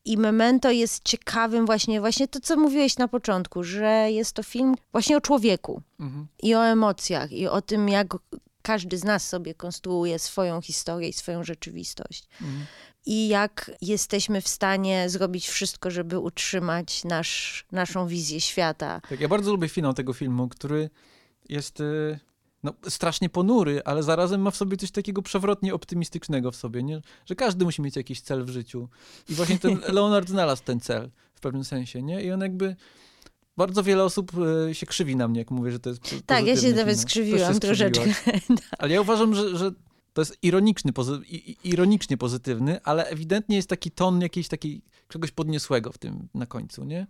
I 0.05 0.17
Memento 0.17 0.71
jest 0.71 1.03
ciekawym 1.03 1.65
właśnie, 1.65 1.99
właśnie 1.99 2.27
to, 2.27 2.39
co 2.39 2.57
mówiłeś 2.57 2.97
na 2.97 3.07
początku, 3.07 3.63
że 3.63 4.07
jest 4.11 4.33
to 4.33 4.43
film 4.43 4.75
właśnie 4.91 5.17
o 5.17 5.21
człowieku 5.21 5.81
Mhm. 5.99 6.27
i 6.43 6.55
o 6.55 6.65
emocjach 6.65 7.31
i 7.31 7.47
o 7.47 7.61
tym, 7.61 7.89
jak 7.89 8.07
każdy 8.61 8.97
z 8.97 9.03
nas 9.03 9.29
sobie 9.29 9.53
konstruuje 9.53 10.19
swoją 10.19 10.61
historię 10.61 11.09
i 11.09 11.13
swoją 11.13 11.43
rzeczywistość. 11.43 12.27
Mhm. 12.41 12.65
I 13.05 13.27
jak 13.27 13.71
jesteśmy 13.81 14.41
w 14.41 14.47
stanie 14.47 15.09
zrobić 15.09 15.47
wszystko, 15.47 15.91
żeby 15.91 16.19
utrzymać 16.19 17.03
nasz, 17.03 17.65
naszą 17.71 18.07
wizję 18.07 18.41
świata. 18.41 19.01
Tak, 19.09 19.19
ja 19.19 19.27
bardzo 19.27 19.51
lubię 19.51 19.69
finał 19.69 19.93
tego 19.93 20.13
filmu, 20.13 20.47
który 20.47 20.89
jest 21.49 21.79
y, 21.79 22.19
no, 22.63 22.73
strasznie 22.89 23.29
ponury, 23.29 23.81
ale 23.85 24.03
zarazem 24.03 24.41
ma 24.41 24.51
w 24.51 24.55
sobie 24.55 24.77
coś 24.77 24.91
takiego 24.91 25.21
przewrotnie 25.21 25.73
optymistycznego 25.73 26.51
w 26.51 26.55
sobie, 26.55 26.83
nie? 26.83 27.01
że 27.25 27.35
każdy 27.35 27.65
musi 27.65 27.81
mieć 27.81 27.95
jakiś 27.95 28.21
cel 28.21 28.45
w 28.45 28.49
życiu. 28.49 28.89
I 29.29 29.33
właśnie 29.33 29.59
ten 29.59 29.79
Leonard 29.95 30.29
znalazł 30.29 30.63
ten 30.63 30.79
cel 30.79 31.11
w 31.33 31.39
pewnym 31.39 31.63
sensie, 31.63 32.01
nie? 32.01 32.23
I 32.23 32.31
on 32.31 32.41
jakby... 32.41 32.75
Bardzo 33.61 33.83
wiele 33.83 34.03
osób 34.03 34.31
y, 34.69 34.75
się 34.75 34.85
krzywi 34.85 35.15
na 35.15 35.27
mnie, 35.27 35.39
jak 35.39 35.51
mówię, 35.51 35.71
że 35.71 35.79
to 35.79 35.89
jest 35.89 36.01
Tak, 36.25 36.39
ja 36.39 36.45
się 36.45 36.51
pozytywny 36.53 36.75
nawet 36.77 36.95
finał. 36.95 37.01
skrzywiłam 37.09 37.53
się 37.53 37.59
troszeczkę. 37.59 38.13
skrzywiłaś. 38.13 38.43
Ale 38.79 38.93
ja 38.93 39.01
uważam, 39.01 39.35
że, 39.35 39.57
że 39.57 39.71
to 40.13 40.21
jest 40.21 40.37
ironiczny, 40.41 40.91
pozy- 40.91 41.21
ironicznie 41.63 42.17
pozytywny, 42.17 42.81
ale 42.83 43.05
ewidentnie 43.07 43.55
jest 43.55 43.67
taki 43.69 43.91
ton 43.91 44.21
jakiejś 44.21 44.47
takiej, 44.47 44.81
czegoś 45.07 45.31
podniosłego 45.31 45.91
w 45.91 45.97
tym 45.97 46.27
na 46.33 46.45
końcu, 46.45 46.83
nie? 46.83 47.07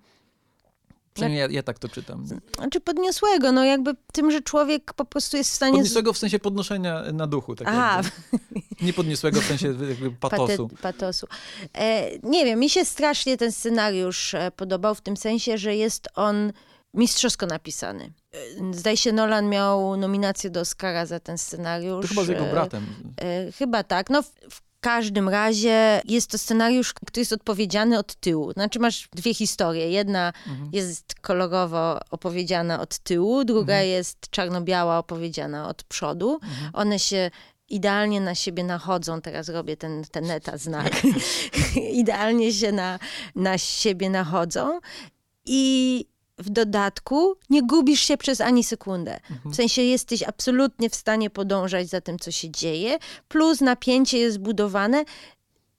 Przynajmniej 1.14 1.40
ja, 1.40 1.48
ja 1.52 1.64
tak 1.64 1.80
to 1.80 1.90
czytam. 1.90 2.28
Znaczy 2.58 2.80
podniosłego, 2.80 3.52
no 3.52 3.64
jakby 3.64 3.96
tym, 4.14 4.32
że 4.32 4.42
człowiek 4.42 4.94
po 4.94 5.06
prostu 5.06 5.38
jest 5.38 5.52
w 5.52 5.54
stanie... 5.54 5.74
Podniosłego 5.74 6.14
w 6.14 6.18
sensie 6.18 6.40
podnoszenia 6.40 7.04
na 7.14 7.28
duchu. 7.28 7.56
Tak 7.56 7.68
Aha. 7.68 8.02
Nie 8.82 8.94
podniosłego 8.94 9.42
w 9.42 9.46
sensie 9.46 9.68
jakby 9.68 10.12
patosu. 10.12 10.70
Patosu. 10.82 11.28
E, 11.74 12.10
nie 12.24 12.46
wiem, 12.46 12.60
mi 12.60 12.70
się 12.70 12.86
strasznie 12.86 13.38
ten 13.38 13.52
scenariusz 13.52 14.34
e, 14.34 14.52
podobał 14.56 14.96
w 14.96 15.02
tym 15.02 15.18
sensie, 15.18 15.58
że 15.58 15.76
jest 15.76 16.08
on 16.16 16.54
mistrzowsko 16.94 17.46
napisany. 17.46 18.14
E, 18.34 18.74
Zdaje 18.74 18.98
się, 18.98 19.12
Nolan 19.12 19.50
miał 19.50 19.98
nominację 19.98 20.50
do 20.50 20.60
Oscara 20.60 21.06
za 21.06 21.20
ten 21.20 21.38
scenariusz. 21.38 22.02
To 22.02 22.08
chyba 22.08 22.24
z 22.24 22.28
jego 22.28 22.46
E, 22.46 22.52
bratem. 22.52 22.86
E, 23.22 23.52
chyba 23.52 23.84
tak. 23.84 24.10
No, 24.10 24.22
w, 24.22 24.28
w 24.50 24.62
każdym 24.82 25.30
razie 25.30 26.02
jest 26.06 26.32
to 26.32 26.38
scenariusz, 26.38 26.94
który 26.94 27.22
jest 27.22 27.34
odpowiedziany 27.34 27.98
od 27.98 28.16
tyłu. 28.16 28.52
Znaczy 28.52 28.80
masz 28.80 29.08
dwie 29.16 29.34
historie. 29.34 29.90
Jedna 29.90 30.34
Mhm. 30.48 30.70
jest 30.74 31.16
kolorowo 31.22 32.00
opowiedziana 32.10 32.82
od 32.82 33.00
tyłu, 33.00 33.44
druga 33.44 33.74
Mhm. 33.74 33.90
jest 33.90 34.30
czarno-biała 34.30 34.98
opowiedziana 34.98 35.68
od 35.68 35.84
przodu. 35.84 36.34
Mhm. 36.34 36.72
One 36.74 37.00
się 37.00 37.32
idealnie 37.70 38.22
na 38.22 38.36
siebie 38.36 38.64
nachodzą. 38.64 39.22
Teraz 39.22 39.50
robię 39.50 39.78
ten, 39.78 40.04
ten 40.12 40.32
eta 40.32 40.58
znak. 40.58 40.92
idealnie 42.02 42.54
się 42.54 42.72
na, 42.72 43.00
na 43.36 43.58
siebie 43.58 44.10
nachodzą. 44.10 44.80
I 45.46 46.06
w 46.42 46.50
dodatku 46.50 47.36
nie 47.50 47.64
gubisz 47.64 48.02
się 48.02 48.18
przez 48.18 48.42
ani 48.42 48.64
sekundę. 48.64 49.20
Mhm. 49.32 49.52
W 49.52 49.56
sensie 49.56 49.82
jesteś 49.82 50.24
absolutnie 50.24 50.90
w 50.90 50.96
stanie 50.96 51.30
podążać 51.30 51.90
za 51.90 52.02
tym, 52.02 52.20
co 52.20 52.32
się 52.32 52.50
dzieje, 52.52 52.98
plus 53.28 53.62
napięcie 53.62 54.18
jest 54.18 54.38
budowane. 54.40 55.06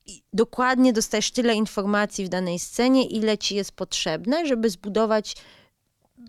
I 0.06 0.22
dokładnie 0.32 0.92
dostajesz 0.92 1.30
tyle 1.30 1.54
informacji 1.54 2.24
w 2.24 2.28
danej 2.28 2.58
scenie, 2.58 3.06
ile 3.06 3.38
ci 3.38 3.54
jest 3.56 3.72
potrzebne, 3.72 4.46
żeby 4.46 4.70
zbudować 4.70 5.36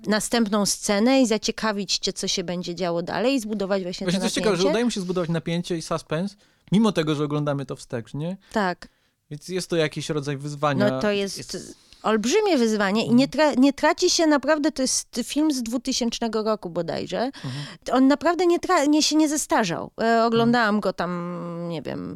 następną 0.07 0.65
scenę 0.65 1.21
i 1.21 1.27
zaciekawić 1.27 1.97
cię, 1.97 2.13
co 2.13 2.27
się 2.27 2.43
będzie 2.43 2.75
działo 2.75 3.01
dalej 3.01 3.33
i 3.35 3.39
zbudować 3.39 3.83
właśnie, 3.83 4.05
Właśnie 4.05 4.19
to 4.19 4.25
jest 4.25 4.35
ciekawe, 4.35 4.55
że 4.55 4.57
napięcie. 4.57 4.69
udaje 4.69 4.85
mu 4.85 4.91
się 4.91 5.01
zbudować 5.01 5.29
napięcie 5.29 5.77
i 5.77 5.81
suspens, 5.81 6.35
mimo 6.71 6.91
tego, 6.91 7.15
że 7.15 7.23
oglądamy 7.23 7.65
to 7.65 7.75
wstecz, 7.75 8.13
nie? 8.13 8.37
Tak, 8.51 8.87
Więc 9.31 9.47
jest 9.47 9.69
to 9.69 9.75
jakiś 9.75 10.09
rodzaj 10.09 10.37
wyzwania. 10.37 10.89
no 10.89 11.01
to 11.01 11.11
jest, 11.11 11.57
olbrzymie 12.03 12.57
wyzwanie 12.57 13.05
i 13.05 13.13
nie, 13.13 13.27
tra- 13.27 13.57
nie 13.57 13.73
traci 13.73 14.09
się 14.09 14.27
naprawdę, 14.27 14.71
to 14.71 14.81
jest 14.81 15.21
film 15.23 15.51
z 15.51 15.63
2000 15.63 16.29
roku 16.33 16.69
bodajże. 16.69 17.19
Mhm. 17.21 17.53
On 17.91 18.07
naprawdę 18.07 18.45
nie, 18.45 18.57
nie 18.87 19.03
się 19.03 19.15
nie 19.15 19.29
zestarzał. 19.29 19.91
E, 20.01 20.25
oglądałam 20.25 20.79
go 20.79 20.93
tam, 20.93 21.45
nie 21.69 21.81
wiem, 21.81 22.15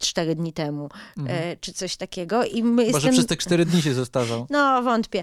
cztery 0.00 0.34
dni 0.34 0.52
temu, 0.52 0.88
e, 1.28 1.56
czy 1.56 1.72
coś 1.72 1.96
takiego. 1.96 2.44
I 2.44 2.62
my 2.62 2.86
Chyba, 2.86 3.00
że 3.00 3.08
jestem... 3.08 3.12
przez 3.12 3.26
te 3.26 3.36
cztery 3.36 3.64
dni 3.64 3.82
się 3.82 3.94
zestarzał. 3.94 4.46
No, 4.50 4.82
wątpię. 4.82 5.22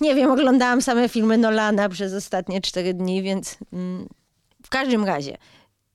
nie 0.00 0.14
wiem, 0.14 0.30
oglądałam 0.30 0.82
same 0.82 1.08
filmy 1.08 1.38
Nolana 1.38 1.88
przez 1.88 2.14
ostatnie 2.14 2.60
cztery 2.60 2.94
dni, 2.94 3.22
więc 3.22 3.56
mm, 3.72 4.08
w 4.62 4.68
każdym 4.68 5.04
razie 5.04 5.38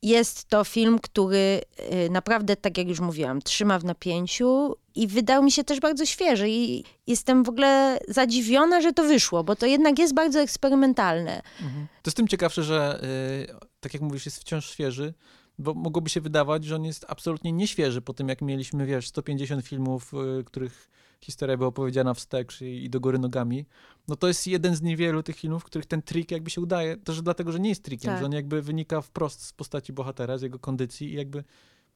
jest 0.06 0.46
to 0.46 0.64
film, 0.64 1.00
który 1.00 1.62
y, 2.08 2.10
naprawdę, 2.10 2.56
tak 2.56 2.78
jak 2.78 2.88
już 2.88 3.00
mówiłam, 3.00 3.42
trzyma 3.42 3.80
w 3.80 3.84
napięciu 3.84 4.76
i 4.96 5.08
wydał 5.08 5.44
mi 5.44 5.52
się 5.52 5.64
też 5.64 5.80
bardzo 5.80 6.06
świeży 6.06 6.50
i 6.50 6.84
jestem 7.08 7.44
w 7.44 7.50
ogóle 7.50 8.00
zadziwiona, 8.08 8.82
że 8.82 8.94
to 8.94 9.04
wyszło, 9.04 9.44
bo 9.44 9.56
to 9.56 9.66
jednak 9.66 10.00
jest 10.00 10.14
bardzo 10.14 10.40
eksperymentalne. 10.40 11.42
Mhm. 11.62 11.88
To 11.88 12.10
jest 12.10 12.18
tym 12.18 12.28
ciekawsze, 12.28 12.64
że 12.64 13.04
y, 13.52 13.56
tak 13.80 13.94
jak 13.94 14.04
mówisz, 14.04 14.26
jest 14.26 14.42
wciąż 14.42 14.70
świeży, 14.70 15.14
bo 15.60 15.74
mogłoby 15.74 16.10
się 16.10 16.22
wydawać, 16.22 16.66
że 16.66 16.76
on 16.76 16.86
jest 16.86 17.06
absolutnie 17.08 17.52
nieświeży 17.52 18.02
po 18.02 18.14
tym, 18.14 18.30
jak 18.30 18.42
mieliśmy, 18.42 18.86
wiesz, 18.86 19.08
150 19.08 19.66
filmów, 19.66 20.14
y, 20.40 20.44
których 20.44 20.90
historia 21.22 21.58
była 21.58 21.70
opowiedziana 21.70 22.14
wstecz 22.14 22.62
i, 22.62 22.84
i 22.86 22.90
do 22.90 23.00
góry 23.00 23.20
nogami. 23.20 23.66
No 24.08 24.16
to 24.16 24.28
jest 24.28 24.48
jeden 24.48 24.76
z 24.76 24.82
niewielu 24.82 25.24
tych 25.24 25.36
filmów, 25.36 25.62
w 25.64 25.66
których 25.66 25.86
ten 25.86 26.02
trik 26.02 26.32
jakby 26.32 26.50
się 26.50 26.62
udaje, 26.62 26.98
też 26.98 27.22
dlatego, 27.22 27.52
że 27.52 27.60
nie 27.60 27.70
jest 27.70 27.84
trikiem, 27.84 28.12
Tak. 28.12 28.20
że 28.20 28.26
on 28.26 28.32
jakby 28.32 28.62
wynika 28.62 29.02
wprost 29.02 29.44
z 29.44 29.54
postaci 29.54 29.94
bohatera, 29.94 30.38
z 30.38 30.42
jego 30.42 30.60
kondycji 30.60 31.10
i 31.10 31.14
jakby 31.14 31.44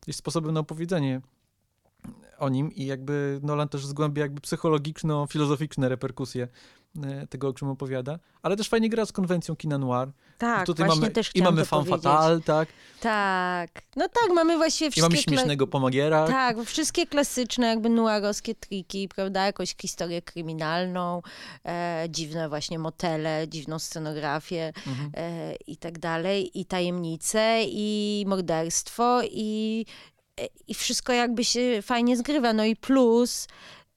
jest 0.07 0.19
sposobem 0.19 0.53
na 0.53 0.59
opowiedzenie 0.59 1.21
o 2.37 2.49
nim 2.49 2.71
i 2.71 2.85
jakby 2.85 3.39
Nolan 3.43 3.69
też 3.69 3.85
zgłębia 3.85 4.21
jakby 4.21 4.41
psychologiczno-filozoficzne 4.41 5.89
reperkusje 5.89 6.47
tego, 7.29 7.47
o 7.47 7.53
czym 7.53 7.69
opowiada, 7.69 8.19
ale 8.41 8.55
też 8.57 8.69
fajnie 8.69 8.89
gra 8.89 9.05
z 9.05 9.11
konwencją 9.11 9.55
kina 9.55 9.77
noir. 9.77 10.07
Tak, 10.37 10.65
Tutaj 10.65 10.85
właśnie 10.85 11.01
mamy, 11.01 11.13
też 11.13 11.31
I 11.35 11.41
mamy 11.41 11.65
fan 11.65 11.85
fatal, 11.85 12.41
tak? 12.41 12.69
Tak, 12.99 13.69
no 13.95 14.07
tak, 14.09 14.33
mamy 14.35 14.57
właściwie 14.57 14.87
I 14.87 14.91
wszystkie... 14.91 15.09
mamy 15.11 15.21
kla- 15.21 15.23
śmiesznego 15.29 15.67
pomagiera. 15.67 16.27
Tak, 16.27 16.57
wszystkie 16.65 17.07
klasyczne 17.07 17.67
jakby 17.67 17.89
noirowskie 17.89 18.55
triki, 18.55 19.07
prawda? 19.15 19.45
Jakąś 19.45 19.75
historię 19.81 20.21
kryminalną, 20.21 21.21
e, 21.65 22.05
dziwne 22.09 22.49
właśnie 22.49 22.79
motele, 22.79 23.45
dziwną 23.47 23.79
scenografię 23.79 24.73
Mhm. 24.87 25.11
e, 25.17 25.55
i 25.55 25.77
tak 25.77 25.99
dalej, 25.99 26.59
i 26.59 26.65
tajemnice, 26.65 27.59
i 27.67 28.23
morderstwo, 28.27 29.21
i, 29.31 29.85
e, 30.41 30.47
i 30.67 30.73
wszystko 30.73 31.13
jakby 31.13 31.43
się 31.45 31.79
fajnie 31.81 32.17
zgrywa. 32.17 32.53
No 32.53 32.65
i 32.65 32.75
plus 32.75 33.47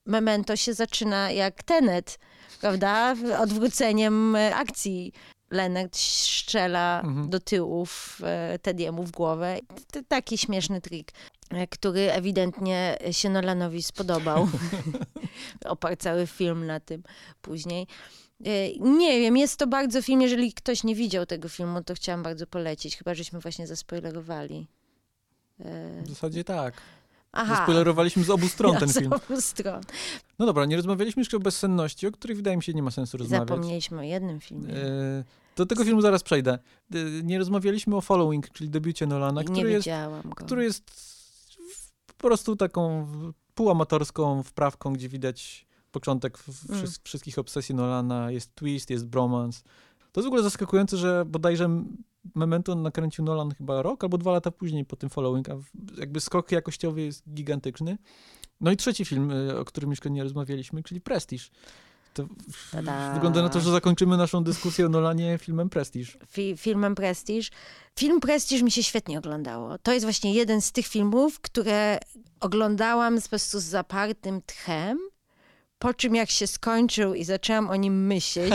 Memento 0.05 0.55
się 0.55 0.73
zaczyna 0.73 1.31
jak 1.31 1.63
Tenet, 1.63 2.19
prawda? 2.67 3.15
Odwróceniem 3.39 4.35
e, 4.35 4.55
akcji. 4.55 5.13
Leonard 5.51 5.95
strzela 5.97 7.01
Mhm. 7.05 7.29
do 7.29 7.39
tyłów 7.39 8.19
e, 8.23 8.59
Tediemu 8.59 9.03
w 9.03 9.11
głowę. 9.11 9.57
T- 9.91 10.03
Taki 10.03 10.37
śmieszny 10.37 10.81
trik, 10.81 11.11
e, 11.49 11.67
który 11.67 12.11
ewidentnie 12.11 12.97
się 13.11 13.29
Nolanowi 13.29 13.83
spodobał. 13.83 14.47
Oparł 15.65 15.95
cały 15.95 16.27
film 16.27 16.65
na 16.65 16.79
tym 16.79 17.03
później. 17.41 17.87
E, 18.45 18.73
Nie 18.79 19.19
wiem, 19.19 19.37
jest 19.37 19.59
to 19.59 19.67
bardzo 19.67 20.01
film, 20.01 20.21
jeżeli 20.21 20.53
ktoś 20.53 20.83
nie 20.83 20.95
widział 20.95 21.25
tego 21.25 21.49
filmu, 21.49 21.83
to 21.83 21.93
chciałam 21.95 22.23
bardzo 22.23 22.47
polecić, 22.47 22.97
chyba 22.97 23.13
żeśmy 23.13 23.39
właśnie 23.39 23.67
zaspoilerowali. 23.67 24.67
W 26.03 26.09
zasadzie 26.09 26.43
tak. 26.43 26.73
Aha. 27.33 27.55
Zaspoilerowaliśmy 27.55 28.23
z 28.23 28.29
obu 28.29 28.47
stron 28.47 28.77
ten 28.77 28.89
z 28.89 28.99
film. 28.99 29.13
obu 29.13 29.41
stron. 29.41 29.81
No 30.39 30.45
dobra, 30.45 30.65
nie 30.65 30.75
rozmawialiśmy 30.75 31.19
jeszcze 31.21 31.37
o 31.37 31.39
bezsenności, 31.39 32.07
o 32.07 32.11
której 32.11 32.35
wydaje 32.37 32.57
mi 32.57 32.63
się 32.63 32.73
nie 32.73 32.83
ma 32.83 32.91
sensu 32.91 33.17
rozmawiać. 33.17 33.47
Zapomnieliśmy 33.47 33.99
o 33.99 34.01
jednym 34.01 34.39
filmie. 34.39 34.73
E, 34.75 35.23
Do 35.55 35.65
tego 35.65 35.85
filmu 35.85 36.01
zaraz 36.01 36.23
przejdę. 36.23 36.53
E, 36.53 36.97
Nie 37.23 37.39
rozmawialiśmy 37.39 37.95
o 37.95 38.01
Following, 38.01 38.49
czyli 38.49 38.69
debiucie 38.69 39.07
Nolana, 39.07 39.41
nie 39.41 39.47
który 39.47 39.71
jest, 39.71 39.87
który 40.35 40.63
jest 40.63 40.83
po 42.07 42.13
prostu 42.27 42.55
taką 42.55 43.07
półamatorską 43.55 44.43
wprawką, 44.43 44.93
gdzie 44.93 45.09
widać 45.09 45.65
początek 45.91 46.37
Mm. 46.69 46.87
wszy- 46.87 46.99
wszystkich 47.03 47.39
obsesji 47.39 47.75
Nolana. 47.75 48.31
Jest 48.31 48.55
twist, 48.55 48.89
jest 48.89 49.05
bromance. 49.07 49.61
To 50.11 50.21
jest 50.21 50.25
w 50.25 50.27
ogóle 50.27 50.43
zaskakujące, 50.43 50.97
że 50.97 51.25
bodajże 51.25 51.83
Memento 52.35 52.75
nakręcił 52.75 53.23
Nolan 53.25 53.51
chyba 53.51 53.81
rok 53.81 54.03
albo 54.03 54.17
dwa 54.17 54.31
lata 54.31 54.51
później 54.51 54.85
po 54.85 54.95
tym 54.95 55.09
Following, 55.09 55.49
a 55.49 55.55
jakby 55.97 56.21
skok 56.21 56.51
jakościowy 56.51 57.01
jest 57.01 57.23
gigantyczny. 57.33 57.97
No 58.61 58.71
i 58.71 58.77
trzeci 58.77 59.05
film, 59.05 59.31
y, 59.31 59.59
o 59.59 59.65
którym 59.65 59.89
jeszcze 59.89 60.09
nie 60.09 60.23
rozmawialiśmy, 60.23 60.83
czyli 60.83 61.01
Prestige. 61.01 61.43
To 62.13 62.27
wygląda 63.13 63.41
na 63.41 63.49
to, 63.49 63.59
że 63.59 63.71
zakończymy 63.71 64.17
naszą 64.17 64.43
dyskusję 64.43 64.85
o 64.85 64.89
Nolanie 64.89 65.37
filmem 65.37 65.69
Prestige. 65.69 66.11
Fi 66.27 66.57
filmem 66.57 66.95
Prestige. 66.95 67.49
Film 67.99 68.19
Prestige 68.19 68.63
mi 68.63 68.71
się 68.71 68.83
świetnie 68.83 69.17
oglądało. 69.17 69.77
To 69.77 69.93
jest 69.93 70.05
właśnie 70.05 70.33
jeden 70.33 70.61
z 70.61 70.71
tych 70.71 70.87
filmów, 70.87 71.39
które 71.39 71.99
oglądałam 72.39 73.21
po 73.21 73.29
prostu 73.29 73.59
z 73.59 73.63
zapartym 73.63 74.41
tchem. 74.41 74.99
Po 75.83 75.93
czym 75.93 76.15
jak 76.15 76.29
się 76.29 76.47
skończył 76.47 77.13
i 77.13 77.23
zaczęłam 77.23 77.69
o 77.69 77.75
nim 77.75 78.05
myśleć, 78.07 78.53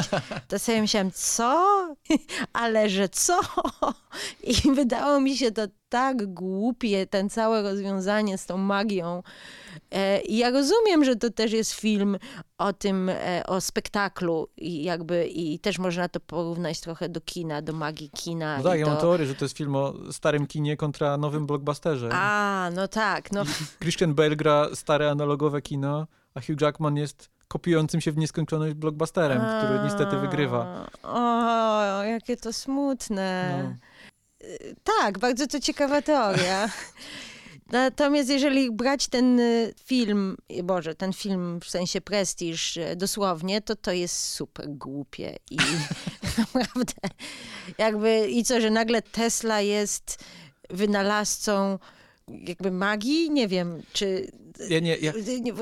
to 0.48 0.58
sobie 0.58 0.80
myślałam, 0.80 1.10
co? 1.12 1.64
Ale 2.52 2.88
że 2.88 3.08
co? 3.08 3.40
I 4.42 4.72
wydało 4.72 5.20
mi 5.20 5.36
się 5.36 5.52
to 5.52 5.62
tak 5.88 6.26
głupie, 6.26 7.06
ten 7.06 7.30
całe 7.30 7.62
rozwiązanie 7.62 8.38
z 8.38 8.46
tą 8.46 8.56
magią. 8.56 9.22
E, 9.90 10.20
I 10.20 10.36
ja 10.36 10.50
rozumiem, 10.50 11.04
że 11.04 11.16
to 11.16 11.30
też 11.30 11.52
jest 11.52 11.72
film 11.72 12.18
o 12.58 12.72
tym, 12.72 13.08
e, 13.08 13.42
o 13.46 13.60
spektaklu 13.60 14.48
i 14.56 14.82
jakby 14.82 15.26
i 15.26 15.58
też 15.58 15.78
można 15.78 16.08
to 16.08 16.20
porównać 16.20 16.80
trochę 16.80 17.08
do 17.08 17.20
kina, 17.20 17.62
do 17.62 17.72
magii 17.72 18.10
kina. 18.10 18.56
No 18.56 18.62
tak, 18.62 18.78
ja 18.78 18.84
do... 18.84 18.90
mam 18.90 19.00
teorię, 19.00 19.26
że 19.26 19.34
to 19.34 19.44
jest 19.44 19.56
film 19.56 19.76
o 19.76 19.94
starym 20.12 20.46
kinie 20.46 20.76
kontra 20.76 21.16
nowym 21.16 21.46
blockbusterze. 21.46 22.08
A, 22.12 22.70
no 22.74 22.88
tak. 22.88 23.32
No. 23.32 23.42
Christian 23.80 24.14
Bale 24.14 24.36
gra 24.36 24.68
stare 24.74 25.10
analogowe 25.10 25.62
kino, 25.62 26.06
a 26.34 26.40
Hugh 26.40 26.60
Jackman 26.60 26.96
jest 26.96 27.30
kopiującym 27.48 28.00
się 28.00 28.12
w 28.12 28.18
nieskończoność 28.18 28.74
blockbusterem, 28.74 29.40
a, 29.40 29.64
który 29.64 29.84
niestety 29.84 30.16
wygrywa. 30.16 30.90
O, 31.02 32.02
jakie 32.04 32.36
to 32.36 32.52
smutne. 32.52 33.60
No. 33.62 33.88
Tak, 34.84 35.18
bardzo 35.18 35.46
to 35.46 35.60
ciekawa 35.60 36.02
teoria. 36.02 36.68
Natomiast 37.72 38.28
jeżeli 38.28 38.70
brać 38.70 39.08
ten 39.08 39.40
y, 39.40 39.74
film, 39.84 40.36
Boże, 40.64 40.94
ten 40.94 41.12
film 41.12 41.60
w 41.60 41.70
sensie 41.70 42.00
prestiż 42.00 42.76
y, 42.76 42.96
dosłownie, 42.96 43.60
to 43.60 43.76
to 43.76 43.92
jest 43.92 44.24
super 44.24 44.68
głupie 44.68 45.36
i 45.50 45.56
naprawdę 46.54 46.94
jakby 47.78 48.28
i 48.28 48.44
co, 48.44 48.60
że 48.60 48.70
nagle 48.70 49.02
Tesla 49.02 49.60
jest 49.60 50.24
wynalazcą 50.70 51.78
jakby 52.48 52.70
magii? 52.70 53.30
Nie 53.30 53.48
wiem, 53.48 53.82
czy... 53.92 54.30
Ja 54.68 54.80
nie, 54.80 54.96
ja, 54.96 55.12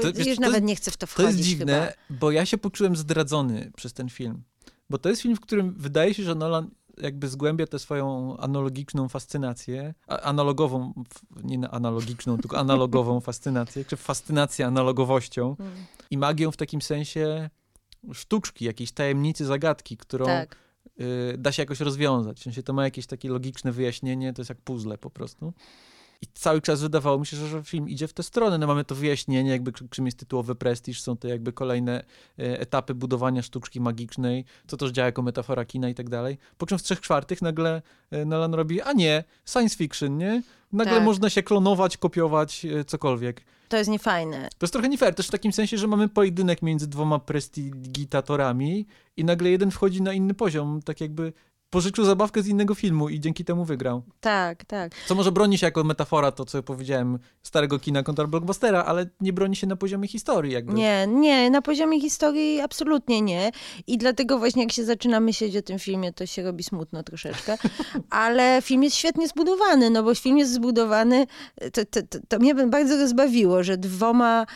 to, 0.03 0.13
wiesz, 0.13 0.27
już 0.27 0.39
nawet 0.39 0.65
nie 0.65 0.77
chcę 0.77 0.91
w 0.91 0.97
to 0.97 1.07
wchodzić 1.07 1.33
To 1.33 1.37
jest 1.37 1.49
dziwne, 1.49 1.95
chyba. 2.09 2.19
bo 2.21 2.31
ja 2.31 2.47
się 2.47 2.59
poczułem 2.59 2.97
zdradzony 2.97 3.73
przez 3.77 3.93
ten 3.93 4.09
film. 4.09 4.43
Bo 4.91 4.99
to 4.99 5.09
jest 5.09 5.23
film, 5.23 5.37
w 5.37 5.41
którym 5.41 5.75
wydaje 5.79 6.15
się, 6.15 6.23
że 6.23 6.35
Nolan 6.35 6.71
jakby 6.99 7.29
zgłębia 7.29 7.67
tę 7.67 7.79
swoją 7.79 8.37
analogiczną 8.37 9.09
fascynację, 9.09 9.95
analogową, 10.07 10.93
nie 11.45 11.69
analogiczną, 11.69 12.39
tylko 12.39 12.59
analogową 12.67 13.21
fascynację, 13.21 13.85
czy 13.85 13.97
fascynację 13.97 14.67
analogowością 14.67 15.57
hmm. 15.57 15.77
i 16.11 16.19
magią 16.19 16.51
w 16.51 16.57
takim 16.57 16.83
sensie 16.83 17.51
sztuczki, 18.13 18.65
jakiejś 18.65 18.93
tajemnicy, 18.93 19.45
zagadki, 19.45 19.97
którą 19.97 20.27
tak. 20.27 20.57
y, 21.01 21.35
da 21.39 21.53
się 21.53 21.63
jakoś 21.63 21.81
rozwiązać. 21.81 22.41
W 22.41 22.43
sensie 22.43 22.63
to 22.63 22.73
ma 22.73 22.85
jakieś 22.85 23.07
takie 23.07 23.29
logiczne 23.29 23.73
wyjaśnienie, 23.73 24.33
to 24.33 24.43
jest 24.43 24.49
jak 24.49 24.61
puzzle 24.61 24.99
po 24.99 25.11
prostu. 25.11 25.53
I 26.23 26.27
cały 26.35 26.61
czas 26.61 26.83
wydawało 26.83 27.19
mi 27.19 27.27
się, 27.27 27.37
że, 27.37 27.63
film 27.63 27.89
idzie 27.89 28.09
w 28.09 28.13
tę 28.13 28.23
stronę. 28.23 28.59
No 28.59 28.67
mamy 28.67 28.85
to 28.85 28.95
wyjaśnienie, 28.95 29.51
jakby 29.51 29.73
czym 29.91 30.07
jest 30.07 30.19
tytułowy 30.19 30.55
prestiż, 30.55 31.03
są 31.03 31.17
to 31.17 31.29
jakby 31.29 31.53
kolejne 31.53 32.05
e, 32.39 32.61
etapy 32.61 32.95
budowania 32.95 33.43
sztuczki 33.43 33.81
magicznej, 33.81 34.45
co 34.67 34.77
też 34.77 34.91
działa 34.91 35.07
jako 35.07 35.23
metafora 35.23 35.65
kina 35.65 35.89
i 35.89 35.95
tak 35.95 36.09
dalej. 36.09 36.39
Po 36.59 36.67
czym 36.67 36.79
w 36.79 36.83
trzech 36.83 37.01
czwartych 37.01 37.43
nagle 37.43 37.83
e, 38.11 38.25
Nolan 38.25 38.55
robi, 38.55 38.81
a 38.81 38.93
nie, 38.93 39.25
science 39.47 39.77
fiction, 39.77 40.19
nie? 40.19 40.43
Nagle 40.73 40.95
tak. 40.95 41.05
można 41.05 41.31
się 41.31 41.43
klonować, 41.43 41.97
kopiować, 41.97 42.65
e, 42.65 42.85
cokolwiek. 42.85 43.45
To 43.69 43.77
jest 43.77 43.91
niefajne. 43.91 44.49
To 44.59 44.65
jest 44.65 44.73
trochę 44.73 44.89
nie 44.89 44.99
fair, 44.99 45.15
też 45.15 45.29
w 45.29 45.31
takim 45.31 45.53
sensie, 45.53 45.79
że 45.79 45.87
mamy 45.87 46.09
pojedynek 46.09 46.63
między 46.63 46.87
dwoma 46.87 47.19
prestigitatorami 47.19 48.87
i 49.17 49.25
nagle 49.25 49.51
jeden 49.51 49.71
wchodzi 49.71 50.03
na 50.03 50.13
inny 50.13 50.35
poziom, 50.35 50.83
tak 50.85 51.01
jakby 51.01 51.33
pożyczył 51.71 52.05
zabawkę 52.05 52.43
z 52.43 52.47
innego 52.47 52.75
filmu 52.75 53.09
i 53.09 53.21
dzięki 53.21 53.45
temu 53.45 53.65
wygrał. 53.65 54.03
Tak, 54.21 54.65
tak. 54.65 54.93
Co 55.07 55.15
może 55.15 55.33
broni 55.33 55.59
się 55.59 55.67
jako 55.67 55.85
metafora, 55.85 56.33
to 56.33 56.45
co 56.45 56.63
powiedziałem, 56.63 57.19
starego 57.43 57.79
kina 57.79 58.03
kontra 58.03 58.27
blockbustera, 58.27 58.85
ale 58.85 59.07
nie 59.21 59.33
broni 59.33 59.57
się 59.57 59.67
na 59.67 59.77
poziomie 59.77 60.09
historii 60.09 60.53
jakby. 60.53 60.73
Nie, 60.73 61.07
nie, 61.09 61.51
na 61.51 61.63
poziomie 61.63 62.01
historii 62.01 62.61
absolutnie 62.61 63.21
nie. 63.21 63.51
I 63.87 63.99
dlatego 63.99 64.39
właśnie 64.39 64.63
jak 64.63 64.73
się 64.73 64.85
zaczyna 64.85 65.21
myśleć 65.21 65.57
o 65.57 65.63
tym 65.63 65.79
filmie, 65.79 66.13
to 66.13 66.27
się 66.27 66.43
robi 66.43 66.65
smutno 66.65 67.03
troszeczkę. 67.03 67.59
ale 68.11 68.63
film 68.63 68.83
jest 68.83 68.97
świetnie 68.97 69.29
zbudowany, 69.29 69.91
no 69.91 70.03
bo 70.03 70.15
film 70.15 70.39
jest 70.39 70.53
zbudowany, 70.53 71.27
to, 71.73 71.85
to, 71.91 72.03
to, 72.03 72.19
to 72.29 72.39
mnie 72.39 72.55
bardzo 72.55 72.97
rozbawiło, 72.97 73.63
że 73.63 73.77
dwoma 73.77 74.47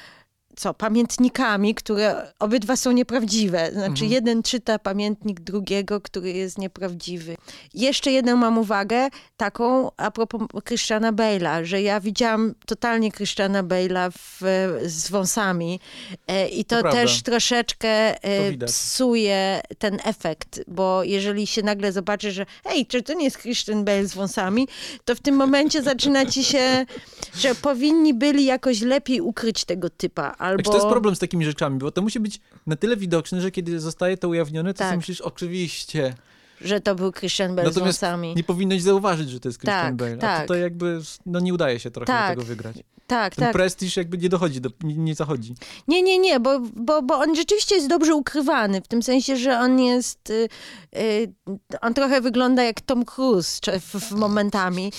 co, 0.60 0.74
pamiętnikami, 0.74 1.74
które 1.74 2.32
obydwa 2.38 2.76
są 2.76 2.92
nieprawdziwe. 2.92 3.70
Znaczy, 3.72 4.04
mhm. 4.04 4.10
jeden 4.10 4.42
czyta 4.42 4.78
pamiętnik 4.78 5.40
drugiego, 5.40 6.00
który 6.00 6.32
jest 6.32 6.58
nieprawdziwy. 6.58 7.36
Jeszcze 7.74 8.12
jedną 8.12 8.36
mam 8.36 8.58
uwagę, 8.58 9.08
taką 9.36 9.90
a 9.96 10.10
propos 10.10 10.42
Christiana 10.64 11.12
Bale'a, 11.12 11.64
że 11.64 11.82
ja 11.82 12.00
widziałam 12.00 12.54
totalnie 12.66 13.12
Christiana 13.12 13.62
Bale'a 13.62 14.10
w, 14.12 14.40
z 14.86 15.10
wąsami 15.10 15.80
e, 16.26 16.48
i 16.48 16.64
to, 16.64 16.82
to 16.82 16.90
też 16.90 17.22
troszeczkę 17.22 17.88
e, 18.24 18.66
psuje 18.66 19.60
ten 19.78 19.98
efekt, 20.04 20.60
bo 20.68 21.04
jeżeli 21.04 21.46
się 21.46 21.62
nagle 21.62 21.92
zobaczy, 21.92 22.32
że 22.32 22.46
hej, 22.64 22.86
czy 22.86 23.02
to 23.02 23.14
nie 23.14 23.24
jest 23.24 23.38
Christian 23.38 23.84
Bale 23.84 24.06
z 24.06 24.14
wąsami, 24.14 24.68
to 25.04 25.14
w 25.14 25.20
tym 25.20 25.34
momencie 25.34 25.82
zaczyna 25.82 26.26
ci 26.26 26.44
się, 26.44 26.86
że 27.34 27.54
powinni 27.54 28.14
byli 28.14 28.44
jakoś 28.44 28.80
lepiej 28.80 29.20
ukryć 29.20 29.64
tego 29.64 29.90
typa, 29.90 30.34
albo... 30.50 30.62
Znaczy, 30.62 30.70
to 30.70 30.84
jest 30.84 30.90
problem 30.90 31.16
z 31.16 31.18
takimi 31.18 31.44
rzeczami, 31.44 31.78
bo 31.78 31.90
to 31.90 32.02
musi 32.02 32.20
być 32.20 32.40
na 32.66 32.76
tyle 32.76 32.96
widoczne, 32.96 33.40
że 33.40 33.50
kiedy 33.50 33.80
zostaje 33.80 34.16
to 34.16 34.28
ujawnione, 34.28 34.74
to 34.74 34.78
tak. 34.78 34.88
sobie 34.88 34.96
myślisz, 34.96 35.20
oczywiście 35.20 36.14
że 36.60 36.80
to 36.80 36.94
był 36.94 37.12
Christian 37.12 37.56
Bale 37.56 37.68
Natomiast 37.68 37.98
z 37.98 38.00
wąsami. 38.00 38.34
nie 38.34 38.44
powinnoś 38.44 38.82
zauważyć, 38.82 39.30
że 39.30 39.40
to 39.40 39.48
jest 39.48 39.58
Christian 39.58 39.86
tak, 39.86 39.94
Bale. 39.94 40.14
A 40.14 40.16
tak. 40.16 40.42
tutaj 40.42 40.60
jakby 40.60 41.00
no, 41.26 41.40
nie 41.40 41.54
udaje 41.54 41.80
się 41.80 41.90
trochę 41.90 42.06
tak. 42.06 42.30
tego 42.30 42.42
wygrać. 42.42 42.76
Tak, 43.10 43.34
Ten 43.34 43.44
tak. 43.44 43.52
prestiż 43.52 43.96
jakby 43.96 44.18
nie 44.18 44.28
dochodzi, 44.28 44.60
do, 44.60 44.70
nie, 44.82 44.94
nie 44.94 45.14
zachodzi. 45.14 45.54
Nie, 45.88 46.02
nie, 46.02 46.18
nie, 46.18 46.40
bo, 46.40 46.60
bo, 46.60 47.02
bo 47.02 47.18
on 47.18 47.36
rzeczywiście 47.36 47.74
jest 47.74 47.88
dobrze 47.88 48.14
ukrywany, 48.14 48.80
w 48.80 48.88
tym 48.88 49.02
sensie, 49.02 49.36
że 49.36 49.58
on 49.58 49.80
jest, 49.80 50.30
y, 50.30 50.48
y, 50.96 51.34
on 51.80 51.94
trochę 51.94 52.20
wygląda 52.20 52.62
jak 52.62 52.80
Tom 52.80 53.04
Cruise 53.04 53.60
w, 53.80 54.00
w 54.00 54.12
momentami, 54.12 54.92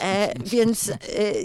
e, 0.00 0.34
więc 0.44 0.88
y, 0.88 0.94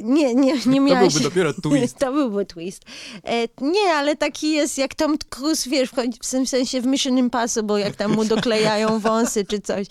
nie, 0.03 0.35
nie, 0.35 0.53
nie 0.65 0.79
miałaś... 0.79 1.13
To 1.13 1.19
byłby 1.19 1.29
dopiero 1.29 1.53
twist. 1.53 1.97
to 2.03 2.11
byłby 2.11 2.45
twist. 2.45 2.83
E, 3.23 3.47
nie, 3.61 3.93
ale 3.93 4.15
taki 4.15 4.51
jest 4.51 4.77
jak 4.77 4.95
Tom 4.95 5.17
Cruise, 5.29 5.69
wiesz, 5.69 5.89
w 6.21 6.29
tym 6.29 6.47
sensie 6.47 6.81
w 6.81 6.85
Mission 6.85 7.17
Impossible, 7.17 7.79
jak 7.79 7.95
tam 7.95 8.11
mu 8.11 8.25
doklejają 8.25 8.99
wąsy 9.09 9.45
czy 9.45 9.61
coś. 9.61 9.87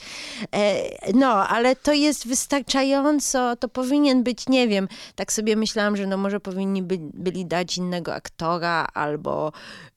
E, 0.54 1.12
no, 1.14 1.48
ale 1.48 1.76
to 1.76 1.92
jest 1.92 2.26
wystarczająco, 2.26 3.56
to 3.56 3.68
powinien 3.68 4.22
być, 4.22 4.48
nie 4.48 4.68
wiem, 4.68 4.88
tak 5.14 5.32
sobie 5.32 5.56
myślałam, 5.56 5.96
że 5.96 6.06
no 6.06 6.21
może 6.22 6.40
powinni 6.40 6.82
by, 6.82 6.98
byli 7.00 7.46
dać 7.46 7.78
innego 7.78 8.14
aktora 8.14 8.86
albo 8.94 9.52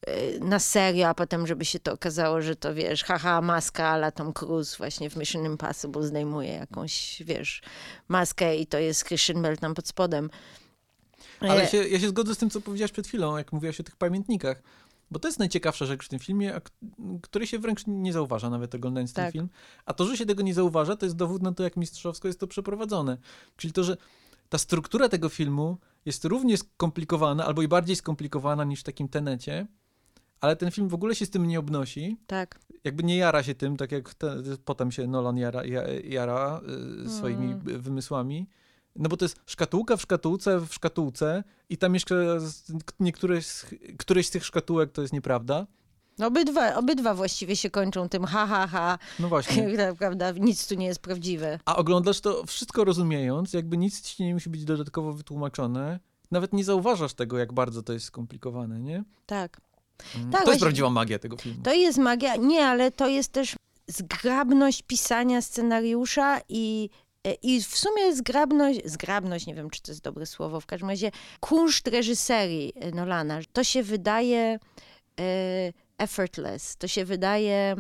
y, 0.08 0.40
na 0.42 0.60
serio, 0.60 1.08
a 1.08 1.14
potem 1.14 1.48
żeby 1.48 1.66
się 1.66 1.80
to 1.80 1.94
okazało, 1.94 2.42
że 2.42 2.56
to 2.56 2.74
wiesz, 2.74 3.04
haha, 3.04 3.42
maska 3.42 3.88
ala 3.88 4.12
Tom 4.12 4.34
Cruise 4.34 4.78
właśnie 4.78 5.10
w 5.10 5.16
Mission 5.16 5.46
Impossible 5.46 6.04
zdejmuje 6.04 6.54
jakąś, 6.54 7.24
wiesz, 7.26 7.62
maskę 8.08 8.58
i 8.58 8.68
to 8.68 8.80
jest 8.80 9.06
Christian 9.06 9.42
Bale 9.42 9.58
tam 9.58 9.74
pod 9.74 9.88
spodem. 9.88 10.30
Ale 11.40 11.64
e, 11.64 11.68
się, 11.68 11.78
ja 11.88 12.00
się 12.00 12.10
zgodzę 12.10 12.36
z 12.36 12.38
tym, 12.38 12.50
co 12.50 12.62
powiedziałaś 12.62 12.92
przed 12.92 13.08
chwilą, 13.08 13.38
jak 13.38 13.54
mówiłaś 13.54 13.80
o 13.80 13.84
tych 13.84 13.96
pamiętnikach. 13.96 14.62
Bo 15.12 15.20
to 15.20 15.28
jest 15.28 15.40
najciekawsza 15.40 15.86
rzecz 15.86 16.06
w 16.06 16.10
tym 16.10 16.20
filmie, 16.20 16.62
której 17.22 17.48
się 17.48 17.60
wręcz 17.60 17.88
nie 17.88 18.14
zauważa, 18.14 18.50
nawet 18.50 18.76
oglądając 18.76 19.14
tak. 19.14 19.26
ten 19.26 19.32
film. 19.32 19.50
A 19.86 19.94
to, 19.94 20.06
że 20.06 20.18
się 20.18 20.26
tego 20.26 20.44
nie 20.44 20.54
zauważa, 20.54 20.96
to 20.96 21.06
jest 21.06 21.16
dowód 21.16 21.42
na 21.42 21.52
to, 21.52 21.64
jak 21.64 21.78
mistrzowsko 21.78 22.28
jest 22.28 22.40
to 22.40 22.48
przeprowadzone. 22.48 23.18
Czyli 23.58 23.74
to, 23.74 23.84
że 23.84 23.98
ta 24.50 24.58
struktura 24.58 25.10
tego 25.10 25.30
filmu 25.30 25.78
jest 26.06 26.26
równie 26.26 26.58
skomplikowana, 26.58 27.46
albo 27.46 27.62
i 27.62 27.68
bardziej 27.68 27.96
skomplikowana 27.96 28.64
niż 28.64 28.80
w 28.80 28.84
takim 28.84 29.08
tenecie, 29.10 29.68
ale 30.42 30.56
ten 30.56 30.72
film 30.72 30.90
w 30.90 30.94
ogóle 30.94 31.16
się 31.16 31.26
z 31.26 31.30
tym 31.30 31.48
nie 31.48 31.60
obnosi. 31.60 32.18
Tak. 32.28 32.60
Jakby 32.84 33.04
nie 33.04 33.18
jara 33.18 33.44
się 33.44 33.56
tym, 33.56 33.78
tak 33.78 33.92
jak 33.92 34.14
te, 34.14 34.44
potem 34.66 34.92
się 34.92 35.08
Nolan 35.08 35.38
jara, 35.38 35.62
jara 36.04 36.62
y, 37.06 37.10
swoimi 37.10 37.52
mm. 37.52 37.82
wymysłami. 37.82 38.48
No 38.96 39.10
bo 39.10 39.18
to 39.18 39.26
jest 39.26 39.40
szkatułka 39.46 39.98
w 39.98 40.02
szkatułce 40.02 40.60
w 40.60 40.74
szkatułce 40.74 41.44
i 41.70 41.78
tam 41.78 41.94
jeszcze 41.94 42.40
niektóre 43.00 43.42
z, 43.42 43.66
któreś 43.98 44.28
z 44.28 44.32
tych 44.32 44.46
szkatułek 44.46 44.92
to 44.92 45.02
jest 45.02 45.14
nieprawda. 45.14 45.68
Obydwa, 46.24 46.76
obydwa 46.76 47.14
właściwie 47.14 47.56
się 47.56 47.70
kończą 47.70 48.10
tym 48.10 48.24
ha, 48.24 48.48
ha, 48.48 48.68
ha. 48.68 48.98
No 49.20 49.30
właśnie. 49.30 49.68
Prawda, 50.00 50.32
nic 50.32 50.68
tu 50.68 50.76
nie 50.76 50.86
jest 50.86 51.00
prawdziwe. 51.00 51.60
A 51.66 51.76
oglądasz 51.76 52.22
to 52.22 52.46
wszystko 52.46 52.84
rozumiejąc, 52.84 53.54
jakby 53.54 53.78
nic 53.78 54.02
ci 54.02 54.24
nie 54.24 54.34
musi 54.34 54.50
być 54.50 54.66
dodatkowo 54.66 55.14
wytłumaczone. 55.14 56.00
Nawet 56.32 56.54
nie 56.54 56.64
zauważasz 56.64 57.14
tego, 57.14 57.38
jak 57.38 57.54
bardzo 57.54 57.84
to 57.84 57.94
jest 57.94 58.06
skomplikowane, 58.06 58.80
nie? 58.80 59.04
Tak. 59.26 59.62
Mm. 60.16 60.32
tak 60.32 60.44
to 60.44 60.50
jest 60.50 60.62
prawdziwa 60.62 60.90
magia 60.90 61.20
tego 61.20 61.38
filmu. 61.38 61.64
To 61.64 61.74
jest 61.74 61.98
magia, 61.98 62.36
nie, 62.36 62.66
ale 62.66 62.92
to 62.92 63.08
jest 63.08 63.32
też 63.32 63.56
zgrabność 63.88 64.82
pisania 64.82 65.42
scenariusza 65.42 66.40
i 66.50 66.90
E, 67.26 67.34
I 67.34 67.62
w 67.62 67.78
sumie 67.78 68.16
zgrabność, 68.16 68.80
zgrabność, 68.86 69.46
nie 69.46 69.56
wiem, 69.56 69.70
czy 69.70 69.82
to 69.82 69.92
jest 69.92 70.04
dobre 70.04 70.26
słowo, 70.26 70.62
w 70.62 70.66
każdym 70.66 70.90
razie 70.90 71.12
kunszt 71.40 71.88
reżyserii 71.88 72.74
Nolana, 72.94 73.40
to 73.54 73.64
się 73.64 73.84
wydaje 73.84 74.60
e, 75.20 75.74
effortless, 75.98 76.78
to 76.78 76.88
się 76.88 77.06
wydaje... 77.06 77.76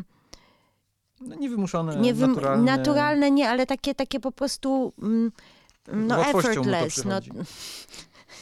No, 1.21 1.35
niewymuszone, 1.35 1.95
nie 1.95 2.13
naturalne. 2.13 2.77
Naturalne 2.77 3.31
nie, 3.31 3.49
ale 3.49 3.65
takie, 3.65 3.95
takie 3.95 4.19
po 4.19 4.31
prostu... 4.31 4.93
Mm, 5.01 5.31
no 5.87 6.25
effortless. 6.25 7.05
No, 7.05 7.21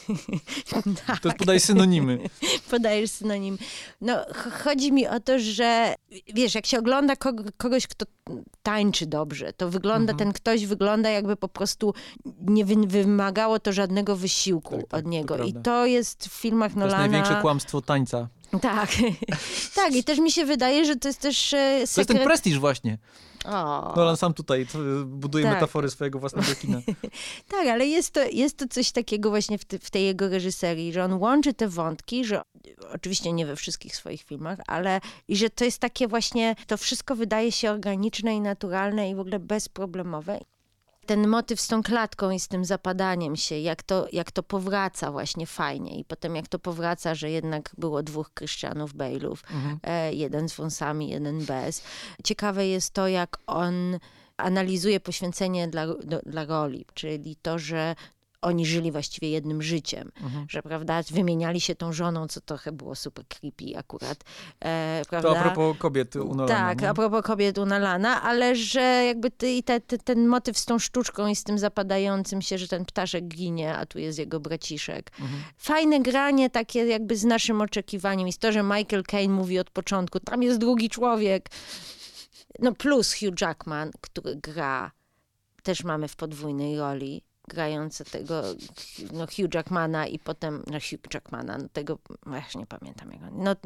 tak. 1.06 1.20
To 1.20 1.32
podaje 1.32 1.60
synonimy. 1.60 2.18
Podajesz 2.70 3.10
synonim. 3.10 3.58
No, 4.00 4.24
chodzi 4.64 4.92
mi 4.92 5.06
o 5.06 5.20
to, 5.20 5.38
że 5.38 5.94
wiesz, 6.34 6.54
jak 6.54 6.66
się 6.66 6.78
ogląda 6.78 7.14
kogoś, 7.56 7.86
kto 7.86 8.06
tańczy 8.62 9.06
dobrze, 9.06 9.52
to 9.52 9.70
wygląda, 9.70 10.12
mhm. 10.12 10.18
ten 10.18 10.32
ktoś 10.32 10.66
wygląda 10.66 11.10
jakby 11.10 11.36
po 11.36 11.48
prostu 11.48 11.94
nie 12.40 12.64
wy 12.64 12.74
wymagało 12.86 13.58
to 13.58 13.72
żadnego 13.72 14.16
wysiłku 14.16 14.76
tak, 14.76 14.86
tak, 14.86 15.00
od 15.00 15.06
niego. 15.06 15.36
To 15.36 15.44
I 15.44 15.52
to 15.52 15.86
jest 15.86 16.28
w 16.28 16.32
filmach 16.32 16.74
Nolana... 16.74 16.96
To 16.96 17.02
jest 17.02 17.12
największe 17.12 17.42
kłamstwo 17.42 17.80
tańca. 17.82 18.28
Tak, 18.60 18.90
tak 19.74 19.94
i 19.94 20.04
też 20.04 20.18
mi 20.18 20.32
się 20.32 20.44
wydaje, 20.44 20.84
że 20.84 20.96
to 20.96 21.08
jest 21.08 21.20
też 21.20 21.36
sekret... 21.48 21.94
To 21.94 22.00
jest 22.00 22.08
ten 22.08 22.24
prestiż 22.24 22.58
właśnie. 22.58 22.98
O. 23.44 23.92
Nolan 23.96 24.16
sam 24.16 24.34
tutaj 24.34 24.66
buduje 25.04 25.44
tak. 25.44 25.54
metafory 25.54 25.90
swojego 25.90 26.18
własnego 26.18 26.54
kina. 26.60 26.80
tak, 27.48 27.66
ale 27.66 27.86
jest 27.86 28.10
to, 28.10 28.20
jest 28.32 28.56
to 28.56 28.68
coś 28.68 28.92
takiego 28.92 29.30
właśnie 29.30 29.58
w, 29.58 29.64
te, 29.64 29.78
w, 29.78 29.90
tej 29.90 30.04
jego 30.04 30.28
reżyserii, 30.28 30.92
że 30.92 31.04
on 31.04 31.12
łączy 31.12 31.54
te 31.54 31.68
wątki, 31.68 32.24
że 32.24 32.42
oczywiście 32.94 33.32
nie 33.32 33.46
we 33.46 33.56
wszystkich 33.56 33.96
swoich 33.96 34.22
filmach, 34.22 34.58
ale 34.66 35.00
i 35.28 35.36
że 35.36 35.50
to 35.50 35.64
jest 35.64 35.78
takie 35.78 36.08
właśnie, 36.08 36.56
to 36.66 36.76
wszystko 36.76 37.16
wydaje 37.16 37.52
się 37.52 37.70
organiczne 37.70 38.34
i 38.34 38.40
naturalne 38.40 39.10
i 39.10 39.14
w 39.14 39.20
ogóle 39.20 39.38
bezproblemowe 39.38 40.40
ten 41.04 41.28
motyw 41.28 41.60
z 41.60 41.68
tą 41.68 41.82
klatką 41.82 42.30
i 42.30 42.40
z 42.40 42.48
tym 42.48 42.64
zapadaniem 42.64 43.36
się, 43.36 43.58
jak 43.58 43.82
to, 43.82 44.06
jak 44.12 44.32
to 44.32 44.42
powraca 44.42 45.12
właśnie 45.12 45.46
fajnie. 45.46 45.98
I 45.98 46.04
potem 46.04 46.36
jak 46.36 46.48
to 46.48 46.58
powraca, 46.58 47.14
że 47.14 47.30
jednak 47.30 47.70
było 47.78 48.02
dwóch 48.02 48.30
Christianów 48.38 48.94
Bale'ów, 48.94 49.36
mhm. 49.50 49.78
e, 49.82 50.14
jeden 50.14 50.48
z 50.48 50.56
wąsami, 50.56 51.08
jeden 51.08 51.44
bez. 51.44 51.82
Ciekawe 52.24 52.66
jest 52.66 52.90
to, 52.90 53.08
jak 53.08 53.36
on 53.46 53.98
analizuje 54.36 55.00
poświęcenie 55.00 55.68
dla, 55.68 55.86
do, 55.86 56.20
dla 56.26 56.44
roli, 56.44 56.84
czyli 56.94 57.36
to, 57.36 57.58
że 57.58 57.94
oni 58.44 58.66
żyli 58.66 58.92
właściwie 58.92 59.30
jednym 59.30 59.62
życiem, 59.62 60.12
mhm. 60.22 60.46
że 60.48 60.62
prawda, 60.62 61.02
wymieniali 61.10 61.60
się 61.60 61.74
tą 61.74 61.92
żoną, 61.92 62.28
co 62.28 62.40
trochę 62.40 62.72
było 62.72 62.94
super 62.94 63.24
creepy 63.28 63.78
akurat. 63.78 64.24
E, 64.64 65.02
prawda? 65.08 65.28
To 65.28 65.38
a 65.38 65.42
propos 65.42 65.78
kobiet 65.78 66.16
u 66.16 66.34
Nolana. 66.34 66.48
Tak, 66.48 66.82
nie? 66.82 66.88
a 66.88 66.94
propos 66.94 67.22
kobiet 67.22 67.58
u 67.58 67.66
Nolana, 67.66 68.22
ale 68.22 68.56
że 68.56 68.80
jakby 68.80 69.30
ty, 69.30 69.62
te, 69.62 69.80
te, 69.80 69.98
ten 69.98 70.26
motyw 70.26 70.58
z 70.58 70.64
tą 70.64 70.78
sztuczką 70.78 71.26
i 71.26 71.36
z 71.36 71.44
tym 71.44 71.58
zapadającym 71.58 72.42
się, 72.42 72.58
że 72.58 72.68
ten 72.68 72.84
ptaszek 72.84 73.28
ginie, 73.28 73.76
a 73.76 73.86
tu 73.86 73.98
jest 73.98 74.18
jego 74.18 74.40
braciszek. 74.40 75.10
Mhm. 75.20 75.42
Fajne 75.56 76.00
granie 76.00 76.50
takie 76.50 76.86
jakby 76.86 77.16
z 77.16 77.24
naszym 77.24 77.60
oczekiwaniem 77.60 78.28
i 78.28 78.34
to, 78.34 78.52
że 78.52 78.62
Michael 78.62 79.02
Caine 79.02 79.32
mówi 79.32 79.58
od 79.58 79.70
początku, 79.70 80.20
tam 80.20 80.42
jest 80.42 80.58
drugi 80.58 80.88
człowiek. 80.88 81.50
No 82.58 82.72
plus 82.72 83.14
Hugh 83.14 83.40
Jackman, 83.40 83.90
który 84.00 84.36
gra 84.36 84.90
też 85.62 85.84
mamy 85.84 86.08
w 86.08 86.16
podwójnej 86.16 86.78
roli 86.78 87.22
grające 87.48 88.04
tego 88.04 88.42
no, 89.12 89.26
Hugh 89.26 89.54
Jackmana 89.54 90.06
i 90.06 90.18
potem, 90.18 90.62
no 90.66 90.78
Hugh 90.78 91.14
Jackmana, 91.14 91.58
no, 91.58 91.68
tego, 91.72 91.98
no, 92.26 92.36
ja 92.36 92.44
nie 92.54 92.66
pamiętam 92.66 93.12
jego, 93.12 93.26
no 93.32 93.56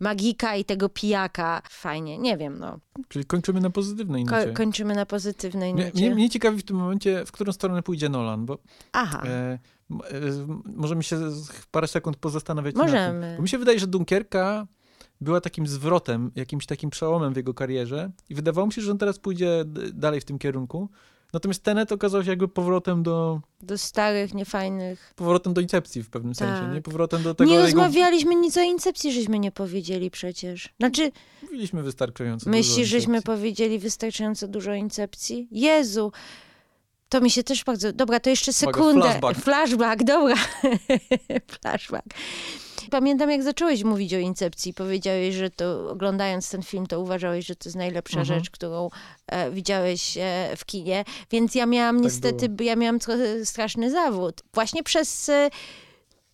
Magika 0.00 0.56
i 0.56 0.64
tego 0.64 0.88
pijaka, 0.88 1.62
fajnie, 1.70 2.18
nie 2.18 2.36
wiem, 2.36 2.58
no. 2.58 2.78
Czyli 3.08 3.24
kończymy 3.24 3.60
na 3.60 3.70
pozytywnej 3.70 4.24
nocie. 4.24 4.46
Ko 4.46 4.52
kończymy 4.54 4.94
na 4.94 5.06
pozytywnej 5.06 5.74
nocie. 5.74 5.90
Mnie, 5.94 6.14
mnie, 6.14 6.30
ciekawi 6.30 6.58
w 6.58 6.62
tym 6.62 6.76
momencie, 6.76 7.24
w 7.26 7.32
którą 7.32 7.52
stronę 7.52 7.82
pójdzie 7.82 8.08
Nolan, 8.08 8.46
bo 8.46 8.58
Aha. 8.92 9.22
E, 9.24 9.28
e, 9.28 9.58
możemy 10.64 11.02
się 11.02 11.16
parę 11.70 11.88
sekund 11.88 12.16
pozastanawiać 12.16 12.74
Możemy. 12.74 13.20
nad 13.20 13.28
tym. 13.30 13.36
Bo 13.36 13.42
mi 13.42 13.48
się 13.48 13.58
wydaje, 13.58 13.78
że 13.78 13.86
Dunkierka 13.86 14.66
była 15.20 15.40
takim 15.40 15.66
zwrotem, 15.66 16.30
jakimś 16.36 16.66
takim 16.66 16.90
przełomem 16.90 17.32
w 17.32 17.36
jego 17.36 17.54
karierze 17.54 18.10
i 18.28 18.34
wydawało 18.34 18.66
mi 18.66 18.72
się, 18.72 18.82
że 18.82 18.90
on 18.90 18.98
teraz 18.98 19.18
pójdzie 19.18 19.64
dalej 19.92 20.20
w 20.20 20.24
tym 20.24 20.38
kierunku. 20.38 20.90
Natomiast 21.32 21.62
Tenet 21.62 21.92
okazał 21.92 22.24
się 22.24 22.30
jakby 22.30 22.48
powrotem 22.48 23.02
do... 23.02 23.40
Do 23.60 23.78
starych, 23.78 24.34
niefajnych... 24.34 25.12
Powrotem 25.16 25.54
do 25.54 25.60
Incepcji 25.60 26.02
w 26.02 26.10
pewnym 26.10 26.34
tak. 26.34 26.48
sensie, 26.48 26.74
nie? 26.74 26.82
Powrotem 26.82 27.22
do 27.22 27.34
tego... 27.34 27.50
Nie 27.50 27.58
rozmawialiśmy 27.58 28.34
nic 28.34 28.56
o 28.56 28.62
Incepcji, 28.62 29.12
żeśmy 29.12 29.38
nie 29.38 29.52
powiedzieli 29.52 30.10
przecież. 30.10 30.68
Znaczy... 30.80 31.12
Mówiliśmy 31.42 31.82
wystarczająco 31.82 32.50
Myślisz, 32.50 32.88
żeśmy 32.88 33.22
powiedzieli 33.22 33.78
wystarczająco 33.78 34.48
dużo 34.48 34.70
o 34.70 34.74
Incepcji? 34.74 35.48
Jezu! 35.50 36.12
To 37.12 37.20
mi 37.20 37.30
się 37.30 37.42
też 37.42 37.64
bardzo... 37.64 37.92
Dobra, 37.92 38.20
to 38.20 38.30
jeszcze 38.30 38.52
sekundę. 38.52 39.02
Flashback. 39.02 39.40
Flashback, 39.40 40.04
dobra. 40.04 40.34
flashback. 41.60 42.06
Pamiętam, 42.90 43.30
jak 43.30 43.42
zacząłeś 43.42 43.84
mówić 43.84 44.14
o 44.14 44.18
Incepcji. 44.18 44.74
Powiedziałeś, 44.74 45.34
że 45.34 45.50
to 45.50 45.90
oglądając 45.90 46.50
ten 46.50 46.62
film, 46.62 46.86
to 46.86 47.00
uważałeś, 47.00 47.46
że 47.46 47.56
to 47.56 47.68
jest 47.68 47.76
najlepsza 47.76 48.20
mhm. 48.20 48.38
rzecz, 48.38 48.50
którą 48.50 48.90
e, 49.26 49.50
widziałeś 49.50 50.18
e, 50.20 50.52
w 50.56 50.64
kinie. 50.64 51.04
Więc 51.30 51.54
ja 51.54 51.66
miałam 51.66 51.96
tak 51.96 52.04
niestety, 52.04 52.48
było. 52.48 52.66
ja 52.66 52.76
miałam 52.76 52.98
trochę 52.98 53.46
straszny 53.46 53.90
zawód. 53.90 54.42
Właśnie 54.54 54.82
przez 54.82 55.28
e, 55.28 55.50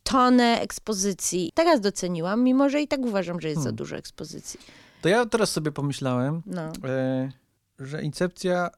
tonę 0.02 0.60
ekspozycji. 0.60 1.52
Teraz 1.54 1.80
doceniłam, 1.80 2.42
mimo 2.42 2.68
że 2.68 2.82
i 2.82 2.88
tak 2.88 3.00
uważam, 3.00 3.40
że 3.40 3.48
jest 3.48 3.58
hmm. 3.58 3.72
za 3.72 3.76
dużo 3.76 3.96
ekspozycji. 3.96 4.60
To 5.02 5.08
ja 5.08 5.26
teraz 5.26 5.50
sobie 5.50 5.72
pomyślałem, 5.72 6.42
no. 6.46 6.72
E, 6.84 7.32
że 7.78 8.02
Incepcja 8.02 8.70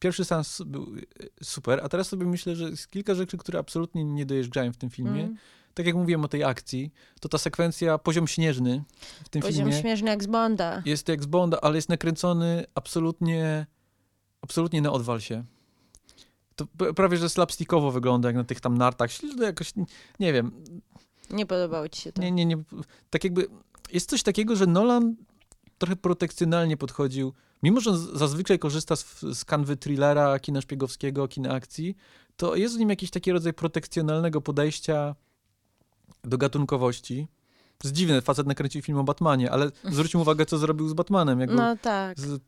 pierwszy 0.00 0.24
sens 0.24 0.62
był 0.66 0.82
e, 1.22 1.44
super, 1.44 1.80
a 1.82 1.88
teraz 1.88 2.08
sobie 2.08 2.26
myślę, 2.26 2.56
że 2.56 2.70
jest 2.70 2.90
kilka 2.90 3.14
rzeczy, 3.14 3.38
które 3.38 3.58
absolutnie 3.58 4.04
nie 4.04 4.26
dojeżdżają 4.26 4.72
w 4.72 4.76
tym 4.76 4.90
filmie. 4.90 5.20
Mm 5.22 5.36
tak 5.74 5.86
jak 5.86 5.96
mówiłem 5.96 6.24
o 6.24 6.28
tej 6.28 6.44
akcji, 6.44 6.92
to 7.20 7.28
ta 7.28 7.38
sekwencja, 7.38 7.98
poziom 7.98 8.28
śnieżny 8.28 8.84
w 9.24 9.28
tym 9.28 9.42
poziom 9.42 9.54
filmie... 9.54 9.70
Poziom 9.70 9.82
śnieżny 9.82 10.10
jak 10.10 10.22
z 10.22 10.26
Bonda. 10.26 10.82
Jest 10.84 11.08
jak 11.08 11.22
z 11.22 11.26
Bonda, 11.26 11.60
ale 11.60 11.76
jest 11.76 11.88
nakręcony 11.88 12.64
absolutnie, 12.74 13.66
absolutnie 14.42 14.82
na 14.82 14.92
odwalsie. 14.92 15.44
To 16.56 16.66
prawie, 16.94 17.16
że 17.16 17.28
slapstickowo 17.28 17.90
wygląda, 17.90 18.28
jak 18.28 18.36
na 18.36 18.44
tych 18.44 18.60
tam 18.60 18.78
nartach. 18.78 19.10
Jakoś, 19.40 19.72
nie 20.20 20.32
wiem. 20.32 20.52
Nie 21.30 21.46
podobało 21.46 21.88
ci 21.88 22.00
się 22.00 22.12
to? 22.12 22.22
Nie, 22.22 22.30
nie, 22.30 22.46
nie. 22.46 22.56
Tak 23.10 23.24
jakby, 23.24 23.46
jest 23.92 24.10
coś 24.10 24.22
takiego, 24.22 24.56
że 24.56 24.66
Nolan 24.66 25.16
trochę 25.78 25.96
protekcjonalnie 25.96 26.76
podchodził, 26.76 27.32
mimo 27.62 27.80
że 27.80 27.98
zazwyczaj 27.98 28.58
korzysta 28.58 28.96
z, 28.96 29.20
z 29.20 29.44
kanwy 29.44 29.76
thrillera, 29.76 30.38
kina 30.38 30.60
szpiegowskiego, 30.60 31.28
kina 31.28 31.50
akcji, 31.50 31.96
to 32.36 32.56
jest 32.56 32.76
w 32.76 32.78
nim 32.78 32.90
jakiś 32.90 33.10
taki 33.10 33.32
rodzaj 33.32 33.52
protekcjonalnego 33.52 34.40
podejścia 34.40 35.14
do 36.24 36.38
gatunkowości. 36.38 37.28
To 37.78 37.88
jest 37.88 37.96
dziwne, 37.96 38.22
facet 38.22 38.46
nakręcił 38.46 38.82
film 38.82 38.98
o 38.98 39.04
Batmanie, 39.04 39.50
ale 39.50 39.70
zwróćmy 39.84 40.20
uwagę, 40.20 40.46
co 40.46 40.58
zrobił 40.58 40.88
z 40.88 40.92
Batmanem. 40.92 41.40
Jakby 41.40 41.56
no 41.56 41.76
tak. 41.76 42.20
Z, 42.20 42.40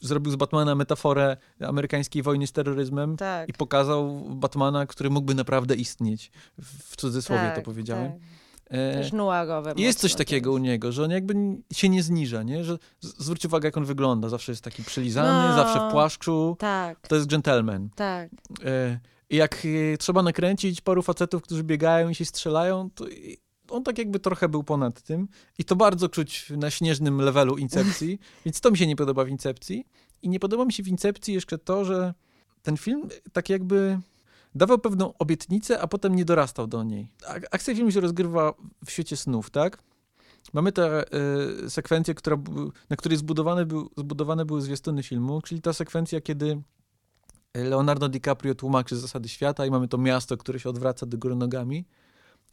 zrobił 0.00 0.32
z 0.32 0.36
Batmana 0.36 0.74
metaforę 0.74 1.36
amerykańskiej 1.60 2.22
wojny 2.22 2.46
z 2.46 2.52
terroryzmem 2.52 3.16
tak. 3.16 3.48
i 3.48 3.52
pokazał 3.52 4.20
Batmana, 4.20 4.86
który 4.86 5.10
mógłby 5.10 5.34
naprawdę 5.34 5.74
istnieć. 5.74 6.30
W 6.58 6.96
cudzysłowie 6.96 7.42
tak, 7.42 7.56
to 7.56 7.62
powiedziałem. 7.62 8.12
Tak. 8.12 8.20
E, 8.66 8.94
Też. 8.94 9.12
Jest 9.76 9.98
coś 9.98 10.14
takiego 10.14 10.52
u 10.52 10.58
niego, 10.58 10.92
że 10.92 11.04
on 11.04 11.10
jakby 11.10 11.34
się 11.72 11.88
nie 11.88 12.02
zniża, 12.02 12.42
nie? 12.42 12.64
Że 12.64 12.78
zwróć 13.00 13.44
uwagę, 13.44 13.68
jak 13.68 13.76
on 13.76 13.84
wygląda. 13.84 14.28
Zawsze 14.28 14.52
jest 14.52 14.64
taki 14.64 14.84
przylizany, 14.84 15.48
no, 15.48 15.54
zawsze 15.54 15.88
w 15.88 15.92
płaszczu. 15.92 16.56
Tak. 16.58 17.08
To 17.08 17.14
jest 17.14 17.28
gentleman. 17.28 17.88
Tak. 17.96 18.30
E, 18.64 19.00
i 19.30 19.36
jak 19.36 19.64
y, 19.64 19.96
trzeba 19.98 20.22
nakręcić 20.22 20.80
paru 20.80 21.02
facetów, 21.02 21.42
którzy 21.42 21.64
biegają 21.64 22.08
i 22.08 22.14
się 22.14 22.24
strzelają, 22.24 22.90
to 22.94 23.06
on 23.70 23.82
tak 23.82 23.98
jakby 23.98 24.18
trochę 24.18 24.48
był 24.48 24.64
ponad 24.64 25.02
tym. 25.02 25.28
I 25.58 25.64
to 25.64 25.76
bardzo 25.76 26.08
czuć 26.08 26.52
na 26.56 26.70
śnieżnym 26.70 27.20
levelu 27.20 27.56
Incepcji. 27.56 28.18
Więc 28.44 28.60
to 28.60 28.70
mi 28.70 28.78
się 28.78 28.86
nie 28.86 28.96
podoba 28.96 29.24
w 29.24 29.28
Incepcji. 29.28 29.86
I 30.22 30.28
nie 30.28 30.40
podoba 30.40 30.64
mi 30.64 30.72
się 30.72 30.82
w 30.82 30.88
Incepcji 30.88 31.34
jeszcze 31.34 31.58
to, 31.58 31.84
że 31.84 32.14
ten 32.62 32.76
film 32.76 33.08
tak 33.32 33.48
jakby 33.50 34.00
dawał 34.54 34.78
pewną 34.78 35.14
obietnicę, 35.18 35.80
a 35.80 35.86
potem 35.86 36.14
nie 36.16 36.24
dorastał 36.24 36.66
do 36.66 36.82
niej. 36.82 37.08
Akcja 37.50 37.74
filmu 37.74 37.90
się 37.90 38.00
rozgrywa 38.00 38.54
w 38.86 38.90
świecie 38.90 39.16
snów, 39.16 39.50
tak? 39.50 39.82
Mamy 40.52 40.72
tę 40.72 41.04
y, 41.64 41.70
sekwencję, 41.70 42.14
która, 42.14 42.36
na 42.90 42.96
której 42.96 43.18
zbudowane, 43.18 43.66
był, 43.66 43.90
zbudowane 43.96 44.44
były 44.44 44.62
zwiastuny 44.62 45.02
filmu, 45.02 45.42
czyli 45.42 45.60
ta 45.60 45.72
sekwencja, 45.72 46.20
kiedy 46.20 46.62
Leonardo 47.54 48.08
DiCaprio 48.08 48.54
tłumaczy 48.54 48.96
zasady 48.96 49.28
świata 49.28 49.66
i 49.66 49.70
mamy 49.70 49.88
to 49.88 49.98
miasto, 49.98 50.36
które 50.36 50.60
się 50.60 50.70
odwraca 50.70 51.06
do 51.06 51.18
góry 51.18 51.36
nogami. 51.36 51.84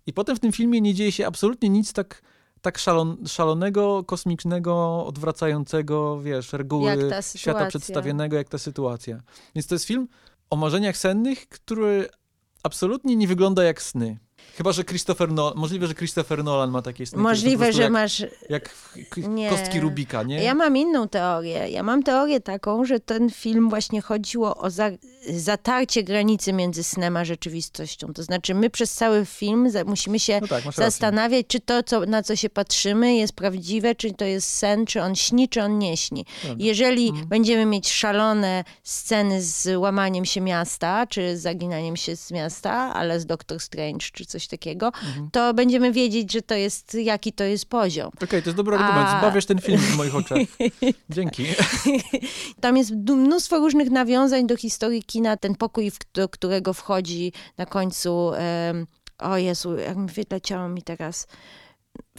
I 0.05 0.13
potem 0.13 0.35
w 0.35 0.39
tym 0.39 0.51
filmie 0.51 0.81
nie 0.81 0.93
dzieje 0.93 1.11
się 1.11 1.27
absolutnie 1.27 1.69
nic 1.69 1.93
tak, 1.93 2.21
tak 2.61 2.77
szalon, 2.77 3.17
szalonego, 3.27 4.03
kosmicznego, 4.03 5.05
odwracającego, 5.05 6.21
wiesz, 6.21 6.53
reguły 6.53 6.91
świata 7.35 7.65
przedstawionego, 7.65 8.37
jak 8.37 8.49
ta 8.49 8.57
sytuacja. 8.57 9.21
Więc 9.55 9.67
to 9.67 9.75
jest 9.75 9.85
film 9.85 10.07
o 10.49 10.55
marzeniach 10.55 10.97
sennych, 10.97 11.49
który 11.49 12.09
absolutnie 12.63 13.15
nie 13.15 13.27
wygląda 13.27 13.63
jak 13.63 13.81
sny. 13.81 14.19
Chyba, 14.57 14.71
że 14.71 14.83
Christopher 14.83 15.31
Nolan, 15.31 15.53
możliwe, 15.57 15.87
że 15.87 15.95
Christopher 15.95 16.43
Nolan 16.43 16.71
ma 16.71 16.81
takie 16.81 17.05
sny. 17.05 17.21
Możliwe, 17.21 17.73
że 17.73 17.81
jak, 17.81 17.91
masz... 17.91 18.25
Jak 18.49 18.75
Nie. 19.29 19.49
kostki 19.49 19.79
Rubika, 19.79 20.23
nie? 20.23 20.43
Ja 20.43 20.55
mam 20.55 20.77
inną 20.77 21.07
teorię. 21.07 21.69
Ja 21.69 21.83
mam 21.83 22.03
teorię 22.03 22.39
taką, 22.41 22.85
że 22.85 22.99
ten 22.99 23.29
film 23.29 23.69
właśnie 23.69 24.01
chodziło 24.01 24.57
o 24.57 24.69
za, 24.69 24.89
zatarcie 25.33 26.03
granicy 26.03 26.53
między 26.53 26.83
snem 26.83 27.17
a 27.17 27.25
rzeczywistością. 27.25 28.13
To 28.13 28.23
znaczy 28.23 28.53
my 28.55 28.69
przez 28.69 28.93
cały 28.93 29.25
film 29.25 29.69
za, 29.69 29.83
musimy 29.83 30.19
się 30.19 30.39
No 30.41 30.47
tak, 30.47 30.63
zastanawiać, 30.73 31.45
czy 31.47 31.59
to, 31.59 31.83
co, 31.83 31.99
na 32.05 32.23
co 32.23 32.35
się 32.35 32.49
patrzymy, 32.49 33.15
jest 33.15 33.33
prawdziwe, 33.33 33.95
czy 33.95 34.13
to 34.13 34.25
jest 34.25 34.49
sen, 34.49 34.85
czy 34.85 35.01
on 35.01 35.15
śni, 35.15 35.49
czy 35.49 35.63
on 35.63 35.79
nie 35.79 35.97
śni. 35.97 36.25
Jeżeli 36.57 37.09
Mhm. 37.09 37.27
będziemy 37.27 37.65
mieć 37.65 37.91
szalone 37.91 38.63
sceny 38.83 39.41
z 39.41 39.77
łamaniem 39.77 40.25
się 40.25 40.41
miasta, 40.41 41.07
czy 41.07 41.37
zaginaniem 41.37 41.95
się 41.95 42.15
z 42.15 42.31
miasta, 42.31 42.71
ale 42.93 43.19
z 43.19 43.25
Doctor 43.25 43.59
Strange, 43.59 44.05
czy 44.13 44.25
coś 44.25 44.38
takiego, 44.47 44.85
Mhm. 44.87 45.29
to 45.31 45.53
będziemy 45.53 45.91
wiedzieć, 45.91 46.31
że 46.31 46.41
to 46.41 46.55
jest, 46.55 46.93
jaki 46.93 47.33
to 47.33 47.43
jest 47.43 47.65
poziom. 47.69 48.11
Okej, 48.23 48.41
to 48.43 48.49
jest 48.49 48.57
dobry 48.57 48.75
argument. 48.77 49.07
A- 49.09 49.19
Zbawiasz 49.19 49.45
ten 49.45 49.59
film 49.61 49.77
w 49.77 49.97
moich 49.97 50.15
oczach. 50.15 50.37
Dzięki. 51.09 51.45
Tam 52.61 52.77
jest 52.77 52.91
mnóstwo 52.91 53.57
różnych 53.59 53.89
nawiązań 53.89 54.47
do 54.47 54.57
historii 54.57 55.03
kina. 55.03 55.37
Ten 55.37 55.55
pokój, 55.55 55.91
do 56.13 56.29
którego 56.29 56.73
wchodzi 56.73 57.33
na 57.57 57.65
końcu, 57.65 58.31
em, 58.33 58.87
o 59.19 59.37
Jezu, 59.37 59.77
jak 59.77 59.97
mi 59.97 60.07
wyleciało 60.07 60.69
mi 60.69 60.81
teraz, 60.81 61.27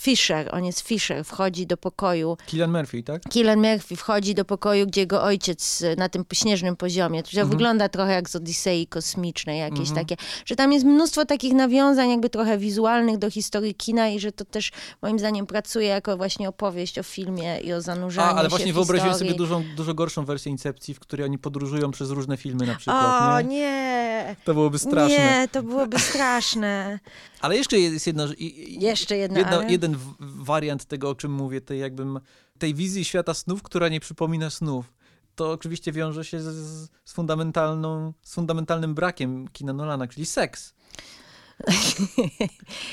Fisher, 0.00 0.48
on 0.54 0.64
jest 0.64 0.80
Fisher, 0.80 1.24
wchodzi 1.24 1.66
do 1.66 1.76
pokoju. 1.76 2.36
Killian 2.46 2.70
Murphy, 2.72 3.02
tak? 3.02 3.22
Killian 3.30 3.58
Murphy 3.58 3.96
wchodzi 3.96 4.34
do 4.34 4.44
pokoju, 4.44 4.86
gdzie 4.86 5.00
jego 5.00 5.22
ojciec 5.22 5.82
e, 5.82 5.96
na 5.96 6.08
tym 6.08 6.24
śnieżnym 6.32 6.76
poziomie, 6.76 7.22
to 7.22 7.28
Mhm. 7.30 7.48
wygląda 7.48 7.88
trochę 7.88 8.12
jak 8.12 8.28
z 8.30 8.36
Odisei 8.36 8.86
kosmicznej, 8.86 9.58
jakieś 9.58 9.88
Mhm. 9.88 9.96
takie, 10.06 10.16
że 10.46 10.56
tam 10.56 10.72
jest 10.72 10.84
mnóstwo 10.86 11.24
takich 11.24 11.52
nawiązań 11.52 12.10
jakby 12.10 12.30
trochę 12.30 12.58
wizualnych 12.58 13.18
do 13.18 13.30
historii 13.30 13.74
kina 13.74 14.08
i 14.08 14.20
że 14.20 14.32
to 14.32 14.44
też 14.44 14.70
moim 15.02 15.18
zdaniem 15.18 15.46
pracuje 15.46 15.86
jako 15.86 16.16
właśnie 16.16 16.48
opowieść 16.48 16.98
o 16.98 17.02
filmie 17.02 17.60
i 17.60 17.72
o 17.72 17.80
zanurzaniu 17.82 18.28
A, 18.28 18.34
ale 18.34 18.42
się 18.44 18.48
właśnie 18.48 18.72
w 18.72 18.74
wyobraziłem 18.74 19.12
historii. 19.12 19.30
sobie 19.32 19.38
dużą, 19.38 19.64
dużo 19.76 19.94
gorszą 19.94 20.24
wersję 20.24 20.52
Incepcji, 20.52 20.94
w 20.94 21.00
której 21.00 21.24
oni 21.26 21.38
podróżują 21.38 21.90
przez 21.90 22.10
różne 22.10 22.36
filmy 22.36 22.66
na 22.66 22.74
przykład, 22.74 23.32
O 23.32 23.40
nie? 23.40 23.48
nie! 23.48 24.36
To 24.44 24.54
byłoby 24.54 24.78
straszne. 24.78 25.08
Nie, 25.18 25.48
to 25.52 25.62
byłoby 25.62 25.98
straszne. 25.98 26.98
Ale 27.40 27.56
jeszcze 27.56 27.78
jest 27.78 28.06
jedna... 28.06 28.28
Jeszcze 28.68 29.16
jedna, 29.16 29.38
jedna, 29.38 29.56
ale... 29.58 29.70
jeden 29.72 29.89
w- 29.96 30.14
wariant 30.44 30.84
tego, 30.84 31.10
o 31.10 31.14
czym 31.14 31.32
mówię, 31.32 31.60
tej 31.60 31.80
jakby 31.80 32.04
tej 32.58 32.74
wizji 32.74 33.04
świata 33.04 33.34
snów, 33.34 33.62
która 33.62 33.88
nie 33.88 34.00
przypomina 34.00 34.50
snów. 34.50 34.92
To 35.34 35.50
oczywiście 35.50 35.92
wiąże 35.92 36.24
się 36.24 36.40
z, 36.40 36.44
z, 37.04 37.12
fundamentalną, 37.12 38.12
z 38.22 38.34
fundamentalnym 38.34 38.94
brakiem 38.94 39.48
kina 39.48 39.72
Nolana, 39.72 40.08
czyli 40.08 40.26
seks. 40.26 40.74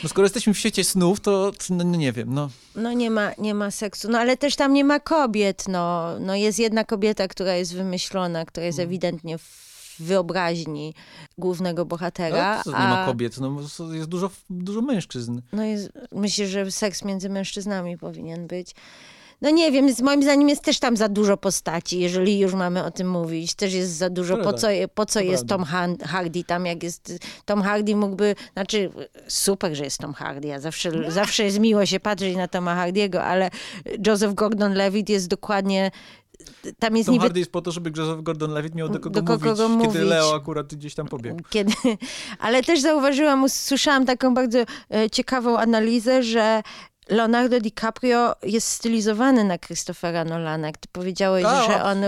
No 0.04 0.10
skoro 0.10 0.26
jesteśmy 0.26 0.54
w 0.54 0.58
świecie 0.60 0.84
snów, 0.84 1.20
to 1.20 1.52
no, 1.70 1.84
no 1.84 1.98
nie 1.98 2.12
wiem, 2.12 2.34
no. 2.34 2.50
No 2.76 2.94
nie 2.94 3.12
ma, 3.12 3.32
nie 3.38 3.54
ma 3.54 3.72
seksu, 3.72 4.10
no 4.12 4.20
ale 4.20 4.38
też 4.38 4.56
tam 4.56 4.74
nie 4.74 4.84
ma 4.84 5.00
kobiet, 5.00 5.64
no. 5.68 6.12
no 6.20 6.36
jest 6.36 6.60
jedna 6.60 6.84
kobieta, 6.84 7.28
która 7.28 7.56
jest 7.56 7.74
wymyślona, 7.74 8.46
która 8.46 8.66
jest 8.66 8.80
Mm. 8.80 8.90
ewidentnie 8.90 9.38
w 9.38 9.67
wyobraźni 10.00 10.94
głównego 11.38 11.86
bohatera. 11.86 12.64
Co, 12.64 12.72
nie 12.72 12.78
ma 12.78 13.04
a- 13.04 13.06
kobiet, 13.06 13.38
no 13.38 13.60
jest 13.94 14.10
dużo, 14.10 14.30
dużo 14.50 14.82
mężczyzn. 14.82 15.42
No 15.54 15.64
jest, 15.64 15.92
myślę, 16.12 16.48
że 16.48 16.72
seks 16.72 17.06
między 17.06 17.30
mężczyznami 17.30 17.98
powinien 17.98 18.48
być. 18.48 18.76
No 19.42 19.50
nie 19.50 19.72
wiem, 19.72 19.94
z 19.94 20.02
moim 20.02 20.24
zdaniem 20.24 20.50
jest 20.50 20.62
też 20.62 20.80
tam 20.80 20.98
za 20.98 21.10
dużo 21.10 21.38
postaci, 21.38 22.00
jeżeli 22.00 22.40
już 22.40 22.54
mamy 22.54 22.84
o 22.84 22.92
tym 22.92 23.10
mówić. 23.10 23.56
Też 23.56 23.74
jest 23.74 23.92
za 23.92 24.10
dużo, 24.10 24.38
po 24.38 24.42
Prawda. 24.42 24.62
co, 24.62 24.68
po 24.94 25.06
co 25.06 25.20
jest. 25.20 25.48
Tom 25.48 25.64
Hardy 26.06 26.44
tam, 26.44 26.66
jak 26.66 26.84
jest... 26.84 27.20
Tom 27.46 27.62
Hardy 27.62 27.96
mógłby, 27.96 28.36
znaczy 28.54 28.90
super, 29.28 29.76
że 29.76 29.84
jest 29.84 29.98
Tom 29.98 30.14
Hardy, 30.14 30.48
ja 30.48 30.60
zawsze, 30.60 31.12
zawsze 31.12 31.44
jest 31.44 31.60
miło 31.60 31.86
się 31.86 32.00
patrzeć 32.00 32.36
na 32.36 32.48
Toma 32.48 32.76
Hardiego, 32.76 33.24
ale 33.24 33.50
Joseph 34.08 34.34
Gordon-Levitt 34.34 35.10
jest 35.10 35.28
dokładnie... 35.28 35.92
Tam 36.80 36.96
jest 36.98 37.06
Tom 37.06 37.14
niby 37.14 37.24
Hardy 37.24 37.40
jest 37.40 37.52
po 37.52 37.62
to, 37.62 37.72
żeby 37.72 37.92
Joseph 37.98 38.22
Gordon-Levitt 38.22 38.76
miał 38.76 38.90
do 38.90 39.00
kogo, 39.00 39.22
Do 39.22 39.24
kogo 39.24 39.50
mówić, 39.50 39.78
mówić. 39.78 39.94
kiedy 39.94 40.06
Leo 40.06 40.36
akurat 40.36 40.76
gdzieś 40.76 40.96
tam 40.96 41.08
pobiegł. 41.08 41.40
Kiedy, 41.50 41.74
ale 42.40 42.64
też 42.64 42.82
zauważyłam, 42.82 43.44
usłyszałam 43.44 44.06
taką 44.06 44.34
bardzo 44.34 44.60
e, 44.60 45.10
ciekawą 45.10 45.58
analizę, 45.58 46.24
że 46.24 46.62
Leonardo 47.10 47.60
DiCaprio 47.60 48.36
jest 48.44 48.68
stylizowany 48.68 49.44
na 49.44 49.58
Christophera 49.58 50.26
Nolana. 50.26 50.68
Jak 50.68 50.78
ty 50.78 50.88
powiedziałeś, 50.92 51.46
A, 51.46 51.68
że 51.68 51.84
on 51.84 52.02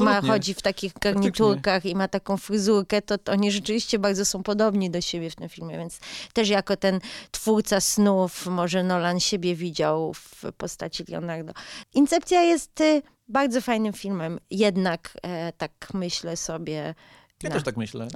ma, 0.00 0.20
chodzi 0.20 0.54
w 0.54 0.62
takich 0.62 0.92
garniturkach 0.92 1.84
i 1.86 1.94
ma 1.94 2.08
taką 2.08 2.36
fryzurkę, 2.36 3.02
to, 3.02 3.18
to 3.18 3.32
oni 3.32 3.52
rzeczywiście 3.52 3.98
bardzo 3.98 4.24
są 4.24 4.42
podobni 4.42 4.90
do 4.90 5.00
siebie 5.00 5.30
w 5.30 5.36
tym 5.36 5.48
filmie, 5.48 5.78
więc 5.78 6.00
też 6.32 6.48
jako 6.48 6.76
ten 6.76 7.00
twórca 7.30 7.80
snów, 7.80 8.46
może 8.46 8.82
Nolan 8.82 9.20
siebie 9.20 9.54
widział 9.54 10.14
w 10.14 10.44
postaci 10.56 11.04
Leonardo. 11.08 11.52
Incepcja 11.94 12.42
jest 12.42 12.80
y, 12.80 13.02
bardzo 13.28 13.60
fajnym 13.60 13.92
filmem, 13.92 14.38
jednak 14.50 15.18
e, 15.22 15.52
tak 15.52 15.72
myślę 15.94 16.36
sobie, 16.36 16.94
Ja 17.42 17.48
No. 17.48 17.54
też 17.54 17.62
tak 17.62 17.76
myślę. 17.76 18.08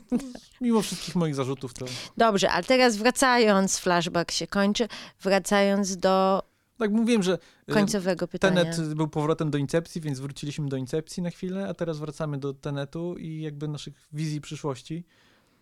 Mimo 0.60 0.82
wszystkich 0.82 1.14
moich 1.16 1.34
zarzutów, 1.34 1.74
to 1.74 1.86
Dobrze, 2.16 2.50
ale 2.50 2.64
teraz 2.64 2.96
wracając, 2.96 3.78
flashback 3.78 4.30
się 4.32 4.46
kończy, 4.46 4.88
wracając 5.20 5.96
do 5.96 6.42
tak 6.78 6.90
mówiłem, 6.90 7.22
że 7.22 7.38
e, 7.68 7.72
końcowego 7.72 8.28
pytania. 8.28 8.64
Tenet 8.64 8.94
był 8.94 9.08
powrotem 9.08 9.50
do 9.50 9.58
Incepcji, 9.58 10.00
więc 10.00 10.20
wróciliśmy 10.20 10.68
do 10.68 10.76
Incepcji 10.76 11.22
na 11.22 11.30
chwilę, 11.30 11.68
a 11.68 11.74
teraz 11.74 11.98
wracamy 11.98 12.38
do 12.38 12.54
Tenetu 12.54 13.16
i 13.18 13.40
jakby 13.40 13.68
naszych 13.68 13.94
wizji 14.12 14.40
przyszłości. 14.40 15.04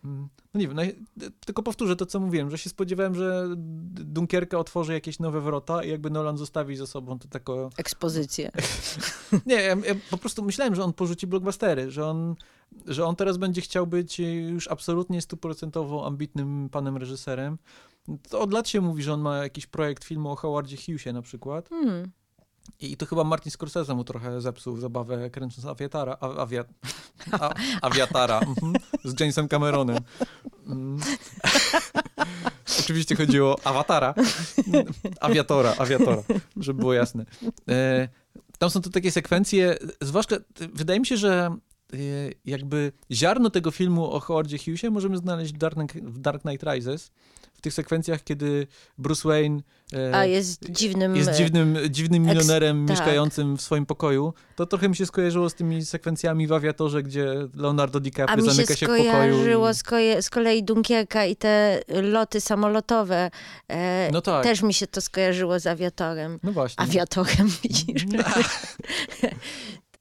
Mm, 0.05 0.29
No 0.53 0.59
nie 0.59 0.67
wiem, 0.67 0.77
no, 0.77 0.83
tylko 1.45 1.63
powtórzę 1.63 1.95
to, 1.95 2.05
co 2.05 2.19
mówiłem, 2.19 2.51
że 2.51 2.57
się 2.57 2.69
spodziewałem, 2.69 3.15
że 3.15 3.45
Dunkierka 3.57 4.59
otworzy 4.59 4.93
jakieś 4.93 5.19
nowe 5.19 5.41
wrota 5.41 5.83
i 5.83 5.89
jakby 5.89 6.09
Nolan 6.09 6.37
zostawi 6.37 6.75
za 6.75 6.87
sobą 6.87 7.19
to 7.19 7.27
tako... 7.27 7.69
Ekspozycję. 7.77 8.51
Nie, 9.45 9.55
ja, 9.55 9.75
ja 9.75 9.95
po 10.11 10.17
prostu 10.17 10.43
myślałem, 10.43 10.75
że 10.75 10.83
on 10.83 10.93
porzuci 10.93 11.27
blockbustery, 11.27 11.91
że 11.91 12.05
on, 12.05 12.35
że 12.85 13.05
on 13.05 13.15
teraz 13.15 13.37
będzie 13.37 13.61
chciał 13.61 13.87
być 13.87 14.19
już 14.49 14.67
absolutnie 14.67 15.21
stuprocentowo 15.21 16.05
ambitnym 16.05 16.69
panem 16.69 16.97
reżyserem. 16.97 17.57
To 18.29 18.39
od 18.39 18.53
lat 18.53 18.69
się 18.69 18.81
mówi, 18.81 19.03
że 19.03 19.13
on 19.13 19.21
ma 19.21 19.37
jakiś 19.37 19.67
projekt 19.67 20.03
filmu 20.03 20.31
o 20.31 20.35
Howardzie 20.35 20.77
Hughesie 20.77 21.13
na 21.13 21.21
przykład. 21.21 21.69
Hmm. 21.69 22.11
I 22.79 22.97
to 22.97 23.05
chyba 23.05 23.23
Martin 23.23 23.51
Scorsese 23.51 23.93
mu 23.93 24.03
trochę 24.03 24.41
zepsuł 24.41 24.77
zabawę 24.77 25.29
kręcąc 25.29 25.65
awiatara, 25.65 26.17
a, 26.21 26.35
awia, 26.35 26.63
a, 27.31 27.53
awiatara 27.87 28.39
mhm, 28.39 28.73
z 29.03 29.19
Jamesem 29.19 29.47
Cameronem. 29.47 29.97
Mm. 30.67 30.99
Oczywiście 32.79 33.15
chodziło 33.15 33.55
o 33.55 33.67
awatara, 33.67 34.13
awiatora, 35.19 35.75
awiatora, 35.77 36.23
żeby 36.57 36.79
było 36.79 36.93
jasne. 36.93 37.25
E, 37.69 38.07
tam 38.57 38.69
są 38.69 38.81
to 38.81 38.89
takie 38.89 39.11
sekwencje, 39.11 39.77
zwłaszcza 40.01 40.35
wydaje 40.73 40.99
mi 40.99 41.05
się, 41.05 41.17
że 41.17 41.57
jakby 42.45 42.91
ziarno 43.11 43.49
tego 43.49 43.71
filmu 43.71 44.11
o 44.11 44.19
Howardzie 44.19 44.57
Hughesie 44.57 44.89
możemy 44.91 45.17
znaleźć 45.17 45.53
w 45.53 45.57
Dark, 45.57 45.77
w 45.93 46.19
Dark 46.19 46.41
Knight 46.41 46.63
Rises, 46.63 47.11
w 47.53 47.61
tych 47.61 47.73
sekwencjach, 47.73 48.23
kiedy 48.23 48.67
Bruce 48.97 49.29
Wayne 49.29 49.61
e, 49.93 50.15
A 50.15 50.25
jest 50.25 50.69
dziwnym... 50.69 51.15
jest 51.15 51.29
e, 51.29 51.33
dziwnym, 51.33 51.77
dziwnym 51.89 52.23
eks- 52.23 52.29
milionerem 52.35 52.85
tak. 52.85 52.89
mieszkającym 52.97 53.57
w 53.57 53.61
swoim 53.61 53.85
pokoju. 53.85 54.33
To 54.55 54.65
trochę 54.65 54.89
mi 54.89 54.95
się 54.95 55.05
skojarzyło 55.05 55.49
z 55.49 55.53
tymi 55.55 55.85
sekwencjami 55.85 56.47
w 56.47 56.53
awiatorze, 56.53 57.03
gdzie 57.03 57.25
Leonardo 57.53 57.97
A 57.97 58.01
DiCaprio 58.01 58.37
mi 58.37 58.49
się 58.49 58.51
zamyka 58.55 58.75
się 58.75 58.85
w 58.85 58.89
pokoju. 58.89 59.03
skojarzyło 59.09 59.69
I... 59.71 59.73
z, 59.73 59.83
koje, 59.83 60.21
z 60.21 60.29
kolei 60.29 60.63
Dunkierka 60.63 61.25
i 61.25 61.35
te 61.35 61.81
loty 61.87 62.41
samolotowe. 62.41 63.31
E, 63.67 64.09
No 64.11 64.21
tak. 64.21 64.43
Też 64.43 64.61
mi 64.61 64.73
się 64.73 64.87
to 64.87 65.01
skojarzyło 65.01 65.59
z 65.59 65.67
awiatorem. 65.67 66.39
No 66.43 66.51
właśnie. 66.51 66.83
Awiatorem, 66.83 67.49
widzisz? 67.63 68.05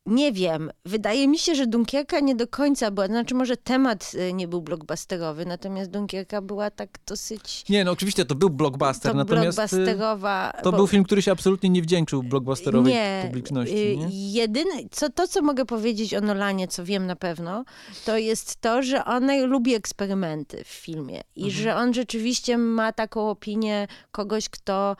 Nie 0.06 0.32
wiem. 0.32 0.70
Wydaje 0.85 1.28
mi 1.28 1.39
się, 1.39 1.55
że 1.55 1.66
Dunkierka 1.66 2.20
nie 2.20 2.35
do 2.35 2.47
końca 2.48 2.90
była, 2.90 3.06
znaczy 3.06 3.35
może 3.35 3.56
temat 3.56 4.12
y, 4.14 4.32
nie 4.32 4.48
był 4.48 4.62
blockbusterowy, 4.62 5.47
natomiast 5.47 5.90
Dunkierka 5.90 6.43
była 6.43 6.70
tak 6.70 6.98
dosyć 7.06 7.64
Nie, 7.68 7.85
no 7.85 7.90
oczywiście 7.90 8.24
to 8.24 8.35
był 8.35 8.51
blockbuster, 8.51 9.12
to 9.12 9.18
natomiast 9.18 9.59
y, 9.59 9.76
blockbusterowa. 9.76 10.52
to 10.62 10.70
bo- 10.70 10.76
był 10.76 10.86
film, 10.86 11.05
który 11.05 11.22
się 11.22 11.32
absolutnie 11.32 11.70
nie 11.70 11.82
wdzięczył 11.82 12.22
blockbusterowej 12.22 12.93
nie, 12.93 13.22
publiczności. 13.26 13.76
y, 13.93 13.97
Nie? 13.97 14.32
Jedyne, 14.32 14.70
co, 14.90 15.10
to, 15.10 15.28
co 15.28 15.43
mogę 15.43 15.64
powiedzieć 15.64 16.14
o 16.14 16.20
Nolanie, 16.20 16.68
co 16.68 16.85
wiem 16.85 17.06
na 17.06 17.16
pewno, 17.16 17.64
to 18.05 18.18
jest 18.18 18.60
to, 18.60 18.82
że 18.82 19.05
on 19.05 19.47
lubi 19.47 19.74
eksperymenty 19.74 20.64
w 20.64 20.68
filmie 20.68 21.20
i 21.36 21.44
Mhm. 21.44 21.62
że 21.62 21.76
on 21.76 21.94
rzeczywiście 21.94 22.59
ma 22.59 22.93
taką 22.93 23.31
opinię 23.31 23.89
kogoś, 24.12 24.48
kto 24.48 24.97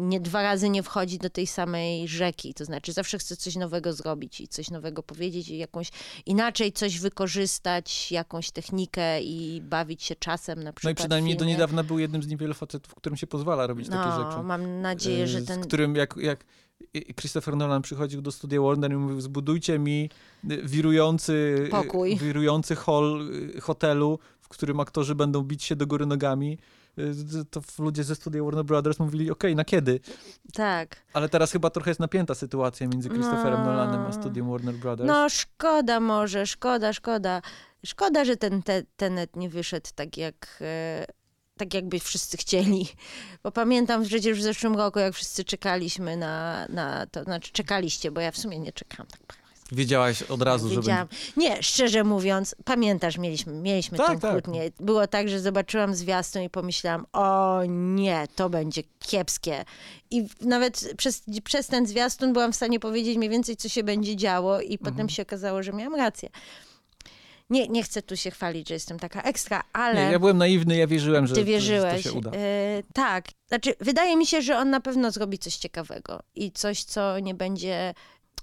nie 0.00 0.20
dwa 0.20 0.42
razy 0.42 0.68
nie 0.70 0.82
wchodzi 0.82 1.18
do 1.18 1.30
tej 1.30 1.46
samej 1.46 2.08
rzeki. 2.08 2.54
To 2.54 2.64
znaczy 2.64 2.92
zawsze 2.92 3.18
chce 3.18 3.36
coś 3.36 3.56
nowego 3.56 3.92
zrobić 3.92 4.40
i 4.40 4.48
coś 4.48 4.70
nowego 4.70 5.02
powiedzieć 5.02 5.48
i 5.48 5.58
jakąś 5.58 5.90
inaczej 6.26 6.72
coś 6.72 6.98
wykorzystać, 7.00 8.12
jakąś 8.12 8.50
technikę 8.50 9.22
i 9.22 9.60
bawić 9.64 10.02
się 10.02 10.16
czasem 10.16 10.58
na 10.58 10.64
No 10.64 10.70
i 10.70 10.74
przykład 10.74 10.96
przynajmniej 10.96 11.36
do 11.36 11.44
niedawna 11.44 11.82
był 11.82 11.98
jednym 11.98 12.22
z 12.22 12.26
niewielu 12.26 12.54
facetów, 12.54 12.94
którym 12.94 13.16
się 13.16 13.26
pozwala 13.26 13.66
robić 13.66 13.88
takie 13.88 14.08
No, 14.08 14.30
rzeczy. 14.30 14.42
mam 14.42 14.80
nadzieję, 14.80 15.26
że 15.26 15.38
Y, 15.38 15.46
ten... 15.46 15.62
Z 15.62 15.66
którym 15.66 15.96
jak, 15.96 16.16
jak 16.16 16.44
Christopher 17.20 17.56
Nolan 17.56 17.82
przychodził 17.82 18.22
do 18.22 18.32
studia 18.32 18.60
Warner 18.60 18.92
i 18.92 18.96
mówił, 18.96 19.20
zbudujcie 19.20 19.78
mi 19.78 20.10
y, 20.50 20.62
wirujący, 20.64 21.32
y, 21.66 21.68
Pokój. 21.70 22.16
wirujący 22.16 22.76
hall 22.76 23.28
y, 23.56 23.60
hotelu, 23.60 24.18
w 24.40 24.48
którym 24.48 24.80
aktorzy 24.80 25.14
będą 25.14 25.42
bić 25.42 25.64
się 25.64 25.76
do 25.76 25.86
góry 25.86 26.06
nogami, 26.06 26.58
to 27.50 27.60
ludzie 27.78 28.04
ze 28.04 28.14
studia 28.14 28.42
Warner 28.42 28.64
Brothers 28.64 28.98
mówili, 28.98 29.30
okej, 29.30 29.56
na 29.56 29.64
kiedy? 29.64 30.00
Tak. 30.52 30.96
Ale 31.12 31.28
teraz 31.28 31.52
chyba 31.52 31.70
trochę 31.70 31.90
jest 31.90 32.00
napięta 32.00 32.34
sytuacja 32.34 32.88
między 32.88 33.08
Christopherem 33.08 33.60
No. 33.60 33.64
Nolanem 33.64 34.06
a 34.06 34.12
studiem 34.12 34.50
Warner 34.50 34.74
Brothers. 34.74 35.08
No 35.08 35.28
szkoda 35.28 36.00
może, 36.00 36.46
szkoda, 36.46 36.92
szkoda. 36.92 37.42
Szkoda, 37.86 38.24
że 38.24 38.36
ten 38.36 38.62
te, 38.62 38.82
Tenet 38.96 39.36
nie 39.36 39.48
wyszedł 39.48 39.90
tak 39.94 40.16
jak... 40.16 40.58
E, 40.60 41.06
tak 41.56 41.74
jakby 41.74 42.00
wszyscy 42.00 42.36
chcieli. 42.36 42.88
Bo 43.42 43.52
pamiętam 43.52 44.04
przecież 44.04 44.38
w 44.38 44.42
zeszłym 44.42 44.76
roku, 44.76 44.98
jak 44.98 45.14
wszyscy 45.14 45.44
czekaliśmy 45.44 46.16
na, 46.16 46.66
na 46.68 47.06
to, 47.06 47.24
znaczy 47.24 47.52
czekaliście, 47.52 48.10
bo 48.10 48.20
ja 48.20 48.30
w 48.30 48.38
sumie 48.38 48.58
nie 48.58 48.72
czekałam 48.72 49.06
tak. 49.06 49.45
Wiedziałaś 49.72 50.22
od 50.22 50.42
razu, 50.42 50.68
że 50.68 50.76
Wiedziałam. 50.76 51.08
Nie, 51.36 51.62
szczerze 51.62 52.04
mówiąc, 52.04 52.56
pamiętasz, 52.64 53.18
mieliśmy, 53.18 53.52
mieliśmy 53.52 53.98
Tak, 53.98 54.06
tą 54.08 54.18
tak. 54.20 54.32
kłótnię. 54.32 54.70
Było 54.80 55.06
tak, 55.06 55.28
że 55.28 55.40
zobaczyłam 55.40 55.94
zwiastun 55.94 56.42
i 56.42 56.50
pomyślałam, 56.50 57.06
o 57.12 57.60
nie, 57.68 58.26
to 58.36 58.50
będzie 58.50 58.82
kiepskie. 59.00 59.64
I 60.10 60.26
nawet 60.40 60.92
przez, 60.96 61.22
przez 61.44 61.66
ten 61.66 61.86
zwiastun 61.86 62.32
byłam 62.32 62.52
w 62.52 62.56
stanie 62.56 62.80
powiedzieć 62.80 63.16
mniej 63.16 63.30
więcej, 63.30 63.56
co 63.56 63.68
się 63.68 63.82
będzie 63.84 64.16
działo 64.16 64.60
i 64.60 64.72
Mhm. 64.72 64.78
potem 64.94 65.08
się 65.08 65.22
okazało, 65.22 65.62
że 65.62 65.72
miałam 65.72 65.94
rację. 65.94 66.28
Nie, 67.50 67.68
nie 67.68 67.82
chcę 67.82 68.02
tu 68.02 68.16
się 68.16 68.30
chwalić, 68.30 68.68
że 68.68 68.74
jestem 68.74 68.98
taka 68.98 69.22
ekstra, 69.22 69.62
ale... 69.72 70.06
Nie, 70.06 70.12
ja 70.12 70.18
byłem 70.18 70.38
naiwny, 70.38 70.76
ja 70.76 70.86
wierzyłem, 70.86 71.26
że, 71.26 71.34
Ty 71.34 71.40
że 71.40 71.44
wierzyłeś. 71.46 72.02
to 72.02 72.10
się 72.10 72.12
uda. 72.12 72.30
E, 72.30 72.82
tak. 72.94 73.24
Znaczy, 73.48 73.74
wydaje 73.80 74.16
mi 74.16 74.26
się, 74.26 74.42
że 74.42 74.58
on 74.58 74.70
na 74.70 74.80
pewno 74.80 75.10
zrobi 75.10 75.38
coś 75.38 75.56
ciekawego 75.56 76.22
i 76.34 76.52
coś, 76.52 76.84
co 76.84 77.18
nie 77.18 77.34
będzie 77.34 77.94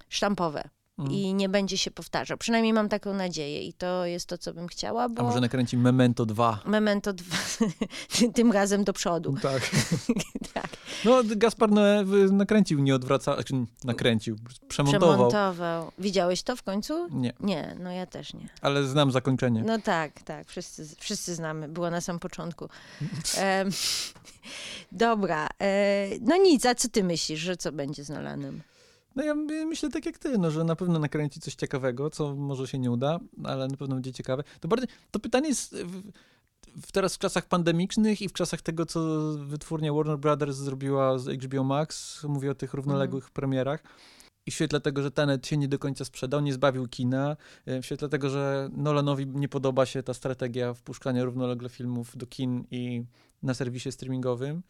sztampowe. 0.09 0.69
Mhm. 0.97 1.15
I 1.19 1.33
nie 1.33 1.49
będzie 1.49 1.77
się 1.77 1.91
powtarzał. 1.91 2.37
Przynajmniej 2.37 2.73
mam 2.73 2.89
taką 2.89 3.13
nadzieję 3.13 3.61
i 3.63 3.73
to 3.73 4.05
jest 4.05 4.25
to, 4.27 4.37
co 4.37 4.53
bym 4.53 4.67
chciała, 4.67 5.09
bo 5.09 5.21
A 5.21 5.23
może 5.23 5.41
nakręci 5.41 5.77
Memento 5.77 6.25
2. 6.25 6.59
Memento 6.65 7.13
dwa, 7.13 7.37
tym 8.35 8.51
razem 8.51 8.83
do 8.83 8.93
przodu. 8.93 9.35
Tak. 9.41 9.61
Tak. 10.53 10.67
No, 11.05 11.21
Gaspar 11.35 11.69
Noé 11.69 12.13
y, 12.29 12.31
nakręcił, 12.31 12.79
nie 12.79 12.95
odwraca, 12.95 13.33
znaczy 13.33 13.53
nakręcił, 13.83 14.37
przemontował. 14.67 15.09
Przemontował. 15.29 15.91
Widziałeś 15.99 16.43
to 16.43 16.55
w 16.55 16.63
końcu? 16.63 17.07
Nie, 17.11 17.33
Nie, 17.39 17.75
no 17.79 17.91
ja 17.91 18.05
też 18.05 18.33
nie. 18.33 18.49
ale 18.61 18.83
znam 18.83 19.11
zakończenie. 19.11 19.63
No 19.63 19.79
tak, 19.79 20.21
tak, 20.21 20.47
wszyscy, 20.47 20.87
wszyscy 20.99 21.35
znamy, 21.35 21.67
było 21.67 21.89
na 21.89 22.01
samym 22.01 22.19
początku. 22.19 22.69
Dobra, 24.91 25.47
e, 25.61 26.07
no 26.21 26.37
nic, 26.37 26.65
a 26.65 26.75
co 26.75 26.89
ty 26.89 27.03
myślisz, 27.03 27.39
że 27.39 27.57
co 27.57 27.71
będzie 27.71 28.03
z 28.03 28.09
Nolanem? 28.09 28.61
No 29.15 29.23
ja 29.23 29.35
my- 29.35 29.65
myślę 29.65 29.89
tak 29.89 30.05
jak 30.05 30.17
ty, 30.17 30.37
no, 30.37 30.51
że 30.51 30.63
na 30.63 30.75
pewno 30.75 30.99
nakręci 30.99 31.39
coś 31.39 31.55
ciekawego, 31.55 32.09
co 32.09 32.35
może 32.35 32.67
się 32.67 32.79
nie 32.79 32.91
uda, 32.91 33.19
ale 33.43 33.67
na 33.67 33.77
pewno 33.77 33.95
będzie 33.95 34.11
ciekawe. 34.11 34.43
To, 34.59 34.67
bardziej, 34.67 34.89
to 35.11 35.19
pytanie 35.19 35.47
jest 35.47 35.75
w, 35.75 36.11
w 36.81 36.91
teraz 36.91 37.15
w 37.15 37.19
czasach 37.19 37.45
pandemicznych 37.45 38.21
i 38.21 38.29
w 38.29 38.33
czasach 38.33 38.61
tego, 38.61 38.85
co 38.85 38.99
wytwórnia 39.37 39.93
Warner 39.93 40.17
Brothers 40.17 40.57
zrobiła 40.57 41.17
z 41.17 41.43
HBO 41.43 41.63
Max, 41.63 42.23
mówię 42.23 42.51
o 42.51 42.55
tych 42.55 42.73
równoległych 42.73 43.31
premierach, 43.31 43.83
i 44.45 44.51
w 44.51 44.53
świetle 44.53 44.81
tego, 44.81 45.03
że 45.03 45.11
Tenet 45.11 45.47
się 45.47 45.57
nie 45.57 45.67
do 45.67 45.79
końca 45.79 46.05
sprzedał, 46.05 46.41
nie 46.41 46.53
zbawił 46.53 46.87
kina, 46.87 47.37
e, 47.65 47.81
w 47.81 47.85
świetle 47.85 48.09
tego, 48.09 48.29
że 48.29 48.69
Nolanowi 48.77 49.27
nie 49.27 49.49
podoba 49.49 49.85
się 49.85 50.03
ta 50.03 50.13
strategia 50.13 50.73
wpuszczania 50.73 51.23
równolegle 51.23 51.69
filmów 51.69 52.17
do 52.17 52.27
kin 52.27 52.63
i 52.71 53.03
na 53.43 53.53
serwisie 53.53 53.91
streamingowym, 53.91 54.63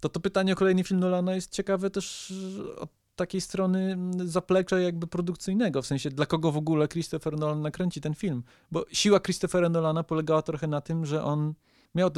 to 0.00 0.08
to 0.08 0.20
pytanie 0.20 0.52
o 0.52 0.56
kolejny 0.56 0.84
film 0.84 1.00
Nolana 1.00 1.34
jest 1.34 1.50
ciekawe 1.50 1.90
też 1.90 2.32
od 2.78 2.90
takiej 3.16 3.40
strony 3.40 3.92
mm, 3.92 4.28
zaplecza 4.28 4.80
jakby 4.80 5.06
produkcyjnego, 5.06 5.82
w 5.82 5.86
sensie 5.86 6.10
dla 6.10 6.26
kogo 6.26 6.52
w 6.52 6.56
ogóle 6.56 6.88
Christopher 6.88 7.38
Nolan 7.38 7.60
nakręci 7.60 8.00
ten 8.00 8.14
film. 8.14 8.42
Bo 8.70 8.84
siła 8.92 9.20
Christophera 9.20 9.68
Nolana 9.68 10.02
polegała 10.02 10.42
trochę 10.42 10.66
na 10.66 10.80
tym, 10.80 11.06
że 11.06 11.24
on 11.24 11.54
miał 11.94 12.10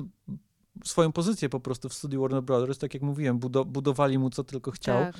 swoją 0.84 1.12
pozycję 1.12 1.48
po 1.48 1.60
prostu 1.60 1.88
w 1.88 1.94
studiu 1.94 2.22
Warner 2.22 2.42
Brothers, 2.42 2.78
tak 2.78 2.94
jak 2.94 3.02
mówiłem, 3.02 3.38
budo- 3.38 3.66
budowali 3.66 4.18
mu 4.18 4.30
co 4.30 4.44
tylko 4.44 4.70
chciał. 4.70 4.98
Tak. 4.98 5.16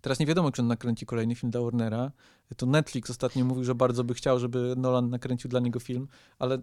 Teraz 0.00 0.18
nie 0.18 0.26
wiadomo, 0.26 0.52
czy 0.52 0.62
on 0.62 0.68
nakręci 0.68 1.06
kolejny 1.06 1.34
film 1.34 1.50
dla 1.50 1.60
Warnera. 1.60 2.10
To 2.56 2.66
Netflix 2.66 3.10
ostatnio 3.10 3.44
mówił, 3.44 3.64
że 3.64 3.74
bardzo 3.74 4.04
by 4.04 4.14
chciał, 4.14 4.38
żeby 4.38 4.74
Nolan 4.76 5.10
nakręcił 5.10 5.50
dla 5.50 5.60
niego 5.60 5.80
film, 5.80 6.08
ale 6.38 6.58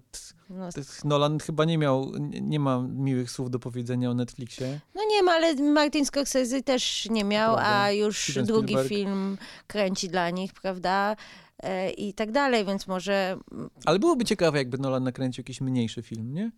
No, 0.50 0.70
Nolan 1.06 1.40
chyba 1.40 1.66
nie 1.66 1.78
miał, 1.78 2.12
nie, 2.42 2.60
ma 2.60 2.82
miłych 2.90 3.32
słów 3.32 3.50
do 3.52 3.60
powiedzenia 3.60 4.12
o 4.12 4.14
Netflixie. 4.14 4.80
no 4.96 5.02
nie 5.10 5.24
ma, 5.24 5.32
ale 5.32 5.56
Martin 5.56 6.06
Scorsese 6.06 6.62
też 6.66 7.10
nie 7.10 7.24
miał, 7.24 7.54
Prawda. 7.56 7.72
a 7.82 7.92
już 7.92 8.24
Steven 8.24 8.46
drugi 8.46 8.68
Spielberg. 8.68 8.90
film 8.90 9.38
kręci 9.68 10.10
dla 10.10 10.30
nich, 10.30 10.54
prawda? 10.54 11.16
E, 11.64 11.92
I 11.92 12.14
tak 12.14 12.32
dalej, 12.32 12.66
więc 12.66 12.88
może 12.88 13.38
Ale 13.86 14.00
byłoby 14.00 14.26
ciekawe, 14.26 14.58
jakby 14.58 14.78
Nolan 14.78 15.04
nakręcił 15.04 15.42
jakiś 15.42 15.62
mniejszy 15.62 16.02
film, 16.02 16.34
nie? 16.34 16.52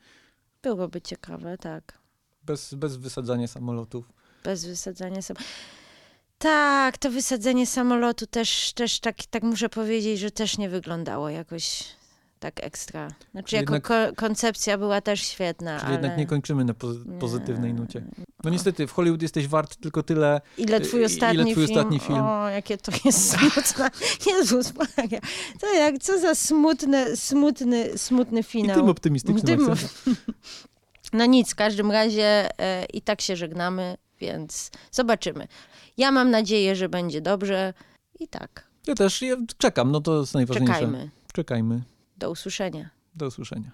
byłoby 0.64 1.02
ciekawe, 1.02 1.58
tak. 1.58 1.98
Bez, 2.44 2.74
bez 2.74 2.96
wysadzania 2.98 3.48
samolotów. 3.48 4.06
Bez 4.44 4.66
wysadzania 4.66 5.22
sam. 5.22 5.38
Tak, 6.38 6.98
to 6.98 7.10
wysadzenie 7.12 7.68
samolotu 7.68 8.28
też, 8.28 8.74
też 8.74 9.00
tak, 9.00 9.16
tak 9.30 9.44
muszę 9.44 9.70
powiedzieć, 9.70 10.20
że 10.20 10.32
też 10.32 10.58
nie 10.58 10.70
wyglądało 10.70 11.30
jakoś 11.30 11.84
tak 12.40 12.64
ekstra. 12.64 13.08
Znaczy, 13.32 13.50
Czyli 13.50 13.60
jako 13.62 13.74
jednak- 13.74 13.88
ko- 13.88 14.16
koncepcja 14.16 14.78
była 14.78 15.02
też 15.02 15.22
świetna, 15.22 15.76
Czyli 15.80 15.86
ale... 15.88 15.94
jednak 16.02 16.18
nie 16.18 16.26
kończymy 16.26 16.66
na 16.66 16.74
Nie. 17.06 17.20
pozytywnej 17.20 17.74
nucie. 17.74 18.04
No 18.44 18.50
niestety, 18.50 18.88
w 18.88 18.92
Hollywood 18.92 19.22
jesteś 19.22 19.48
wart 19.48 19.76
tylko 19.76 20.04
tyle. 20.04 20.42
Ile 20.58 20.82
twój 20.82 21.00
Ile 21.00 21.06
ostatni, 21.06 21.52
twój 21.52 21.68
film? 21.68 21.78
ostatni 21.78 22.00
film? 22.00 22.20
O, 22.22 22.50
jakie 22.50 22.78
to 22.78 22.92
jest 23.06 23.30
smutne. 23.32 23.90
Jezus 24.34 24.74
Maria. 24.74 25.20
To 25.62 25.74
jak, 25.74 25.98
co 26.00 26.20
za 26.20 26.36
smutny, 26.36 27.18
smutny, 27.18 27.98
smutny 27.98 28.40
I 28.40 28.44
finał. 28.44 28.76
tym 28.76 28.90
optymistycznym 28.90 29.58
Tym-. 29.58 29.76
No 31.14 31.26
nic, 31.26 31.52
w 31.52 31.56
każdym 31.56 31.92
razie 31.92 32.50
e, 32.60 32.86
i 32.86 33.02
tak 33.02 33.22
się 33.22 33.36
żegnamy, 33.36 33.98
więc 34.20 34.72
zobaczymy. 34.92 35.48
Ja 35.98 36.12
mam 36.12 36.32
nadzieję, 36.32 36.76
że 36.76 36.90
będzie 36.90 37.22
dobrze 37.22 37.74
i 38.20 38.28
tak. 38.28 38.68
Ja 38.88 38.96
też 38.96 39.22
ja 39.22 39.36
czekam, 39.58 39.92
no 39.92 40.02
to 40.02 40.20
jest 40.20 40.34
najważniejsze. 40.34 40.74
Czekajmy. 40.74 41.10
Czekajmy. 41.34 41.82
Do 42.18 42.32
usłyszenia. 42.32 42.90
Do 43.16 43.28
usłyszenia. 43.28 43.72